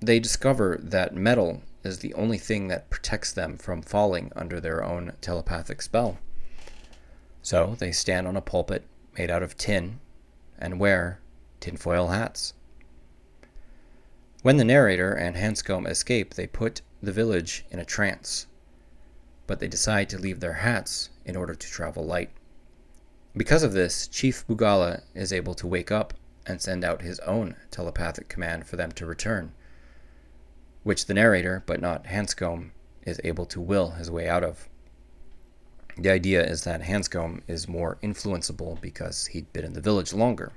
They 0.00 0.20
discover 0.20 0.78
that 0.82 1.16
metal 1.16 1.62
is 1.82 2.00
the 2.00 2.12
only 2.12 2.36
thing 2.36 2.68
that 2.68 2.90
protects 2.90 3.32
them 3.32 3.56
from 3.56 3.80
falling 3.80 4.32
under 4.36 4.60
their 4.60 4.84
own 4.84 5.14
telepathic 5.22 5.80
spell. 5.80 6.18
So 7.40 7.76
they 7.78 7.92
stand 7.92 8.28
on 8.28 8.36
a 8.36 8.42
pulpit 8.42 8.84
made 9.16 9.30
out 9.30 9.42
of 9.42 9.56
tin 9.56 10.00
and 10.58 10.78
wear 10.78 11.18
tinfoil 11.60 12.08
hats. 12.08 12.52
When 14.46 14.58
the 14.58 14.64
narrator 14.64 15.12
and 15.12 15.34
Hanscombe 15.34 15.88
escape, 15.88 16.34
they 16.34 16.46
put 16.46 16.80
the 17.02 17.10
village 17.10 17.64
in 17.68 17.80
a 17.80 17.84
trance, 17.84 18.46
but 19.48 19.58
they 19.58 19.66
decide 19.66 20.08
to 20.10 20.20
leave 20.20 20.38
their 20.38 20.62
hats 20.62 21.10
in 21.24 21.34
order 21.34 21.56
to 21.56 21.66
travel 21.68 22.06
light. 22.06 22.30
Because 23.36 23.64
of 23.64 23.72
this, 23.72 24.06
Chief 24.06 24.46
Bugala 24.46 25.02
is 25.16 25.32
able 25.32 25.54
to 25.54 25.66
wake 25.66 25.90
up 25.90 26.14
and 26.46 26.62
send 26.62 26.84
out 26.84 27.02
his 27.02 27.18
own 27.26 27.56
telepathic 27.72 28.28
command 28.28 28.68
for 28.68 28.76
them 28.76 28.92
to 28.92 29.04
return, 29.04 29.50
which 30.84 31.06
the 31.06 31.14
narrator, 31.14 31.64
but 31.66 31.80
not 31.80 32.06
Hanscombe, 32.06 32.70
is 33.02 33.20
able 33.24 33.46
to 33.46 33.60
will 33.60 33.90
his 33.98 34.12
way 34.12 34.28
out 34.28 34.44
of. 34.44 34.68
The 35.98 36.10
idea 36.10 36.46
is 36.46 36.62
that 36.62 36.82
Hanscombe 36.82 37.42
is 37.48 37.66
more 37.66 37.98
influenceable 38.00 38.80
because 38.80 39.26
he'd 39.26 39.52
been 39.52 39.64
in 39.64 39.72
the 39.72 39.80
village 39.80 40.12
longer. 40.12 40.52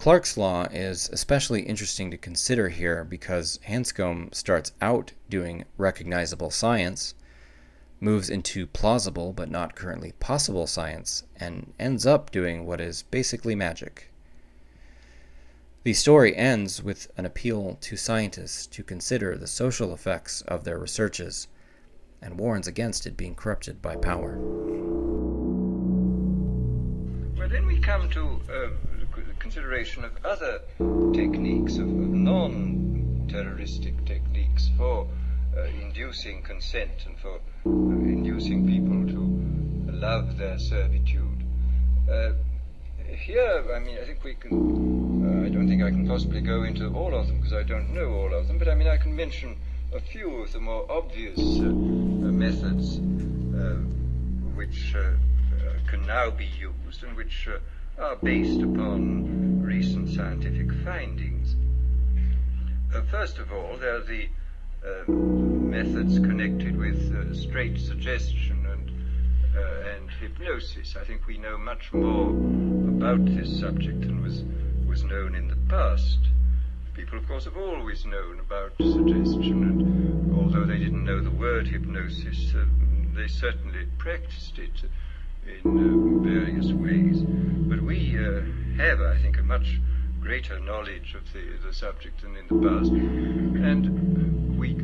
Clarke's 0.00 0.38
law 0.38 0.64
is 0.72 1.10
especially 1.12 1.60
interesting 1.60 2.10
to 2.10 2.16
consider 2.16 2.70
here 2.70 3.04
because 3.04 3.60
Hanscombe 3.68 4.34
starts 4.34 4.72
out 4.80 5.12
doing 5.28 5.66
recognizable 5.76 6.50
science, 6.50 7.14
moves 8.00 8.30
into 8.30 8.66
plausible 8.66 9.34
but 9.34 9.50
not 9.50 9.76
currently 9.76 10.12
possible 10.12 10.66
science, 10.66 11.24
and 11.36 11.74
ends 11.78 12.06
up 12.06 12.30
doing 12.30 12.64
what 12.64 12.80
is 12.80 13.02
basically 13.10 13.54
magic. 13.54 14.10
The 15.82 15.92
story 15.92 16.34
ends 16.34 16.82
with 16.82 17.10
an 17.18 17.26
appeal 17.26 17.76
to 17.82 17.96
scientists 17.98 18.66
to 18.68 18.82
consider 18.82 19.36
the 19.36 19.46
social 19.46 19.92
effects 19.92 20.40
of 20.48 20.64
their 20.64 20.78
researches 20.78 21.46
and 22.22 22.38
warns 22.38 22.66
against 22.66 23.06
it 23.06 23.18
being 23.18 23.34
corrupted 23.34 23.82
by 23.82 23.96
power. 23.96 24.38
Well, 27.36 27.50
then 27.50 27.66
we 27.66 27.78
come 27.80 28.08
to 28.08 28.40
uh, 28.50 28.68
consideration 29.50 30.04
of 30.04 30.12
other 30.24 30.60
techniques, 31.12 31.74
of, 31.74 31.88
of 31.88 31.88
non 31.88 33.26
terroristic 33.28 34.04
techniques 34.04 34.70
for 34.76 35.08
uh, 35.56 35.62
inducing 35.82 36.40
consent 36.42 36.92
and 37.04 37.18
for 37.18 37.34
uh, 37.66 37.68
inducing 37.68 38.64
people 38.64 39.04
to 39.12 39.90
love 39.92 40.38
their 40.38 40.56
servitude. 40.56 41.42
Uh, 42.08 42.30
here, 43.08 43.64
I 43.74 43.80
mean, 43.80 43.98
I 44.00 44.04
think 44.04 44.22
we 44.22 44.34
can. 44.34 44.52
Uh, 44.52 45.46
I 45.46 45.48
don't 45.48 45.66
think 45.68 45.82
I 45.82 45.90
can 45.90 46.06
possibly 46.06 46.42
go 46.42 46.62
into 46.62 46.86
all 46.94 47.12
of 47.12 47.26
them 47.26 47.38
because 47.38 47.52
I 47.52 47.64
don't 47.64 47.92
know 47.92 48.08
all 48.12 48.32
of 48.32 48.46
them, 48.46 48.56
but 48.56 48.68
I 48.68 48.76
mean, 48.76 48.86
I 48.86 48.98
can 48.98 49.16
mention 49.16 49.56
a 49.92 49.98
few 49.98 50.30
of 50.42 50.52
the 50.52 50.60
more 50.60 50.86
obvious 50.88 51.40
uh, 51.40 51.64
methods 51.64 53.00
which 54.54 54.94
can 55.88 56.06
now 56.06 56.30
be 56.30 56.46
used 56.46 57.02
and 57.02 57.16
which 57.16 57.48
are 57.98 58.16
based 58.16 58.60
upon 58.62 59.39
first 63.20 63.38
of 63.38 63.52
all, 63.52 63.76
there 63.76 63.96
are 63.96 64.00
the 64.00 64.26
uh, 64.82 65.12
methods 65.12 66.18
connected 66.20 66.74
with 66.74 67.14
uh, 67.14 67.34
straight 67.34 67.78
suggestion 67.78 68.64
and 68.64 68.90
uh, 69.54 69.90
and 69.90 70.10
hypnosis. 70.22 70.96
I 70.98 71.04
think 71.04 71.26
we 71.26 71.36
know 71.36 71.58
much 71.58 71.92
more 71.92 72.30
about 72.30 73.22
this 73.26 73.60
subject 73.60 74.00
than 74.00 74.22
was 74.22 74.42
was 74.88 75.04
known 75.04 75.34
in 75.34 75.48
the 75.48 75.58
past. 75.68 76.18
People, 76.94 77.18
of 77.18 77.28
course, 77.28 77.44
have 77.44 77.58
always 77.58 78.06
known 78.06 78.40
about 78.40 78.72
suggestion, 78.78 79.64
and 79.68 80.34
although 80.34 80.64
they 80.64 80.78
didn't 80.78 81.04
know 81.04 81.20
the 81.20 81.30
word 81.30 81.66
hypnosis, 81.66 82.54
uh, 82.54 82.64
they 83.14 83.28
certainly 83.28 83.84
practiced 83.98 84.58
it 84.58 84.82
in 85.62 85.68
uh, 85.68 86.24
various 86.26 86.72
ways. 86.72 87.20
But 87.20 87.82
we 87.82 88.12
have, 88.78 89.02
I 89.02 89.18
think, 89.20 89.36
a 89.36 89.42
much 89.42 89.78
greater 90.20 90.60
knowledge 90.60 91.14
of 91.14 91.32
the, 91.32 91.66
the 91.66 91.72
subject 91.72 92.22
than 92.22 92.36
in 92.36 92.46
the 92.46 92.68
past, 92.68 92.90
and 92.90 94.58
we 94.58 94.74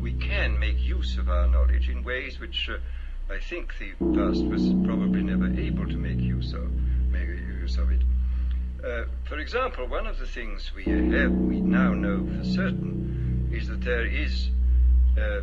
we 0.00 0.12
can 0.14 0.58
make 0.58 0.78
use 0.78 1.16
of 1.16 1.28
our 1.28 1.46
knowledge 1.48 1.88
in 1.88 2.04
ways 2.04 2.38
which 2.38 2.68
uh, 2.68 2.76
I 3.32 3.38
think 3.38 3.72
the 3.78 3.92
past 4.14 4.44
was 4.44 4.62
probably 4.84 5.22
never 5.22 5.46
able 5.58 5.86
to 5.86 5.96
make 5.96 6.20
use 6.20 6.52
of 6.52 6.70
make 7.10 7.28
use 7.28 7.78
of 7.78 7.90
it. 7.90 8.02
Uh, 8.84 9.04
for 9.24 9.38
example, 9.38 9.86
one 9.86 10.06
of 10.06 10.18
the 10.18 10.26
things 10.26 10.70
we 10.76 10.84
have 10.84 11.30
we 11.32 11.60
now 11.60 11.94
know 11.94 12.26
for 12.36 12.44
certain 12.44 13.50
is 13.52 13.68
that 13.68 13.80
there 13.82 14.06
is. 14.06 14.50
Uh, 15.16 15.40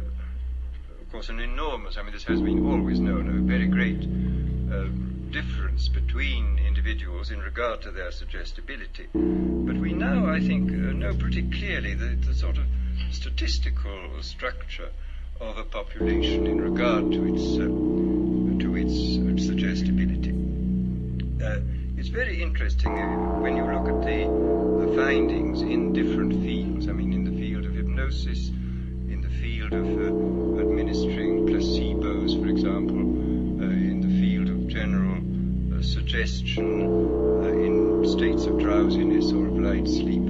of 1.02 1.12
course, 1.12 1.30
an 1.30 1.42
enormous, 1.42 1.98
I 1.98 2.04
mean, 2.04 2.14
this 2.14 2.24
has 2.24 2.40
been 2.40 2.66
always 2.66 3.00
known, 3.02 3.28
a 3.28 3.42
very 3.42 3.68
great 3.68 4.00
uh, 4.72 4.88
difference 5.32 5.88
between 5.88 6.60
individuals 6.68 7.32
in 7.32 7.40
regard 7.40 7.82
to 7.82 7.92
their 7.92 8.12
suggestibility. 8.12 9.08
But 9.14 9.78
we 9.78 9.94
now, 9.94 10.30
I 10.30 10.42
think, 10.42 10.70
uh, 10.70 10.92
know 10.92 11.14
pretty 11.14 11.44
clearly 11.50 11.94
the, 11.94 12.18
the 12.28 12.34
sort 12.34 12.58
of 12.58 12.66
statistical 13.12 14.22
structure 14.22 14.90
of 15.40 15.58
a 15.58 15.64
population 15.64 16.48
in 16.48 16.60
regard 16.60 17.12
to 17.14 17.34
its 17.34 17.44
uh, 17.58 18.62
to 18.62 18.76
its, 18.76 19.46
suggestibility. 19.48 20.32
Uh, 21.44 21.60
it's 21.98 22.10
very 22.10 22.44
interesting 22.44 22.92
uh, 22.92 23.40
when 23.40 23.56
you 23.56 23.64
look 23.64 23.88
at 23.88 24.02
the 24.06 24.86
the 24.86 24.96
findings 24.98 25.62
in 25.62 25.94
different 25.94 26.34
fields. 26.44 26.90
I 26.90 26.92
mean, 26.92 27.14
in 27.14 27.24
the 27.24 27.40
field 27.40 27.66
of 27.66 27.74
hypnosis, 27.74 28.50
in 28.50 29.22
the 29.22 29.30
field 29.42 29.74
of 29.74 29.88
uh, 29.88 30.62
administering 30.62 31.48
placebos, 31.48 32.40
for 32.42 32.50
example, 32.50 33.21
uh, 36.14 36.22
in 36.22 38.06
states 38.06 38.46
of 38.46 38.60
drowsiness 38.60 39.32
or 39.32 39.48
of 39.48 39.58
light 39.58 39.88
sleep, 39.88 40.22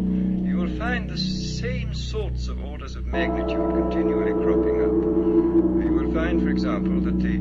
you 0.45 0.55
will 0.55 0.69
find 0.77 1.09
the 1.09 1.17
same 1.17 1.91
sorts 1.95 2.47
of 2.49 2.63
orders 2.63 2.95
of 2.95 3.07
magnitude 3.07 3.57
continually 3.71 4.31
cropping 4.43 4.75
up. 4.79 4.93
You 5.83 5.91
will 5.91 6.13
find, 6.13 6.39
for 6.39 6.49
example, 6.49 7.01
that 7.01 7.19
the 7.19 7.37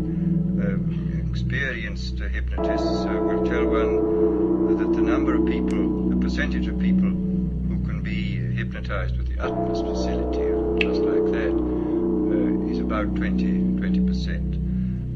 uh, 0.59 1.31
experienced 1.31 2.19
hypnotists 2.19 3.05
uh, 3.05 3.21
will 3.21 3.45
tell 3.45 3.67
one 3.67 4.79
that 4.79 4.91
the 4.97 5.03
number 5.03 5.35
of 5.35 5.45
people, 5.45 6.09
the 6.09 6.17
percentage 6.17 6.67
of 6.67 6.79
people 6.79 7.11
who 7.11 7.85
can 7.85 8.01
be 8.03 8.37
hypnotized 8.37 9.19
with 9.19 9.29
the 9.29 9.39
utmost 9.39 9.85
facility, 9.85 10.49
just 10.81 11.03
like 11.03 11.27
that, 11.35 11.53
uh, 11.53 12.71
is 12.71 12.79
about 12.79 13.15
20 13.17 13.71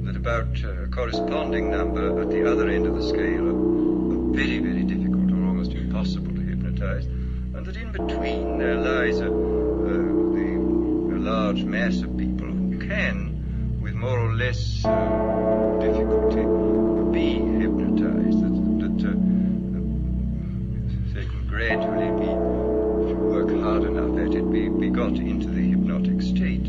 percent 0.05 0.17
about 0.17 0.63
a 0.65 0.89
corresponding 0.89 1.71
number 1.71 2.21
at 2.21 2.31
the 2.31 2.51
other 2.51 2.69
end 2.69 2.87
of 2.87 2.95
the 2.95 3.03
scale 3.03 3.49
are, 3.49 4.35
very, 4.35 4.59
very 4.59 4.83
difficult 4.83 5.31
or 5.31 5.47
almost 5.47 5.73
impossible 5.73 6.35
to 6.35 6.41
hypnotize, 6.41 7.07
and 7.07 7.65
that 7.65 7.77
in 7.77 7.93
between 7.93 8.59
there 8.59 8.77
lies 8.77 9.21
a, 9.21 9.29
a, 9.29 9.31
a 11.15 11.19
large 11.19 11.63
mass 11.63 12.03
of 12.03 12.17
people 12.19 12.49
who 12.49 12.79
can, 12.79 13.79
with 13.81 13.95
more 13.95 14.19
or 14.19 14.35
less 14.35 14.85
uh, 14.85 15.79
difficulty, 15.81 16.43
be 17.13 17.35
hypnotized, 17.63 18.43
that, 18.43 18.55
that 18.81 19.09
uh, 19.09 19.13
they 21.15 21.25
can 21.27 21.47
gradually 21.49 22.11
be, 22.19 22.31
if 23.05 23.11
you 23.11 23.17
work 23.17 23.51
hard 23.63 23.85
enough 23.85 24.19
at 24.19 24.35
it, 24.35 24.51
be, 24.51 24.69
be 24.69 24.91
got 24.91 25.13
into 25.13 25.47
the 25.47 25.63
hypnotic 25.71 26.21
state. 26.21 26.67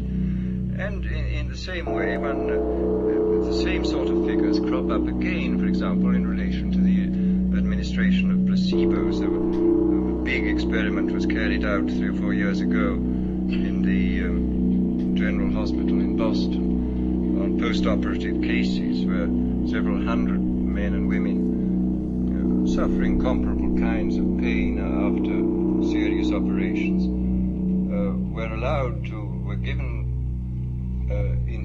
And 0.78 1.04
in, 1.06 1.26
in 1.26 1.48
the 1.50 1.58
same 1.58 1.86
way, 1.86 2.16
one 2.18 2.52
uh, 2.52 3.25
same 3.56 3.86
sort 3.86 4.10
of 4.10 4.26
figures 4.26 4.60
crop 4.60 4.90
up 4.92 5.08
again, 5.08 5.58
for 5.58 5.66
example, 5.66 6.14
in 6.14 6.28
relation 6.28 6.72
to 6.72 6.80
the 6.80 7.58
administration 7.58 8.32
of 8.32 8.38
placebos. 8.40 9.24
A, 9.24 10.24
big 10.26 10.48
experiment 10.48 11.12
was 11.12 11.26
carried 11.28 11.64
out 11.64 11.88
three 11.88 12.10
or 12.10 12.14
four 12.14 12.34
years 12.34 12.60
ago 12.60 12.94
in 12.94 13.84
the 13.84 14.24
um, 14.26 15.16
General 15.16 15.54
Hospital 15.54 16.00
in 16.02 16.18
Boston 16.18 17.40
on 17.40 17.60
post-operative 17.60 18.42
cases 18.42 19.06
where 19.06 19.28
several 19.70 20.04
hundred 20.04 20.42
men 20.42 20.96
and 20.96 21.08
women 21.08 22.66
uh, 22.66 22.68
suffering 22.68 23.22
comparable 23.22 23.78
kinds 23.78 24.18
of 24.18 24.26
pain 24.40 24.80
after 24.80 25.88
serious 25.92 26.32
operations 26.32 27.06
uh, 27.06 28.18
were 28.34 28.52
allowed 28.52 29.06
to, 29.06 29.25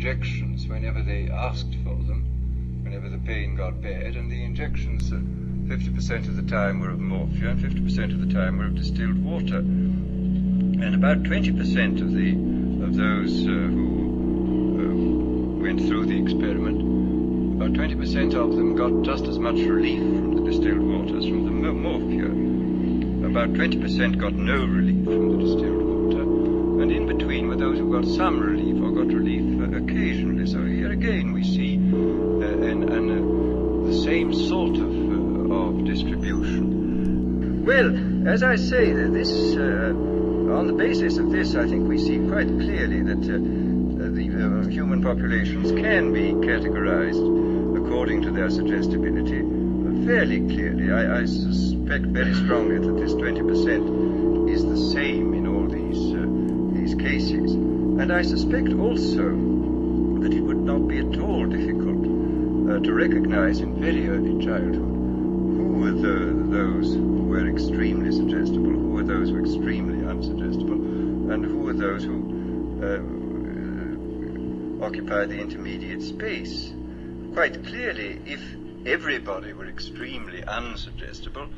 injections 0.01 0.67
whenever 0.67 1.03
they 1.03 1.29
asked 1.29 1.77
for 1.85 1.95
them, 2.09 2.25
whenever 2.83 3.11
the 3.11 3.19
pain 3.19 3.55
got 3.55 3.83
bad, 3.83 4.17
and 4.17 4.33
the 4.33 4.43
injections, 4.43 5.13
uh, 5.13 5.17
50% 5.69 6.27
of 6.27 6.37
the 6.37 6.51
time 6.51 6.81
were 6.81 6.89
of 6.89 6.99
morphia 6.99 7.51
and 7.51 7.61
50% 7.61 8.15
of 8.15 8.27
the 8.27 8.33
time 8.33 8.57
were 8.57 8.65
of 8.65 8.75
distilled 8.75 9.23
water. 9.23 9.59
And 9.59 10.95
about 10.95 11.23
20% 11.25 12.01
of 12.01 12.15
the 12.15 12.31
of 12.83 12.97
those 12.97 13.45
uh, 13.45 13.51
who 13.51 13.91
uh, 14.81 15.63
went 15.63 15.81
through 15.81 16.07
the 16.07 16.19
experiment, 16.19 16.81
about 17.61 17.75
20% 17.75 18.35
of 18.35 18.57
them 18.57 18.75
got 18.75 19.03
just 19.03 19.27
as 19.27 19.39
much 19.39 19.57
relief 19.57 19.99
from 20.01 20.35
the 20.35 20.51
distilled 20.51 20.81
water 20.81 21.19
as 21.19 21.27
from 21.27 21.61
the 21.61 21.73
morphia. 21.75 22.25
About 23.29 23.53
20% 23.53 24.19
got 24.19 24.33
no 24.33 24.65
relief 24.65 25.05
from 25.05 25.37
the 25.37 25.45
distilled 25.45 25.83
water, 25.83 26.23
and 26.83 26.91
in 26.91 27.07
between 27.07 27.49
were 27.49 27.57
those 27.57 27.77
who 27.77 27.93
got 27.93 28.07
some 28.07 28.41
relief 28.41 28.80
occasionally. 29.82 30.47
So 30.47 30.65
here 30.65 30.93
again 30.93 31.32
we 31.32 31.43
see 31.43 31.77
uh, 31.77 32.70
an, 32.70 32.89
an, 32.93 33.07
uh, 33.11 33.86
the 33.89 33.97
same 34.02 34.32
sort 34.32 34.77
of, 34.77 34.90
uh, 34.90 35.55
of 35.55 35.85
distribution. 35.85 37.65
Well, 37.65 38.28
as 38.28 38.43
I 38.43 38.57
say, 38.57 38.93
this, 38.93 39.31
on 39.57 40.66
the 40.66 40.73
basis 40.73 41.19
of 41.19 41.31
this, 41.31 41.55
I 41.55 41.66
think 41.69 41.89
we 41.89 41.98
see 41.98 42.19
quite 42.28 42.48
clearly 42.48 43.02
that 43.02 43.20
the 43.20 44.70
human 44.70 45.02
populations 45.02 45.73
can 45.73 46.12
be 46.12 46.32
categorized 46.47 47.77
according 47.77 48.23
to 48.23 48.31
their 48.31 48.51
suggestibility 48.51 49.40
fairly 50.07 50.40
clearly. 50.48 50.90
I, 50.93 51.20
I 51.20 51.24
suspect 51.27 52.07
very 52.07 52.35
strongly 52.35 52.78
that 52.78 52.97
this 52.97 53.12
20% 53.15 54.51
is 54.51 54.65
the 54.65 54.77
same 54.77 55.35
in 55.35 55.47
all 55.47 55.66
these, 55.69 56.15
uh, 56.15 56.27
these 56.73 56.94
cases. 56.94 57.52
And 57.52 58.12
I 58.12 58.23
suspect 58.23 58.73
also 58.73 59.60
that 60.21 60.33
it 60.33 60.41
would 60.41 60.61
not 60.61 60.87
be 60.87 60.99
at 60.99 61.19
all 61.19 61.47
difficult 61.47 62.05
uh, 62.71 62.79
to 62.81 62.93
recognize 62.93 63.61
in 63.61 63.81
very 63.81 64.09
early 64.09 64.45
childhood 64.45 64.75
who 64.75 65.73
were 65.81 65.93
the, 65.93 66.35
those 66.57 66.95
who 66.95 67.25
were 67.25 67.49
extremely 67.49 68.13
suggestible, 68.13 68.71
who 68.71 68.91
were 68.91 69.03
those 69.03 69.29
who 69.29 69.35
were 69.35 69.41
extremely 69.41 69.99
unsuggestible, 70.05 71.33
and 71.33 71.45
who 71.45 71.59
were 71.59 71.73
those 71.73 72.05
who 72.05 72.19
uh, 72.83 73.21
occupy 74.85 75.25
the 75.27 75.39
intermediate 75.39 76.03
space. 76.03 76.73
Quite 77.33 77.65
clearly, 77.65 78.21
if 78.27 78.43
everybody 78.87 79.53
were 79.53 79.69
extremely 79.69 80.43
unsuggestible, 80.43 81.49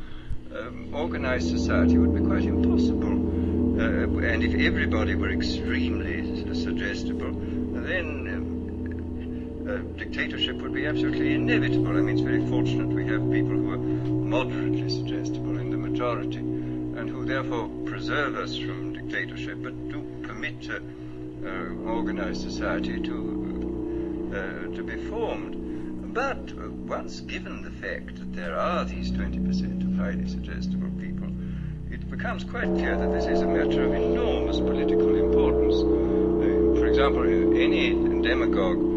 um, 0.55 0.95
organized 0.95 1.49
society 1.49 1.99
would 1.99 2.15
be 2.15 2.21
quite 2.21 2.45
impossible. 2.45 3.13
Uh, 3.81 4.07
and 4.27 4.45
if 4.45 4.55
everybody 4.55 5.15
were 5.15 5.31
extremely 5.31 6.55
suggestible, 6.55 7.33
then 7.33 8.29
um, 8.29 8.52
uh, 9.73 9.79
dictatorship 9.97 10.57
would 10.57 10.75
be 10.75 10.87
absolutely 10.87 11.35
inevitable. 11.35 11.97
I 11.97 12.01
mean, 12.01 12.17
it's 12.17 12.21
very 12.21 12.47
fortunate 12.49 12.89
we 12.89 13.07
have 13.07 13.23
people 13.31 13.57
who 13.57 13.73
are 13.73 13.79
moderately 13.79 14.91
suggestible 14.91 15.59
in 15.59 15.71
the 15.71 15.77
majority, 15.77 16.39
and 16.39 17.09
who 17.09 17.25
therefore 17.25 17.69
preserve 17.87 18.37
us 18.37 18.57
from 18.57 18.93
dictatorship, 18.93 19.63
but 19.63 19.73
do 19.89 20.05
permit 20.23 20.69
uh, 20.71 20.79
uh 21.47 21.91
organized 21.91 22.43
society 22.43 23.01
to 23.01 24.33
uh, 24.35 24.77
to 24.77 24.83
be 24.83 24.97
formed. 25.09 26.15
But 26.15 26.53
once 26.87 27.21
given 27.21 27.63
the 27.63 27.71
fact 27.71 28.17
that 28.19 28.35
there 28.35 28.55
are 28.55 28.85
these 28.85 29.11
20% 29.13 29.83
of 29.87 29.97
highly 29.97 30.29
suggestible 30.29 30.91
people, 31.01 31.29
it 31.91 32.11
becomes 32.11 32.45
quite 32.45 32.69
clear 32.77 32.99
that 32.99 33.13
this 33.13 33.25
is 33.25 33.41
a 33.41 33.47
matter 33.47 33.85
of 33.85 33.95
enormous 33.95 34.59
political 34.59 35.15
importance. 35.17 35.77
Uh, 35.77 36.79
for 36.79 36.87
example, 36.87 37.23
any 37.57 37.95
demagogue 38.21 38.92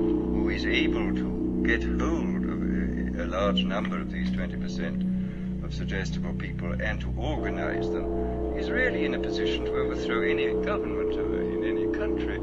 is 0.56 0.66
able 0.66 1.14
to 1.14 1.64
get 1.66 1.84
hold 1.84 2.46
of 2.46 2.62
a, 2.62 3.24
a 3.24 3.28
large 3.28 3.66
number 3.66 4.00
of 4.00 4.10
these 4.10 4.30
20% 4.30 5.66
of 5.66 5.74
suggestible 5.74 6.34
people 6.36 6.72
and 6.82 7.02
to 7.02 7.14
organize 7.18 7.90
them 7.90 8.56
is 8.56 8.72
really 8.72 9.04
in 9.04 9.16
a 9.16 9.20
position 9.20 9.66
to 9.66 9.72
overthrow 9.72 10.22
any 10.22 10.48
government 10.64 11.14
uh, 11.14 11.24
in 11.56 11.66
any 11.66 11.88
country. 11.92 12.40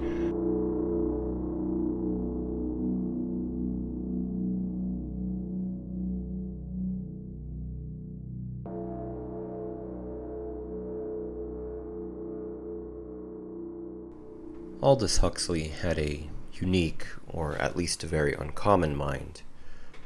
Aldous 14.83 15.19
Huxley 15.19 15.69
had 15.69 15.99
a 15.99 16.29
unique, 16.63 17.07
or 17.27 17.57
at 17.57 17.77
least 17.77 18.05
a 18.05 18.07
very 18.19 18.35
uncommon 18.35 18.95
mind, 18.95 19.43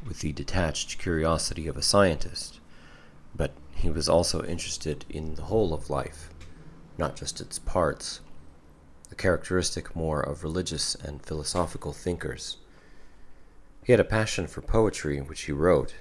with 0.06 0.20
the 0.20 0.32
detached 0.32 0.98
curiosity 0.98 1.66
of 1.66 1.76
a 1.76 1.82
scientist, 1.82 2.60
but 3.34 3.52
he 3.72 3.90
was 3.90 4.08
also 4.08 4.42
interested 4.42 5.04
in 5.10 5.34
the 5.34 5.42
whole 5.42 5.74
of 5.74 5.90
life, 5.90 6.30
not 6.96 7.14
just 7.14 7.42
its 7.42 7.58
parts, 7.58 8.20
a 9.12 9.14
characteristic 9.14 9.94
more 9.94 10.20
of 10.20 10.42
religious 10.42 10.94
and 10.94 11.22
philosophical 11.22 11.92
thinkers. 11.92 12.56
He 13.84 13.92
had 13.92 14.00
a 14.00 14.14
passion 14.18 14.46
for 14.46 14.62
poetry, 14.62 15.20
which 15.20 15.42
he 15.42 15.52
wrote, 15.52 15.96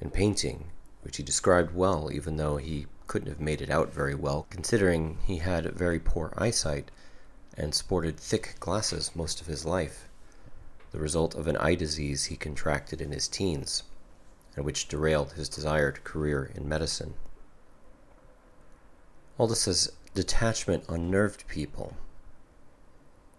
and 0.00 0.12
painting, 0.12 0.64
which 1.02 1.18
he 1.18 1.22
described 1.22 1.76
well, 1.76 2.10
even 2.12 2.36
though 2.38 2.56
he 2.56 2.86
couldn't 3.06 3.28
have 3.28 3.40
made 3.40 3.62
it 3.62 3.70
out 3.70 3.94
very 3.94 4.16
well, 4.16 4.48
considering 4.50 5.18
he 5.24 5.36
had 5.36 5.64
very 5.72 6.00
poor 6.00 6.34
eyesight 6.36 6.90
and 7.56 7.74
sported 7.74 8.18
thick 8.18 8.56
glasses 8.60 9.10
most 9.14 9.40
of 9.40 9.46
his 9.46 9.64
life, 9.64 10.08
the 10.90 10.98
result 10.98 11.34
of 11.34 11.46
an 11.46 11.56
eye 11.56 11.74
disease 11.74 12.26
he 12.26 12.36
contracted 12.36 13.00
in 13.00 13.12
his 13.12 13.28
teens, 13.28 13.82
and 14.56 14.64
which 14.64 14.88
derailed 14.88 15.32
his 15.32 15.48
desired 15.48 16.04
career 16.04 16.50
in 16.54 16.68
medicine. 16.68 17.14
Aldous' 19.38 19.90
detachment 20.14 20.84
unnerved 20.88 21.46
people. 21.48 21.96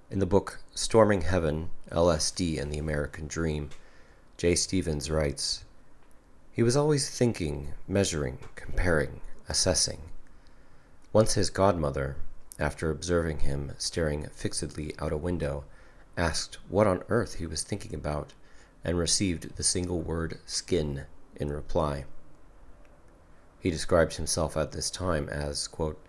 In 0.10 0.20
the 0.20 0.26
book 0.26 0.60
Storming 0.74 1.22
Heaven 1.22 1.70
LSD 1.92 2.60
and 2.60 2.72
the 2.72 2.80
American 2.80 3.28
Dream, 3.28 3.70
Jay 4.38 4.56
Stevens 4.56 5.10
writes 5.10 5.64
He 6.52 6.64
was 6.64 6.76
always 6.76 7.10
thinking, 7.10 7.74
measuring, 7.88 8.40
comparing, 8.56 9.22
assessing. 9.48 10.02
Once 11.12 11.34
his 11.36 11.52
godmother, 11.52 12.16
after 12.64 12.90
observing 12.90 13.40
him 13.40 13.74
staring 13.78 14.26
fixedly 14.32 14.96
out 14.98 15.12
a 15.12 15.18
window, 15.18 15.66
asked 16.16 16.58
what 16.70 16.88
on 16.88 17.04
earth 17.10 17.36
he 17.36 17.46
was 17.46 17.62
thinking 17.62 17.94
about, 17.94 18.32
and 18.86 18.98
received 18.98 19.58
the 19.58 19.64
single 19.64 20.00
word 20.00 20.40
skin 20.46 21.04
in 21.36 21.52
reply. 21.52 22.06
He 23.60 23.70
described 23.70 24.16
himself 24.16 24.56
at 24.56 24.72
this 24.72 24.90
time 24.90 25.28
as, 25.28 25.68
quote, 25.68 26.02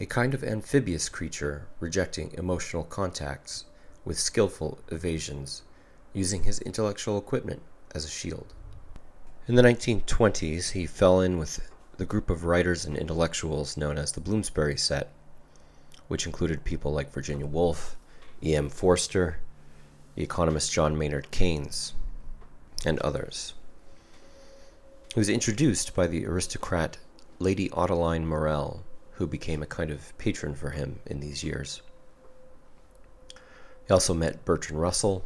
a 0.00 0.06
kind 0.06 0.34
of 0.34 0.42
amphibious 0.42 1.08
creature 1.08 1.68
rejecting 1.78 2.32
emotional 2.32 2.82
contacts 2.82 3.66
with 4.04 4.18
skillful 4.18 4.80
evasions, 4.88 5.62
using 6.12 6.42
his 6.42 6.58
intellectual 6.62 7.16
equipment 7.16 7.62
as 7.94 8.04
a 8.04 8.08
shield. 8.08 8.54
In 9.46 9.54
the 9.54 9.62
1920s, 9.62 10.72
he 10.72 10.84
fell 10.84 11.20
in 11.20 11.38
with 11.38 11.70
the 11.96 12.04
group 12.04 12.28
of 12.28 12.44
writers 12.44 12.84
and 12.84 12.96
intellectuals 12.96 13.76
known 13.76 13.96
as 13.98 14.10
the 14.10 14.20
Bloomsbury 14.20 14.76
Set, 14.76 15.12
which 16.08 16.26
included 16.26 16.64
people 16.64 16.92
like 16.92 17.12
Virginia 17.12 17.46
Woolf, 17.46 17.96
E.M. 18.42 18.68
Forster, 18.68 19.38
the 20.14 20.22
economist 20.22 20.72
John 20.72 20.96
Maynard 20.96 21.30
Keynes, 21.30 21.94
and 22.84 22.98
others. 23.00 23.54
He 25.14 25.20
was 25.20 25.28
introduced 25.28 25.94
by 25.94 26.06
the 26.06 26.26
aristocrat 26.26 26.98
Lady 27.38 27.68
Ottoline 27.70 28.24
Morrell, 28.24 28.84
who 29.12 29.26
became 29.26 29.62
a 29.62 29.66
kind 29.66 29.90
of 29.90 30.16
patron 30.18 30.54
for 30.54 30.70
him 30.70 31.00
in 31.06 31.20
these 31.20 31.42
years. 31.42 31.80
He 33.86 33.92
also 33.92 34.14
met 34.14 34.44
Bertrand 34.44 34.80
Russell 34.80 35.24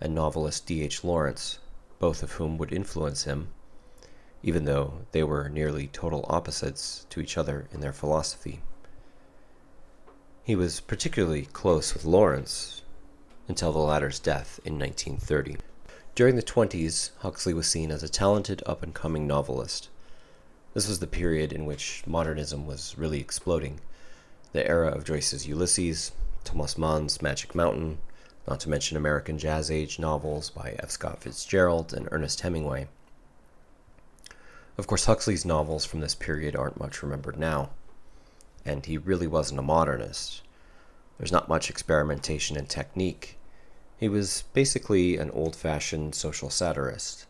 and 0.00 0.14
novelist 0.14 0.66
D.H. 0.66 1.02
Lawrence, 1.02 1.58
both 1.98 2.22
of 2.22 2.32
whom 2.32 2.58
would 2.58 2.72
influence 2.72 3.24
him, 3.24 3.48
even 4.42 4.64
though 4.64 5.06
they 5.12 5.24
were 5.24 5.48
nearly 5.48 5.88
total 5.88 6.24
opposites 6.28 7.06
to 7.10 7.20
each 7.20 7.38
other 7.38 7.68
in 7.72 7.80
their 7.80 7.92
philosophy. 7.92 8.60
He 10.46 10.54
was 10.54 10.78
particularly 10.78 11.46
close 11.46 11.92
with 11.92 12.04
Lawrence 12.04 12.82
until 13.48 13.72
the 13.72 13.80
latter's 13.80 14.20
death 14.20 14.60
in 14.64 14.78
1930. 14.78 15.56
During 16.14 16.36
the 16.36 16.42
20s, 16.42 17.10
Huxley 17.18 17.52
was 17.52 17.66
seen 17.66 17.90
as 17.90 18.04
a 18.04 18.08
talented 18.08 18.62
up 18.64 18.80
and 18.80 18.94
coming 18.94 19.26
novelist. 19.26 19.88
This 20.72 20.86
was 20.86 21.00
the 21.00 21.08
period 21.08 21.52
in 21.52 21.66
which 21.66 22.04
modernism 22.06 22.64
was 22.64 22.96
really 22.96 23.18
exploding, 23.18 23.80
the 24.52 24.64
era 24.64 24.86
of 24.92 25.02
Joyce's 25.02 25.48
Ulysses, 25.48 26.12
Thomas 26.44 26.78
Mann's 26.78 27.20
Magic 27.20 27.52
Mountain, 27.52 27.98
not 28.46 28.60
to 28.60 28.70
mention 28.70 28.96
American 28.96 29.38
Jazz 29.38 29.68
Age 29.68 29.98
novels 29.98 30.50
by 30.50 30.76
F. 30.78 30.92
Scott 30.92 31.22
Fitzgerald 31.22 31.92
and 31.92 32.06
Ernest 32.12 32.42
Hemingway. 32.42 32.86
Of 34.78 34.86
course, 34.86 35.06
Huxley's 35.06 35.44
novels 35.44 35.84
from 35.84 35.98
this 35.98 36.14
period 36.14 36.54
aren't 36.54 36.78
much 36.78 37.02
remembered 37.02 37.36
now 37.36 37.70
and 38.66 38.84
he 38.84 38.98
really 38.98 39.26
wasn't 39.26 39.60
a 39.60 39.62
modernist. 39.62 40.42
There's 41.18 41.32
not 41.32 41.48
much 41.48 41.70
experimentation 41.70 42.56
in 42.56 42.66
technique. 42.66 43.38
He 43.96 44.08
was 44.08 44.44
basically 44.52 45.16
an 45.16 45.30
old 45.30 45.56
fashioned 45.56 46.14
social 46.14 46.50
satirist. 46.50 47.26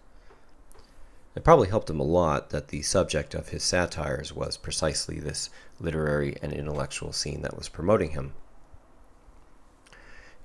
It 1.37 1.45
probably 1.45 1.69
helped 1.69 1.91
him 1.91 2.01
a 2.01 2.05
lot 2.05 2.49
that 2.51 2.69
the 2.69 2.81
subject 2.81 3.35
of 3.35 3.51
his 3.51 3.63
satires 3.63 4.33
was 4.33 4.57
precisely 4.57 5.21
this 5.21 5.51
literary 5.79 6.37
and 6.41 6.53
intellectual 6.53 7.13
scene 7.13 7.43
that 7.43 7.57
was 7.57 7.69
promoting 7.69 8.13
him. 8.13 8.33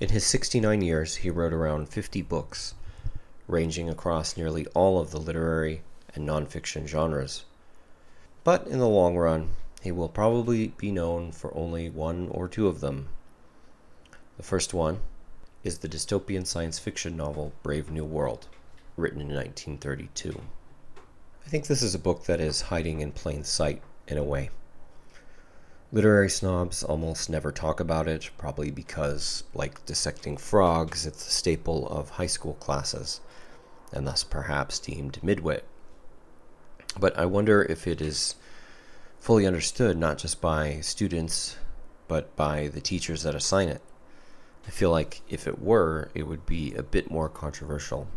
In 0.01 0.09
his 0.09 0.26
69 0.26 0.81
years, 0.81 1.18
he 1.18 1.30
wrote 1.30 1.53
around 1.53 1.88
50 1.88 2.22
books, 2.23 2.76
ranging 3.47 3.89
across 3.89 4.35
nearly 4.35 4.65
all 4.73 4.99
of 4.99 5.11
the 5.11 5.19
literary 5.19 5.84
and 6.13 6.27
nonfiction 6.27 6.88
genres. 6.88 7.45
But 8.43 8.68
in 8.68 8.80
the 8.80 8.88
long 8.88 9.15
run, 9.15 9.51
he 9.82 9.91
will 9.91 10.10
probably 10.10 10.70
be 10.78 10.91
known 10.91 11.32
for 11.32 11.56
only 11.58 11.90
one 11.90 12.30
or 12.30 12.48
two 12.48 12.68
of 12.68 12.82
them. 12.82 13.10
The 14.38 14.44
first 14.44 14.74
one 14.74 14.99
is 15.64 15.80
the 15.80 15.90
dystopian 15.90 16.45
science 16.45 16.80
fiction 16.80 17.18
novel 17.18 17.53
Brave 17.64 17.90
New 17.90 18.06
World, 18.06 18.48
written 18.95 19.22
in 19.22 19.28
1932. 19.28 20.40
I 21.45 21.49
think 21.49 21.66
this 21.66 21.82
is 21.82 21.95
a 21.95 21.99
book 21.99 22.26
that 22.26 22.40
is 22.40 22.62
hiding 22.62 23.02
in 23.02 23.12
plain 23.12 23.44
sight 23.44 23.82
in 24.08 24.18
a 24.18 24.24
way. 24.24 24.52
Literary 25.91 26.30
snobs 26.30 26.84
almost 26.84 27.30
never 27.30 27.52
talk 27.52 27.80
about 27.80 28.08
it, 28.08 28.30
probably 28.38 28.72
because, 28.72 29.44
like 29.53 29.86
dissecting 29.86 30.38
frogs, 30.38 31.06
it's 31.06 31.28
a 31.28 31.32
staple 31.32 31.88
of 31.90 32.12
high 32.12 32.28
school 32.28 32.53
classes, 32.53 33.20
and 33.91 34.08
thus 34.08 34.24
perhaps 34.24 34.80
deemed 34.80 35.20
midwit. 35.22 35.64
But 36.99 37.18
I 37.18 37.26
wonder 37.26 37.64
if 37.64 37.88
it 37.88 37.99
is 37.99 38.36
fully 39.22 39.45
understood 39.45 39.99
not 39.99 40.18
just 40.18 40.41
by 40.41 40.80
students, 40.81 41.56
but 42.07 42.35
by 42.35 42.68
the 42.68 42.81
teachers 42.81 43.22
that 43.22 43.35
assign 43.35 43.69
it. 43.69 43.80
I 44.65 44.72
feel 44.72 44.89
like 44.89 45.22
if 45.30 45.48
it 45.48 45.61
were, 45.61 46.10
it 46.15 46.23
would 46.23 46.48
be 46.48 46.73
a 46.73 46.81
bit 46.81 47.11
more 47.11 47.30
controversial. 47.30 48.07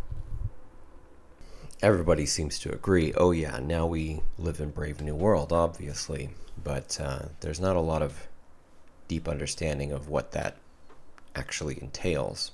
Everybody 1.82 2.24
seems 2.24 2.58
to 2.60 2.72
agree, 2.72 3.12
oh, 3.18 3.32
yeah, 3.32 3.60
now 3.62 3.86
we 3.86 4.22
live 4.38 4.60
in 4.60 4.70
Brave 4.70 5.02
New 5.02 5.14
World, 5.14 5.52
obviously, 5.52 6.30
but 6.62 6.98
uh, 6.98 7.26
there's 7.40 7.60
not 7.60 7.76
a 7.76 7.80
lot 7.80 8.00
of 8.00 8.26
deep 9.06 9.28
understanding 9.28 9.92
of 9.92 10.08
what 10.08 10.32
that 10.32 10.56
actually 11.36 11.78
entails. 11.82 12.50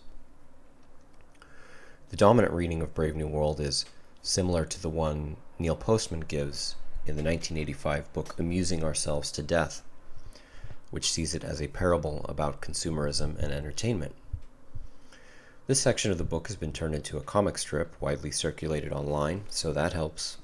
The 2.08 2.16
dominant 2.16 2.52
reading 2.52 2.82
of 2.82 2.94
Brave 2.94 3.14
New 3.14 3.28
World 3.28 3.60
is 3.60 3.84
similar 4.22 4.64
to 4.64 4.82
the 4.82 4.88
one 4.88 5.36
Neil 5.60 5.76
Postman 5.76 6.20
gives 6.20 6.74
in 7.06 7.16
the 7.16 7.22
1985 7.22 8.12
book 8.12 8.38
Amusing 8.38 8.84
Ourselves 8.84 9.30
to 9.32 9.42
Death 9.42 9.82
which 10.90 11.10
sees 11.10 11.34
it 11.34 11.44
as 11.44 11.62
a 11.62 11.68
parable 11.68 12.26
about 12.28 12.60
consumerism 12.60 13.38
and 13.38 13.52
entertainment. 13.52 14.14
This 15.66 15.80
section 15.80 16.10
of 16.10 16.18
the 16.18 16.24
book 16.24 16.48
has 16.48 16.56
been 16.56 16.72
turned 16.72 16.96
into 16.96 17.16
a 17.16 17.22
comic 17.22 17.58
strip 17.58 17.94
widely 18.00 18.32
circulated 18.32 18.92
online, 18.92 19.44
so 19.48 19.72
that 19.72 19.92
helps. 19.92 20.38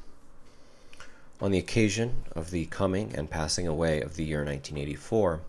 On 1.41 1.51
the 1.51 1.59
occasion 1.59 2.25
of 2.35 2.51
the 2.51 2.67
coming 2.67 3.15
and 3.15 3.29
passing 3.29 3.67
away 3.67 4.01
of 4.01 4.15
the 4.15 4.25
year 4.25 4.45
1984, 4.45 5.41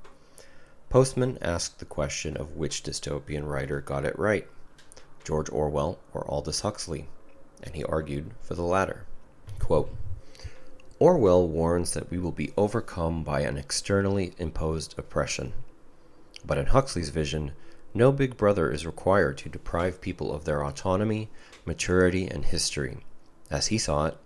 Postman 0.90 1.38
asked 1.42 1.80
the 1.80 1.86
question 1.86 2.36
of 2.36 2.56
which 2.56 2.82
dystopian 2.82 3.48
writer 3.48 3.82
got 3.82 4.06
it 4.06 4.18
right 4.18 4.48
George 5.24 5.50
Orwell 5.50 6.00
or 6.14 6.26
Aldous 6.30 6.62
Huxley, 6.62 7.08
and 7.62 7.76
he 7.76 7.84
argued 7.84 8.32
for 8.42 8.56
the 8.56 8.64
latter. 8.64 9.04
Quote, 9.60 9.94
Orwell 11.00 11.48
warns 11.48 11.94
that 11.94 12.10
we 12.10 12.18
will 12.18 12.32
be 12.32 12.54
overcome 12.58 13.24
by 13.24 13.42
an 13.42 13.56
externally 13.56 14.34
imposed 14.40 14.98
oppression. 14.98 15.54
But 16.44 16.58
in 16.58 16.68
Huxley's 16.68 17.10
vision, 17.10 17.52
no 17.94 18.12
big 18.12 18.36
brother 18.36 18.72
is 18.72 18.86
required 18.86 19.38
to 19.40 19.50
deprive 19.50 20.02
people 20.02 20.34
of 20.34 20.46
their 20.46 20.64
autonomy, 20.64 21.30
maturity, 21.66 22.28
and 22.28 22.46
history. 22.46 22.98
As 23.52 23.68
he 23.68 23.78
saw 23.78 24.08
it, 24.08 24.18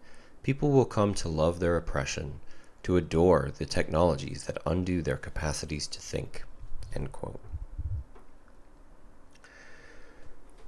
people 0.44 0.72
will 0.72 0.86
come 0.86 1.14
to 1.16 1.28
love 1.28 1.60
their 1.60 1.76
oppression, 1.76 2.40
to 2.84 2.96
adore 2.96 3.52
the 3.58 3.66
technologies 3.66 4.46
that 4.46 4.62
undo 4.66 5.02
their 5.02 5.18
capacities 5.18 5.88
to 5.88 6.00
think. 6.00 6.44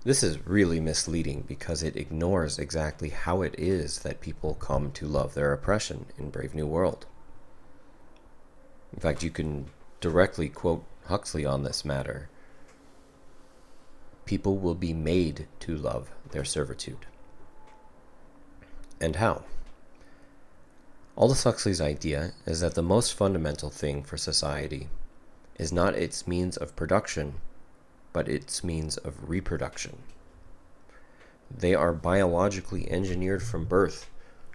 This 0.06 0.22
is 0.22 0.46
really 0.46 0.82
misleading 0.82 1.46
because 1.48 1.82
it 1.82 1.96
ignores 1.96 2.60
exactly 2.60 3.10
how 3.10 3.42
it 3.42 3.56
is 3.58 4.00
that 4.00 4.20
people 4.20 4.54
come 4.56 4.92
to 4.92 5.08
love 5.08 5.34
their 5.34 5.54
oppression 5.54 6.08
in 6.18 6.30
Brave 6.30 6.54
New 6.54 6.68
World. 6.68 7.06
In 8.92 9.00
fact, 9.00 9.24
you 9.24 9.30
can 9.30 9.68
directly 10.02 10.50
quote 10.50 10.84
Huxley 11.06 11.46
on 11.46 11.64
this 11.64 11.86
matter. 11.86 12.28
People 14.26 14.58
will 14.58 14.76
be 14.76 14.94
made 14.94 15.48
to 15.62 15.76
love 15.76 16.10
their 16.32 16.44
servitude. 16.44 17.06
And 19.00 19.16
how? 19.16 19.44
Aldous 21.16 21.46
Huxley's 21.46 21.80
idea 21.80 22.34
is 22.46 22.60
that 22.60 22.76
the 22.76 22.84
most 22.84 23.14
fundamental 23.14 23.70
thing 23.70 24.04
for 24.04 24.18
society 24.18 24.90
is 25.58 25.72
not 25.72 25.96
its 25.96 26.28
means 26.28 26.58
of 26.58 26.76
production 26.76 27.36
but 28.14 28.30
its 28.30 28.64
means 28.64 28.98
of 28.98 29.30
reproduction. 29.30 29.98
They 31.52 31.76
are 31.76 31.94
biologically 31.94 32.90
engineered 32.90 33.44
from 33.44 33.66
birth 33.66 34.10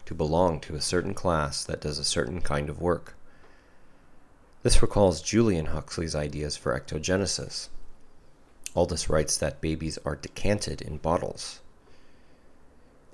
to 0.07 0.15
belong 0.15 0.61
to 0.61 0.75
a 0.75 0.81
certain 0.81 1.13
class 1.13 1.65
that 1.65 1.81
does 1.81 1.99
a 1.99 2.05
certain 2.05 2.41
kind 2.41 2.71
of 2.71 2.81
work. 2.81 3.15
This 4.63 4.81
recalls 4.81 5.21
Julian 5.21 5.67
Huxley's 5.67 6.15
ideas 6.15 6.57
for 6.57 6.79
ectogenesis. 6.79 7.69
Aldous 8.75 9.09
writes 9.09 9.37
that 9.37 9.61
babies 9.61 9.99
are 10.05 10.17
decanted 10.17 10.81
in 10.81 10.99
bottles, 10.99 11.61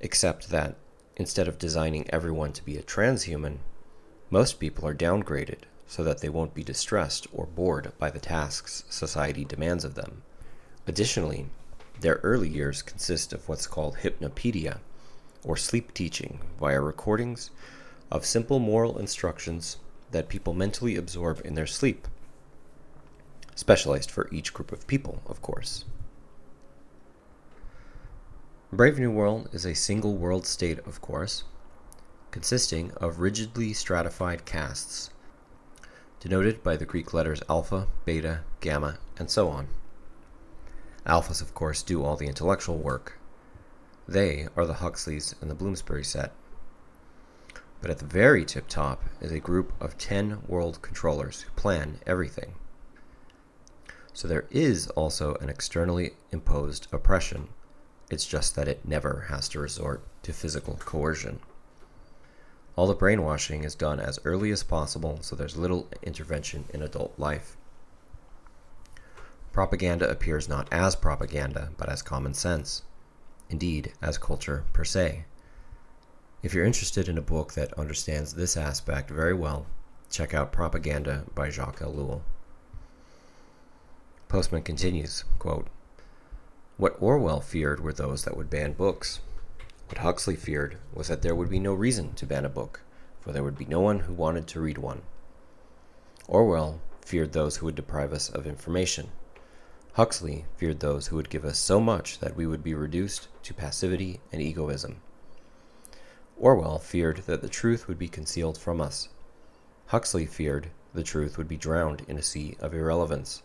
except 0.00 0.50
that 0.50 0.76
instead 1.16 1.48
of 1.48 1.58
designing 1.58 2.08
everyone 2.10 2.52
to 2.52 2.64
be 2.64 2.76
a 2.76 2.82
transhuman, 2.82 3.58
most 4.30 4.58
people 4.58 4.86
are 4.86 4.94
downgraded 4.94 5.60
so 5.86 6.02
that 6.02 6.20
they 6.20 6.28
won't 6.28 6.54
be 6.54 6.64
distressed 6.64 7.26
or 7.32 7.46
bored 7.46 7.92
by 7.98 8.10
the 8.10 8.18
tasks 8.18 8.84
society 8.88 9.44
demands 9.44 9.84
of 9.84 9.94
them. 9.94 10.22
Additionally, 10.86 11.46
their 12.00 12.20
early 12.22 12.48
years 12.48 12.82
consist 12.82 13.32
of 13.32 13.48
what's 13.48 13.66
called 13.66 13.98
hypnopedia, 13.98 14.78
or 15.42 15.56
sleep 15.56 15.94
teaching, 15.94 16.40
via 16.58 16.80
recordings 16.80 17.50
of 18.10 18.26
simple 18.26 18.58
moral 18.58 18.98
instructions 18.98 19.78
that 20.10 20.28
people 20.28 20.52
mentally 20.52 20.96
absorb 20.96 21.40
in 21.44 21.54
their 21.54 21.66
sleep. 21.66 22.06
Specialized 23.54 24.10
for 24.10 24.28
each 24.30 24.52
group 24.52 24.72
of 24.72 24.86
people, 24.86 25.22
of 25.26 25.40
course. 25.40 25.84
Brave 28.72 28.98
New 28.98 29.10
World 29.10 29.48
is 29.52 29.64
a 29.64 29.74
single 29.74 30.14
world 30.16 30.46
state, 30.46 30.80
of 30.80 31.00
course, 31.00 31.44
consisting 32.30 32.90
of 33.00 33.20
rigidly 33.20 33.72
stratified 33.72 34.44
castes, 34.44 35.10
denoted 36.18 36.62
by 36.62 36.76
the 36.76 36.84
Greek 36.84 37.14
letters 37.14 37.42
alpha, 37.48 37.86
beta, 38.04 38.40
gamma, 38.60 38.98
and 39.16 39.30
so 39.30 39.48
on. 39.48 39.68
Alphas, 41.06 41.42
of 41.42 41.54
course, 41.54 41.82
do 41.82 42.02
all 42.02 42.16
the 42.16 42.26
intellectual 42.26 42.78
work. 42.78 43.18
They 44.08 44.48
are 44.56 44.66
the 44.66 44.74
Huxleys 44.74 45.34
and 45.40 45.50
the 45.50 45.54
Bloomsbury 45.54 46.04
set. 46.04 46.32
But 47.82 47.90
at 47.90 47.98
the 47.98 48.06
very 48.06 48.44
tip 48.44 48.68
top 48.68 49.04
is 49.20 49.30
a 49.30 49.40
group 49.40 49.72
of 49.80 49.98
10 49.98 50.42
world 50.46 50.80
controllers 50.80 51.42
who 51.42 51.50
plan 51.52 51.98
everything. 52.06 52.54
So 54.14 54.26
there 54.26 54.46
is 54.50 54.86
also 54.88 55.34
an 55.36 55.50
externally 55.50 56.12
imposed 56.30 56.86
oppression. 56.92 57.48
It's 58.10 58.26
just 58.26 58.54
that 58.56 58.68
it 58.68 58.86
never 58.86 59.26
has 59.28 59.48
to 59.50 59.60
resort 59.60 60.02
to 60.22 60.32
physical 60.32 60.76
coercion. 60.76 61.40
All 62.76 62.86
the 62.86 62.94
brainwashing 62.94 63.64
is 63.64 63.74
done 63.74 64.00
as 64.00 64.18
early 64.24 64.50
as 64.50 64.62
possible, 64.62 65.18
so 65.20 65.36
there's 65.36 65.56
little 65.56 65.88
intervention 66.02 66.64
in 66.72 66.82
adult 66.82 67.12
life. 67.18 67.56
Propaganda 69.54 70.10
appears 70.10 70.48
not 70.48 70.66
as 70.72 70.96
propaganda, 70.96 71.70
but 71.76 71.88
as 71.88 72.02
common 72.02 72.34
sense. 72.34 72.82
Indeed, 73.48 73.92
as 74.02 74.18
culture 74.18 74.64
per 74.72 74.82
se. 74.82 75.26
If 76.42 76.52
you're 76.52 76.64
interested 76.64 77.08
in 77.08 77.16
a 77.16 77.22
book 77.22 77.52
that 77.52 77.72
understands 77.78 78.34
this 78.34 78.56
aspect 78.56 79.10
very 79.10 79.32
well, 79.32 79.66
check 80.10 80.34
out 80.34 80.50
Propaganda 80.50 81.26
by 81.36 81.50
Jacques 81.50 81.78
Ellul. 81.78 82.22
Postman 84.26 84.62
continues, 84.62 85.22
quote, 85.38 85.68
What 86.76 86.96
Orwell 87.00 87.40
feared 87.40 87.78
were 87.78 87.92
those 87.92 88.24
that 88.24 88.36
would 88.36 88.50
ban 88.50 88.72
books. 88.72 89.20
What 89.86 89.98
Huxley 89.98 90.34
feared 90.34 90.78
was 90.92 91.06
that 91.06 91.22
there 91.22 91.36
would 91.36 91.48
be 91.48 91.60
no 91.60 91.74
reason 91.74 92.14
to 92.14 92.26
ban 92.26 92.44
a 92.44 92.48
book, 92.48 92.80
for 93.20 93.30
there 93.30 93.44
would 93.44 93.56
be 93.56 93.66
no 93.66 93.78
one 93.78 94.00
who 94.00 94.14
wanted 94.14 94.48
to 94.48 94.60
read 94.60 94.78
one. 94.78 95.02
Orwell 96.26 96.80
feared 97.02 97.32
those 97.32 97.58
who 97.58 97.66
would 97.66 97.76
deprive 97.76 98.12
us 98.12 98.28
of 98.28 98.48
information. 98.48 99.12
Huxley 99.94 100.44
feared 100.56 100.80
those 100.80 101.06
who 101.06 101.14
would 101.14 101.30
give 101.30 101.44
us 101.44 101.56
so 101.56 101.78
much 101.78 102.18
that 102.18 102.34
we 102.34 102.48
would 102.48 102.64
be 102.64 102.74
reduced 102.74 103.28
to 103.44 103.54
passivity 103.54 104.18
and 104.32 104.42
egoism. 104.42 105.00
Orwell 106.36 106.80
feared 106.80 107.18
that 107.26 107.42
the 107.42 107.48
truth 107.48 107.86
would 107.86 107.96
be 107.96 108.08
concealed 108.08 108.58
from 108.58 108.80
us. 108.80 109.08
Huxley 109.86 110.26
feared 110.26 110.70
the 110.92 111.04
truth 111.04 111.38
would 111.38 111.46
be 111.46 111.56
drowned 111.56 112.04
in 112.08 112.18
a 112.18 112.22
sea 112.22 112.56
of 112.58 112.74
irrelevance. 112.74 113.44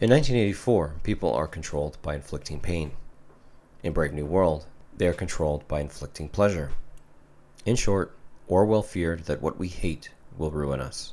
In 0.00 0.08
1984, 0.08 0.94
people 1.02 1.34
are 1.34 1.46
controlled 1.46 1.98
by 2.00 2.14
inflicting 2.14 2.58
pain. 2.58 2.92
In 3.82 3.92
Brave 3.92 4.14
New 4.14 4.24
World, 4.24 4.64
they 4.96 5.06
are 5.06 5.12
controlled 5.12 5.68
by 5.68 5.80
inflicting 5.80 6.30
pleasure. 6.30 6.72
In 7.66 7.76
short, 7.76 8.16
Orwell 8.48 8.82
feared 8.82 9.24
that 9.24 9.42
what 9.42 9.58
we 9.58 9.68
hate 9.68 10.08
will 10.38 10.50
ruin 10.50 10.80
us. 10.80 11.12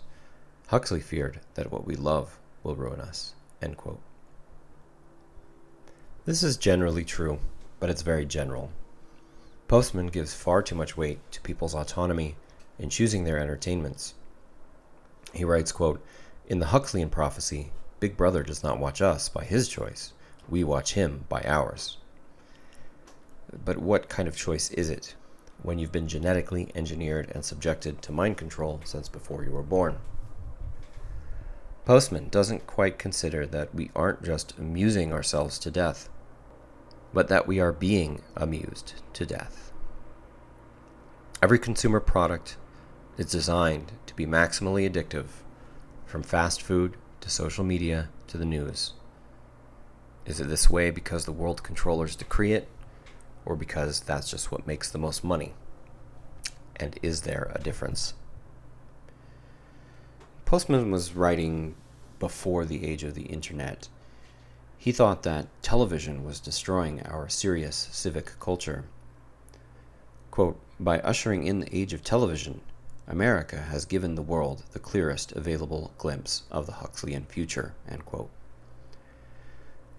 Huxley 0.68 1.02
feared 1.02 1.42
that 1.56 1.70
what 1.70 1.86
we 1.86 1.98
love 1.98 2.40
will 2.64 2.76
ruin 2.76 3.02
us. 3.02 3.34
This 6.26 6.44
is 6.44 6.58
generally 6.58 7.04
true, 7.04 7.40
but 7.80 7.90
it's 7.90 8.02
very 8.02 8.26
general. 8.26 8.72
Postman 9.68 10.08
gives 10.08 10.34
far 10.34 10.62
too 10.62 10.76
much 10.76 10.96
weight 10.96 11.20
to 11.32 11.42
people's 11.42 11.76
autonomy 11.76 12.36
in 12.80 12.90
choosing 12.90 13.24
their 13.24 13.38
entertainments. 13.38 14.14
He 15.34 15.44
writes, 15.44 15.72
quote, 15.72 16.04
In 16.48 16.60
the 16.60 16.68
Huxleyan 16.68 17.10
prophecy, 17.10 17.72
Big 18.00 18.16
Brother 18.16 18.44
does 18.44 18.64
not 18.64 18.80
watch 18.80 19.02
us 19.02 19.30
by 19.30 19.44
his 19.44 19.68
choice, 19.68 20.14
we 20.50 20.64
watch 20.64 20.94
him 20.94 21.26
by 21.30 21.42
ours. 21.46 21.98
But 23.66 23.78
what 23.78 24.10
kind 24.10 24.28
of 24.28 24.36
choice 24.36 24.72
is 24.72 24.90
it? 24.90 25.16
when 25.64 25.80
you've 25.80 25.92
been 25.92 26.08
genetically 26.08 26.70
engineered 26.76 27.32
and 27.34 27.44
subjected 27.44 28.02
to 28.02 28.12
mind 28.12 28.38
control 28.38 28.82
since 28.84 29.08
before 29.08 29.44
you 29.44 29.52
were 29.52 29.64
born. 29.64 29.98
Postman 31.86 32.30
doesn't 32.30 32.68
quite 32.68 33.00
consider 33.00 33.46
that 33.48 33.74
we 33.74 33.90
aren't 33.96 34.24
just 34.24 34.58
amusing 34.58 35.12
ourselves 35.12 35.58
to 35.60 35.72
death, 35.72 36.10
but 37.14 37.28
that 37.28 37.48
we 37.48 37.60
are 37.60 37.72
being 37.72 38.22
amused 38.36 38.94
to 39.14 39.26
death. 39.26 39.72
Every 41.42 41.60
consumer 41.60 42.00
product 42.00 42.58
is 43.18 43.28
designed 43.28 43.92
to 44.08 44.16
be 44.16 44.26
maximally 44.26 44.90
addictive, 44.90 45.28
from 46.06 46.24
fast 46.24 46.62
food 46.62 46.98
to 47.22 47.30
social 47.30 47.64
media 47.64 48.10
to 48.28 48.38
the 48.38 48.46
news. 48.46 48.94
Is 50.26 50.40
it 50.40 50.48
this 50.48 50.70
way 50.70 50.90
because 50.90 51.26
the 51.26 51.32
world 51.32 51.64
controllers 51.64 52.16
decree 52.16 52.54
it, 52.54 52.68
or 53.46 53.56
because 53.56 54.00
that's 54.00 54.30
just 54.32 54.52
what 54.52 54.66
makes 54.66 54.90
the 54.90 54.98
most 54.98 55.24
money? 55.24 55.54
And 56.76 56.98
is 57.04 57.22
there 57.22 57.52
a 57.54 57.62
difference? 57.62 58.14
Postman 60.46 60.92
was 60.92 61.14
writing 61.14 61.76
before 62.20 62.64
the 62.64 62.86
age 62.86 63.04
of 63.04 63.16
the 63.16 63.24
internet. 63.24 63.90
He 64.84 64.92
thought 64.92 65.24
that 65.24 65.48
television 65.62 66.26
was 66.26 66.42
destroying 66.42 67.02
our 67.04 67.30
serious 67.30 67.88
civic 67.94 68.38
culture. 68.42 68.84
Quote, 70.30 70.60
By 70.78 71.00
ushering 71.00 71.48
in 71.48 71.62
the 71.62 71.74
age 71.74 71.94
of 71.94 72.04
television, 72.04 72.60
America 73.08 73.62
has 73.62 73.86
given 73.86 74.16
the 74.16 74.22
world 74.22 74.64
the 74.74 74.80
clearest 74.80 75.32
available 75.32 75.94
glimpse 75.98 76.44
of 76.52 76.66
the 76.66 76.74
Huxleyan 76.74 77.24
future. 77.24 77.76
End 77.90 78.04
quote. 78.04 78.30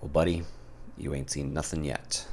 Well, 0.02 0.10
buddy, 0.10 0.42
you 0.98 1.14
ain't 1.14 1.30
seen 1.30 1.54
nothing 1.54 1.82
yet. 1.82 2.26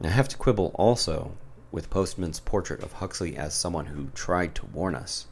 I 0.00 0.10
have 0.10 0.28
to 0.28 0.36
quibble 0.36 0.70
also 0.76 1.32
with 1.72 1.90
Postman's 1.90 2.38
portrait 2.38 2.84
of 2.84 2.92
Huxley 2.92 3.36
as 3.36 3.52
someone 3.52 3.86
who 3.86 4.10
tried 4.14 4.54
to 4.54 4.66
warn 4.66 4.94
us 4.94 5.26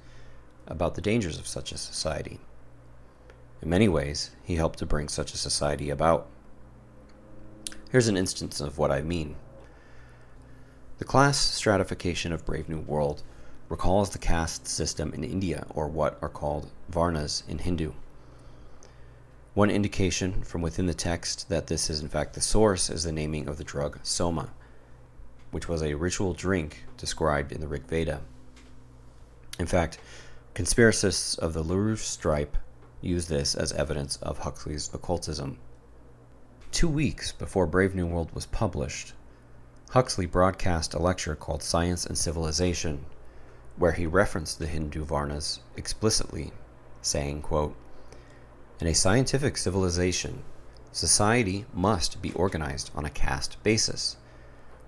about 0.67 0.97
the 0.97 1.01
dangers 1.01 1.39
of 1.39 1.47
such 1.47 1.71
a 1.71 1.79
society. 1.79 2.41
In 3.65 3.71
many 3.71 3.89
ways, 3.89 4.31
he 4.43 4.57
helped 4.57 4.79
to 4.81 4.87
bring 4.87 5.09
such 5.09 5.33
a 5.33 5.39
society 5.39 5.89
about. 5.89 6.27
Here's 7.91 8.09
an 8.09 8.17
instance 8.17 8.61
of 8.61 8.77
what 8.77 8.93
I 8.93 9.01
mean. 9.01 9.37
The 10.99 11.07
class 11.07 11.39
stratification 11.39 12.31
of 12.31 12.45
Brave 12.45 12.69
New 12.69 12.81
World 12.81 13.23
recalls 13.71 14.11
the 14.11 14.19
caste 14.19 14.69
system 14.69 15.15
in 15.15 15.25
India, 15.25 15.67
or 15.71 15.89
what 15.89 16.19
are 16.21 16.29
called 16.29 16.71
Varnas 16.93 17.43
in 17.49 17.57
Hindu. 17.57 17.93
One 19.55 19.71
indication 19.71 20.43
from 20.43 20.61
within 20.61 20.85
the 20.85 20.93
text 20.93 21.49
that 21.49 21.69
this 21.69 21.89
is 21.89 22.03
in 22.03 22.09
fact 22.09 22.35
the 22.35 22.43
source 22.43 22.91
is 22.91 23.05
the 23.05 23.13
naming 23.13 23.49
of 23.49 23.57
the 23.57 23.65
drug 23.65 23.99
soma, 24.03 24.51
which 25.53 25.69
was 25.71 25.83
a 25.83 25.95
ritual 25.95 26.35
drink 26.35 26.85
described 26.99 27.51
in 27.51 27.63
the 27.63 27.69
Rig 27.69 27.87
Veda. 27.87 28.21
In 29.59 29.67
fact, 29.67 29.99
Conspiracists 30.55 31.37
of 31.37 31.53
the 31.53 31.65
LaRouche 31.65 32.05
stripe 32.05 32.57
use 33.05 33.27
this 33.27 33.55
as 33.55 33.73
evidence 33.73 34.17
of 34.23 34.39
Huxley's 34.39 34.91
occultism. 34.95 35.59
Two 36.73 36.89
weeks 36.89 37.33
before 37.33 37.67
Brave 37.67 37.95
New 37.95 38.07
World 38.07 38.35
was 38.35 38.47
published, 38.47 39.13
Huxley 39.91 40.27
broadcast 40.27 40.95
a 40.95 40.99
lecture 40.99 41.37
called 41.37 41.63
Science 41.63 42.07
and 42.07 42.17
Civilization, 42.19 43.05
where 43.77 43.93
he 43.93 44.07
referenced 44.07 44.59
the 44.59 44.67
Hindu 44.67 45.05
Varnas 45.05 45.61
explicitly, 45.77 46.53
saying, 47.03 47.43
quote, 47.43 47.77
In 48.81 48.87
a 48.87 48.95
scientific 48.95 49.57
civilization, 49.57 50.43
society 50.91 51.67
must 51.73 52.23
be 52.23 52.33
organized 52.33 52.91
on 52.95 53.05
a 53.05 53.11
caste 53.11 53.63
basis. 53.63 54.17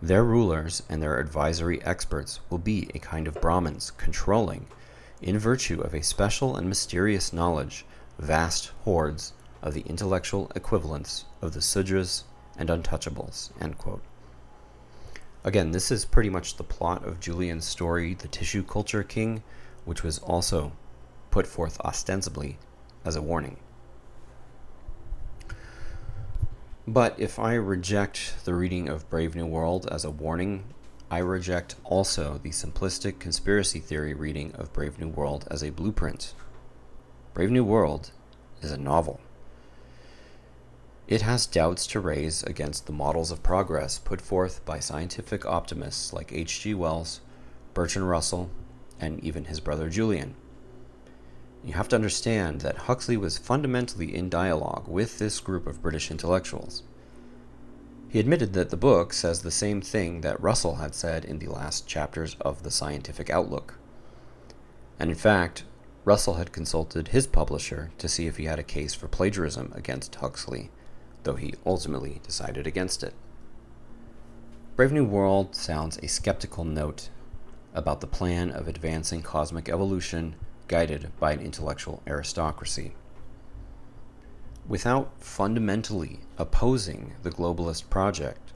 Their 0.00 0.24
rulers 0.24 0.82
and 0.88 1.02
their 1.02 1.18
advisory 1.18 1.82
experts 1.84 2.40
will 2.50 2.58
be 2.58 2.88
a 2.94 2.98
kind 2.98 3.28
of 3.28 3.40
Brahmins 3.40 3.90
controlling 3.90 4.66
in 5.22 5.38
virtue 5.38 5.80
of 5.80 5.94
a 5.94 6.02
special 6.02 6.56
and 6.56 6.68
mysterious 6.68 7.32
knowledge, 7.32 7.86
vast 8.18 8.72
hordes 8.84 9.32
of 9.62 9.74
the 9.74 9.82
intellectual 9.82 10.50
equivalents 10.54 11.24
of 11.42 11.52
the 11.52 11.60
Sudras 11.60 12.24
and 12.56 12.68
Untouchables. 12.68 13.50
Again, 15.44 15.70
this 15.70 15.90
is 15.90 16.04
pretty 16.04 16.30
much 16.30 16.56
the 16.56 16.64
plot 16.64 17.04
of 17.04 17.20
Julian's 17.20 17.64
story, 17.64 18.14
The 18.14 18.28
Tissue 18.28 18.62
Culture 18.62 19.02
King, 19.02 19.42
which 19.84 20.02
was 20.02 20.18
also 20.18 20.72
put 21.30 21.46
forth 21.46 21.80
ostensibly 21.80 22.58
as 23.04 23.16
a 23.16 23.22
warning. 23.22 23.58
But 26.88 27.14
if 27.18 27.38
I 27.38 27.54
reject 27.54 28.44
the 28.44 28.54
reading 28.54 28.88
of 28.88 29.08
Brave 29.10 29.34
New 29.34 29.46
World 29.46 29.88
as 29.90 30.04
a 30.04 30.10
warning 30.10 30.64
I 31.08 31.18
reject 31.18 31.76
also 31.84 32.40
the 32.42 32.50
simplistic 32.50 33.20
conspiracy 33.20 33.78
theory 33.78 34.12
reading 34.12 34.52
of 34.56 34.72
Brave 34.72 34.98
New 34.98 35.06
World 35.06 35.46
as 35.48 35.62
a 35.62 35.70
blueprint. 35.70 36.34
Brave 37.36 37.50
New 37.50 37.64
World 37.64 38.12
is 38.62 38.70
a 38.70 38.78
novel. 38.78 39.20
It 41.06 41.20
has 41.20 41.44
doubts 41.44 41.86
to 41.88 42.00
raise 42.00 42.42
against 42.42 42.86
the 42.86 42.94
models 42.94 43.30
of 43.30 43.42
progress 43.42 43.98
put 43.98 44.22
forth 44.22 44.64
by 44.64 44.78
scientific 44.78 45.44
optimists 45.44 46.14
like 46.14 46.32
H.G. 46.32 46.72
Wells, 46.72 47.20
Bertrand 47.74 48.08
Russell, 48.08 48.48
and 48.98 49.22
even 49.22 49.44
his 49.44 49.60
brother 49.60 49.90
Julian. 49.90 50.34
You 51.62 51.74
have 51.74 51.88
to 51.88 51.96
understand 51.96 52.62
that 52.62 52.78
Huxley 52.88 53.18
was 53.18 53.36
fundamentally 53.36 54.16
in 54.16 54.30
dialogue 54.30 54.88
with 54.88 55.18
this 55.18 55.38
group 55.38 55.66
of 55.66 55.82
British 55.82 56.10
intellectuals. 56.10 56.84
He 58.08 58.18
admitted 58.18 58.54
that 58.54 58.70
the 58.70 58.78
book 58.78 59.12
says 59.12 59.42
the 59.42 59.50
same 59.50 59.82
thing 59.82 60.22
that 60.22 60.40
Russell 60.42 60.76
had 60.76 60.94
said 60.94 61.26
in 61.26 61.38
the 61.38 61.52
last 61.52 61.86
chapters 61.86 62.34
of 62.40 62.62
The 62.62 62.70
Scientific 62.70 63.28
Outlook. 63.28 63.74
And 64.98 65.10
in 65.10 65.16
fact, 65.16 65.64
Russell 66.06 66.34
had 66.34 66.52
consulted 66.52 67.08
his 67.08 67.26
publisher 67.26 67.90
to 67.98 68.08
see 68.08 68.28
if 68.28 68.36
he 68.36 68.44
had 68.44 68.60
a 68.60 68.62
case 68.62 68.94
for 68.94 69.08
plagiarism 69.08 69.72
against 69.74 70.14
Huxley, 70.14 70.70
though 71.24 71.34
he 71.34 71.54
ultimately 71.66 72.20
decided 72.22 72.64
against 72.64 73.02
it. 73.02 73.12
Brave 74.76 74.92
New 74.92 75.04
World 75.04 75.56
sounds 75.56 75.98
a 75.98 76.06
skeptical 76.06 76.62
note 76.62 77.10
about 77.74 78.00
the 78.00 78.06
plan 78.06 78.52
of 78.52 78.68
advancing 78.68 79.20
cosmic 79.20 79.68
evolution 79.68 80.36
guided 80.68 81.10
by 81.18 81.32
an 81.32 81.40
intellectual 81.40 82.00
aristocracy 82.06 82.92
without 84.68 85.10
fundamentally 85.18 86.20
opposing 86.38 87.14
the 87.24 87.30
globalist 87.30 87.90
project. 87.90 88.52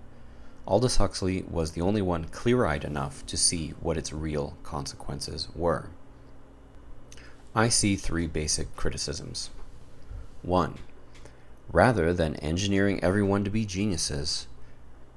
Aldous 0.67 0.99
Huxley 0.99 1.43
was 1.51 1.73
the 1.73 1.81
only 1.81 2.03
one 2.03 2.27
clear 2.27 2.65
eyed 2.65 2.85
enough 2.85 3.27
to 3.27 3.37
see 3.37 3.71
what 3.81 3.97
its 3.97 4.13
real 4.13 4.57
consequences 4.63 5.49
were. 5.57 5.91
I 7.55 7.69
see 7.69 7.97
three 7.97 8.29
basic 8.29 8.77
criticisms. 8.77 9.51
1. 10.43 10.79
Rather 11.73 12.13
than 12.13 12.37
engineering 12.37 13.03
everyone 13.03 13.43
to 13.43 13.51
be 13.51 13.67
geniuses, 13.67 14.47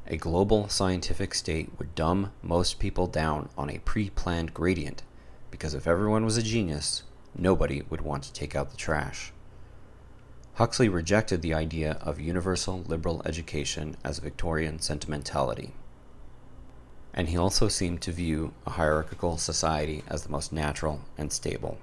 a 0.07 0.17
global 0.17 0.67
scientific 0.67 1.35
state 1.35 1.69
would 1.77 1.93
dumb 1.93 2.31
most 2.41 2.79
people 2.79 3.05
down 3.05 3.49
on 3.55 3.69
a 3.69 3.77
pre 3.77 4.09
planned 4.09 4.51
gradient 4.51 5.03
because 5.51 5.75
if 5.75 5.85
everyone 5.85 6.25
was 6.25 6.35
a 6.35 6.41
genius, 6.41 7.03
nobody 7.35 7.83
would 7.91 8.01
want 8.01 8.23
to 8.23 8.33
take 8.33 8.55
out 8.55 8.71
the 8.71 8.77
trash. 8.77 9.31
Huxley 10.55 10.89
rejected 10.89 11.43
the 11.43 11.53
idea 11.53 11.99
of 12.01 12.19
universal 12.19 12.83
liberal 12.87 13.21
education 13.25 13.95
as 14.03 14.17
Victorian 14.17 14.79
sentimentality. 14.79 15.75
And 17.13 17.29
he 17.29 17.37
also 17.37 17.67
seemed 17.67 18.01
to 18.01 18.11
view 18.11 18.53
a 18.65 18.71
hierarchical 18.71 19.37
society 19.37 20.03
as 20.07 20.23
the 20.23 20.31
most 20.31 20.51
natural 20.51 21.01
and 21.15 21.31
stable. 21.31 21.77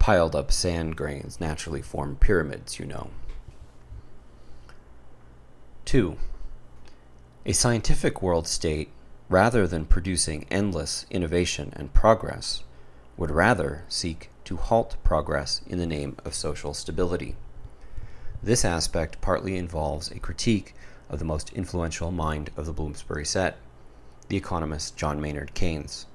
Piled 0.00 0.34
up 0.34 0.50
sand 0.50 0.96
grains 0.96 1.40
naturally 1.40 1.82
form 1.82 2.16
pyramids, 2.16 2.78
you 2.78 2.86
know. 2.86 3.10
2. 5.84 6.16
A 7.44 7.52
scientific 7.52 8.22
world 8.22 8.48
state, 8.48 8.88
rather 9.28 9.66
than 9.66 9.84
producing 9.84 10.46
endless 10.50 11.04
innovation 11.10 11.72
and 11.76 11.92
progress, 11.92 12.64
would 13.18 13.30
rather 13.30 13.84
seek 13.88 14.30
to 14.44 14.56
halt 14.56 14.96
progress 15.04 15.60
in 15.66 15.78
the 15.78 15.86
name 15.86 16.16
of 16.24 16.34
social 16.34 16.72
stability. 16.72 17.36
This 18.42 18.64
aspect 18.64 19.20
partly 19.20 19.58
involves 19.58 20.10
a 20.10 20.18
critique 20.18 20.74
of 21.10 21.18
the 21.18 21.26
most 21.26 21.52
influential 21.52 22.10
mind 22.10 22.50
of 22.56 22.64
the 22.64 22.72
Bloomsbury 22.72 23.26
set, 23.26 23.58
the 24.28 24.36
economist 24.38 24.96
John 24.96 25.20
Maynard 25.20 25.52
Keynes. 25.52 26.06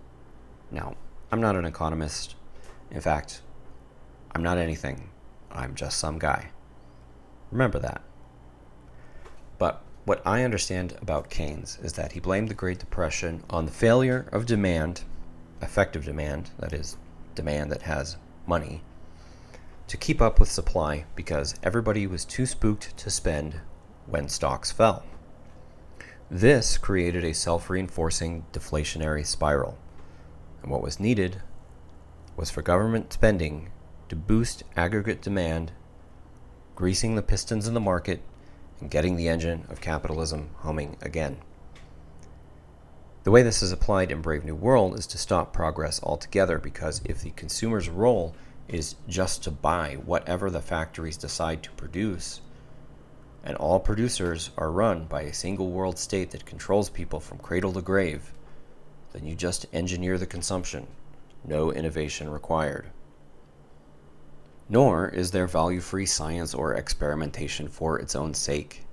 Now, 0.71 0.95
I'm 1.31 1.41
not 1.41 1.55
an 1.55 1.65
economist. 1.65 2.33
In 2.89 2.99
fact, 2.99 3.41
I'm 4.35 4.43
not 4.43 4.57
anything. 4.57 5.11
I'm 5.49 5.75
just 5.75 5.97
some 5.97 6.19
guy. 6.19 6.49
Remember 7.51 7.79
that. 7.79 8.01
But 9.57 9.81
what 10.03 10.21
I 10.27 10.43
understand 10.43 10.97
about 11.01 11.29
Keynes 11.29 11.79
is 11.81 11.93
that 11.93 12.11
he 12.11 12.19
blamed 12.19 12.49
the 12.49 12.53
Great 12.53 12.79
Depression 12.79 13.45
on 13.49 13.65
the 13.65 13.71
failure 13.71 14.27
of 14.33 14.45
demand, 14.45 15.03
effective 15.61 16.03
demand, 16.03 16.49
that 16.59 16.73
is, 16.73 16.97
demand 17.33 17.71
that 17.71 17.83
has 17.83 18.17
money 18.45 18.83
to 19.87 19.95
keep 19.95 20.21
up 20.21 20.37
with 20.37 20.51
supply 20.51 21.05
because 21.15 21.55
everybody 21.63 22.05
was 22.05 22.25
too 22.25 22.45
spooked 22.45 22.97
to 22.97 23.09
spend 23.09 23.61
when 24.05 24.27
stocks 24.27 24.69
fell. 24.69 25.05
This 26.29 26.77
created 26.77 27.23
a 27.23 27.33
self 27.33 27.69
reinforcing 27.69 28.45
deflationary 28.51 29.25
spiral. 29.25 29.77
And 30.61 30.69
what 30.69 30.81
was 30.81 30.99
needed 30.99 31.41
was 32.35 32.51
for 32.51 32.61
government 32.61 33.13
spending 33.13 33.69
to 34.09 34.15
boost 34.15 34.63
aggregate 34.75 35.21
demand, 35.21 35.71
greasing 36.75 37.15
the 37.15 37.21
pistons 37.21 37.67
in 37.67 37.73
the 37.73 37.79
market, 37.79 38.21
and 38.79 38.91
getting 38.91 39.15
the 39.15 39.27
engine 39.27 39.65
of 39.69 39.81
capitalism 39.81 40.49
humming 40.59 40.97
again. 41.01 41.37
The 43.23 43.31
way 43.31 43.41
this 43.41 43.63
is 43.63 43.71
applied 43.71 44.11
in 44.11 44.21
Brave 44.21 44.45
New 44.45 44.53
World 44.53 44.99
is 44.99 45.07
to 45.07 45.17
stop 45.17 45.51
progress 45.51 45.99
altogether 46.03 46.59
because 46.59 47.01
if 47.05 47.21
the 47.21 47.31
consumer's 47.31 47.89
role 47.89 48.35
is 48.67 48.95
just 49.07 49.43
to 49.43 49.51
buy 49.51 49.95
whatever 50.05 50.49
the 50.51 50.61
factories 50.61 51.17
decide 51.17 51.63
to 51.63 51.71
produce, 51.71 52.41
and 53.43 53.57
all 53.57 53.79
producers 53.79 54.51
are 54.57 54.71
run 54.71 55.05
by 55.05 55.21
a 55.21 55.33
single 55.33 55.71
world 55.71 55.97
state 55.97 56.31
that 56.31 56.45
controls 56.45 56.89
people 56.89 57.19
from 57.19 57.37
cradle 57.37 57.73
to 57.73 57.81
grave, 57.81 58.31
then 59.13 59.25
you 59.25 59.33
just 59.33 59.65
engineer 59.71 60.17
the 60.17 60.25
consumption, 60.25 60.85
no 61.43 61.71
innovation 61.71 62.29
required. 62.29 62.91
Nor 64.67 65.09
is 65.09 65.31
there 65.31 65.47
value 65.47 65.79
free 65.79 66.05
science 66.05 66.53
or 66.53 66.73
experimentation 66.73 67.67
for 67.67 67.99
its 67.99 68.15
own 68.15 68.33
sake. 68.33 68.85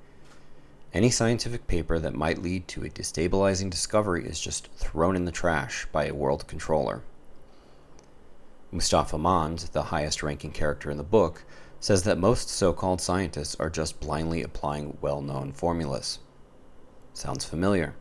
Any 0.92 1.10
scientific 1.10 1.66
paper 1.66 1.98
that 1.98 2.14
might 2.14 2.42
lead 2.42 2.68
to 2.68 2.84
a 2.84 2.90
destabilizing 2.90 3.70
discovery 3.70 4.26
is 4.26 4.38
just 4.38 4.70
thrown 4.72 5.16
in 5.16 5.24
the 5.24 5.32
trash 5.32 5.86
by 5.90 6.06
a 6.06 6.14
world 6.14 6.46
controller. 6.46 7.02
Mustafa 8.70 9.16
Mond, 9.16 9.70
the 9.72 9.84
highest 9.84 10.22
ranking 10.22 10.50
character 10.50 10.90
in 10.90 10.98
the 10.98 11.02
book, 11.02 11.44
says 11.80 12.02
that 12.02 12.18
most 12.18 12.50
so 12.50 12.72
called 12.72 13.00
scientists 13.00 13.56
are 13.58 13.70
just 13.70 14.00
blindly 14.00 14.42
applying 14.42 14.98
well 15.00 15.22
known 15.22 15.52
formulas. 15.52 16.18
Sounds 17.14 17.44
familiar. 17.44 17.94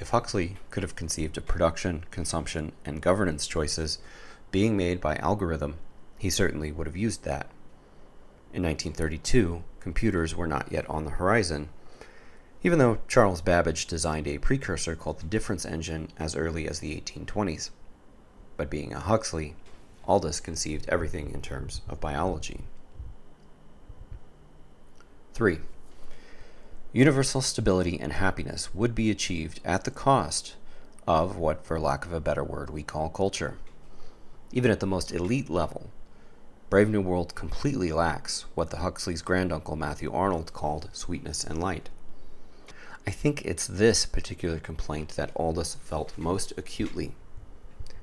If 0.00 0.10
Huxley 0.10 0.56
could 0.70 0.82
have 0.82 0.96
conceived 0.96 1.36
of 1.36 1.46
production, 1.46 2.04
consumption, 2.10 2.72
and 2.84 3.02
governance 3.02 3.46
choices 3.46 3.98
being 4.50 4.76
made 4.76 5.00
by 5.00 5.16
algorithm, 5.16 5.76
he 6.18 6.30
certainly 6.30 6.72
would 6.72 6.86
have 6.86 6.96
used 6.96 7.24
that. 7.24 7.46
In 8.52 8.62
1932, 8.62 9.62
computers 9.80 10.34
were 10.34 10.46
not 10.46 10.72
yet 10.72 10.88
on 10.88 11.04
the 11.04 11.12
horizon, 11.12 11.68
even 12.62 12.78
though 12.78 12.98
Charles 13.06 13.40
Babbage 13.40 13.86
designed 13.86 14.26
a 14.26 14.38
precursor 14.38 14.96
called 14.96 15.20
the 15.20 15.26
difference 15.26 15.64
engine 15.64 16.08
as 16.18 16.34
early 16.34 16.68
as 16.68 16.80
the 16.80 17.00
1820s. 17.00 17.70
But 18.56 18.70
being 18.70 18.92
a 18.92 19.00
Huxley, 19.00 19.54
Aldous 20.06 20.40
conceived 20.40 20.88
everything 20.88 21.30
in 21.32 21.42
terms 21.42 21.82
of 21.88 22.00
biology. 22.00 22.62
3. 25.34 25.60
Universal 26.92 27.42
stability 27.42 28.00
and 28.00 28.14
happiness 28.14 28.74
would 28.74 28.94
be 28.94 29.10
achieved 29.10 29.60
at 29.64 29.84
the 29.84 29.90
cost 29.90 30.56
of 31.06 31.36
what, 31.36 31.64
for 31.64 31.78
lack 31.78 32.04
of 32.04 32.12
a 32.12 32.20
better 32.20 32.42
word, 32.42 32.70
we 32.70 32.82
call 32.82 33.08
culture. 33.08 33.56
Even 34.50 34.70
at 34.70 34.80
the 34.80 34.86
most 34.86 35.12
elite 35.12 35.50
level, 35.50 35.90
Brave 36.70 36.90
New 36.90 37.00
World 37.00 37.34
completely 37.34 37.92
lacks 37.92 38.44
what 38.54 38.68
the 38.68 38.78
Huxley's 38.78 39.22
granduncle 39.22 39.74
Matthew 39.74 40.12
Arnold 40.12 40.52
called 40.52 40.90
sweetness 40.92 41.42
and 41.42 41.58
light. 41.58 41.88
I 43.06 43.10
think 43.10 43.42
it's 43.46 43.66
this 43.66 44.04
particular 44.04 44.58
complaint 44.58 45.16
that 45.16 45.30
Aldous 45.34 45.76
felt 45.76 46.12
most 46.18 46.52
acutely. 46.58 47.14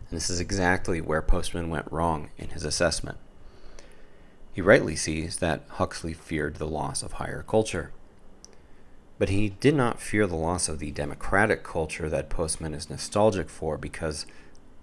And 0.10 0.18
this 0.18 0.32
is 0.32 0.40
exactly 0.40 1.00
where 1.00 1.22
Postman 1.22 1.70
went 1.70 1.92
wrong 1.92 2.30
in 2.40 2.50
his 2.50 2.66
assessment. 2.66 3.20
He 4.52 4.62
rightly 4.62 4.96
sees 4.96 5.38
that 5.38 5.66
Huxley 5.68 6.14
feared 6.14 6.56
the 6.56 6.66
loss 6.66 7.04
of 7.04 7.14
higher 7.14 7.44
culture. 7.48 7.92
But 9.20 9.30
he 9.30 9.50
did 9.50 9.76
not 9.76 10.02
fear 10.02 10.26
the 10.26 10.36
loss 10.36 10.68
of 10.68 10.80
the 10.80 10.90
democratic 10.90 11.64
culture 11.64 12.10
that 12.10 12.32
Postman 12.32 12.74
is 12.74 12.90
nostalgic 12.90 13.50
for 13.50 13.78
because 13.78 14.26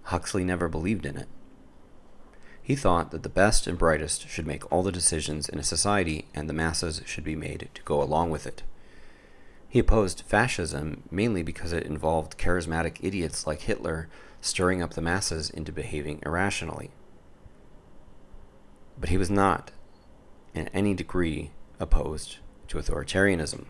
Huxley 0.05 0.45
never 0.45 0.69
believed 0.69 1.05
in 1.05 1.17
it. 1.17 1.27
He 2.63 2.77
thought 2.77 3.11
that 3.11 3.25
the 3.25 3.29
best 3.29 3.67
and 3.67 3.77
brightest 3.77 4.29
should 4.29 4.47
make 4.47 4.71
all 4.71 4.83
the 4.83 4.93
decisions 4.93 5.49
in 5.49 5.59
a 5.59 5.65
society 5.65 6.27
and 6.35 6.49
the 6.49 6.55
masses 6.55 7.03
should 7.05 7.25
be 7.25 7.35
made 7.35 7.69
to 7.75 7.83
go 7.83 8.01
along 8.01 8.31
with 8.31 8.47
it. 8.47 8.63
He 9.69 9.81
opposed 9.81 10.23
fascism 10.27 11.03
mainly 11.11 11.43
because 11.43 11.73
it 11.73 11.87
involved 11.87 12.39
charismatic 12.39 12.99
idiots 13.01 13.47
like 13.47 13.63
Hitler 13.63 14.09
stirring 14.41 14.83
up 14.83 14.95
the 14.95 15.01
masses 15.01 15.51
into 15.51 15.73
behaving 15.73 16.21
irrationally. 16.25 16.91
But 19.01 19.09
he 19.09 19.17
was 19.17 19.31
not, 19.31 19.73
in 20.55 20.69
any 20.69 20.95
degree, 20.95 21.51
opposed 21.81 22.37
to 22.69 22.79
authoritarianism. 22.79 23.65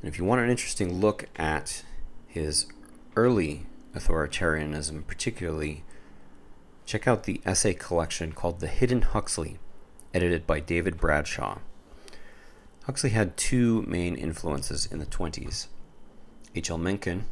And 0.00 0.12
if 0.12 0.18
you 0.18 0.24
want 0.24 0.40
an 0.40 0.50
interesting 0.50 1.00
look 1.00 1.26
at 1.36 1.84
his 2.26 2.66
early 3.16 3.66
authoritarianism, 3.94 5.06
particularly, 5.06 5.84
check 6.86 7.06
out 7.06 7.24
the 7.24 7.40
essay 7.44 7.74
collection 7.74 8.32
called 8.32 8.60
The 8.60 8.66
Hidden 8.66 9.02
Huxley, 9.02 9.58
edited 10.12 10.46
by 10.46 10.60
David 10.60 10.98
Bradshaw. 10.98 11.58
Huxley 12.84 13.10
had 13.10 13.36
two 13.36 13.82
main 13.82 14.14
influences 14.14 14.86
in 14.86 14.98
the 14.98 15.06
20s 15.06 15.68
H.L. 16.54 16.78
Mencken, 16.78 17.24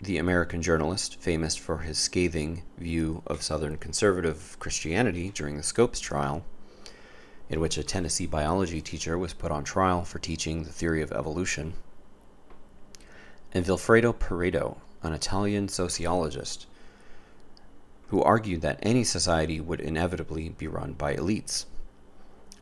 the 0.00 0.18
American 0.18 0.62
journalist 0.62 1.20
famous 1.20 1.56
for 1.56 1.78
his 1.78 1.98
scathing 1.98 2.62
view 2.78 3.22
of 3.26 3.42
Southern 3.42 3.76
conservative 3.76 4.56
Christianity 4.60 5.30
during 5.30 5.56
the 5.56 5.62
Scopes 5.62 5.98
trial, 5.98 6.44
in 7.48 7.60
which 7.60 7.76
a 7.76 7.82
Tennessee 7.82 8.26
biology 8.26 8.80
teacher 8.80 9.18
was 9.18 9.32
put 9.32 9.50
on 9.50 9.64
trial 9.64 10.04
for 10.04 10.18
teaching 10.18 10.62
the 10.62 10.72
theory 10.72 11.02
of 11.02 11.10
evolution, 11.10 11.74
and 13.52 13.64
Vilfredo 13.64 14.14
Pareto, 14.14 14.78
an 15.02 15.12
Italian 15.12 15.68
sociologist, 15.68 16.66
who 18.08 18.22
argued 18.22 18.62
that 18.62 18.78
any 18.82 19.04
society 19.04 19.60
would 19.60 19.80
inevitably 19.80 20.48
be 20.50 20.66
run 20.66 20.92
by 20.92 21.14
elites. 21.14 21.66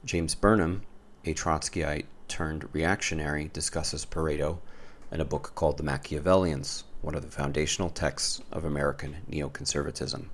James 0.04 0.34
Burnham, 0.34 0.82
a 1.24 1.34
Trotskyite 1.34 2.06
turned 2.28 2.68
reactionary, 2.72 3.50
discusses 3.52 4.04
Pareto 4.04 4.58
in 5.12 5.20
a 5.20 5.24
book 5.24 5.52
called 5.54 5.76
The 5.76 5.84
Machiavellians, 5.84 6.82
one 7.00 7.14
of 7.14 7.22
the 7.22 7.30
foundational 7.30 7.90
texts 7.90 8.40
of 8.50 8.64
American 8.64 9.18
neoconservatism. 9.30 10.26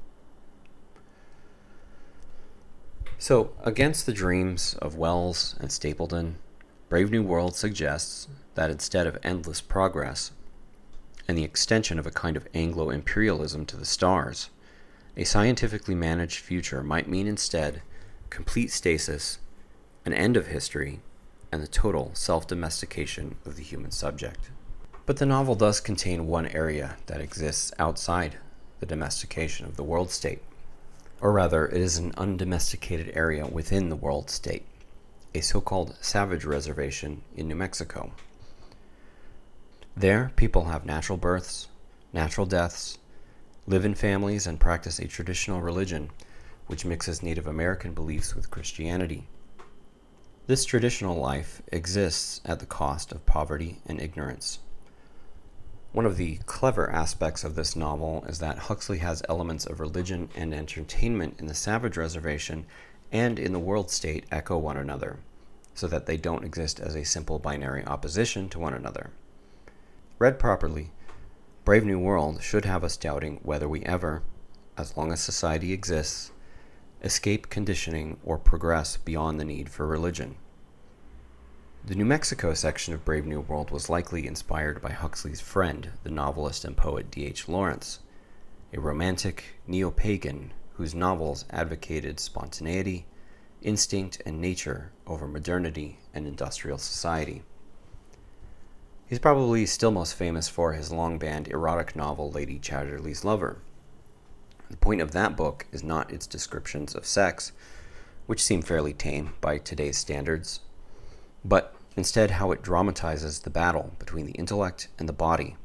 So, 3.18 3.52
against 3.62 4.06
the 4.06 4.12
dreams 4.12 4.74
of 4.80 4.96
Wells 4.96 5.54
and 5.60 5.68
Stapledon, 5.68 6.34
Brave 6.88 7.10
New 7.10 7.22
World 7.22 7.54
suggests 7.54 8.26
that 8.54 8.70
instead 8.70 9.06
of 9.06 9.16
endless 9.22 9.60
progress 9.60 10.32
and 11.32 11.38
the 11.38 11.44
extension 11.44 11.98
of 11.98 12.06
a 12.06 12.10
kind 12.10 12.36
of 12.36 12.46
Anglo 12.52 12.90
imperialism 12.90 13.64
to 13.64 13.74
the 13.78 13.86
stars, 13.86 14.50
a 15.16 15.24
scientifically 15.24 15.94
managed 15.94 16.40
future 16.40 16.82
might 16.82 17.08
mean 17.08 17.26
instead 17.26 17.80
complete 18.28 18.70
stasis 18.70 19.38
an 20.04 20.12
end 20.12 20.36
of 20.36 20.48
history, 20.48 21.00
and 21.50 21.62
the 21.62 21.66
total 21.66 22.10
self 22.12 22.46
domestication 22.46 23.36
of 23.46 23.56
the 23.56 23.62
human 23.62 23.90
subject. 23.90 24.50
But 25.06 25.16
the 25.16 25.24
novel 25.24 25.54
does 25.54 25.80
contain 25.80 26.26
one 26.26 26.48
area 26.48 26.98
that 27.06 27.22
exists 27.22 27.72
outside 27.78 28.36
the 28.80 28.84
domestication 28.84 29.64
of 29.64 29.78
the 29.78 29.84
world 29.84 30.10
state. 30.10 30.42
Or 31.22 31.32
rather, 31.32 31.66
it 31.66 31.80
is 31.80 31.96
an 31.96 32.12
undomesticated 32.18 33.10
area 33.16 33.46
within 33.46 33.88
the 33.88 33.96
world 33.96 34.28
state, 34.28 34.66
a 35.34 35.40
so 35.40 35.62
called 35.62 35.96
savage 36.02 36.44
reservation 36.44 37.22
in 37.34 37.48
New 37.48 37.56
Mexico. 37.56 38.12
There, 39.96 40.32
people 40.36 40.64
have 40.64 40.86
natural 40.86 41.18
births, 41.18 41.68
natural 42.14 42.46
deaths, 42.46 42.98
live 43.66 43.84
in 43.84 43.94
families, 43.94 44.46
and 44.46 44.58
practice 44.58 44.98
a 44.98 45.06
traditional 45.06 45.60
religion 45.60 46.10
which 46.66 46.86
mixes 46.86 47.22
Native 47.22 47.46
American 47.46 47.92
beliefs 47.92 48.34
with 48.34 48.50
Christianity. 48.50 49.28
This 50.46 50.64
traditional 50.64 51.16
life 51.16 51.60
exists 51.70 52.40
at 52.44 52.58
the 52.58 52.66
cost 52.66 53.12
of 53.12 53.26
poverty 53.26 53.80
and 53.86 54.00
ignorance. 54.00 54.60
One 55.92 56.06
of 56.06 56.16
the 56.16 56.38
clever 56.46 56.90
aspects 56.90 57.44
of 57.44 57.54
this 57.54 57.76
novel 57.76 58.24
is 58.26 58.38
that 58.38 58.58
Huxley 58.58 58.98
has 58.98 59.22
elements 59.28 59.66
of 59.66 59.78
religion 59.78 60.30
and 60.34 60.54
entertainment 60.54 61.36
in 61.38 61.46
the 61.46 61.54
Savage 61.54 61.98
Reservation 61.98 62.64
and 63.12 63.38
in 63.38 63.52
the 63.52 63.58
world 63.58 63.90
state 63.90 64.24
echo 64.32 64.56
one 64.56 64.78
another, 64.78 65.18
so 65.74 65.86
that 65.86 66.06
they 66.06 66.16
don't 66.16 66.44
exist 66.44 66.80
as 66.80 66.96
a 66.96 67.04
simple 67.04 67.38
binary 67.38 67.84
opposition 67.84 68.48
to 68.48 68.58
one 68.58 68.72
another. 68.72 69.10
Read 70.22 70.38
properly, 70.38 70.92
Brave 71.64 71.84
New 71.84 71.98
World 71.98 72.44
should 72.44 72.64
have 72.64 72.84
us 72.84 72.96
doubting 72.96 73.40
whether 73.42 73.68
we 73.68 73.82
ever, 73.82 74.22
as 74.78 74.96
long 74.96 75.10
as 75.10 75.20
society 75.20 75.72
exists, 75.72 76.30
escape 77.02 77.50
conditioning, 77.50 78.20
or 78.22 78.38
progress 78.38 78.96
beyond 78.96 79.40
the 79.40 79.44
need 79.44 79.68
for 79.68 79.84
religion. 79.84 80.36
The 81.84 81.96
New 81.96 82.04
Mexico 82.04 82.54
section 82.54 82.94
of 82.94 83.04
Brave 83.04 83.26
New 83.26 83.40
World 83.40 83.72
was 83.72 83.90
likely 83.90 84.28
inspired 84.28 84.80
by 84.80 84.92
Huxley's 84.92 85.40
friend, 85.40 85.90
the 86.04 86.10
novelist 86.12 86.64
and 86.64 86.76
poet 86.76 87.10
D.H. 87.10 87.48
Lawrence, 87.48 87.98
a 88.72 88.78
romantic 88.78 89.56
neo 89.66 89.90
pagan 89.90 90.52
whose 90.74 90.94
novels 90.94 91.46
advocated 91.50 92.20
spontaneity, 92.20 93.06
instinct, 93.60 94.22
and 94.24 94.40
nature 94.40 94.92
over 95.04 95.26
modernity 95.26 95.98
and 96.14 96.28
industrial 96.28 96.78
society. 96.78 97.42
He's 99.12 99.18
probably 99.18 99.66
still 99.66 99.90
most 99.90 100.14
famous 100.14 100.48
for 100.48 100.72
his 100.72 100.90
long 100.90 101.18
banned 101.18 101.46
erotic 101.48 101.94
novel 101.94 102.30
Lady 102.30 102.58
Chatterley's 102.58 103.26
Lover. 103.26 103.58
The 104.70 104.78
point 104.78 105.02
of 105.02 105.12
that 105.12 105.36
book 105.36 105.66
is 105.70 105.84
not 105.84 106.10
its 106.10 106.26
descriptions 106.26 106.94
of 106.94 107.04
sex, 107.04 107.52
which 108.24 108.42
seem 108.42 108.62
fairly 108.62 108.94
tame 108.94 109.34
by 109.42 109.58
today's 109.58 109.98
standards, 109.98 110.60
but 111.44 111.74
instead 111.94 112.30
how 112.30 112.52
it 112.52 112.62
dramatizes 112.62 113.40
the 113.40 113.50
battle 113.50 113.92
between 113.98 114.24
the 114.24 114.32
intellect 114.32 114.88
and 114.98 115.06
the 115.06 115.12
body, 115.12 115.58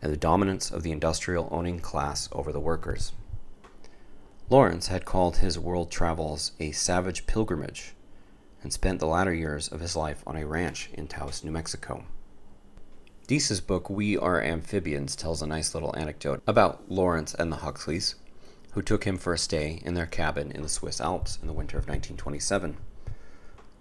and 0.00 0.12
the 0.12 0.16
dominance 0.16 0.70
of 0.70 0.84
the 0.84 0.92
industrial 0.92 1.48
owning 1.50 1.80
class 1.80 2.28
over 2.30 2.52
the 2.52 2.60
workers. 2.60 3.10
Lawrence 4.48 4.86
had 4.86 5.04
called 5.04 5.38
his 5.38 5.58
world 5.58 5.90
travels 5.90 6.52
a 6.60 6.70
savage 6.70 7.26
pilgrimage 7.26 7.96
and 8.62 8.72
spent 8.72 9.00
the 9.00 9.08
latter 9.08 9.34
years 9.34 9.66
of 9.66 9.80
his 9.80 9.96
life 9.96 10.22
on 10.24 10.36
a 10.36 10.46
ranch 10.46 10.88
in 10.92 11.08
Taos, 11.08 11.42
New 11.42 11.50
Mexico. 11.50 12.04
Deese's 13.30 13.60
book, 13.60 13.88
We 13.88 14.16
Are 14.18 14.42
Amphibians, 14.42 15.14
tells 15.14 15.40
a 15.40 15.46
nice 15.46 15.72
little 15.72 15.96
anecdote 15.96 16.42
about 16.48 16.90
Lawrence 16.90 17.32
and 17.32 17.52
the 17.52 17.58
Huxleys, 17.58 18.16
who 18.72 18.82
took 18.82 19.04
him 19.04 19.16
for 19.16 19.32
a 19.32 19.38
stay 19.38 19.80
in 19.84 19.94
their 19.94 20.06
cabin 20.06 20.50
in 20.50 20.62
the 20.62 20.68
Swiss 20.68 21.00
Alps 21.00 21.38
in 21.40 21.46
the 21.46 21.52
winter 21.52 21.78
of 21.78 21.84
1927. 21.84 22.76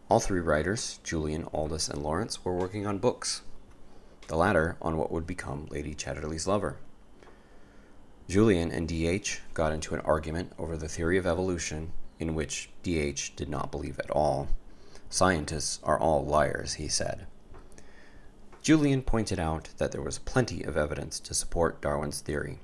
All 0.07 0.19
three 0.19 0.39
writers, 0.39 0.99
Julian, 1.03 1.45
Aldous, 1.51 1.89
and 1.89 2.03
Lawrence, 2.03 2.45
were 2.45 2.53
working 2.53 2.85
on 2.85 2.99
books, 2.99 3.41
the 4.27 4.35
latter 4.35 4.77
on 4.83 4.97
what 4.97 5.11
would 5.11 5.25
become 5.25 5.65
Lady 5.71 5.95
Chatterley's 5.95 6.45
Lover. 6.45 6.77
Julian 8.27 8.71
and 8.71 8.87
D.H. 8.87 9.41
got 9.55 9.73
into 9.73 9.95
an 9.95 10.01
argument 10.01 10.53
over 10.59 10.77
the 10.77 10.87
theory 10.87 11.17
of 11.17 11.25
evolution, 11.25 11.91
in 12.19 12.35
which 12.35 12.69
D.H. 12.83 13.35
did 13.35 13.49
not 13.49 13.71
believe 13.71 13.97
at 13.97 14.11
all. 14.11 14.49
Scientists 15.09 15.79
are 15.81 15.97
all 15.97 16.23
liars, 16.23 16.75
he 16.75 16.87
said. 16.87 17.25
Julian 18.61 19.03
pointed 19.03 19.39
out 19.39 19.69
that 19.77 19.91
there 19.91 20.01
was 20.01 20.19
plenty 20.19 20.63
of 20.63 20.75
evidence 20.75 21.19
to 21.21 21.33
support 21.33 21.81
Darwin's 21.81 22.19
theory. 22.19 22.59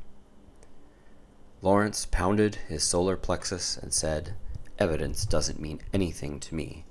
Lawrence 1.62 2.06
pounded 2.06 2.56
his 2.68 2.84
solar 2.84 3.16
plexus 3.16 3.78
and 3.78 3.94
said, 3.94 4.34
Evidence 4.78 5.26
doesn't 5.26 5.60
mean 5.60 5.80
anything 5.94 6.40
to 6.42 6.54
me. 6.54 6.84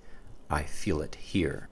I 0.48 0.62
feel 0.62 1.02
it 1.02 1.16
here. 1.16 1.68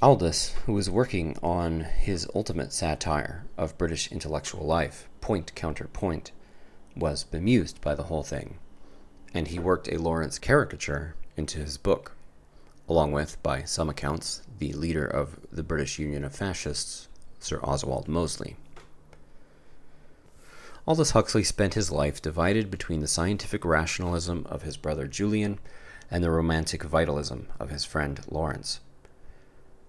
Aldous, 0.00 0.54
who 0.64 0.72
was 0.72 0.88
working 0.90 1.36
on 1.42 1.80
his 1.80 2.26
ultimate 2.34 2.72
satire 2.72 3.44
of 3.58 3.76
British 3.78 4.10
intellectual 4.10 4.64
life, 4.64 5.06
Point 5.20 5.54
Counterpoint, 5.54 6.32
was 6.96 7.24
bemused 7.24 7.80
by 7.82 7.94
the 7.94 8.04
whole 8.04 8.24
thing, 8.24 8.58
and 9.34 9.48
he 9.48 9.58
worked 9.58 9.86
a 9.88 9.98
Lawrence 9.98 10.38
caricature 10.38 11.14
into 11.36 11.58
his 11.58 11.76
book 11.76 12.16
along 12.88 13.12
with, 13.12 13.42
by 13.42 13.62
some 13.62 13.88
accounts, 13.88 14.42
the 14.62 14.78
leader 14.78 15.04
of 15.04 15.40
the 15.50 15.64
British 15.64 15.98
Union 15.98 16.22
of 16.22 16.32
Fascists, 16.32 17.08
Sir 17.40 17.58
Oswald 17.64 18.06
Mosley. 18.06 18.56
Aldous 20.86 21.10
Huxley 21.10 21.42
spent 21.42 21.74
his 21.74 21.90
life 21.90 22.22
divided 22.22 22.70
between 22.70 23.00
the 23.00 23.08
scientific 23.08 23.64
rationalism 23.64 24.46
of 24.48 24.62
his 24.62 24.76
brother 24.76 25.08
Julian 25.08 25.58
and 26.12 26.22
the 26.22 26.30
romantic 26.30 26.84
vitalism 26.84 27.48
of 27.58 27.70
his 27.70 27.84
friend 27.84 28.20
Lawrence. 28.30 28.78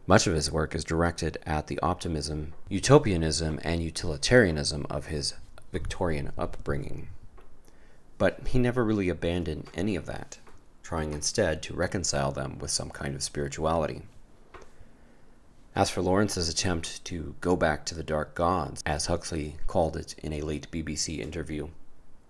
Much 0.08 0.26
of 0.26 0.34
his 0.34 0.52
work 0.52 0.74
is 0.74 0.84
directed 0.84 1.38
at 1.46 1.68
the 1.68 1.80
optimism, 1.82 2.54
utopianism, 2.68 3.60
and 3.64 3.84
utilitarianism 3.84 4.88
of 4.90 5.06
his 5.06 5.36
Victorian 5.72 6.32
upbringing. 6.36 7.10
But 8.18 8.48
he 8.48 8.58
never 8.58 8.84
really 8.84 9.10
abandoned 9.10 9.70
any 9.76 9.96
of 9.96 10.08
that 10.08 10.40
trying 10.84 11.14
instead 11.14 11.64
to 11.64 11.74
reconcile 11.74 12.32
them 12.32 12.60
with 12.60 12.70
some 12.70 12.90
kind 12.90 13.16
of 13.16 13.24
spirituality. 13.24 14.02
As 15.76 15.90
for 15.90 16.04
Lawrence's 16.04 16.50
attempt 16.50 17.04
to 17.06 17.34
go 17.42 17.56
back 17.56 17.84
to 17.86 17.96
the 17.96 18.04
dark 18.04 18.36
gods, 18.36 18.84
as 18.86 19.08
Huxley 19.08 19.56
called 19.66 19.98
it 19.98 20.14
in 20.20 20.32
a 20.32 20.42
late 20.42 20.70
BBC 20.70 21.18
interview, 21.18 21.70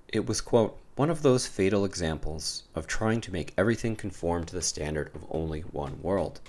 it 0.07 0.25
was, 0.25 0.39
quote, 0.39 0.77
one 0.95 1.09
of 1.09 1.23
those 1.23 1.45
fatal 1.45 1.83
examples 1.83 2.63
of 2.73 2.87
trying 2.87 3.19
to 3.19 3.33
make 3.33 3.53
everything 3.57 3.97
conform 3.97 4.45
to 4.45 4.55
the 4.55 4.61
standard 4.61 5.13
of 5.13 5.25
only 5.29 5.59
one 5.59 6.01
world. 6.01 6.39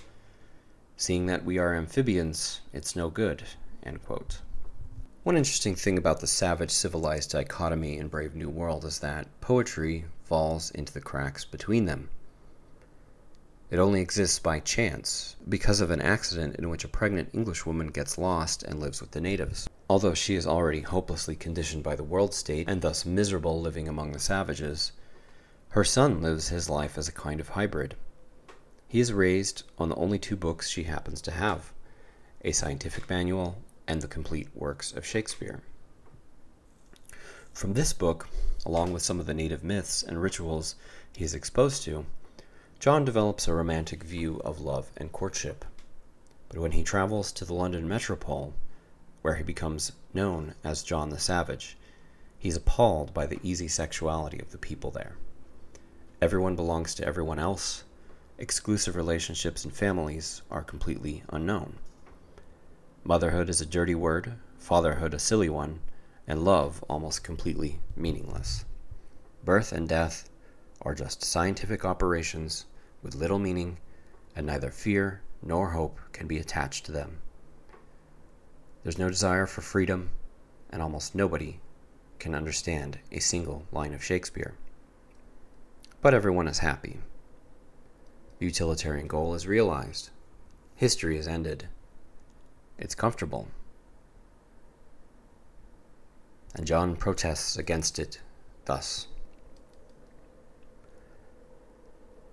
Seeing 0.95 1.25
that 1.25 1.43
we 1.43 1.57
are 1.57 1.75
amphibians, 1.75 2.61
it's 2.71 2.95
no 2.95 3.09
good, 3.09 3.43
end 3.83 4.01
quote. 4.05 4.39
One 5.23 5.35
interesting 5.35 5.75
thing 5.75 5.97
about 5.97 6.21
the 6.21 6.27
savage 6.27 6.71
civilized 6.71 7.31
dichotomy 7.31 7.97
in 7.97 8.07
Brave 8.07 8.35
New 8.35 8.49
World 8.49 8.85
is 8.85 8.99
that 8.99 9.27
poetry 9.41 10.05
falls 10.23 10.71
into 10.71 10.93
the 10.93 11.01
cracks 11.01 11.43
between 11.43 11.83
them. 11.83 12.09
It 13.71 13.79
only 13.79 13.99
exists 13.99 14.37
by 14.37 14.59
chance, 14.59 15.35
because 15.49 15.81
of 15.81 15.89
an 15.89 16.01
accident 16.01 16.57
in 16.57 16.69
which 16.69 16.83
a 16.83 16.87
pregnant 16.87 17.31
Englishwoman 17.33 17.87
gets 17.87 18.17
lost 18.17 18.61
and 18.61 18.79
lives 18.79 19.01
with 19.01 19.11
the 19.11 19.21
natives. 19.21 19.67
Although 19.89 20.13
she 20.13 20.35
is 20.35 20.45
already 20.45 20.81
hopelessly 20.81 21.35
conditioned 21.35 21.83
by 21.83 21.95
the 21.95 22.03
world 22.03 22.35
state 22.35 22.69
and 22.69 22.81
thus 22.81 23.05
miserable 23.05 23.59
living 23.59 23.87
among 23.87 24.11
the 24.11 24.19
savages, 24.19 24.91
her 25.69 25.83
son 25.83 26.21
lives 26.21 26.49
his 26.49 26.69
life 26.69 26.95
as 26.95 27.07
a 27.07 27.11
kind 27.11 27.39
of 27.39 27.49
hybrid. 27.49 27.95
He 28.87 28.99
is 28.99 29.11
raised 29.11 29.63
on 29.79 29.89
the 29.89 29.95
only 29.95 30.19
two 30.19 30.35
books 30.35 30.69
she 30.69 30.83
happens 30.83 31.19
to 31.21 31.31
have 31.31 31.73
a 32.43 32.51
scientific 32.51 33.09
manual 33.09 33.57
and 33.87 34.01
the 34.01 34.07
complete 34.07 34.49
works 34.53 34.93
of 34.93 35.05
Shakespeare. 35.05 35.63
From 37.51 37.73
this 37.73 37.93
book, 37.93 38.29
along 38.63 38.93
with 38.93 39.01
some 39.01 39.19
of 39.19 39.25
the 39.25 39.33
native 39.33 39.63
myths 39.63 40.03
and 40.03 40.21
rituals 40.21 40.75
he 41.15 41.23
is 41.23 41.33
exposed 41.33 41.83
to, 41.83 42.05
John 42.79 43.05
develops 43.05 43.47
a 43.47 43.53
romantic 43.53 44.03
view 44.03 44.41
of 44.45 44.61
love 44.61 44.91
and 44.97 45.11
courtship. 45.11 45.65
But 46.49 46.59
when 46.59 46.73
he 46.73 46.83
travels 46.83 47.31
to 47.31 47.45
the 47.45 47.53
London 47.53 47.87
metropole, 47.87 48.53
where 49.21 49.35
he 49.35 49.43
becomes 49.43 49.93
known 50.13 50.53
as 50.63 50.83
John 50.83 51.09
the 51.09 51.17
Savage, 51.17 51.77
he's 52.37 52.55
appalled 52.55 53.13
by 53.13 53.25
the 53.25 53.39
easy 53.41 53.67
sexuality 53.67 54.39
of 54.39 54.51
the 54.51 54.57
people 54.57 54.91
there. 54.91 55.17
Everyone 56.21 56.55
belongs 56.55 56.93
to 56.95 57.05
everyone 57.05 57.39
else. 57.39 57.83
Exclusive 58.37 58.95
relationships 58.95 59.63
and 59.63 59.73
families 59.73 60.43
are 60.51 60.63
completely 60.63 61.23
unknown. 61.29 61.77
Motherhood 63.03 63.49
is 63.49 63.61
a 63.61 63.65
dirty 63.65 63.95
word, 63.95 64.33
fatherhood 64.57 65.13
a 65.13 65.19
silly 65.19 65.49
one, 65.49 65.79
and 66.27 66.43
love 66.43 66.83
almost 66.89 67.23
completely 67.23 67.79
meaningless. 67.95 68.65
Birth 69.43 69.71
and 69.71 69.89
death 69.89 70.29
are 70.85 70.95
just 70.95 71.23
scientific 71.23 71.83
operations 71.83 72.65
with 73.01 73.15
little 73.15 73.39
meaning, 73.39 73.77
and 74.35 74.45
neither 74.45 74.71
fear 74.71 75.21
nor 75.41 75.71
hope 75.71 75.99
can 76.13 76.27
be 76.27 76.37
attached 76.37 76.85
to 76.85 76.93
them. 76.93 77.17
There's 78.83 78.97
no 78.97 79.09
desire 79.09 79.47
for 79.47 79.61
freedom, 79.61 80.11
and 80.69 80.81
almost 80.81 81.15
nobody 81.15 81.59
can 82.19 82.33
understand 82.33 82.99
a 83.11 83.19
single 83.19 83.65
line 83.71 83.93
of 83.93 84.03
Shakespeare. 84.03 84.53
But 86.01 86.13
everyone 86.13 86.47
is 86.47 86.59
happy. 86.59 86.99
The 88.39 88.45
utilitarian 88.45 89.07
goal 89.07 89.33
is 89.33 89.47
realized. 89.47 90.11
History 90.75 91.17
is 91.17 91.27
ended 91.27 91.67
it's 92.77 92.95
comfortable. 92.95 93.47
And 96.53 96.65
John 96.65 96.95
protests 96.95 97.57
against 97.57 97.99
it 97.99 98.19
thus 98.65 99.07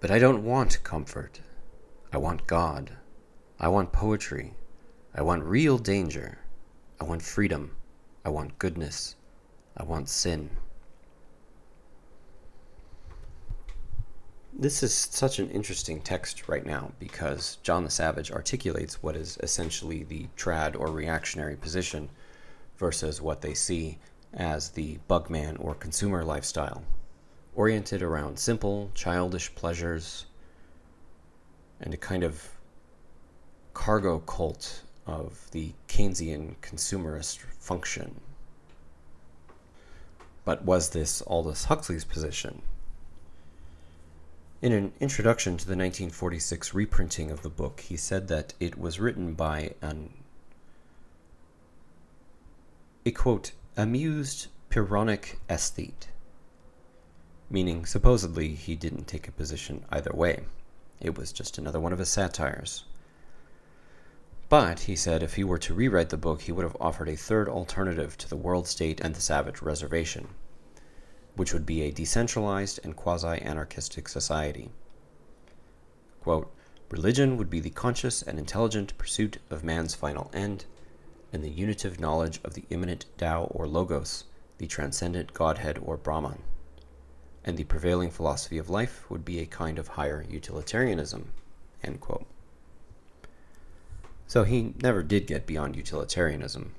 But 0.03 0.11
I 0.11 0.19
don't 0.19 0.45
want 0.45 0.83
comfort. 0.83 1.41
I 2.13 2.19
want 2.19 2.49
God. 2.49 2.91
I 3.61 3.69
want 3.69 3.93
poetry. 3.93 4.55
I 5.15 5.23
want 5.23 5.45
real 5.45 5.79
danger. 5.79 6.39
I 7.01 7.05
want 7.05 7.23
freedom. 7.23 7.77
I 8.25 8.31
want 8.31 8.59
goodness. 8.59 9.15
I 9.77 9.85
want 9.85 10.09
sin. 10.09 10.51
This 14.53 14.83
is 14.83 14.93
such 14.93 15.39
an 15.39 15.49
interesting 15.51 16.01
text 16.01 16.49
right 16.49 16.67
now 16.67 16.91
because 16.99 17.59
John 17.63 17.85
the 17.85 17.91
Savage 17.91 18.33
articulates 18.33 19.05
what 19.05 19.15
is 19.15 19.39
essentially 19.41 20.03
the 20.03 20.27
trad 20.37 20.75
or 20.77 20.89
reactionary 20.89 21.55
position 21.55 22.11
versus 22.77 23.23
what 23.23 23.41
they 23.41 23.55
see 23.55 23.99
as 24.35 24.71
the 24.71 24.99
bugman 25.09 25.59
or 25.61 25.77
consumer 25.77 26.25
lifestyle, 26.25 26.83
oriented 27.55 28.03
around 28.03 28.39
simple, 28.39 28.91
childish 28.95 29.55
pleasures 29.55 30.27
and 31.81 31.93
a 31.93 31.97
kind 31.97 32.23
of 32.23 32.51
cargo 33.75 34.19
cult 34.21 34.83
of 35.07 35.51
the 35.51 35.73
Keynesian 35.89 36.55
consumerist 36.63 37.39
function. 37.39 38.21
But 40.45 40.65
was 40.65 40.91
this 40.91 41.23
Aldous 41.23 41.65
Huxley's 41.65 42.05
position? 42.05 42.63
In 44.61 44.73
an 44.73 44.93
introduction 45.01 45.57
to 45.57 45.67
the 45.67 45.73
1946 45.73 46.73
reprinting 46.73 47.31
of 47.31 47.43
the 47.43 47.49
book, 47.49 47.81
he 47.81 47.97
said 47.97 48.29
that 48.29 48.55
it 48.61 48.79
was 48.79 49.01
written 49.01 49.35
by 49.35 49.75
an 49.83 50.11
a 53.05 53.11
quote, 53.11 53.51
amused 53.77 54.47
Pyrrhonic 54.71 55.39
aesthete, 55.49 56.07
meaning 57.53 57.85
supposedly 57.85 58.55
he 58.55 58.75
didn't 58.75 59.07
take 59.07 59.29
a 59.29 59.33
position 59.33 59.85
either 59.91 60.11
way. 60.15 60.45
It 61.01 61.19
was 61.19 61.33
just 61.33 61.59
another 61.59 61.79
one 61.79 61.93
of 61.93 61.99
his 61.99 62.09
satires. 62.09 62.85
But, 64.49 64.81
he 64.81 64.97
said, 64.97 65.23
if 65.23 65.35
he 65.35 65.45
were 65.45 65.59
to 65.59 65.75
rewrite 65.75 66.09
the 66.09 66.17
book, 66.17 66.43
he 66.43 66.53
would 66.53 66.65
have 66.65 66.77
offered 66.81 67.09
a 67.09 67.17
third 67.17 67.49
alternative 67.49 68.17
to 68.19 68.29
the 68.29 68.37
world 68.37 68.67
state 68.67 69.01
and 69.01 69.15
the 69.15 69.21
savage 69.21 69.61
reservation, 69.61 70.29
which 71.37 71.53
would 71.53 71.67
be 71.67 71.83
a 71.83 71.93
decentralized 71.93 72.81
and 72.83 72.97
quasi 72.97 73.41
anarchistic 73.43 74.09
society. 74.09 74.71
Quote, 76.23 76.51
Religion 76.91 77.37
would 77.37 77.49
be 77.51 77.61
the 77.61 77.71
conscious 77.71 78.23
and 78.23 78.39
intelligent 78.39 78.97
pursuit 78.99 79.39
of 79.51 79.65
man's 79.65 79.95
final 79.95 80.31
end, 80.35 80.67
and 81.33 81.43
the 81.43 81.51
unitive 81.51 81.99
knowledge 81.99 82.41
of 82.45 82.55
the 82.55 82.65
immanent 82.71 83.07
Tao 83.19 83.45
or 83.45 83.67
Logos, 83.67 84.25
the 84.59 84.67
transcendent 84.67 85.33
Godhead 85.33 85.79
or 85.83 85.97
Brahman. 85.97 86.43
And 87.45 87.57
the 87.57 87.65
prevailing 87.65 88.11
philosophy 88.11 88.59
of 88.59 88.71
life 88.71 89.11
would 89.11 89.25
be 89.25 89.41
a 89.41 89.47
kind 89.47 89.79
of 89.79 89.89
higher 89.89 90.25
utilitarianism. 90.29 91.33
So 94.29 94.45
he 94.45 94.73
never 94.81 95.03
did 95.03 95.27
get 95.27 95.47
beyond 95.47 95.77
utilitarianism. 95.77 96.75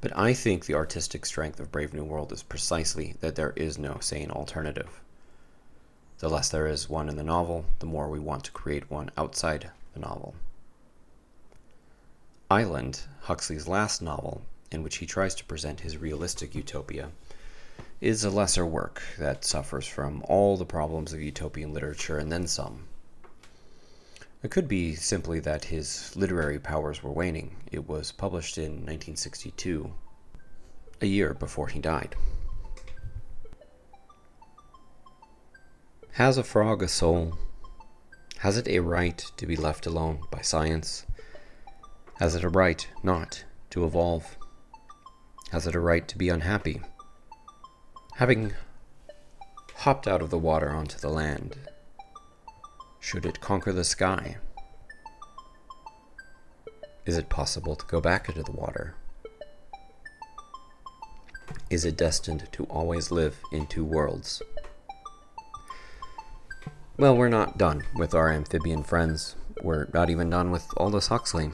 But 0.00 0.16
I 0.16 0.32
think 0.32 0.64
the 0.64 0.74
artistic 0.74 1.26
strength 1.26 1.58
of 1.58 1.72
Brave 1.72 1.92
New 1.92 2.04
World 2.04 2.32
is 2.32 2.42
precisely 2.42 3.16
that 3.20 3.34
there 3.34 3.52
is 3.56 3.76
no 3.76 3.98
sane 4.00 4.30
alternative. 4.30 5.00
The 6.18 6.30
less 6.30 6.48
there 6.48 6.66
is 6.66 6.88
one 6.88 7.08
in 7.08 7.16
the 7.16 7.22
novel, 7.22 7.66
the 7.80 7.86
more 7.86 8.08
we 8.08 8.18
want 8.18 8.44
to 8.44 8.52
create 8.52 8.90
one 8.90 9.10
outside 9.18 9.70
the 9.92 10.00
novel. 10.00 10.34
Island, 12.50 13.00
Huxley's 13.22 13.66
last 13.66 14.00
novel, 14.00 14.42
in 14.70 14.82
which 14.82 14.96
he 14.96 15.06
tries 15.06 15.34
to 15.34 15.44
present 15.44 15.80
his 15.80 15.98
realistic 15.98 16.54
utopia, 16.54 17.10
is 18.00 18.24
a 18.24 18.30
lesser 18.30 18.66
work 18.66 19.02
that 19.18 19.44
suffers 19.44 19.86
from 19.86 20.22
all 20.28 20.56
the 20.56 20.66
problems 20.66 21.12
of 21.12 21.20
utopian 21.20 21.72
literature 21.72 22.18
and 22.18 22.30
then 22.30 22.46
some. 22.46 22.86
It 24.42 24.50
could 24.50 24.68
be 24.68 24.94
simply 24.94 25.40
that 25.40 25.64
his 25.64 26.14
literary 26.14 26.58
powers 26.58 27.02
were 27.02 27.10
waning. 27.10 27.56
It 27.72 27.88
was 27.88 28.12
published 28.12 28.58
in 28.58 28.84
1962, 28.84 29.92
a 31.00 31.06
year 31.06 31.32
before 31.32 31.68
he 31.68 31.80
died. 31.80 32.14
Has 36.12 36.38
a 36.38 36.44
frog 36.44 36.82
a 36.82 36.88
soul? 36.88 37.36
Has 38.38 38.58
it 38.58 38.68
a 38.68 38.80
right 38.80 39.18
to 39.36 39.46
be 39.46 39.56
left 39.56 39.86
alone 39.86 40.20
by 40.30 40.42
science? 40.42 41.06
Has 42.18 42.34
it 42.34 42.44
a 42.44 42.48
right 42.48 42.86
not 43.02 43.44
to 43.70 43.84
evolve? 43.84 44.36
Has 45.50 45.66
it 45.66 45.74
a 45.74 45.80
right 45.80 46.06
to 46.08 46.18
be 46.18 46.28
unhappy? 46.28 46.82
Having 48.16 48.54
hopped 49.74 50.08
out 50.08 50.22
of 50.22 50.30
the 50.30 50.38
water 50.38 50.70
onto 50.70 50.96
the 50.96 51.10
land, 51.10 51.58
should 52.98 53.26
it 53.26 53.42
conquer 53.42 53.74
the 53.74 53.84
sky? 53.84 54.38
Is 57.04 57.18
it 57.18 57.28
possible 57.28 57.76
to 57.76 57.84
go 57.84 58.00
back 58.00 58.30
into 58.30 58.42
the 58.42 58.52
water? 58.52 58.94
Is 61.68 61.84
it 61.84 61.98
destined 61.98 62.48
to 62.52 62.64
always 62.64 63.10
live 63.10 63.38
in 63.52 63.66
two 63.66 63.84
worlds? 63.84 64.40
Well, 66.96 67.14
we're 67.18 67.28
not 67.28 67.58
done 67.58 67.82
with 67.96 68.14
our 68.14 68.32
amphibian 68.32 68.82
friends. 68.82 69.36
We're 69.62 69.88
not 69.92 70.08
even 70.08 70.30
done 70.30 70.50
with 70.50 70.66
Aldous 70.78 71.08
Huxley. 71.08 71.50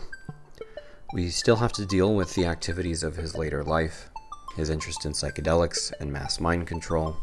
We 1.12 1.28
still 1.30 1.56
have 1.56 1.72
to 1.72 1.84
deal 1.84 2.14
with 2.14 2.36
the 2.36 2.46
activities 2.46 3.02
of 3.02 3.16
his 3.16 3.36
later 3.36 3.64
life, 3.64 4.11
his 4.56 4.70
interest 4.70 5.04
in 5.04 5.12
psychedelics 5.12 5.92
and 6.00 6.12
mass 6.12 6.40
mind 6.40 6.66
control, 6.66 7.16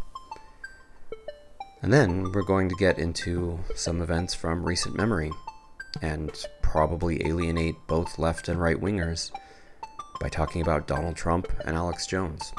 and 1.81 1.93
then 1.93 2.31
we're 2.33 2.41
going 2.41 2.67
to 2.67 2.75
get 2.75 2.99
into 2.99 3.59
some 3.75 4.01
events 4.01 4.33
from 4.33 4.65
recent 4.65 4.95
memory 4.95 5.31
and 6.01 6.31
probably 6.61 7.25
alienate 7.25 7.75
both 7.87 8.19
left 8.19 8.49
and 8.49 8.61
right 8.61 8.79
wingers 8.79 9.31
by 10.19 10.27
talking 10.27 10.61
about 10.61 10.87
Donald 10.87 11.15
Trump 11.15 11.47
and 11.65 11.77
Alex 11.77 12.05
Jones. 12.05 12.51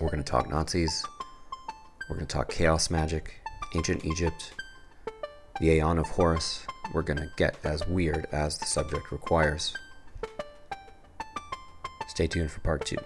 We're 0.00 0.08
going 0.08 0.22
to 0.22 0.30
talk 0.30 0.48
Nazis. 0.48 1.04
We're 2.08 2.16
going 2.16 2.26
to 2.26 2.32
talk 2.32 2.50
chaos 2.50 2.88
magic, 2.88 3.40
ancient 3.74 4.04
Egypt, 4.04 4.54
the 5.60 5.70
Aeon 5.70 5.98
of 5.98 6.06
Horus. 6.06 6.64
We're 6.94 7.02
going 7.02 7.18
to 7.18 7.30
get 7.36 7.58
as 7.64 7.86
weird 7.86 8.26
as 8.32 8.56
the 8.56 8.64
subject 8.64 9.12
requires. 9.12 9.76
Stay 12.18 12.26
tuned 12.26 12.50
for 12.50 12.58
part 12.58 12.84
two. 12.84 12.96